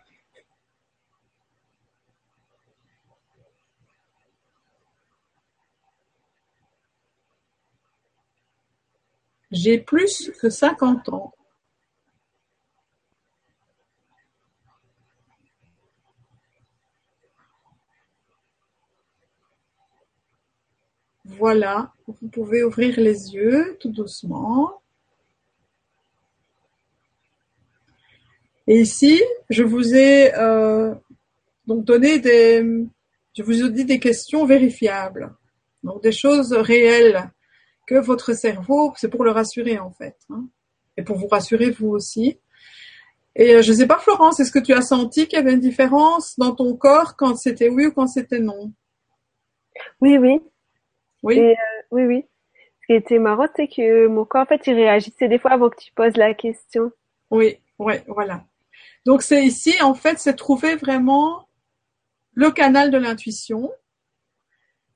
J'ai 9.51 9.79
plus 9.79 10.31
que 10.39 10.49
cinquante 10.49 11.09
ans. 11.09 11.33
Voilà, 21.25 21.93
vous 22.07 22.29
pouvez 22.29 22.63
ouvrir 22.63 22.97
les 22.97 23.33
yeux 23.33 23.77
tout 23.81 23.89
doucement. 23.89 24.80
Et 28.67 28.79
ici, 28.79 29.21
je 29.49 29.63
vous 29.63 29.95
ai 29.95 30.33
euh, 30.35 30.93
donc 31.67 31.83
donné 31.85 32.19
des, 32.19 32.63
je 33.35 33.43
vous 33.43 33.63
ai 33.63 33.69
dit 33.71 33.85
des 33.85 33.99
questions 33.99 34.45
vérifiables, 34.45 35.33
donc 35.83 36.03
des 36.03 36.11
choses 36.11 36.53
réelles 36.53 37.31
que 37.87 37.95
votre 37.95 38.33
cerveau, 38.33 38.93
c'est 38.95 39.09
pour 39.09 39.23
le 39.23 39.31
rassurer 39.31 39.79
en 39.79 39.91
fait, 39.91 40.15
hein, 40.29 40.45
et 40.97 41.03
pour 41.03 41.17
vous 41.17 41.27
rassurer 41.27 41.71
vous 41.71 41.89
aussi. 41.89 42.39
Et 43.35 43.55
euh, 43.55 43.61
je 43.61 43.71
ne 43.71 43.77
sais 43.77 43.87
pas, 43.87 43.97
Florence, 43.97 44.39
est-ce 44.39 44.51
que 44.51 44.59
tu 44.59 44.73
as 44.73 44.81
senti 44.81 45.27
qu'il 45.27 45.39
y 45.39 45.41
avait 45.41 45.53
une 45.53 45.59
différence 45.59 46.37
dans 46.37 46.53
ton 46.53 46.75
corps 46.75 47.15
quand 47.15 47.35
c'était 47.35 47.69
oui 47.69 47.87
ou 47.87 47.91
quand 47.91 48.07
c'était 48.07 48.39
non? 48.39 48.71
Oui, 50.01 50.17
oui. 50.17 50.41
Oui. 51.23 51.39
Euh, 51.39 51.53
oui, 51.91 52.03
oui. 52.03 52.25
Ce 52.81 52.87
qui 52.87 52.93
était 52.93 53.19
marrant, 53.19 53.47
c'est 53.55 53.67
que 53.67 54.07
mon 54.07 54.25
corps, 54.25 54.41
en 54.41 54.45
fait, 54.45 54.67
il 54.67 54.73
réagissait 54.73 55.29
des 55.29 55.39
fois 55.39 55.51
avant 55.51 55.69
que 55.69 55.81
tu 55.81 55.93
poses 55.93 56.17
la 56.17 56.33
question. 56.33 56.91
Oui, 57.29 57.57
oui, 57.79 57.93
voilà. 58.07 58.43
Donc 59.05 59.23
c'est 59.23 59.45
ici, 59.45 59.73
en 59.81 59.93
fait, 59.93 60.19
c'est 60.19 60.35
trouver 60.35 60.75
vraiment 60.75 61.47
le 62.33 62.51
canal 62.51 62.91
de 62.91 62.97
l'intuition. 62.97 63.71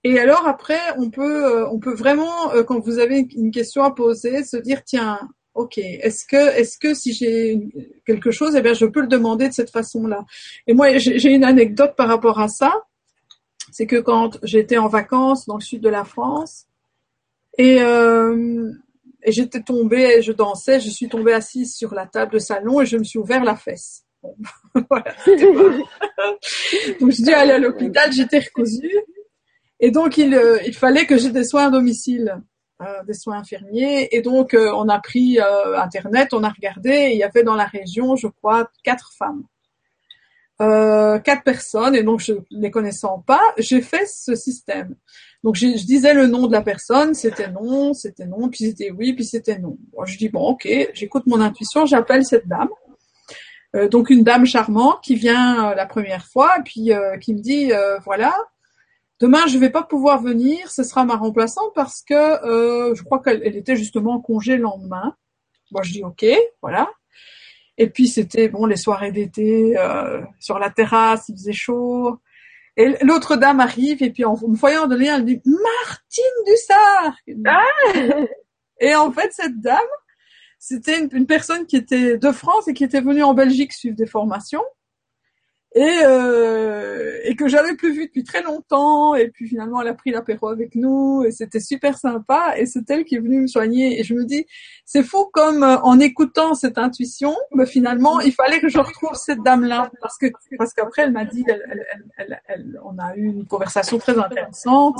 Et 0.03 0.19
alors 0.19 0.48
après, 0.48 0.80
on 0.98 1.10
peut, 1.10 1.45
euh, 1.45 1.68
on 1.69 1.80
peut 1.80 1.94
vraiment, 1.94 2.52
euh, 2.53 2.64
quand 2.64 2.80
vous 2.80 2.99
avez 2.99 3.27
une 3.36 3.52
question 3.52 3.84
à 3.84 3.91
poser, 3.91 4.44
se 4.44 4.57
dire 4.57 4.84
tiens, 4.84 5.19
ok, 5.56 5.77
est-ce 5.80 6.26
que, 6.26 6.56
est-ce 6.57 6.77
que 6.77 6.94
si 6.94 7.14
j'ai 7.14 7.60
quelque 8.06 8.30
chose, 8.30 8.56
eh 8.56 8.61
bien, 8.61 8.73
je 8.73 8.86
peux 8.86 9.02
le 9.02 9.07
demander 9.07 9.48
de 9.49 9.53
cette 9.53 9.72
façon-là. 9.72 10.26
Et 10.68 10.73
moi, 10.73 10.98
j'ai 10.98 11.34
une 11.34 11.44
anecdote 11.44 11.95
par 11.95 12.07
rapport 12.07 12.40
à 12.40 12.49
ça. 12.49 12.73
C'est 13.72 13.88
que 13.88 13.95
quand 13.98 14.38
j'étais 14.44 14.77
en 14.77 14.88
vacances 14.88 15.48
dans 15.48 15.56
le 15.56 15.61
sud 15.61 15.82
de 15.82 15.90
la 15.90 16.03
France, 16.06 16.68
et, 17.57 17.82
euh, 17.82 18.72
et 19.26 19.31
j'étais 19.31 19.61
tombée, 19.61 20.22
je 20.22 20.31
dansais, 20.31 20.80
je 20.80 20.89
suis 20.89 21.10
tombée 21.10 21.34
assise 21.34 21.76
sur 21.76 21.93
la 21.95 22.06
table 22.06 22.34
de 22.34 22.39
salon 22.39 22.80
et 22.81 22.85
je 22.85 22.95
me 22.97 23.03
suis 23.03 23.18
ouvert 23.19 23.43
la 23.43 23.56
fesse. 23.56 24.03
voilà, 24.89 25.15
donc 26.99 27.11
je 27.11 27.23
dû 27.23 27.34
aller 27.34 27.52
à 27.52 27.60
l'hôpital, 27.60 28.11
j'étais 28.14 28.39
recousue. 28.39 28.95
Et 29.80 29.91
donc 29.91 30.18
il, 30.18 30.34
euh, 30.35 30.60
il 30.65 30.76
fallait 30.76 31.06
que 31.06 31.18
j'ai 31.18 31.31
des 31.31 31.43
soins 31.43 31.68
à 31.68 31.69
domicile. 31.72 32.41
euh, 32.81 33.03
des 33.06 33.14
soins 33.14 33.39
infirmiers. 33.39 34.10
Et 34.11 34.22
donc, 34.22 34.53
euh, 34.53 34.72
on 34.76 34.89
a 34.89 34.99
pris 34.99 35.39
Internet, 35.77 36.34
on 36.34 36.43
a 36.43 36.49
regardé, 36.49 36.89
et 36.89 37.14
il 37.14 37.18
y 37.18 37.23
avait 37.23 37.43
dans 37.43 37.56
la 37.56 37.65
région, 37.65 38.15
je 38.18 38.27
crois, 38.27 38.69
quatre 38.84 39.11
femmes. 39.18 39.43
quatre 40.60 41.43
personnes, 41.43 41.95
et 41.95 42.03
donc 42.03 42.19
je 42.19 42.34
les 42.52 42.72
connaissant 42.72 43.23
pas, 43.26 43.41
j'ai 43.57 43.81
fait 43.81 44.06
ce 44.07 44.35
système. 44.35 44.95
Donc 45.46 45.56
je, 45.56 45.68
disais 45.86 46.14
le 46.14 46.28
nom 46.28 46.48
de 46.48 46.52
la 46.52 46.62
personne, 46.62 47.14
c'était 47.14 47.50
non, 47.50 47.94
c'était 47.94 48.26
non, 48.26 48.50
puis 48.50 48.66
c'était 48.66 48.92
oui, 48.92 49.14
puis 49.14 49.24
c'était 49.24 49.58
non. 49.58 49.78
je 50.06 50.18
dis 50.18 50.28
bon, 50.28 50.42
ok, 50.42 50.68
j'écoute 50.94 51.24
mon 51.28 51.40
intuition, 51.40 51.86
j'appelle 51.86 52.26
cette 52.26 52.48
dame. 52.48 52.68
donc 53.90 54.10
une 54.10 54.24
dame 54.24 54.46
charmante 54.46 55.02
qui 55.02 55.16
vient 55.16 55.74
la 55.74 55.86
première 55.86 56.26
fois, 56.26 56.52
puis 56.66 56.92
qui 57.22 57.34
me 57.34 57.40
dit 57.40 57.72
voilà, 58.04 58.36
Demain, 59.22 59.48
je 59.48 59.58
vais 59.58 59.70
pas 59.70 59.84
pouvoir 59.84 60.22
venir, 60.22 60.70
ce 60.70 60.84
sera 60.84 61.06
ma 61.06 61.16
remplaçante 61.16 61.72
parce 61.74 62.02
que 62.02 62.14
euh, 62.14 62.94
je 62.96 63.04
crois 63.04 63.22
qu'elle 63.22 63.56
était 63.56 63.78
justement 63.78 64.16
en 64.16 64.20
congé 64.20 64.58
le 64.58 64.64
lendemain. 64.64 65.16
Moi, 65.72 65.84
je 65.84 65.94
dis 65.94 66.04
OK, 66.04 66.26
voilà. 66.62 66.90
Et 67.78 67.90
puis 67.90 68.08
c'était 68.08 68.50
bon 68.50 68.66
les 68.66 68.76
soirées 68.76 69.12
d'été 69.12 69.78
euh, 69.78 70.22
sur 70.40 70.60
la 70.60 70.70
terrasse, 70.70 71.30
il 71.30 71.36
faisait 71.36 71.54
chaud. 71.54 72.20
Et 72.77 72.95
l'autre 73.02 73.38
dame 73.38 73.60
arrive 73.60 74.03
et 74.03 74.11
puis 74.11 74.26
en 74.26 74.34
me 74.34 74.56
voyant 74.56 74.88
de 74.88 74.95
l'air, 74.95 75.15
elle 75.15 75.26
dit 75.26 75.41
Martine 75.45 76.23
Dussard. 76.45 77.15
Ah 77.45 77.64
et 78.80 78.95
en 78.95 79.11
fait, 79.11 79.31
cette 79.31 79.61
dame, 79.61 79.80
c'était 80.60 80.99
une, 80.99 81.10
une, 81.14 81.26
personne 81.26 81.65
qui 81.65 81.77
était 81.77 82.18
de 82.18 82.31
France 82.31 82.68
et 82.68 82.73
qui 82.73 82.84
était 82.84 83.02
venue 83.02 83.23
en 83.23 83.34
Belgique 83.34 83.72
suivre 83.72 83.95
des 83.95 84.06
formations 84.06 84.64
et, 85.76 85.99
euh, 86.06 87.19
et 87.26 87.35
que 87.35 87.49
j'avais 87.49 87.76
plus 87.76 87.91
vu 87.91 88.06
depuis 88.06 88.23
très 88.23 88.41
longtemps. 88.41 89.14
Et 89.14 89.27
puis 89.27 89.47
finalement, 89.47 89.81
elle 89.81 89.89
a 89.89 89.93
pris 89.93 90.11
l'apéro 90.11 90.47
avec 90.47 90.73
nous 90.73 91.23
et 91.27 91.31
c'était 91.31 91.60
super 91.60 91.97
sympa. 91.97 92.53
Et 92.57 92.65
c'est 92.65 92.89
elle 92.89 93.03
qui 93.03 93.15
est 93.15 93.19
venue 93.19 93.41
me 93.41 93.47
soigner. 93.47 93.99
Et 93.99 94.03
je 94.03 94.14
me 94.14 94.23
dis, 94.23 94.45
c'est 94.85 95.03
fou 95.03 95.30
comme 95.34 95.64
euh, 95.64 95.77
en 95.81 95.99
écoutant 95.99 96.56
cette 96.56 96.77
intuition, 96.77 97.35
mais 97.53 97.65
finalement, 97.65 98.22
il 98.22 98.31
fallait 98.31 98.61
que 98.61 98.69
je 98.69 98.80
retrouve 98.80 99.15
cette 99.15 99.43
dame-là 99.43 99.91
parce 100.02 100.18
que 100.18 100.27
parce 100.57 100.73
qu'après, 100.73 101.03
elle 101.03 101.11
m'a 101.11 101.26
dit, 101.26 101.43
elle, 101.45 101.85
elle, 102.18 102.41
elle, 102.47 102.80
on 102.85 102.97
a 102.97 103.14
eu 103.18 103.26
une 103.26 103.45
conversation 103.45 103.97
très 103.97 104.18
intéressante. 104.18 104.97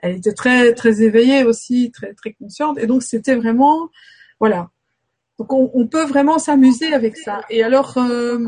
Elle 0.00 0.16
était 0.16 0.34
très 0.34 0.74
très 0.74 1.00
éveillée 1.00 1.44
aussi, 1.44 1.90
très 1.90 2.12
très 2.12 2.34
consciente. 2.34 2.76
Et 2.78 2.86
donc 2.86 3.02
c'était 3.02 3.36
vraiment, 3.36 3.88
voilà, 4.38 4.68
donc 5.38 5.52
on, 5.52 5.86
peut 5.88 6.04
vraiment 6.04 6.38
s'amuser 6.38 6.92
avec 6.94 7.16
ça. 7.16 7.40
Et 7.50 7.64
alors, 7.64 7.98
euh, 7.98 8.38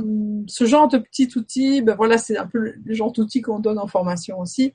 ce 0.47 0.67
genre 0.67 0.87
de 0.87 0.99
petit 0.99 1.29
outil, 1.35 1.83
ben 1.83 1.97
voilà, 1.97 2.17
c'est 2.17 2.37
un 2.37 2.47
peu 2.47 2.59
le 2.59 2.95
genre 2.95 3.11
d'outil 3.11 3.41
qu'on 3.41 3.59
donne 3.59 3.79
en 3.79 3.89
formation 3.89 4.39
aussi. 4.39 4.73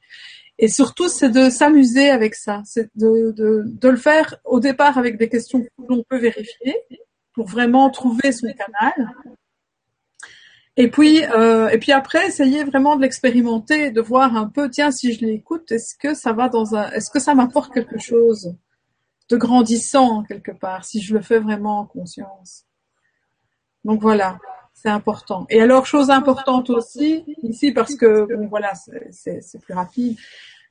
Et 0.59 0.67
surtout, 0.67 1.07
c'est 1.07 1.29
de 1.29 1.49
s'amuser 1.49 2.09
avec 2.09 2.35
ça, 2.35 2.61
c'est 2.65 2.89
de, 2.95 3.31
de, 3.31 3.63
de, 3.65 3.89
le 3.89 3.95
faire 3.95 4.35
au 4.43 4.59
départ 4.59 4.97
avec 4.97 5.17
des 5.17 5.29
questions 5.29 5.61
que 5.61 5.67
l'on 5.87 6.03
peut 6.07 6.19
vérifier 6.19 6.75
pour 7.33 7.47
vraiment 7.47 7.89
trouver 7.89 8.33
son 8.33 8.47
canal. 8.47 9.13
Et 10.77 10.89
puis, 10.89 11.23
euh, 11.23 11.69
et 11.69 11.77
puis 11.77 11.93
après, 11.93 12.27
essayer 12.27 12.63
vraiment 12.63 12.95
de 12.97 13.01
l'expérimenter, 13.01 13.91
de 13.91 14.01
voir 14.01 14.35
un 14.35 14.47
peu, 14.47 14.69
tiens, 14.69 14.91
si 14.91 15.13
je 15.13 15.25
l'écoute, 15.25 15.71
est-ce 15.71 15.95
que 15.95 16.13
ça 16.13 16.33
va 16.33 16.49
dans 16.49 16.75
un, 16.75 16.91
est-ce 16.91 17.09
que 17.09 17.19
ça 17.19 17.35
m'apporte 17.35 17.73
quelque 17.73 17.99
chose? 17.99 18.53
De 19.31 19.37
grandissant 19.37 20.23
quelque 20.23 20.51
part, 20.51 20.83
si 20.83 21.01
je 21.01 21.13
le 21.13 21.21
fais 21.21 21.39
vraiment 21.39 21.79
en 21.79 21.85
conscience. 21.85 22.65
Donc 23.85 24.01
voilà, 24.01 24.37
c'est 24.73 24.89
important. 24.89 25.45
Et 25.49 25.61
alors, 25.61 25.85
chose 25.85 26.09
importante 26.09 26.69
aussi, 26.69 27.23
ici, 27.41 27.71
parce 27.71 27.95
que, 27.95 28.35
bon 28.35 28.47
voilà, 28.47 28.73
c'est 29.11 29.61
plus 29.61 29.73
rapide, 29.73 30.17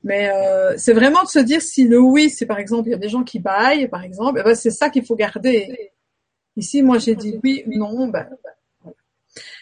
mais 0.04 0.30
euh, 0.30 0.74
c'est 0.76 0.92
vraiment 0.92 1.22
de 1.22 1.28
se 1.28 1.38
dire 1.38 1.62
si 1.62 1.88
le 1.88 1.98
oui, 1.98 2.30
c'est 2.30 2.46
par 2.46 2.58
exemple, 2.58 2.88
il 2.88 2.92
y 2.92 2.94
a 2.94 2.98
des 2.98 3.08
gens 3.08 3.24
qui 3.24 3.38
baillent, 3.38 3.88
par 3.88 4.04
exemple, 4.04 4.40
eh 4.40 4.44
ben, 4.44 4.54
c'est 4.54 4.70
ça 4.70 4.90
qu'il 4.90 5.04
faut 5.04 5.16
garder. 5.16 5.92
Ici, 6.56 6.82
moi, 6.82 6.98
j'ai 6.98 7.14
dit 7.14 7.40
oui, 7.42 7.64
non, 7.66 8.08
ben, 8.08 8.28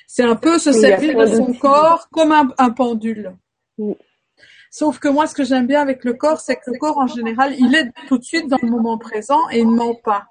c'est 0.07 0.25
un 0.25 0.37
peu 0.37 0.59
se 0.59 0.73
servir 0.73 1.17
de 1.17 1.27
son 1.27 1.53
corps 1.55 2.09
comme 2.11 2.33
un, 2.33 2.49
un 2.59 2.71
pendule. 2.71 3.37
Sauf 4.71 4.99
que 4.99 5.09
moi, 5.09 5.27
ce 5.27 5.35
que 5.35 5.45
j'aime 5.45 5.67
bien 5.67 5.81
avec 5.81 6.05
le 6.05 6.15
corps, 6.15 6.41
c'est 6.41 6.57
que 6.57 6.71
le 6.71 6.79
corps, 6.79 6.99
en 6.99 7.07
général, 7.07 7.55
il 7.59 7.75
est 7.75 7.91
tout 8.07 8.19
de 8.19 8.25
suite 8.25 8.49
dans 8.49 8.59
le 8.63 8.69
moment 8.69 8.99
présent 8.99 9.49
et 9.51 9.61
il 9.61 9.69
ne 9.69 9.77
ment 9.77 9.95
pas. 9.95 10.29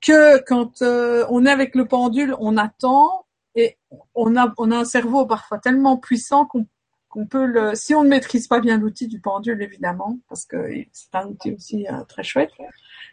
Que 0.00 0.42
quand 0.44 0.80
euh, 0.82 1.26
on 1.28 1.44
est 1.44 1.50
avec 1.50 1.74
le 1.74 1.86
pendule, 1.86 2.34
on 2.38 2.56
attend 2.56 3.26
et 3.54 3.76
on 4.14 4.36
a, 4.36 4.52
on 4.56 4.70
a 4.70 4.78
un 4.78 4.84
cerveau 4.84 5.26
parfois 5.26 5.58
tellement 5.58 5.98
puissant 5.98 6.46
qu'on 6.46 7.26
peut 7.26 7.44
le, 7.44 7.74
si 7.74 7.94
on 7.94 8.04
ne 8.04 8.08
maîtrise 8.08 8.46
pas 8.48 8.60
bien 8.60 8.78
l'outil 8.78 9.08
du 9.08 9.20
pendule, 9.20 9.60
évidemment, 9.62 10.18
parce 10.28 10.46
que 10.46 10.70
c'est 10.92 11.14
un 11.14 11.26
outil 11.26 11.52
aussi 11.52 11.86
euh, 11.88 12.02
très 12.04 12.22
chouette, 12.22 12.52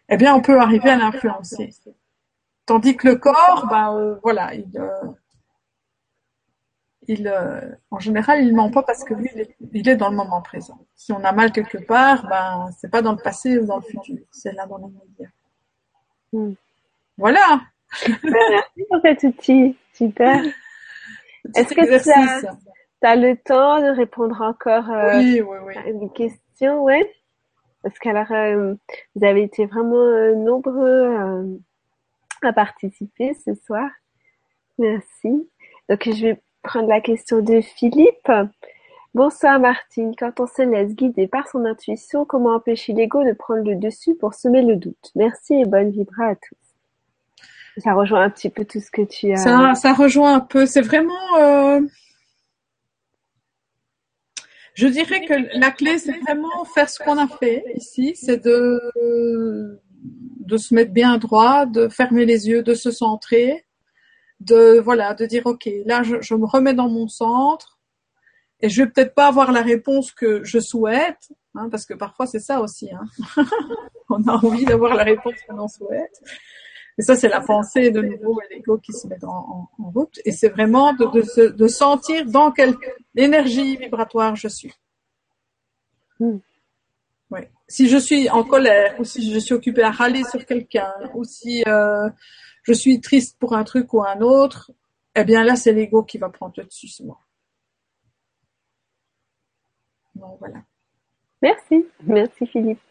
eh 0.09 0.15
bien, 0.15 0.33
on 0.33 0.41
peut 0.41 0.59
arriver 0.59 0.91
à 0.91 0.95
l'influencer. 0.95 1.73
Tandis 2.65 2.95
que 2.95 3.07
le 3.07 3.15
corps, 3.15 3.67
bah, 3.69 3.93
euh, 3.93 4.15
voilà, 4.23 4.53
il, 4.53 4.65
il, 7.07 7.27
euh, 7.27 7.61
en 7.89 7.99
général, 7.99 8.43
il 8.43 8.53
ment 8.53 8.69
pas 8.69 8.83
parce 8.83 9.03
que 9.03 9.13
lui, 9.13 9.29
il 9.71 9.87
est, 9.87 9.95
dans 9.95 10.09
le 10.09 10.15
moment 10.15 10.41
présent. 10.41 10.77
Si 10.95 11.13
on 11.13 11.23
a 11.23 11.31
mal 11.31 11.51
quelque 11.51 11.77
part, 11.77 12.27
ben, 12.27 12.69
c'est 12.77 12.91
pas 12.91 13.01
dans 13.01 13.13
le 13.13 13.21
passé 13.21 13.57
ou 13.57 13.65
dans 13.65 13.77
le 13.77 13.83
futur, 13.83 14.17
c'est 14.31 14.53
là 14.53 14.65
dans 14.65 14.77
l'immédiat. 14.77 15.29
Hmm. 16.33 16.53
Voilà. 17.17 17.61
Ben, 18.07 18.17
merci 18.49 18.83
pour 18.89 18.99
cet 19.01 19.23
outil, 19.23 19.77
super. 19.93 20.43
Est-ce 21.55 21.73
que 21.73 22.03
tu 22.03 23.05
as, 23.05 23.15
le 23.15 23.37
temps 23.37 23.79
de 23.79 23.95
répondre 23.95 24.41
encore 24.41 24.89
euh, 24.89 25.11
à 25.77 25.89
une 25.89 26.11
question, 26.11 26.83
ouais 26.83 27.09
Parce 27.83 27.97
qu'alors, 27.99 28.31
euh, 28.31 28.73
vous 29.15 29.25
avez 29.25 29.43
été 29.43 29.65
vraiment 29.65 30.35
nombreux 30.35 31.57
à 32.43 32.51
participer 32.51 33.33
ce 33.45 33.53
soir. 33.55 33.89
Merci. 34.77 35.49
Donc, 35.89 36.03
je 36.03 36.27
vais 36.27 36.41
prendre 36.63 36.87
la 36.87 37.01
question 37.01 37.41
de 37.41 37.61
Philippe. 37.61 38.31
Bonsoir 39.13 39.59
Martine, 39.59 40.13
quand 40.17 40.39
on 40.39 40.47
se 40.47 40.61
laisse 40.61 40.93
guider 40.93 41.27
par 41.27 41.47
son 41.47 41.65
intuition, 41.65 42.25
comment 42.25 42.55
empêcher 42.55 42.93
l'ego 42.93 43.23
de 43.23 43.33
prendre 43.33 43.63
le 43.63 43.75
dessus 43.75 44.15
pour 44.15 44.33
semer 44.33 44.61
le 44.61 44.75
doute? 44.75 45.11
Merci 45.15 45.55
et 45.55 45.65
bonne 45.65 45.91
vibra 45.91 46.27
à 46.27 46.35
tous. 46.35 47.81
Ça 47.81 47.93
rejoint 47.93 48.23
un 48.23 48.29
petit 48.29 48.49
peu 48.49 48.65
tout 48.65 48.79
ce 48.79 48.91
que 48.91 49.03
tu 49.03 49.31
as. 49.31 49.75
Ça, 49.75 49.93
rejoint 49.93 50.35
un 50.35 50.39
peu. 50.39 50.65
C'est 50.65 50.81
vraiment. 50.81 51.37
Euh, 51.37 51.81
je 54.73 54.87
dirais 54.87 55.25
que 55.25 55.59
la 55.59 55.71
clé, 55.71 55.97
c'est 55.97 56.19
vraiment 56.19 56.65
faire 56.65 56.89
ce 56.89 56.99
qu'on 56.99 57.17
a 57.17 57.27
fait 57.27 57.63
ici, 57.75 58.15
c'est 58.15 58.43
de 58.43 59.79
de 60.47 60.57
se 60.57 60.73
mettre 60.73 60.91
bien 60.91 61.17
droit, 61.17 61.65
de 61.65 61.87
fermer 61.89 62.25
les 62.25 62.47
yeux, 62.47 62.63
de 62.63 62.73
se 62.73 62.89
centrer, 62.89 63.66
de 64.39 64.79
voilà, 64.79 65.13
de 65.13 65.25
dire 65.25 65.45
ok, 65.45 65.69
là 65.85 66.03
je, 66.03 66.35
me 66.35 66.45
remets 66.45 66.73
dans 66.73 66.89
mon 66.89 67.07
centre 67.07 67.79
et 68.59 68.69
je 68.69 68.83
vais 68.83 68.89
peut-être 68.89 69.13
pas 69.13 69.27
avoir 69.27 69.51
la 69.51 69.61
réponse 69.61 70.11
que 70.11 70.43
je 70.43 70.59
souhaite, 70.59 71.29
hein, 71.55 71.69
parce 71.69 71.85
que 71.85 71.93
parfois 71.93 72.27
c'est 72.27 72.39
ça 72.39 72.61
aussi. 72.61 72.89
Hein. 72.91 73.05
On 74.09 74.23
a 74.27 74.33
envie 74.33 74.65
d'avoir 74.65 74.95
la 74.95 75.03
réponse 75.03 75.35
qu'on 75.47 75.67
souhaite. 75.67 76.21
Et 76.99 77.03
ça, 77.03 77.15
c'est 77.15 77.29
la 77.29 77.41
pensée 77.41 77.91
de 77.91 78.01
nouveau 78.01 78.39
et 78.41 78.55
l'ego 78.55 78.77
qui 78.79 78.91
se 78.91 79.07
met 79.07 79.23
en, 79.23 79.67
route. 79.77 80.19
Et 80.25 80.31
c'est 80.31 80.49
vraiment 80.49 80.93
de, 80.93 81.51
de, 81.51 81.67
sentir 81.67 82.25
dans 82.25 82.51
quelle 82.51 82.73
énergie 83.15 83.77
vibratoire 83.77 84.35
je 84.35 84.47
suis. 84.47 84.73
Hmm. 86.19 86.37
Si 87.67 87.89
je 87.89 87.97
suis 87.97 88.29
en 88.29 88.43
colère, 88.43 88.95
ou 88.97 89.03
si 89.03 89.31
je 89.31 89.39
suis 89.39 89.53
occupée 89.53 89.83
à 89.83 89.91
râler 89.91 90.23
sur 90.23 90.45
quelqu'un, 90.45 90.93
ou 91.13 91.25
si 91.25 91.63
euh, 91.67 92.09
je 92.67 92.73
suis 92.73 92.99
triste 92.99 93.37
pour 93.39 93.53
un 93.53 93.63
truc 93.63 93.93
ou 93.93 94.03
un 94.03 94.19
autre, 94.19 94.71
eh 95.15 95.23
bien 95.23 95.45
là, 95.45 95.55
c'est 95.55 95.71
l'ego 95.71 96.03
qui 96.03 96.17
va 96.17 96.27
prendre 96.27 96.53
le 96.57 96.65
dessus 96.65 96.89
sur 96.89 97.05
moi. 97.05 97.19
Bon, 100.15 100.35
voilà. 100.39 100.57
Merci, 101.41 101.85
merci 102.03 102.45
Philippe. 102.45 102.81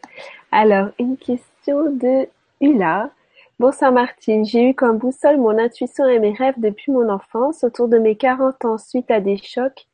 Alors, 0.51 0.89
une 0.97 1.15
question 1.15 1.91
de 1.91 2.27
Hula. 2.59 3.11
Bonsoir 3.59 3.91
Martine, 3.91 4.45
j'ai 4.45 4.69
eu 4.69 4.73
comme 4.73 4.97
boussole 4.97 5.37
mon 5.37 5.59
intuition 5.59 6.07
et 6.07 6.17
mes 6.17 6.33
rêves 6.33 6.59
depuis 6.59 6.91
mon 6.91 7.07
enfance. 7.09 7.63
Autour 7.63 7.87
de 7.87 7.99
mes 7.99 8.15
40 8.15 8.65
ans, 8.65 8.77
suite 8.79 9.11
à 9.11 9.19
des 9.19 9.37
chocs, 9.37 9.87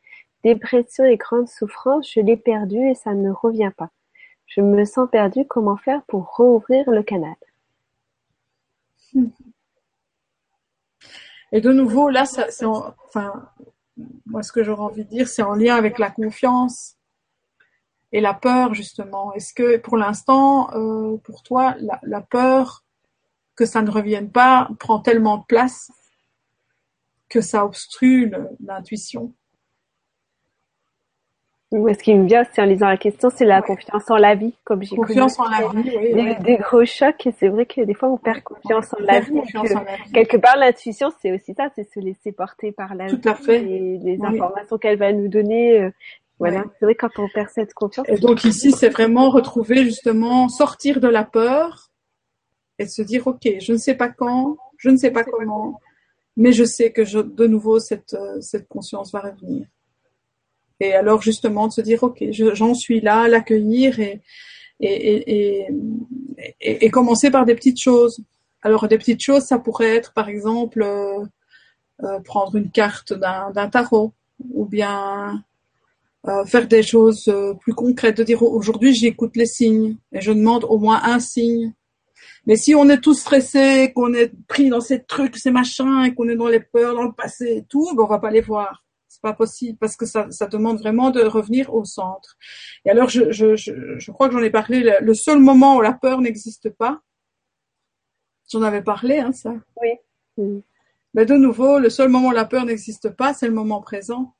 dépression 0.45 1.03
et 1.03 1.18
grandes 1.18 1.49
souffrances, 1.49 2.10
je 2.10 2.22
l'ai 2.22 2.38
perdu 2.38 2.77
et 2.77 2.95
ça 2.95 3.14
ne 3.14 3.31
revient 3.31 3.72
pas. 3.76 3.89
Je 4.45 4.61
me 4.61 4.85
sens 4.85 5.10
perdue, 5.11 5.45
comment 5.45 5.76
faire 5.76 6.03
pour 6.03 6.34
rouvrir 6.38 6.89
le 6.89 7.03
canal? 7.03 7.35
Et 11.53 11.61
de 11.61 11.71
nouveau, 11.71 12.09
là, 12.09 12.25
c'est 12.25 12.65
enfin, 12.65 13.47
moi, 14.25 14.41
ce 14.41 14.51
que 14.51 14.63
j'aurais 14.63 14.81
envie 14.81 15.05
de 15.05 15.09
dire, 15.09 15.27
c'est 15.27 15.43
en 15.43 15.53
lien 15.53 15.75
avec 15.75 15.99
la 15.99 16.09
confiance 16.09 16.95
et 18.11 18.21
la 18.21 18.34
peur, 18.34 18.73
justement. 18.73 19.31
Est-ce 19.34 19.53
que, 19.53 19.77
pour 19.77 19.95
l'instant, 19.95 20.73
euh, 20.73 21.15
pour 21.17 21.43
toi, 21.43 21.75
la, 21.80 22.21
peur 22.21 22.84
que 23.55 23.65
ça 23.65 23.84
ne 23.84 23.91
revienne 23.91 24.31
pas 24.31 24.67
prend 24.80 24.99
tellement 24.99 25.38
de 25.38 25.43
place 25.45 25.91
que 27.30 27.39
ça 27.39 27.65
obstrue 27.65 28.34
l'intuition? 28.59 29.35
Ce 31.74 32.04
qui 32.04 32.14
me 32.14 32.28
vient, 32.28 32.44
c'est 32.54 32.62
en 32.62 32.66
lisant 32.66 32.88
la 32.88 32.98
question, 32.98 33.30
c'est 33.36 33.45
la 33.45 33.62
confiance 33.62 34.10
en 34.10 34.18
la 34.18 34.36
vie, 34.36 34.54
comme 34.64 34.84
j'ai 34.84 34.95
Confiance 34.95 35.40
en 35.40 35.50
la 35.50 35.68
vie, 35.70 35.91
oui. 35.98 36.14
Des, 36.14 36.36
des 36.44 36.58
gros 36.58 36.86
chocs, 36.86 37.26
et 37.26 37.34
c'est 37.40 37.48
vrai 37.48 37.66
que 37.66 37.82
des 37.82 37.94
fois, 37.95 38.10
on 38.10 38.18
perd 38.18 38.41
confiance 38.44 38.94
en 38.94 39.04
la 39.04 39.20
vie. 39.20 39.41
Quelque 40.14 40.38
part, 40.38 40.56
l'intuition, 40.58 41.12
c'est 41.22 41.32
aussi 41.32 41.54
ça, 41.56 41.70
c'est 41.76 41.91
se 41.91 42.00
laisser 42.00 42.32
porter 42.32 42.72
par 42.72 42.94
la 42.94 43.08
Tout 43.10 43.22
à 43.28 43.34
fait. 43.34 43.64
et 43.64 43.98
les 43.98 44.20
informations 44.22 44.78
qu'elle 44.78 44.98
va 45.00 45.12
nous 45.12 45.28
donner. 45.28 45.82
euh, 45.82 45.90
voilà, 46.40 46.64
c'est 46.78 46.86
vrai 46.86 46.95
quand 46.95 47.10
on 47.18 47.28
perd 47.30 47.50
cette 47.50 47.74
confiance. 47.74 48.06
Et 48.10 48.18
donc 48.18 48.44
ici, 48.44 48.72
c'est 48.72 48.90
vraiment 48.90 49.30
retrouver 49.30 49.84
justement, 49.84 50.50
sortir 50.50 51.00
de 51.00 51.08
la 51.08 51.24
peur 51.24 51.90
et 52.80 52.86
se 52.86 53.02
dire, 53.02 53.26
ok, 53.28 53.48
je 53.60 53.72
ne 53.72 53.78
sais 53.78 53.95
pas 53.95 54.10
quand, 54.10 54.58
je 54.78 54.90
ne 54.90 54.98
sais 54.98 55.12
pas 55.12 55.24
comment, 55.24 55.80
mais 56.36 56.52
je 56.52 56.64
sais 56.66 56.91
que 56.91 57.06
je, 57.06 57.20
de 57.20 57.48
nouveau, 57.48 57.80
cette, 57.80 58.14
euh, 58.14 58.41
cette 58.41 58.68
conscience 58.68 59.12
va 59.12 59.22
revenir. 59.22 59.66
Et 60.84 60.93
alors 60.93 61.22
justement, 61.22 61.68
de 61.68 61.73
se 61.73 61.81
dire, 61.81 62.03
ok, 62.03 62.18
je- 62.31 62.53
j'en 62.55 62.73
suis 62.73 62.99
là, 62.99 63.27
l'accueillir 63.30 63.99
et, 63.99 64.22
et, 64.81 65.65
et, 65.69 66.85
et, 66.85 66.89
commencer 66.89 67.31
par 67.31 67.45
des 67.45 67.55
petites 67.55 67.80
choses. 67.80 68.22
Alors 68.61 68.88
des 68.88 68.97
petites 68.97 69.23
choses, 69.23 69.43
ça 69.43 69.60
pourrait 69.60 69.95
être 69.95 70.11
par 70.14 70.27
exemple 70.30 70.81
euh, 70.84 71.19
euh, 72.03 72.19
prendre 72.22 72.55
une 72.55 72.69
carte 72.72 73.14
d'un 73.14 73.69
tarot 73.69 74.14
ou 74.53 74.65
bien 74.65 75.43
euh, 76.27 76.45
faire 76.45 76.68
des 76.68 76.84
choses 76.84 77.34
plus 77.61 77.73
concrètes, 77.73 78.18
de 78.18 78.23
dire 78.23 78.41
aujourd'hui 78.43 78.93
j'écoute 78.93 79.35
les 79.35 79.45
signes 79.45 79.97
et 80.11 80.22
je 80.22 80.31
demande 80.34 80.65
au 80.65 80.77
moins 80.80 81.01
un 81.03 81.19
signe. 81.19 81.73
Mais 82.45 82.57
si 82.57 82.76
on 82.76 82.89
est 82.89 82.99
tous 83.01 83.15
stressés, 83.15 83.91
qu'on 83.95 84.14
est 84.14 84.31
pris 84.47 84.69
dans 84.69 84.81
ces 84.81 85.03
trucs, 85.03 85.38
ces 85.38 85.51
machins, 85.51 86.03
et 86.05 86.14
qu'on 86.14 86.27
est 86.30 86.35
dans 86.35 86.47
les 86.49 86.60
peurs, 86.60 86.93
dans 86.95 87.03
le 87.03 87.14
passé 87.14 87.57
et 87.60 87.64
tout, 87.69 87.88
ben 87.95 88.03
on 88.03 88.07
va 88.07 88.19
pas 88.19 88.31
les 88.31 88.41
voir. 88.41 88.84
Pas 89.24 89.34
possible 89.34 89.78
parce 89.80 89.95
que 89.95 90.06
ça, 90.06 90.30
ça 90.32 90.48
demande 90.48 90.80
vraiment 90.80 91.10
de 91.10 91.22
revenir 91.22 91.74
au 91.74 91.86
centre. 91.86 92.36
Et 92.84 92.90
alors 92.90 93.08
je, 93.08 93.32
je, 93.32 93.56
je, 93.56 93.98
je 93.98 94.12
crois 94.12 94.28
que 94.28 94.34
j'en 94.34 94.44
ai 94.44 94.50
parlé. 94.50 94.82
Le, 94.82 94.94
le 95.00 95.14
seul 95.14 95.40
moment 95.40 95.78
où 95.78 95.82
la 95.82 95.94
peur 95.94 96.20
n'existe 96.20 96.70
pas, 96.70 97.02
j'en 98.52 98.62
avais 98.64 98.84
parlé, 98.84 99.20
hein, 99.20 99.32
ça. 99.32 99.54
Oui. 99.82 99.91
Mm. 100.38 100.60
Mais 101.14 101.26
de 101.26 101.36
nouveau, 101.36 101.80
le 101.80 101.90
seul 101.90 102.10
moment 102.10 102.30
où 102.30 102.32
la 102.32 102.44
peur 102.44 102.66
n'existe 102.66 103.12
pas, 103.12 103.34
c'est 103.34 103.48
le 103.48 103.54
moment 103.54 103.82
présent. 103.82 104.36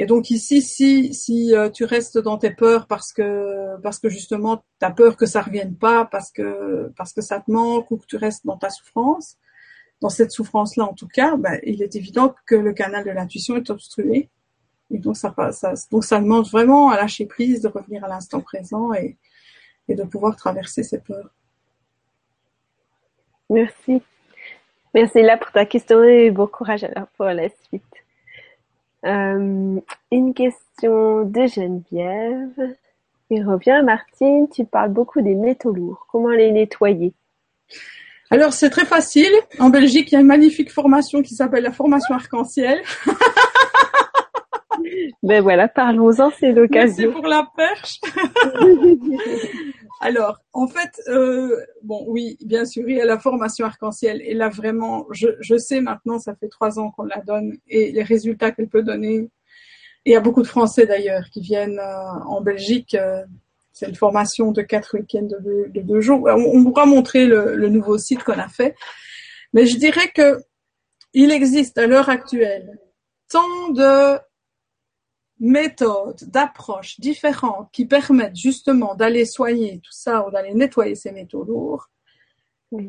Et 0.00 0.06
donc 0.06 0.30
ici, 0.30 0.62
si 0.62 1.12
si 1.12 1.52
euh, 1.56 1.68
tu 1.68 1.84
restes 1.84 2.18
dans 2.18 2.38
tes 2.38 2.50
peurs 2.50 2.86
parce 2.86 3.12
que 3.12 3.76
parce 3.82 3.98
que 3.98 4.08
justement 4.08 4.58
tu 4.78 4.86
as 4.86 4.92
peur 4.92 5.16
que 5.16 5.26
ça 5.26 5.42
revienne 5.42 5.76
pas, 5.76 6.04
parce 6.04 6.30
que 6.30 6.92
parce 6.96 7.12
que 7.12 7.20
ça 7.20 7.40
te 7.40 7.50
manque 7.50 7.90
ou 7.90 7.96
que 7.96 8.06
tu 8.06 8.16
restes 8.16 8.46
dans 8.46 8.56
ta 8.56 8.70
souffrance, 8.70 9.36
dans 10.00 10.08
cette 10.08 10.30
souffrance-là 10.30 10.84
en 10.84 10.94
tout 10.94 11.08
cas, 11.08 11.36
ben, 11.36 11.58
il 11.64 11.82
est 11.82 11.96
évident 11.96 12.34
que 12.46 12.54
le 12.54 12.72
canal 12.72 13.04
de 13.04 13.10
l'intuition 13.10 13.56
est 13.56 13.70
obstrué. 13.70 14.28
Et 14.90 14.98
donc 14.98 15.16
ça, 15.16 15.34
donc 15.90 16.04
ça 16.04 16.20
demande 16.20 16.46
vraiment 16.46 16.90
à 16.90 16.96
lâcher 16.96 17.26
prise, 17.26 17.60
de 17.62 17.68
revenir 17.68 18.04
à 18.04 18.08
l'instant 18.08 18.40
présent 18.40 18.94
et 18.94 19.16
et 19.88 19.94
de 19.94 20.04
pouvoir 20.04 20.36
traverser 20.36 20.82
ces 20.82 20.98
peurs. 20.98 21.30
Merci. 23.50 24.02
Merci 24.94 25.22
là 25.22 25.36
pour 25.36 25.50
ta 25.52 25.64
question 25.64 26.02
et 26.04 26.30
bon 26.30 26.46
courage 26.46 26.84
alors 26.84 27.08
pour 27.16 27.26
la 27.26 27.48
suite. 27.48 27.82
Euh, 29.04 29.80
une 30.10 30.34
question 30.34 31.24
de 31.24 31.46
Geneviève. 31.46 32.76
Il 33.30 33.46
revient, 33.46 33.82
Martine, 33.84 34.48
tu 34.48 34.64
parles 34.64 34.90
beaucoup 34.90 35.20
des 35.20 35.34
métaux 35.34 35.72
lourds. 35.72 36.06
Comment 36.10 36.30
les 36.30 36.50
nettoyer? 36.50 37.12
Alors 38.30 38.52
c'est 38.52 38.70
très 38.70 38.84
facile. 38.84 39.32
En 39.58 39.70
Belgique, 39.70 40.10
il 40.12 40.14
y 40.14 40.18
a 40.18 40.20
une 40.20 40.26
magnifique 40.26 40.70
formation 40.70 41.22
qui 41.22 41.34
s'appelle 41.34 41.62
la 41.64 41.72
formation 41.72 42.14
arc-en-ciel. 42.14 42.82
Ben 45.24 45.42
voilà, 45.42 45.66
parlons-en, 45.68 46.30
c'est 46.38 46.52
Merci 46.52 46.54
l'occasion. 46.54 47.12
pour 47.12 47.26
la 47.26 47.46
perche. 47.56 48.00
Alors, 50.00 50.38
en 50.52 50.68
fait, 50.68 51.00
euh, 51.08 51.56
bon, 51.82 52.04
oui, 52.06 52.38
bien 52.44 52.64
sûr, 52.64 52.88
il 52.88 52.96
y 52.96 53.00
a 53.00 53.04
la 53.04 53.18
formation 53.18 53.66
arc-en-ciel. 53.66 54.22
Et 54.24 54.34
là, 54.34 54.48
vraiment, 54.48 55.06
je, 55.10 55.28
je 55.40 55.56
sais 55.56 55.80
maintenant, 55.80 56.20
ça 56.20 56.34
fait 56.36 56.48
trois 56.48 56.78
ans 56.78 56.92
qu'on 56.92 57.02
la 57.04 57.20
donne 57.20 57.56
et 57.66 57.90
les 57.90 58.04
résultats 58.04 58.52
qu'elle 58.52 58.68
peut 58.68 58.84
donner. 58.84 59.16
Et 60.04 60.10
il 60.10 60.12
y 60.12 60.16
a 60.16 60.20
beaucoup 60.20 60.42
de 60.42 60.46
Français 60.46 60.86
d'ailleurs 60.86 61.24
qui 61.32 61.40
viennent 61.40 61.80
euh, 61.80 62.24
en 62.26 62.40
Belgique. 62.40 62.94
euh, 62.94 63.24
c'est 63.78 63.88
une 63.88 63.94
formation 63.94 64.50
de 64.50 64.62
quatre 64.62 64.98
week-ends 64.98 65.22
de 65.22 65.38
deux, 65.38 65.68
de 65.68 65.80
deux 65.80 66.00
jours. 66.00 66.22
On, 66.24 66.58
on 66.58 66.64
pourra 66.64 66.84
montrer 66.84 67.26
le, 67.26 67.54
le 67.54 67.68
nouveau 67.68 67.96
site 67.96 68.24
qu'on 68.24 68.38
a 68.38 68.48
fait. 68.48 68.74
Mais 69.52 69.66
je 69.66 69.76
dirais 69.76 70.10
que 70.14 70.40
il 71.14 71.30
existe 71.30 71.78
à 71.78 71.86
l'heure 71.86 72.08
actuelle 72.08 72.78
tant 73.28 73.68
de 73.70 74.18
méthodes, 75.40 76.24
d'approches 76.26 76.98
différentes 76.98 77.68
qui 77.72 77.86
permettent 77.86 78.36
justement 78.36 78.96
d'aller 78.96 79.24
soigner 79.24 79.80
tout 79.82 79.92
ça 79.92 80.26
ou 80.26 80.30
d'aller 80.32 80.54
nettoyer 80.54 80.96
ces 80.96 81.12
métaux 81.12 81.44
lourds, 81.44 81.88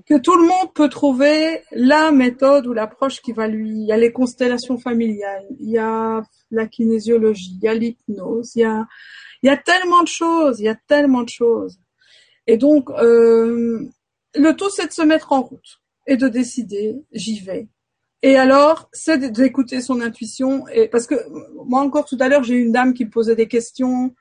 que 0.06 0.18
tout 0.18 0.36
le 0.36 0.48
monde 0.48 0.74
peut 0.74 0.90
trouver 0.90 1.62
la 1.72 2.12
méthode 2.12 2.68
ou 2.68 2.74
l'approche 2.74 3.22
qui 3.22 3.32
va 3.32 3.48
lui. 3.48 3.70
Il 3.70 3.86
y 3.86 3.92
a 3.92 3.98
les 3.98 4.12
constellations 4.12 4.78
familiales, 4.78 5.46
il 5.60 5.70
y 5.70 5.78
a 5.78 6.24
la 6.52 6.68
kinésiologie, 6.68 7.54
il 7.56 7.64
y 7.64 7.68
a 7.68 7.74
l'hypnose, 7.74 8.56
il 8.56 8.62
y 8.62 8.66
a, 8.66 8.88
il 9.44 9.48
y 9.48 9.50
a 9.50 9.58
tellement 9.58 10.04
de 10.04 10.08
choses, 10.08 10.60
il 10.60 10.66
y 10.66 10.70
a 10.70 10.76
tellement 10.88 11.24
de 11.24 11.30
choses. 11.30 11.80
Et 12.48 12.58
donc, 12.58 12.90
euh, 12.92 13.80
le 14.36 14.52
tout, 14.54 14.70
c'est 14.70 14.88
de 14.88 14.92
se 14.94 15.02
mettre 15.04 15.32
en 15.32 15.42
route 15.42 15.82
et 16.08 16.18
de 16.18 16.28
décider, 16.28 16.96
j'y 17.12 17.40
vais. 17.40 17.68
Et 18.22 18.38
alors, 18.38 18.90
c'est 18.92 19.18
d'écouter 19.32 19.82
son 19.82 20.02
intuition. 20.02 20.68
Et 20.70 20.88
parce 20.90 21.08
que 21.08 21.16
moi 21.66 21.82
encore 21.82 22.06
tout 22.06 22.18
à 22.20 22.28
l'heure, 22.28 22.44
j'ai 22.44 22.56
une 22.56 22.72
dame 22.72 22.94
qui 22.94 23.06
me 23.06 23.10
posait 23.12 23.36
des 23.36 23.48
questions. 23.48 24.14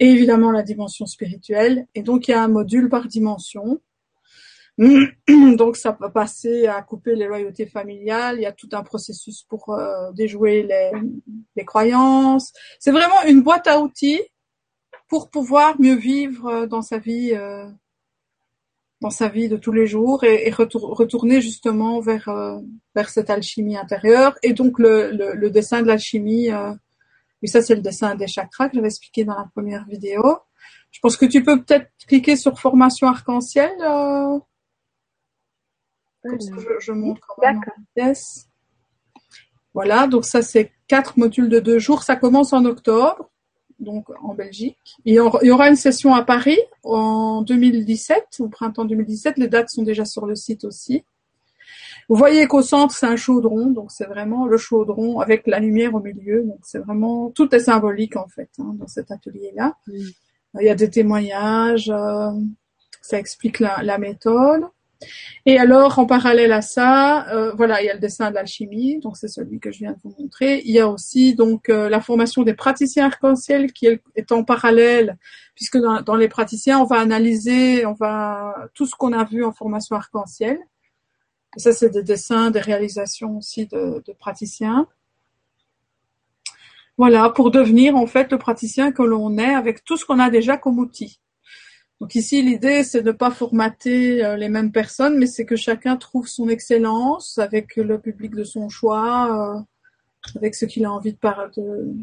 et 0.00 0.10
évidemment 0.10 0.50
la 0.50 0.62
dimension 0.62 1.06
spirituelle. 1.06 1.86
Et 1.94 2.02
donc 2.02 2.28
il 2.28 2.32
y 2.32 2.34
a 2.34 2.42
un 2.42 2.48
module 2.48 2.88
par 2.88 3.06
dimension. 3.06 3.80
Donc 5.56 5.76
ça 5.76 5.92
peut 5.92 6.10
passer 6.10 6.66
à 6.66 6.82
couper 6.82 7.14
les 7.14 7.26
loyautés 7.26 7.66
familiales. 7.66 8.36
Il 8.38 8.42
y 8.42 8.46
a 8.46 8.52
tout 8.52 8.68
un 8.72 8.82
processus 8.82 9.44
pour 9.44 9.70
euh, 9.70 10.10
déjouer 10.12 10.62
les, 10.62 10.90
les 11.56 11.64
croyances. 11.64 12.52
C'est 12.78 12.90
vraiment 12.90 13.22
une 13.26 13.42
boîte 13.42 13.66
à 13.66 13.80
outils 13.80 14.20
pour 15.08 15.30
pouvoir 15.30 15.80
mieux 15.80 15.94
vivre 15.94 16.66
dans 16.66 16.82
sa 16.82 16.98
vie, 16.98 17.32
euh, 17.34 17.66
dans 19.02 19.10
sa 19.10 19.28
vie 19.28 19.48
de 19.48 19.56
tous 19.56 19.72
les 19.72 19.86
jours 19.86 20.24
et, 20.24 20.48
et 20.48 20.50
retourner 20.50 21.40
justement 21.40 22.00
vers 22.00 22.28
euh, 22.28 22.58
vers 22.94 23.10
cette 23.10 23.30
alchimie 23.30 23.76
intérieure. 23.76 24.38
Et 24.42 24.54
donc 24.54 24.78
le, 24.78 25.10
le, 25.10 25.34
le 25.34 25.50
dessin 25.50 25.82
de 25.82 25.88
l'alchimie, 25.88 26.50
euh, 26.50 26.72
et 27.42 27.46
ça 27.46 27.60
c'est 27.60 27.74
le 27.74 27.82
dessin 27.82 28.14
des 28.14 28.26
chakras 28.26 28.68
que 28.68 28.76
j'avais 28.76 28.86
expliqué 28.86 29.24
dans 29.24 29.34
la 29.34 29.48
première 29.54 29.84
vidéo. 29.86 30.22
Je 30.90 31.00
pense 31.00 31.16
que 31.16 31.26
tu 31.26 31.42
peux 31.42 31.62
peut-être 31.62 31.90
cliquer 32.06 32.36
sur 32.36 32.58
formation 32.58 33.08
arc-en-ciel. 33.08 33.72
Ça, 36.22 36.30
je, 36.38 36.80
je 36.80 36.92
montre 36.92 37.20
quand 37.26 37.42
même. 37.42 37.60
Voilà, 39.74 40.06
donc 40.06 40.24
ça 40.24 40.42
c'est 40.42 40.70
quatre 40.86 41.18
modules 41.18 41.48
de 41.48 41.58
deux 41.58 41.78
jours. 41.78 42.02
Ça 42.02 42.16
commence 42.16 42.52
en 42.52 42.64
octobre, 42.64 43.30
donc 43.80 44.08
en 44.22 44.34
Belgique. 44.34 44.96
Et 45.06 45.14
il 45.14 45.46
y 45.46 45.50
aura 45.50 45.68
une 45.68 45.76
session 45.76 46.14
à 46.14 46.22
Paris 46.22 46.58
en 46.82 47.42
2017, 47.42 48.40
au 48.40 48.48
printemps 48.48 48.84
2017. 48.84 49.38
Les 49.38 49.48
dates 49.48 49.70
sont 49.70 49.82
déjà 49.82 50.04
sur 50.04 50.26
le 50.26 50.34
site 50.34 50.64
aussi. 50.64 51.04
Vous 52.08 52.16
voyez 52.16 52.46
qu'au 52.46 52.62
centre 52.62 52.94
c'est 52.94 53.06
un 53.06 53.16
chaudron, 53.16 53.70
donc 53.70 53.90
c'est 53.90 54.06
vraiment 54.06 54.46
le 54.46 54.58
chaudron 54.58 55.20
avec 55.20 55.46
la 55.46 55.60
lumière 55.60 55.94
au 55.94 56.00
milieu. 56.00 56.42
Donc 56.42 56.58
c'est 56.62 56.78
vraiment 56.78 57.30
tout 57.30 57.54
est 57.54 57.60
symbolique 57.60 58.16
en 58.16 58.28
fait 58.28 58.50
hein, 58.58 58.74
dans 58.78 58.88
cet 58.88 59.10
atelier-là. 59.10 59.76
Mm. 59.86 59.92
Il 60.60 60.66
y 60.66 60.68
a 60.68 60.74
des 60.74 60.90
témoignages, 60.90 61.88
euh, 61.88 62.30
ça 63.00 63.18
explique 63.18 63.58
la, 63.58 63.82
la, 63.82 63.96
méthode. 63.96 64.64
Et 65.46 65.58
alors, 65.58 65.98
en 65.98 66.06
parallèle 66.06 66.52
à 66.52 66.62
ça, 66.62 67.28
euh, 67.34 67.52
voilà, 67.54 67.82
il 67.82 67.86
y 67.86 67.90
a 67.90 67.94
le 67.94 68.00
dessin 68.00 68.30
de 68.30 68.34
l'alchimie, 68.34 69.00
donc 69.00 69.16
c'est 69.16 69.28
celui 69.28 69.58
que 69.58 69.72
je 69.72 69.78
viens 69.78 69.92
de 69.92 69.98
vous 70.04 70.14
montrer. 70.18 70.62
Il 70.64 70.70
y 70.70 70.78
a 70.78 70.88
aussi 70.88 71.34
donc 71.34 71.68
euh, 71.68 71.88
la 71.88 72.00
formation 72.00 72.42
des 72.42 72.54
praticiens 72.54 73.06
arc-en-ciel 73.06 73.72
qui 73.72 73.86
est 73.86 74.32
en 74.32 74.44
parallèle, 74.44 75.18
puisque 75.54 75.78
dans, 75.78 76.02
dans, 76.02 76.16
les 76.16 76.28
praticiens, 76.28 76.78
on 76.78 76.84
va 76.84 77.00
analyser, 77.00 77.86
on 77.86 77.94
va 77.94 78.68
tout 78.74 78.86
ce 78.86 78.94
qu'on 78.94 79.12
a 79.12 79.24
vu 79.24 79.44
en 79.44 79.52
formation 79.52 79.96
arc-en-ciel. 79.96 80.58
Ça, 81.56 81.72
c'est 81.72 81.90
des 81.90 82.02
dessins, 82.02 82.50
des 82.50 82.60
réalisations 82.60 83.38
aussi 83.38 83.66
de, 83.66 84.02
de 84.06 84.12
praticiens. 84.12 84.86
Voilà, 86.98 87.30
pour 87.30 87.50
devenir 87.50 87.96
en 87.96 88.06
fait 88.06 88.30
le 88.30 88.38
praticien 88.38 88.92
que 88.92 89.02
l'on 89.02 89.38
est 89.38 89.54
avec 89.54 89.82
tout 89.84 89.96
ce 89.96 90.04
qu'on 90.04 90.18
a 90.18 90.30
déjà 90.30 90.56
comme 90.56 90.78
outil. 90.78 91.21
Donc 92.02 92.16
ici, 92.16 92.42
l'idée, 92.42 92.82
c'est 92.82 93.00
de 93.00 93.12
ne 93.12 93.16
pas 93.16 93.30
formater 93.30 94.24
euh, 94.24 94.36
les 94.36 94.48
mêmes 94.48 94.72
personnes, 94.72 95.18
mais 95.18 95.26
c'est 95.26 95.44
que 95.44 95.54
chacun 95.54 95.96
trouve 95.96 96.26
son 96.26 96.48
excellence 96.48 97.38
avec 97.38 97.76
le 97.76 98.00
public 98.00 98.34
de 98.34 98.42
son 98.42 98.68
choix, 98.68 99.54
euh, 99.56 99.60
avec 100.34 100.56
ce 100.56 100.64
qu'il 100.64 100.84
a 100.84 100.90
envie 100.90 101.12
de, 101.12 101.18
de, 101.56 101.94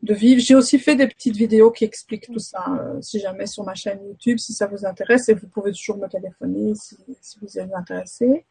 de 0.00 0.14
vivre. 0.14 0.40
J'ai 0.40 0.54
aussi 0.54 0.78
fait 0.78 0.96
des 0.96 1.06
petites 1.06 1.36
vidéos 1.36 1.70
qui 1.70 1.84
expliquent 1.84 2.32
tout 2.32 2.38
ça, 2.38 2.64
euh, 2.70 3.02
si 3.02 3.20
jamais 3.20 3.44
sur 3.44 3.64
ma 3.64 3.74
chaîne 3.74 4.02
YouTube, 4.02 4.38
si 4.38 4.54
ça 4.54 4.66
vous 4.66 4.86
intéresse, 4.86 5.28
et 5.28 5.34
vous 5.34 5.46
pouvez 5.46 5.72
toujours 5.72 5.98
me 5.98 6.08
téléphoner 6.08 6.74
si, 6.74 6.96
si 7.20 7.38
vous 7.42 7.58
êtes 7.58 7.74
intéressé. 7.74 8.46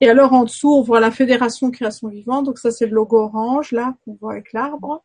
Et 0.00 0.08
alors 0.08 0.32
en 0.32 0.44
dessous, 0.44 0.72
on 0.72 0.80
voit 0.80 1.00
la 1.00 1.10
Fédération 1.10 1.70
Création 1.70 2.08
Vivante, 2.08 2.46
donc 2.46 2.58
ça 2.58 2.70
c'est 2.70 2.86
le 2.86 2.94
logo 2.94 3.18
orange 3.18 3.72
là 3.72 3.94
qu'on 4.06 4.14
voit 4.14 4.32
avec 4.32 4.54
l'arbre. 4.54 5.04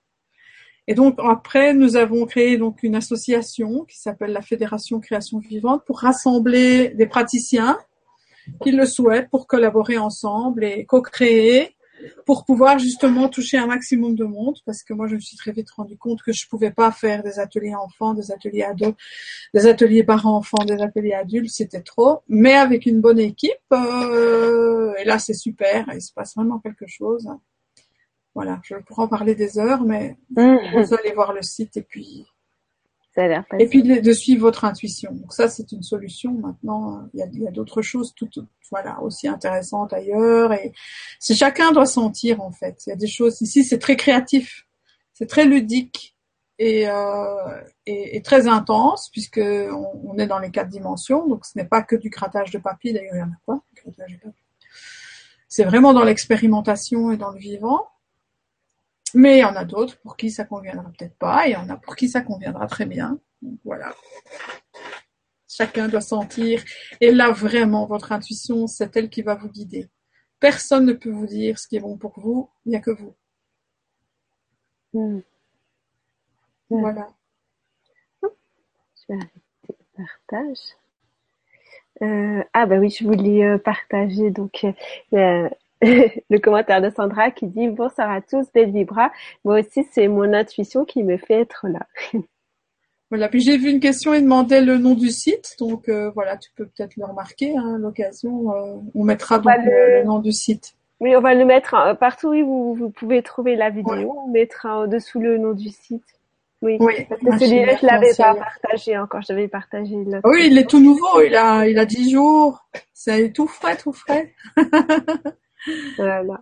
Et 0.88 0.94
donc 0.94 1.20
après, 1.22 1.74
nous 1.74 1.98
avons 1.98 2.26
créé 2.26 2.58
donc 2.58 2.82
une 2.82 2.96
association 2.96 3.84
qui 3.86 3.98
s'appelle 3.98 4.32
la 4.32 4.42
Fédération 4.42 5.00
Création 5.00 5.40
Vivante 5.40 5.84
pour 5.86 6.00
rassembler 6.00 6.90
des 6.90 7.08
praticiens 7.08 7.78
qui 8.62 8.72
le 8.72 8.86
souhaitent 8.86 9.30
pour 9.30 9.48
collaborer 9.48 9.98
ensemble 9.98 10.64
et 10.64 10.86
co-créer 10.86 11.76
pour 12.26 12.46
pouvoir 12.46 12.80
justement 12.80 13.30
toucher 13.30 13.58
un 13.58 13.68
maximum 13.68 14.16
de 14.16 14.24
monde, 14.24 14.58
parce 14.66 14.84
que 14.84 14.94
moi 14.94 15.08
je 15.08 15.16
me 15.16 15.20
suis 15.20 15.38
très 15.38 15.52
vite 15.52 15.70
rendu 15.72 15.98
compte 15.98 16.22
que 16.22 16.32
je 16.32 16.48
pouvais 16.48 16.72
pas 16.72 16.92
faire 16.92 17.24
des 17.24 17.40
ateliers 17.40 17.76
enfants, 17.76 18.14
des 18.14 18.32
ateliers 18.32 18.64
ados, 18.64 18.94
des 19.54 19.68
ateliers 19.68 20.04
parents-enfants, 20.04 20.64
des 20.66 20.82
ateliers 20.82 21.14
adultes, 21.14 21.50
c'était 21.50 21.82
trop. 21.82 22.20
Mais 22.28 22.54
avec 22.54 22.86
une 22.86 23.02
bonne 23.02 23.20
équipe, 23.20 23.52
euh, 23.72 24.94
et 25.00 25.06
là 25.06 25.20
c'est 25.20 25.34
super, 25.34 25.88
il 25.94 26.02
se 26.02 26.14
passe 26.14 26.36
vraiment 26.36 26.60
quelque 26.60 26.88
chose. 26.88 27.28
Voilà, 28.38 28.60
je 28.64 28.76
pourrais 28.76 29.02
en 29.02 29.08
parler 29.08 29.34
des 29.34 29.58
heures, 29.58 29.82
mais 29.82 30.16
mmh. 30.36 30.58
vous 30.76 30.94
allez 30.94 31.12
voir 31.12 31.34
le 31.34 31.42
site 31.42 31.76
et 31.76 31.82
puis 31.82 32.28
et 33.58 33.68
puis 33.68 33.82
de, 33.82 34.14
suivre 34.14 34.42
votre 34.42 34.64
intuition. 34.64 35.12
Donc 35.12 35.34
ça, 35.34 35.48
c'est 35.48 35.72
une 35.72 35.82
solution. 35.82 36.34
Maintenant, 36.34 37.10
il 37.16 37.20
y 37.20 37.24
a, 37.24 37.50
a 37.50 37.52
d'autres 37.52 37.82
choses, 37.82 38.14
tout, 38.16 38.30
voilà, 38.70 39.02
aussi 39.02 39.28
intéressantes 39.28 39.92
ailleurs. 39.92 40.54
Et 40.54 40.72
si 41.20 41.36
chacun 41.36 41.72
doit 41.72 41.88
sentir, 41.88 42.42
en 42.42 42.52
fait, 42.52 42.84
il 42.86 42.92
y 42.92 42.94
a 42.94 42.96
des 42.96 43.08
choses 43.08 43.42
ici, 43.42 43.64
c'est 43.64 43.80
très 43.80 43.96
créatif, 43.96 44.68
c'est 45.14 45.26
très 45.26 45.46
ludique 45.46 46.16
et, 46.60 46.88
euh, 46.88 47.62
et, 47.88 48.18
et, 48.18 48.22
très 48.22 48.48
intense 48.48 49.10
puisque 49.12 49.42
on, 49.42 50.00
on, 50.04 50.18
est 50.20 50.28
dans 50.28 50.38
les 50.38 50.52
quatre 50.52 50.70
dimensions. 50.70 51.28
Donc 51.28 51.44
ce 51.44 51.58
n'est 51.58 51.66
pas 51.66 51.82
que 51.82 51.96
du 51.96 52.12
grattage 52.12 52.52
de 52.52 52.60
papier. 52.60 52.94
D'ailleurs, 52.94 53.16
il 53.16 53.20
y 53.20 53.24
en 53.24 53.32
a 53.32 53.42
pas. 53.48 53.64
C'est 55.50 55.64
vraiment 55.64 55.94
dans 55.94 56.04
l'expérimentation 56.04 57.12
et 57.12 57.18
dans 57.18 57.32
le 57.32 57.40
vivant. 57.40 57.88
Mais 59.14 59.38
il 59.38 59.42
y 59.42 59.46
en 59.46 59.56
a 59.56 59.66
d'autres 59.66 59.98
pour 60.02 60.18
qui 60.18 60.32
ça 60.32 60.46
conviendra 60.46 60.92
peut-être 60.98 61.18
pas, 61.18 61.48
et 61.48 61.52
il 61.52 61.54
y 61.54 61.56
en 61.56 61.70
a 61.70 61.78
pour 61.78 61.96
qui 61.96 62.10
ça 62.10 62.22
conviendra 62.22 62.68
très 62.68 62.86
bien. 62.86 63.20
Donc 63.42 63.60
voilà. 63.64 63.94
Chacun 65.48 65.88
doit 65.88 66.02
sentir. 66.02 66.64
Et 67.02 67.12
là, 67.12 67.32
vraiment, 67.32 67.86
votre 67.86 68.12
intuition, 68.12 68.68
c'est 68.68 68.96
elle 68.98 69.10
qui 69.10 69.22
va 69.22 69.36
vous 69.36 69.50
guider. 69.50 69.90
Personne 70.40 70.86
ne 70.86 70.94
peut 70.94 71.10
vous 71.10 71.26
dire 71.26 71.58
ce 71.58 71.68
qui 71.68 71.78
est 71.78 71.80
bon 71.80 71.98
pour 71.98 72.20
vous, 72.20 72.50
il 72.66 72.70
n'y 72.70 72.76
a 72.76 72.80
que 72.80 72.92
vous. 72.92 73.16
Mmh. 74.94 75.20
Voilà. 76.70 77.08
Je 78.22 78.28
vais 79.10 79.16
arrêter 79.16 79.32
le 79.70 80.06
partage. 80.06 80.58
Euh, 82.02 82.44
ah 82.54 82.66
bah 82.68 82.78
oui, 82.78 82.90
je 82.90 83.04
voulais 83.04 83.44
euh, 83.44 83.58
partager 83.58 84.30
donc 84.30 84.66
euh, 85.14 85.50
le 86.30 86.40
commentaire 86.40 86.82
de 86.82 86.90
Sandra 86.90 87.32
qui 87.32 87.48
dit 87.48 87.68
bonsoir 87.68 88.10
à 88.10 88.22
tous, 88.22 88.48
belle 88.54 88.72
vibra. 88.72 89.12
Moi 89.46 89.60
aussi, 89.60 89.86
c'est 89.92 90.08
mon 90.08 90.34
intuition 90.34 90.86
qui 90.86 91.04
me 91.04 91.18
fait 91.18 91.42
être 91.42 91.68
là. 91.68 91.86
voilà. 93.10 93.30
Puis 93.30 93.42
j'ai 93.42 93.58
vu 93.58 93.70
une 93.70 93.80
question 93.80 94.14
et 94.14 94.22
demandait 94.22 94.62
le 94.62 94.78
nom 94.78 94.96
du 94.96 95.10
site, 95.10 95.56
donc 95.60 95.88
euh, 95.88 96.10
voilà, 96.16 96.38
tu 96.38 96.50
peux 96.56 96.66
peut-être 96.66 96.96
le 96.96 97.06
remarquer. 97.06 97.56
Hein, 97.56 97.78
l'occasion, 97.80 98.54
euh, 98.54 98.76
on 98.96 99.04
mettra 99.04 99.38
donc 99.40 99.54
le... 99.66 100.04
nom 100.04 100.20
du 100.20 100.32
site. 100.32 100.74
Oui, 101.00 101.16
on 101.16 101.22
va 101.22 101.36
le 101.36 101.46
mettre 101.46 101.76
euh, 101.76 101.94
partout 101.94 102.30
où 102.34 102.74
vous, 102.74 102.90
pouvez 102.90 103.22
trouver 103.22 103.56
la 103.56 103.70
vidéo. 103.70 104.16
On 104.26 104.32
mettra 104.32 104.80
en 104.80 104.88
dessous 104.88 105.20
le 105.20 105.38
nom 105.38 105.54
du 105.54 105.70
site. 105.70 106.04
Oui, 106.64 106.78
oui 106.80 107.06
parce 107.08 107.22
que 107.22 107.46
celui-là, 107.46 107.76
je 107.80 107.86
l'avais 107.86 108.16
pas 108.16 108.34
partagé 108.34 108.98
encore. 108.98 109.22
Je 109.22 109.32
l'avais 109.32 109.48
partagé. 109.48 109.96
Oui, 110.24 110.48
il 110.48 110.58
est 110.58 110.68
tout 110.68 110.80
nouveau. 110.80 111.22
Il 111.22 111.36
a, 111.36 111.68
il 111.68 111.78
a 111.78 111.86
10 111.86 112.10
jours. 112.10 112.66
C'est 112.94 113.32
tout 113.32 113.46
frais, 113.46 113.78
tout 113.78 113.94
frais. 113.94 114.34
Voilà. 115.98 116.42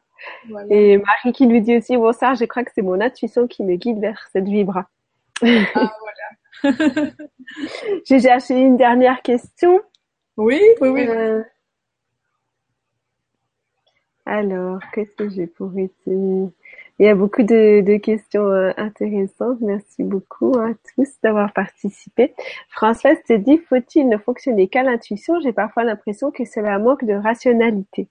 Et 0.69 0.97
Marie 0.97 1.33
qui 1.33 1.45
lui 1.45 1.61
dit 1.61 1.77
aussi, 1.77 1.97
bonsoir, 1.97 2.35
je 2.35 2.45
crois 2.45 2.63
que 2.63 2.71
c'est 2.73 2.81
mon 2.81 2.99
intuition 3.01 3.47
qui 3.47 3.63
me 3.63 3.75
guide 3.75 3.99
vers 3.99 4.27
cette 4.31 4.45
vibra. 4.45 4.87
Ah, 5.41 5.91
voilà. 6.63 7.11
J'ai 8.05 8.19
cherché 8.19 8.59
une 8.59 8.77
dernière 8.77 9.21
question. 9.21 9.81
Oui, 10.37 10.61
oui, 10.81 10.89
oui. 10.89 11.07
Euh... 11.07 11.43
Alors, 14.25 14.79
qu'est-ce 14.93 15.15
que 15.15 15.29
j'ai 15.29 15.45
pour 15.45 15.77
ici 15.77 15.91
Il 16.07 16.51
y 16.99 17.07
a 17.07 17.13
beaucoup 17.15 17.43
de, 17.43 17.81
de 17.81 17.97
questions 17.97 18.45
euh, 18.45 18.71
intéressantes. 18.77 19.59
Merci 19.61 20.03
beaucoup 20.03 20.57
à 20.57 20.71
tous 20.95 21.09
d'avoir 21.21 21.53
participé. 21.53 22.33
Françoise 22.69 23.17
te 23.27 23.33
dit, 23.33 23.59
faut-il 23.69 24.09
ne 24.09 24.17
fonctionner 24.17 24.67
qu'à 24.67 24.83
l'intuition? 24.83 25.39
J'ai 25.41 25.53
parfois 25.53 25.83
l'impression 25.83 26.31
que 26.31 26.43
cela 26.43 26.79
manque 26.79 27.05
de 27.05 27.13
rationalité. 27.13 28.07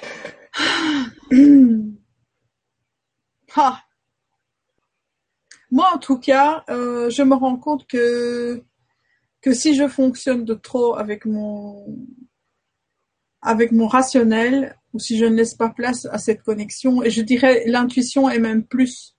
Ah. 3.56 3.84
Moi, 5.70 5.88
en 5.94 5.98
tout 5.98 6.18
cas, 6.18 6.64
euh, 6.68 7.08
je 7.10 7.22
me 7.22 7.34
rends 7.36 7.56
compte 7.56 7.86
que 7.86 8.64
si 9.52 9.74
je 9.76 9.86
fonctionne 9.86 10.44
de 10.44 10.54
trop 10.54 10.96
avec 10.96 11.24
mon 11.24 11.86
avec 13.42 13.72
mon 13.72 13.86
rationnel 13.86 14.76
ou 14.92 14.98
si 14.98 15.18
je 15.18 15.24
ne 15.24 15.36
laisse 15.36 15.54
pas 15.54 15.68
place 15.68 16.06
à 16.06 16.18
cette 16.18 16.42
connexion, 16.42 17.02
et 17.02 17.10
je 17.10 17.22
dirais 17.22 17.62
l'intuition 17.66 18.28
est 18.28 18.38
même 18.38 18.64
plus 18.64 19.14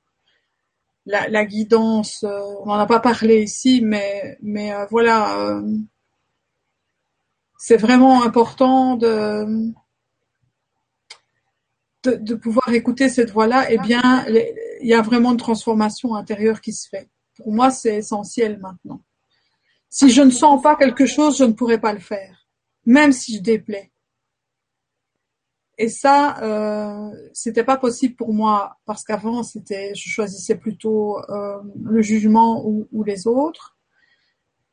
la, 1.05 1.45
guidance. 1.45 2.23
Euh, 2.23 2.41
on 2.61 2.65
n'en 2.67 2.79
a 2.79 2.87
pas 2.87 2.99
parlé 2.99 3.43
ici, 3.43 3.81
mais 3.81 4.37
euh, 4.73 4.85
voilà, 4.89 5.61
c'est 7.57 7.77
vraiment 7.77 8.23
important 8.23 8.95
de 8.95 9.71
de, 12.09 12.35
pouvoir 12.35 12.69
écouter 12.69 13.09
cette 13.09 13.31
voix-là, 13.31 13.67
eh 13.69 13.77
bien, 13.77 14.25
il 14.81 14.87
y 14.87 14.93
a 14.93 15.01
vraiment 15.01 15.31
une 15.31 15.37
transformation 15.37 16.15
intérieure 16.15 16.61
qui 16.61 16.73
se 16.73 16.87
fait. 16.87 17.09
Pour 17.37 17.51
moi, 17.51 17.69
c'est 17.71 17.97
essentiel 17.97 18.59
maintenant. 18.59 19.01
Si 19.89 20.09
je 20.09 20.21
ne 20.21 20.31
sens 20.31 20.61
pas 20.61 20.75
quelque 20.75 21.05
chose, 21.05 21.37
je 21.37 21.43
ne 21.43 21.53
pourrais 21.53 21.79
pas 21.79 21.93
le 21.93 21.99
faire. 21.99 22.47
même 22.85 23.11
si 23.11 23.37
je 23.37 23.41
déplais. 23.41 23.91
Et 25.77 25.89
ça, 25.89 26.37
euh, 26.41 27.09
c'était 27.33 27.63
pas 27.63 27.77
possible 27.77 28.15
pour 28.15 28.33
moi 28.33 28.77
parce 28.85 29.03
qu'avant, 29.03 29.43
c'était, 29.43 29.93
je 29.95 30.07
choisissais 30.07 30.55
plutôt 30.55 31.17
euh, 31.29 31.57
le 31.83 32.01
jugement 32.01 32.65
ou, 32.65 32.87
ou, 32.93 33.03
les 33.03 33.27
autres. 33.27 33.75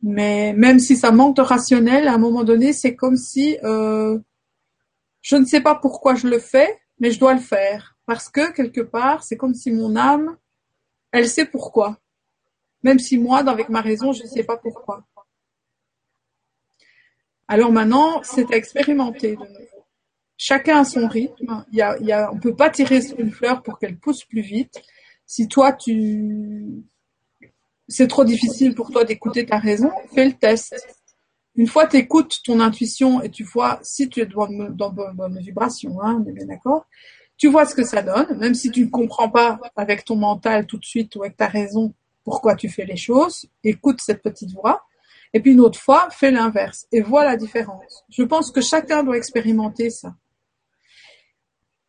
Mais 0.02 0.52
même 0.52 0.78
si 0.78 0.96
ça 0.96 1.10
manque 1.10 1.36
de 1.36 1.42
rationnel, 1.42 2.06
à 2.06 2.14
un 2.14 2.18
moment 2.18 2.44
donné, 2.44 2.72
c'est 2.72 2.94
comme 2.94 3.16
si 3.16 3.58
euh, 3.64 4.18
je 5.22 5.36
ne 5.36 5.44
sais 5.44 5.60
pas 5.60 5.74
pourquoi 5.74 6.14
je 6.14 6.28
le 6.28 6.38
fais, 6.38 6.81
mais 6.98 7.10
je 7.10 7.18
dois 7.18 7.34
le 7.34 7.40
faire 7.40 7.96
parce 8.06 8.28
que 8.28 8.52
quelque 8.52 8.80
part, 8.80 9.22
c'est 9.22 9.36
comme 9.36 9.54
si 9.54 9.70
mon 9.70 9.96
âme, 9.96 10.36
elle 11.12 11.28
sait 11.28 11.46
pourquoi, 11.46 11.98
même 12.82 12.98
si 12.98 13.18
moi, 13.18 13.48
avec 13.48 13.68
ma 13.68 13.80
raison, 13.80 14.12
je 14.12 14.22
ne 14.22 14.28
sais 14.28 14.44
pas 14.44 14.56
pourquoi. 14.56 15.04
Alors 17.48 17.70
maintenant, 17.70 18.22
c'est 18.22 18.52
à 18.52 18.56
expérimenter 18.56 19.36
de 19.36 19.40
nouveau 19.40 19.82
chacun 20.42 20.80
a 20.80 20.84
son 20.84 21.06
rythme. 21.06 21.64
Y 21.72 21.82
a, 22.12 22.32
on 22.32 22.38
peut 22.38 22.54
pas 22.54 22.68
tirer 22.68 23.00
sur 23.00 23.18
une 23.20 23.30
fleur 23.30 23.62
pour 23.62 23.78
qu'elle 23.78 23.96
pousse 23.96 24.24
plus 24.24 24.40
vite. 24.40 24.82
Si 25.24 25.46
toi, 25.46 25.72
tu, 25.72 26.82
c'est 27.88 28.08
trop 28.08 28.24
difficile 28.24 28.74
pour 28.74 28.90
toi 28.90 29.04
d'écouter 29.04 29.46
ta 29.46 29.58
raison, 29.58 29.90
fais 30.14 30.26
le 30.26 30.32
test. 30.32 30.74
Une 31.54 31.66
fois 31.66 31.86
tu 31.86 32.06
ton 32.44 32.60
intuition 32.60 33.22
et 33.22 33.30
tu 33.30 33.44
vois 33.44 33.78
si 33.82 34.08
tu 34.08 34.20
es 34.20 34.26
dans, 34.26 34.48
dans 34.70 34.90
bonne, 34.90 35.14
bonne 35.14 35.38
vibration, 35.38 36.00
hein, 36.02 36.24
on 36.26 36.46
d'accord, 36.46 36.86
tu 37.36 37.48
vois 37.48 37.66
ce 37.66 37.74
que 37.74 37.84
ça 37.84 38.02
donne, 38.02 38.38
même 38.38 38.54
si 38.54 38.70
tu 38.70 38.84
ne 38.84 38.90
comprends 38.90 39.28
pas 39.28 39.58
avec 39.76 40.04
ton 40.04 40.16
mental 40.16 40.66
tout 40.66 40.78
de 40.78 40.84
suite 40.84 41.14
ou 41.16 41.22
avec 41.22 41.36
ta 41.36 41.48
raison 41.48 41.94
pourquoi 42.24 42.54
tu 42.54 42.68
fais 42.68 42.84
les 42.84 42.96
choses, 42.96 43.46
écoute 43.64 44.00
cette 44.00 44.22
petite 44.22 44.52
voix. 44.52 44.86
Et 45.34 45.40
puis 45.40 45.52
une 45.52 45.60
autre 45.60 45.78
fois, 45.78 46.08
fais 46.10 46.30
l'inverse 46.30 46.86
et 46.92 47.00
vois 47.00 47.24
la 47.24 47.36
différence. 47.36 48.04
Je 48.10 48.22
pense 48.22 48.50
que 48.50 48.60
chacun 48.60 49.02
doit 49.02 49.16
expérimenter 49.16 49.90
ça 49.90 50.14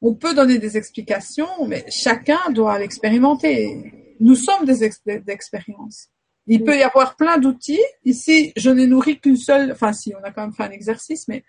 on 0.04 0.14
peut 0.14 0.36
donner 0.36 0.60
des 0.60 0.76
explications, 0.76 1.66
mais 1.66 1.86
chacun 1.90 2.52
doit 2.52 2.78
l'expérimenter. 2.78 3.94
Nous 4.20 4.36
sommes 4.36 4.66
des, 4.66 4.84
expériences. 4.84 6.10
Il 6.48 6.64
peut 6.64 6.78
y 6.78 6.84
avoir 6.84 7.16
plein 7.16 7.38
d'outils. 7.38 7.84
Ici, 8.04 8.52
je 8.58 8.70
n'ai 8.70 8.86
nourri 8.86 9.20
qu'une 9.20 9.38
seule, 9.38 9.72
enfin 9.72 9.94
si, 9.94 10.14
on 10.20 10.24
a 10.24 10.32
quand 10.32 10.42
même 10.42 10.54
fait 10.54 10.64
un 10.64 10.72
exercice, 10.72 11.28
mais 11.28 11.44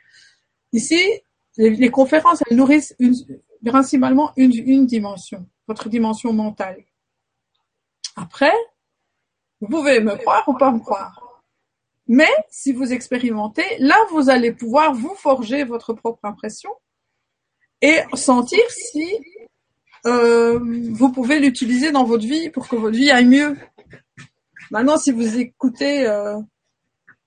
ici, 0.73 1.01
les, 1.57 1.91
conférences, 1.91 2.43
elles 2.49 2.57
nourrissent 2.57 2.97
principalement 3.65 4.33
une, 4.37 4.53
une 4.55 4.87
dimension, 4.87 5.47
votre 5.67 5.89
dimension 5.89 6.33
mentale. 6.33 6.85
Après, 8.17 8.53
vous 9.61 9.69
pouvez 9.69 10.01
me 10.01 10.17
croire 10.17 10.45
ou 10.49 10.55
pas 10.55 10.71
me 10.71 10.79
croire. 10.79 11.43
Mais 12.07 12.31
si 12.51 12.73
vous 12.73 12.93
expérimentez, 12.93 13.65
là, 13.79 13.97
vous 14.11 14.29
allez 14.29 14.53
pouvoir 14.53 14.95
vous 14.95 15.15
forger 15.17 15.65
votre 15.65 15.95
propre 15.95 16.25
impression 16.25 16.71
et 17.81 18.01
sentir 18.15 18.63
si 18.69 19.07
euh, 20.07 20.59
vous 20.91 21.11
pouvez 21.11 21.41
l'utiliser 21.41 21.93
dans 21.93 22.05
votre 22.05 22.27
vie 22.27 22.51
pour 22.51 22.69
que 22.69 22.77
votre 22.77 22.97
vie 22.97 23.11
aille 23.11 23.27
mieux. 23.27 23.57
Maintenant, 24.71 24.97
si 24.97 25.13
vous 25.13 25.39
écoutez 25.39 26.07
euh, 26.07 26.39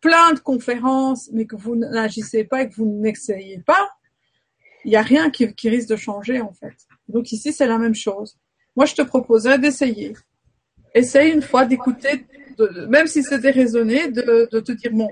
plein 0.02 0.34
de 0.34 0.40
conférences, 0.40 1.30
mais 1.32 1.46
que 1.46 1.56
vous 1.56 1.76
n'agissez 1.76 2.44
pas 2.44 2.64
et 2.64 2.70
que 2.70 2.76
vous 2.76 2.86
n'essayez 2.86 3.60
pas, 3.60 3.90
il 4.86 4.92
n'y 4.92 4.96
a 4.96 5.02
rien 5.02 5.30
qui, 5.30 5.46
risque 5.70 5.90
de 5.90 5.96
changer 5.96 6.40
en 6.42 6.54
fait. 6.54 6.76
Donc 7.10 7.32
ici, 7.32 7.52
c'est 7.52 7.68
la 7.68 7.78
même 7.78 7.96
chose. 7.96 8.38
Moi, 8.76 8.86
je 8.86 8.96
te 8.96 9.02
proposerais 9.02 9.60
d'essayer. 9.60 10.14
Essaye 10.94 11.32
une 11.32 11.42
fois 11.42 11.66
d'écouter, 11.66 12.26
même 12.88 13.08
si 13.08 13.24
c'est 13.24 13.40
déraisonné, 13.40 14.10
de, 14.10 14.60
te 14.60 14.72
dire, 14.72 14.92
bon, 14.94 15.10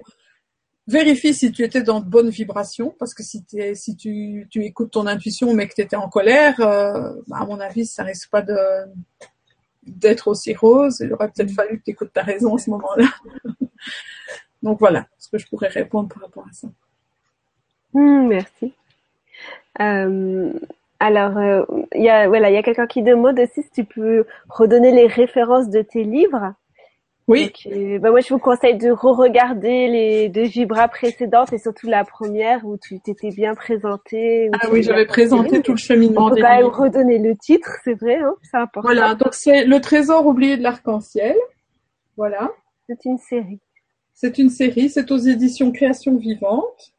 vérifie 0.88 1.34
si 1.34 1.52
tu 1.52 1.64
étais 1.64 1.81
dans 1.81 1.99
de 1.99 2.06
bonnes 2.06 2.30
vibrations, 2.30 2.95
parce 2.97 3.14
que 3.14 3.23
si, 3.23 3.43
tu, 3.43 4.47
écoutes 4.56 4.91
ton 4.91 5.07
intuition 5.07 5.53
mais 5.53 5.68
que 5.68 5.73
tu 5.73 5.81
étais 5.81 5.95
en 5.95 6.10
colère, 6.10 6.60
euh, 6.61 7.14
à 7.31 7.45
mon 7.45 7.60
avis, 7.60 7.85
ça 7.85 8.03
risque 8.03 8.30
pas 8.30 8.41
de 8.41 8.56
d'être 9.86 10.28
aussi 10.28 10.53
rose. 10.53 10.99
Il 10.99 11.14
aurait 11.14 11.30
peut-être 11.30 11.52
fallu 11.52 11.80
que 11.80 11.84
tu 11.86 11.91
écoutes 11.91 12.14
ta 12.14 12.24
raison 12.24 12.56
à 12.56 12.57
ce 12.57 12.70
moment-là. 12.72 13.07
Donc 14.64 14.80
voilà 14.80 15.07
ce 15.18 15.30
que 15.30 15.38
je 15.38 15.48
pourrais 15.48 15.68
répondre 15.68 16.10
par 16.10 16.24
rapport 16.24 16.45
à 16.49 16.53
ça. 16.53 16.68
Hmm, 17.94 18.28
merci. 18.28 18.74
Euh, 19.80 20.53
alors, 20.99 21.38
euh, 21.38 21.64
il 21.94 22.03
y 22.03 22.10
a 22.10 22.28
voilà, 22.28 22.49
il 22.49 22.53
y 22.53 22.57
a 22.57 22.64
quelqu'un 22.64 22.88
qui 22.88 23.03
demande 23.03 23.40
aussi 23.40 23.64
si 23.64 23.70
tu 23.72 23.84
peux 23.84 24.26
redonner 24.49 24.91
les 24.91 25.07
références 25.07 25.70
de 25.70 25.82
tes 25.82 26.03
livres. 26.03 26.53
Oui. 27.27 27.52
bah 27.99 28.11
moi, 28.11 28.19
je 28.19 28.30
vous 28.30 28.39
conseille 28.39 28.77
de 28.77 28.91
re-regarder 28.91 29.88
les 29.88 30.30
deux 30.30 30.43
vibras 30.43 30.88
précédentes 30.88 31.52
et 31.53 31.57
surtout 31.57 31.88
la 31.88 32.03
première 32.03 32.64
où 32.65 32.77
tu 32.77 32.99
t'étais 32.99 33.31
bien 33.31 33.56
présentée. 33.56 34.52
Ah 34.53 34.68
oui, 34.72 34.84
j'avais 34.84 35.07
présenté 35.07 35.61
tout 35.64 35.72
le 35.72 35.77
cheminement. 35.77 36.27
On 36.27 36.30
peut 36.30 36.41
quand 36.41 36.56
même 36.56 36.65
redonner 36.68 37.18
le 37.18 37.35
titre, 37.35 37.69
c'est 37.84 37.95
vrai, 37.95 38.18
hein, 38.18 38.35
c'est 38.43 38.57
important. 38.57 38.88
Voilà, 38.88 39.15
donc 39.15 39.34
c'est 39.34 39.65
Le 39.65 39.81
Trésor 39.81 40.27
oublié 40.27 40.57
de 40.57 40.64
l'arc-en-ciel. 40.64 41.35
Voilà. 42.15 42.52
C'est 42.88 43.06
une 43.06 43.18
série. 43.18 43.60
C'est 44.14 44.38
une 44.38 44.49
série, 44.49 44.89
c'est 44.89 45.11
aux 45.11 45.18
éditions 45.18 45.72
Création 45.72 46.15
Vivante. 46.18 46.93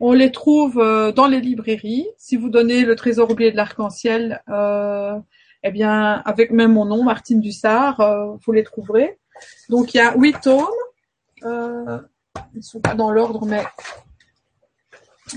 On 0.00 0.12
les 0.12 0.32
trouve 0.32 0.80
euh, 0.80 1.12
dans 1.12 1.28
les 1.28 1.40
librairies. 1.40 2.08
Si 2.16 2.36
vous 2.36 2.48
donnez 2.48 2.84
Le 2.84 2.96
Trésor 2.96 3.30
oublié 3.30 3.52
de 3.52 3.56
l'arc-en-ciel, 3.56 4.42
euh, 4.48 5.16
eh 5.62 5.70
bien, 5.70 6.22
avec 6.24 6.50
même 6.50 6.72
mon 6.72 6.86
nom, 6.86 7.04
Martine 7.04 7.40
Dussard, 7.40 8.00
euh, 8.00 8.34
vous 8.44 8.50
les 8.50 8.64
trouverez. 8.64 9.18
Donc 9.68 9.94
il 9.94 9.98
y 9.98 10.00
a 10.00 10.16
huit 10.16 10.40
tomes. 10.40 10.66
Euh, 11.44 11.98
ils 12.54 12.58
ne 12.58 12.62
sont 12.62 12.80
pas 12.80 12.94
dans 12.94 13.10
l'ordre, 13.10 13.44
mais 13.46 13.64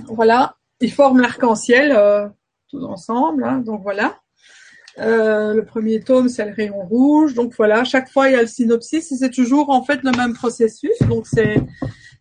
voilà. 0.08 0.56
Ils 0.82 0.92
forment 0.92 1.22
l'arc-en-ciel 1.22 1.94
euh, 1.94 2.28
tous 2.70 2.84
ensemble. 2.84 3.44
Hein. 3.44 3.60
donc 3.60 3.82
voilà. 3.82 4.20
Euh, 4.98 5.54
le 5.54 5.66
premier 5.66 6.00
tome, 6.02 6.30
c'est 6.30 6.46
le 6.46 6.54
rayon 6.54 6.82
rouge. 6.86 7.34
Donc 7.34 7.54
voilà, 7.58 7.84
chaque 7.84 8.10
fois 8.10 8.30
il 8.30 8.34
y 8.34 8.36
a 8.36 8.42
le 8.42 8.48
synopsis 8.48 9.12
et 9.12 9.16
c'est 9.16 9.30
toujours 9.30 9.70
en 9.70 9.84
fait 9.84 10.02
le 10.04 10.12
même 10.12 10.34
processus. 10.34 10.98
Donc 11.10 11.28
c'est 11.28 11.56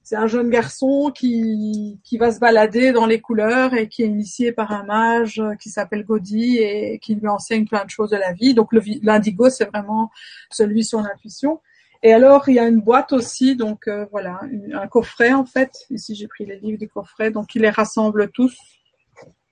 c'est 0.04 0.16
un 0.16 0.26
jeune 0.26 0.50
garçon 0.50 1.10
qui, 1.14 1.98
qui 2.04 2.18
va 2.18 2.30
se 2.30 2.38
balader 2.38 2.92
dans 2.92 3.06
les 3.06 3.22
couleurs 3.22 3.72
et 3.72 3.88
qui 3.88 4.02
est 4.02 4.06
initié 4.06 4.52
par 4.52 4.70
un 4.70 4.84
mage 4.84 5.42
qui 5.58 5.70
s'appelle 5.70 6.04
Gaudi 6.04 6.58
et 6.58 6.98
qui 6.98 7.14
lui 7.14 7.26
enseigne 7.26 7.66
plein 7.66 7.86
de 7.86 7.90
choses 7.90 8.10
de 8.10 8.16
la 8.16 8.34
vie. 8.34 8.52
Donc 8.52 8.68
l'indigo, 9.02 9.48
c'est 9.48 9.64
vraiment 9.64 10.10
celui 10.50 10.84
sur 10.84 11.00
l'intuition. 11.00 11.62
Et 12.02 12.12
alors, 12.12 12.50
il 12.50 12.56
y 12.56 12.58
a 12.58 12.68
une 12.68 12.82
boîte 12.82 13.14
aussi, 13.14 13.56
donc 13.56 13.88
euh, 13.88 14.04
voilà, 14.10 14.38
un 14.74 14.86
coffret 14.88 15.32
en 15.32 15.46
fait. 15.46 15.72
Ici, 15.88 16.14
j'ai 16.14 16.28
pris 16.28 16.44
les 16.44 16.58
livres 16.58 16.78
du 16.78 16.86
coffret, 16.86 17.30
donc 17.30 17.54
il 17.54 17.62
les 17.62 17.70
rassemble 17.70 18.30
tous. 18.30 18.54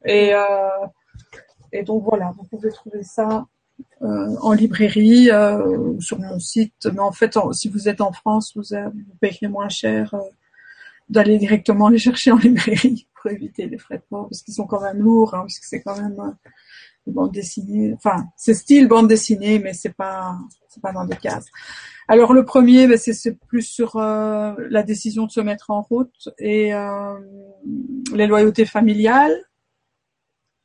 Et, 0.05 0.35
euh, 0.35 0.87
et 1.73 1.83
donc 1.83 2.05
voilà, 2.05 2.35
vous 2.37 2.45
pouvez 2.45 2.70
trouver 2.70 3.05
ça 3.05 3.47
euh, 4.03 4.37
en 4.43 4.53
librairie 4.53 5.31
euh, 5.31 5.99
sur 5.99 6.19
mon 6.19 6.39
site. 6.39 6.89
Mais 6.93 7.01
en 7.01 7.12
fait, 7.12 7.39
si 7.53 7.70
vous 7.70 7.89
êtes 7.89 8.03
en 8.03 8.12
France, 8.12 8.53
vous, 8.55 8.77
vous 8.77 9.16
payerez 9.19 9.49
moins 9.49 9.70
cher 9.70 10.15
d'aller 11.13 11.39
directement 11.39 11.89
les 11.89 11.99
chercher 11.99 12.33
en 12.33 12.39
librairie 12.39 13.07
pour 13.15 13.31
éviter 13.31 13.67
les 13.67 13.79
frais 13.79 13.99
de 13.99 14.03
port, 14.09 14.29
parce 14.29 14.43
qu'ils 14.43 14.55
sont 14.55 14.67
quand 14.67 14.81
même 14.81 14.99
lourds, 14.99 15.35
hein, 15.35 15.41
parce 15.41 15.59
que 15.59 15.67
c'est 15.67 15.83
quand 15.83 15.97
même 16.01 16.17
des 17.07 17.13
bandes 17.13 17.33
dessinées. 17.33 17.93
Enfin, 17.95 18.25
c'est 18.37 18.55
style 18.55 18.89
bande 18.89 19.09
dessinée, 19.09 19.59
mais 19.59 19.75
c'est 19.75 19.95
pas 19.95 20.39
c'est 20.69 20.83
pas 20.83 20.93
dans 20.93 21.05
des 21.05 21.17
cases. 21.17 21.47
Alors 22.09 22.33
le 22.33 22.45
premier, 22.45 22.87
ben, 22.87 22.97
c'est 22.97 23.39
plus 23.47 23.63
sur 23.63 23.97
euh, 23.97 24.55
la 24.71 24.83
décision 24.83 25.27
de 25.27 25.31
se 25.31 25.41
mettre 25.41 25.71
en 25.71 25.83
route 25.83 26.31
et 26.39 26.75
euh, 26.75 27.15
les 28.15 28.27
loyautés 28.27 28.65
familiales, 28.65 29.37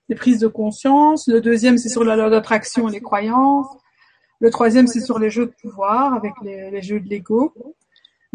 les 0.07 0.15
prises 0.15 0.39
de 0.39 0.47
conscience. 0.47 1.27
Le 1.27 1.41
deuxième, 1.41 1.77
c'est 1.77 1.89
sur 1.89 2.03
la 2.03 2.15
loi 2.15 2.29
d'attraction 2.29 2.87
et 2.87 2.91
les 2.91 3.01
croyances. 3.01 3.67
Le 4.39 4.49
troisième, 4.49 4.87
c'est 4.87 5.01
sur 5.01 5.19
les 5.19 5.29
jeux 5.29 5.47
de 5.47 5.53
pouvoir 5.61 6.13
avec 6.13 6.33
les, 6.43 6.71
les 6.71 6.81
jeux 6.81 6.99
de 6.99 7.09
l'ego. 7.09 7.53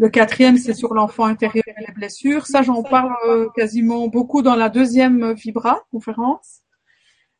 Le 0.03 0.09
quatrième, 0.09 0.57
c'est 0.57 0.73
sur 0.73 0.93
l'enfant 0.93 1.23
intérieur 1.23 1.63
et 1.65 1.79
les 1.87 1.93
blessures. 1.93 2.45
Ça, 2.45 2.61
j'en 2.61 2.83
parle 2.83 3.15
euh, 3.25 3.47
quasiment 3.55 4.09
beaucoup 4.09 4.41
dans 4.41 4.53
la 4.53 4.67
deuxième 4.67 5.31
Vibra 5.31 5.85
conférence. 5.91 6.59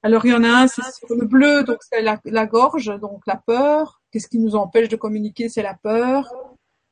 Alors, 0.02 0.26
il 0.26 0.32
y 0.32 0.34
en 0.34 0.46
a 0.46 0.48
un, 0.48 0.68
c'est 0.68 0.82
sur 0.82 1.14
le 1.14 1.26
bleu, 1.26 1.66
donc 1.66 1.80
c'est 1.82 2.02
la, 2.02 2.46
gorge, 2.46 2.86
donc 3.02 3.20
la 3.28 3.36
peur. 3.36 4.02
Qu'est-ce 4.12 4.30
qui 4.30 4.40
nous 4.40 4.56
empêche 4.56 4.88
de 4.88 4.96
communiquer? 4.96 5.50
C'est 5.50 5.62
la 5.62 5.74
peur. 5.74 6.32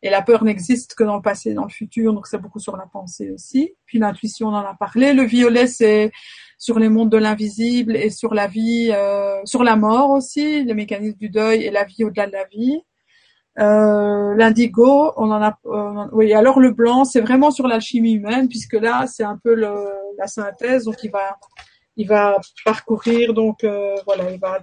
Et 0.01 0.09
la 0.09 0.21
peur 0.21 0.43
n'existe 0.43 0.93
que 0.93 1.05
dans 1.05 1.15
le 1.15 1.21
passé 1.21 1.53
dans 1.53 1.63
le 1.63 1.69
futur, 1.69 2.13
donc 2.13 2.27
c'est 2.27 2.37
beaucoup 2.37 2.59
sur 2.59 2.75
la 2.75 2.87
pensée 2.87 3.31
aussi. 3.31 3.71
Puis 3.85 3.97
l'intuition, 3.97 4.49
on 4.49 4.55
en 4.55 4.65
a 4.65 4.75
parlé. 4.77 5.13
Le 5.13 5.23
violet, 5.23 5.67
c'est 5.67 6.11
sur 6.57 6.79
les 6.79 6.89
mondes 6.89 7.11
de 7.11 7.17
l'invisible 7.17 7.95
et 7.95 8.09
sur 8.09 8.33
la 8.33 8.47
vie, 8.47 8.91
euh, 8.91 9.39
sur 9.45 9.63
la 9.63 9.77
mort 9.77 10.09
aussi, 10.09 10.65
les 10.65 10.73
mécanismes 10.73 11.17
du 11.17 11.29
deuil 11.29 11.63
et 11.63 11.71
la 11.71 11.85
vie 11.85 12.03
au-delà 12.03 12.27
de 12.27 12.33
la 12.33 12.43
vie. 12.43 12.81
Euh, 13.59 14.35
L'indigo, 14.35 15.13
on 15.17 15.29
en 15.31 15.41
a. 15.41 15.57
Euh, 15.65 16.07
oui, 16.13 16.33
alors 16.33 16.59
le 16.59 16.71
blanc, 16.71 17.03
c'est 17.03 17.21
vraiment 17.21 17.51
sur 17.51 17.67
l'alchimie 17.67 18.13
humaine, 18.13 18.47
puisque 18.47 18.73
là, 18.73 19.05
c'est 19.07 19.23
un 19.23 19.37
peu 19.37 19.55
le, 19.55 19.73
la 20.17 20.27
synthèse, 20.27 20.85
donc 20.85 21.03
il 21.03 21.11
va 21.11 21.37
il 21.97 22.07
va 22.07 22.39
parcourir 22.63 23.33
donc 23.33 23.65
euh, 23.65 23.95
voilà 24.05 24.31
il 24.31 24.39
va 24.39 24.59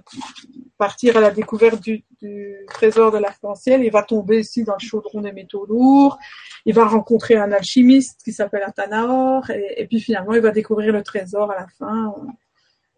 partir 0.77 1.15
à 1.17 1.21
la 1.21 1.29
découverte 1.29 1.79
du, 1.79 2.03
du 2.21 2.55
trésor 2.67 3.11
de 3.11 3.17
l'arc-en-ciel. 3.17 3.83
Il 3.83 3.91
va 3.91 4.01
tomber 4.01 4.39
ici 4.39 4.63
dans 4.63 4.73
le 4.73 4.85
chaudron 4.85 5.21
des 5.21 5.31
métaux 5.33 5.65
lourds. 5.65 6.17
Il 6.65 6.73
va 6.73 6.87
rencontrer 6.87 7.35
un 7.35 7.51
alchimiste 7.51 8.21
qui 8.23 8.31
s'appelle 8.31 8.63
Atanaor. 8.63 9.49
Et, 9.51 9.81
et, 9.81 9.87
puis 9.87 9.99
finalement, 9.99 10.33
il 10.33 10.41
va 10.41 10.51
découvrir 10.51 10.93
le 10.93 11.03
trésor 11.03 11.51
à 11.51 11.55
la 11.55 11.67
fin. 11.67 12.15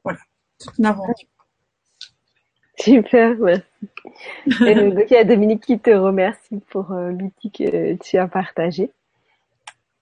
Voilà, 0.04 0.20
c'est 0.60 0.78
une 0.78 0.86
aventure. 0.86 1.28
Super, 2.82 3.38
merci. 3.38 3.64
Et 4.66 4.76
donc, 4.92 5.06
il 5.10 5.14
y 5.14 5.18
a 5.18 5.24
Dominique 5.24 5.64
qui 5.64 5.80
te 5.80 5.92
remercie 5.92 6.62
pour 6.70 6.92
euh, 6.92 7.12
l'outil 7.12 7.52
que 7.52 7.96
tu 7.96 8.18
as 8.18 8.28
partagé. 8.28 8.92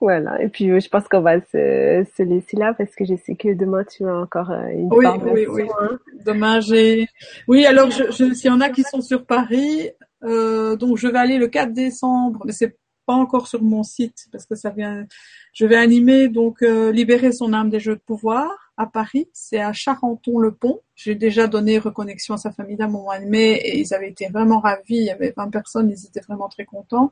Voilà. 0.02 0.42
Et 0.42 0.48
puis, 0.48 0.68
je 0.80 0.90
pense 0.90 1.08
qu'on 1.08 1.22
va 1.22 1.42
se, 1.42 2.06
se, 2.16 2.24
laisser 2.24 2.56
là 2.56 2.74
parce 2.74 2.96
que 2.96 3.04
je 3.04 3.16
sais 3.16 3.36
que 3.36 3.54
demain, 3.54 3.84
tu 3.84 4.08
as 4.08 4.16
encore 4.16 4.52
euh, 4.52 4.68
une 4.70 4.88
oui, 4.94 5.06
Oui, 5.26 5.46
oui, 5.50 5.64
hein. 5.82 6.00
Demain, 6.26 6.62
j'ai... 6.62 7.08
Oui, 7.48 7.66
alors, 7.66 7.92
je, 7.92 8.06
je, 8.06 8.34
s'il 8.34 8.50
y 8.50 8.54
en 8.54 8.62
a 8.62 8.70
qui 8.70 8.84
sont 8.84 9.02
sur 9.02 9.26
Paris, 9.26 9.90
euh, 10.24 10.78
donc 10.78 10.98
je 10.98 11.08
vais 11.08 11.18
aller 11.18 11.38
le 11.38 11.48
4 11.48 11.74
décembre, 11.74 12.42
mais 12.46 12.54
c'est 12.54 12.78
pas 13.10 13.16
encore 13.16 13.48
sur 13.48 13.64
mon 13.64 13.82
site 13.82 14.28
parce 14.32 14.46
que 14.46 14.54
ça 14.54 14.70
vient... 14.70 15.08
Je 15.54 15.66
vais 15.66 15.78
animer, 15.78 16.30
donc, 16.30 16.62
euh, 16.62 16.92
Libérer 16.92 17.32
son 17.32 17.54
âme 17.54 17.72
des 17.72 17.80
jeux 17.80 17.96
de 17.96 18.02
pouvoir 18.02 18.52
à 18.78 18.86
Paris. 18.86 19.28
C'est 19.34 19.60
à 19.60 19.74
Charenton-le-Pont. 19.74 20.82
J'ai 20.96 21.16
déjà 21.16 21.48
donné 21.48 21.80
reconnexion 21.80 22.36
à 22.36 22.38
sa 22.38 22.52
famille 22.52 22.78
d'un 22.78 22.88
moment 22.88 23.10
animé 23.10 23.54
et 23.64 23.80
ils 23.80 23.96
avaient 23.96 24.12
été 24.12 24.28
vraiment 24.28 24.60
ravis. 24.60 24.98
Il 24.98 25.06
y 25.06 25.10
avait 25.10 25.34
20 25.36 25.50
personnes, 25.50 25.90
ils 25.90 26.06
étaient 26.06 26.22
vraiment 26.22 26.50
très 26.50 26.66
contents. 26.66 27.12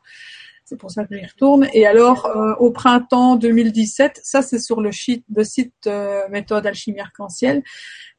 C'est 0.65 0.77
pour 0.77 0.91
ça 0.91 1.05
que 1.05 1.17
j'y 1.17 1.25
retourne. 1.25 1.67
Et 1.73 1.87
alors, 1.87 2.27
euh, 2.27 2.53
au 2.59 2.69
printemps 2.69 3.35
2017, 3.37 4.19
ça 4.23 4.43
c'est 4.43 4.59
sur 4.59 4.81
le 4.81 4.91
site 4.91 5.25
euh, 5.87 6.29
méthode 6.29 6.67
alchimie 6.67 6.99
arc-en-ciel. 6.99 7.63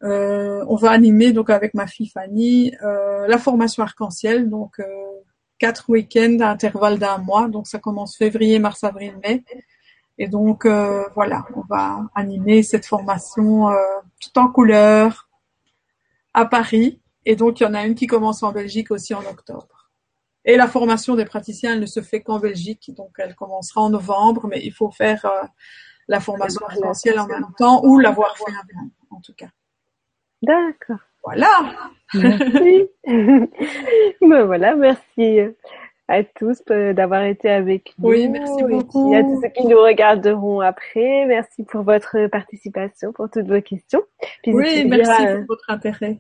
Euh, 0.03 0.65
on 0.69 0.75
va 0.75 0.91
animer 0.91 1.33
donc 1.33 1.49
avec 1.49 1.75
ma 1.75 1.87
fille 1.87 2.09
Fanny 2.09 2.73
euh, 2.83 3.27
la 3.29 3.39
formation 3.39 3.85
arc-en-ciel, 3.85 4.49
donc 4.49 4.81
euh, 4.81 4.85
quatre 5.59 5.89
week-ends 5.89 6.39
à 6.41 6.49
intervalle 6.51 6.99
d'un 6.99 7.19
mois. 7.19 7.49
Donc 7.49 7.67
ça 7.67 7.79
commence 7.79 8.17
février, 8.17 8.59
mars, 8.59 8.85
avril, 8.85 9.19
mai. 9.23 9.45
Et 10.19 10.29
donc 10.29 10.67
voilà, 11.15 11.47
on 11.55 11.63
va 11.69 12.01
animer 12.15 12.63
cette 12.63 12.87
formation 12.87 13.69
tout 14.21 14.39
en 14.39 14.49
couleur 14.49 15.29
à 16.35 16.45
Paris. 16.45 17.01
Et 17.25 17.37
donc 17.37 17.61
il 17.61 17.65
y 17.65 17.67
en 17.67 17.75
a 17.75 17.85
une 17.85 17.95
qui 17.95 18.07
commence 18.07 18.43
en 18.43 18.53
Belgique 18.53 18.91
aussi 18.91 19.15
en 19.15 19.25
octobre. 19.25 19.79
Et 20.45 20.57
la 20.57 20.67
formation 20.67 21.15
des 21.15 21.27
praticiens, 21.27 21.75
elle 21.75 21.81
ne 21.81 21.87
se 21.87 22.01
fait 22.01 22.23
qu'en 22.23 22.39
Belgique, 22.39 22.91
donc 22.97 23.11
elle 23.19 23.35
commencera 23.35 23.83
en 23.83 23.91
novembre, 23.91 24.47
mais 24.49 24.61
il 24.65 24.73
faut 24.73 24.91
faire 24.91 25.25
euh, 25.27 25.47
la 26.07 26.21
formation 26.21 26.65
présentielle 26.65 27.21
en 27.21 27.27
même 27.27 27.53
temps 27.59 27.85
ou 27.85 27.99
l'avoir 27.99 28.35
fait 28.35 28.51
avant, 28.53 28.89
en 29.11 29.21
tout 29.21 29.35
cas. 29.35 29.51
D'accord. 30.41 31.01
Voilà. 31.29 31.49
Merci. 32.15 32.89
ben 34.21 34.45
voilà, 34.45 34.75
merci 34.75 35.41
à 36.09 36.25
tous 36.25 36.63
euh, 36.71 36.95
d'avoir 36.95 37.25
été 37.25 37.51
avec 37.51 37.93
nous. 37.99 38.09
Oui, 38.09 38.29
merci 38.29 38.63
beaucoup. 38.63 39.13
Et 39.13 39.19
à 39.19 39.23
tous 39.23 39.41
ceux 39.43 39.49
qui 39.49 39.67
nous 39.67 39.79
regarderont 39.79 40.61
après, 40.61 41.27
merci 41.27 41.65
pour 41.65 41.83
votre 41.83 42.29
participation, 42.29 43.13
pour 43.13 43.29
toutes 43.31 43.47
vos 43.47 43.61
questions. 43.61 44.03
Puis 44.43 44.55
oui, 44.55 44.87
merci 44.87 45.27
pour 45.27 45.47
votre 45.49 45.69
intérêt 45.69 46.19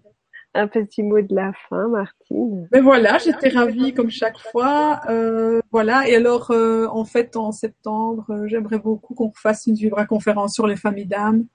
un 0.55 0.67
petit 0.67 1.03
mot 1.03 1.21
de 1.21 1.35
la 1.35 1.53
fin, 1.69 1.89
Martine. 1.89 2.69
Mais 2.73 2.81
voilà, 2.81 3.19
j'étais 3.19 3.49
ravie 3.49 3.93
comme 3.95 4.11
chaque 4.11 4.39
fois. 4.39 5.01
Euh, 5.09 5.61
voilà, 5.71 6.09
et 6.09 6.17
alors 6.17 6.51
euh, 6.51 6.87
en 6.89 7.05
fait 7.05 7.37
en 7.37 7.53
septembre, 7.53 8.27
euh, 8.31 8.49
j'aimerais 8.49 8.79
beaucoup 8.79 9.15
qu'on 9.15 9.33
fasse 9.33 9.67
une 9.67 9.75
vibra-conférence 9.75 10.55
sur 10.55 10.67
les 10.67 10.77
familles 10.77 11.07
d'âme, 11.07 11.47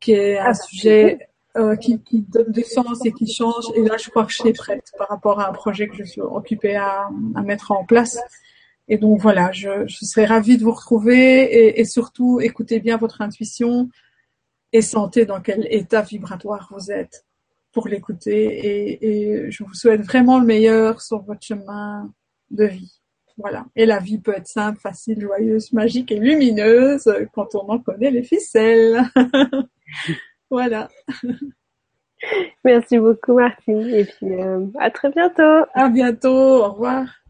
qui 0.00 0.12
est 0.12 0.38
un 0.38 0.46
ah, 0.46 0.54
sujet 0.54 1.28
euh, 1.56 1.76
qui, 1.76 2.00
donne 2.28 2.50
du 2.50 2.64
sens 2.64 3.06
et 3.06 3.12
qui 3.12 3.32
change. 3.32 3.66
Et 3.76 3.82
là, 3.82 3.96
je 3.96 4.10
crois 4.10 4.24
que 4.24 4.32
je 4.32 4.42
suis 4.42 4.52
prête 4.52 4.90
par 4.98 5.08
rapport 5.08 5.38
à 5.38 5.48
un 5.48 5.52
projet 5.52 5.86
que 5.86 5.94
je 5.94 6.02
suis 6.02 6.20
occupée 6.20 6.74
à, 6.74 7.08
mettre 7.44 7.70
en 7.70 7.84
place. 7.84 8.18
Et 8.88 8.98
donc 8.98 9.20
voilà, 9.20 9.52
je, 9.52 9.86
je 9.86 10.04
serais 10.04 10.24
ravie 10.24 10.58
de 10.58 10.64
vous 10.64 10.72
retrouver 10.72 11.78
et, 11.78 11.84
surtout 11.84 12.40
écoutez 12.40 12.80
bien 12.80 12.96
votre 12.96 13.22
intuition 13.22 13.88
et 14.72 14.82
sentez 14.82 15.26
dans 15.26 15.40
quel 15.40 15.68
état 15.70 16.02
vibratoire 16.02 16.68
vous 16.72 16.90
êtes 16.90 17.24
pour 17.70 17.86
l'écouter 17.86 19.04
et, 19.04 19.50
je 19.52 19.62
vous 19.62 19.74
souhaite 19.74 20.02
vraiment 20.02 20.40
le 20.40 20.46
meilleur 20.46 21.02
sur 21.02 21.22
votre 21.22 21.46
chemin 21.46 22.12
de 22.50 22.64
vie. 22.64 23.00
Voilà. 23.38 23.64
Et 23.76 23.86
la 23.86 24.00
vie 24.00 24.18
peut 24.18 24.34
être 24.34 24.48
simple, 24.48 24.80
facile, 24.80 25.20
joyeuse, 25.20 25.72
magique 25.72 26.10
et 26.10 26.18
lumineuse 26.18 27.08
quand 27.32 27.54
on 27.54 27.68
en 27.68 27.78
connaît 27.78 28.10
les 28.10 28.24
ficelles. 28.24 29.04
voilà. 30.54 30.88
Merci 32.64 32.98
beaucoup 32.98 33.34
Martine 33.34 33.88
et 33.88 34.04
puis 34.04 34.32
euh, 34.40 34.66
à 34.78 34.90
très 34.90 35.10
bientôt. 35.10 35.66
À 35.74 35.88
bientôt. 35.88 36.64
Au 36.64 36.70
revoir. 36.70 37.23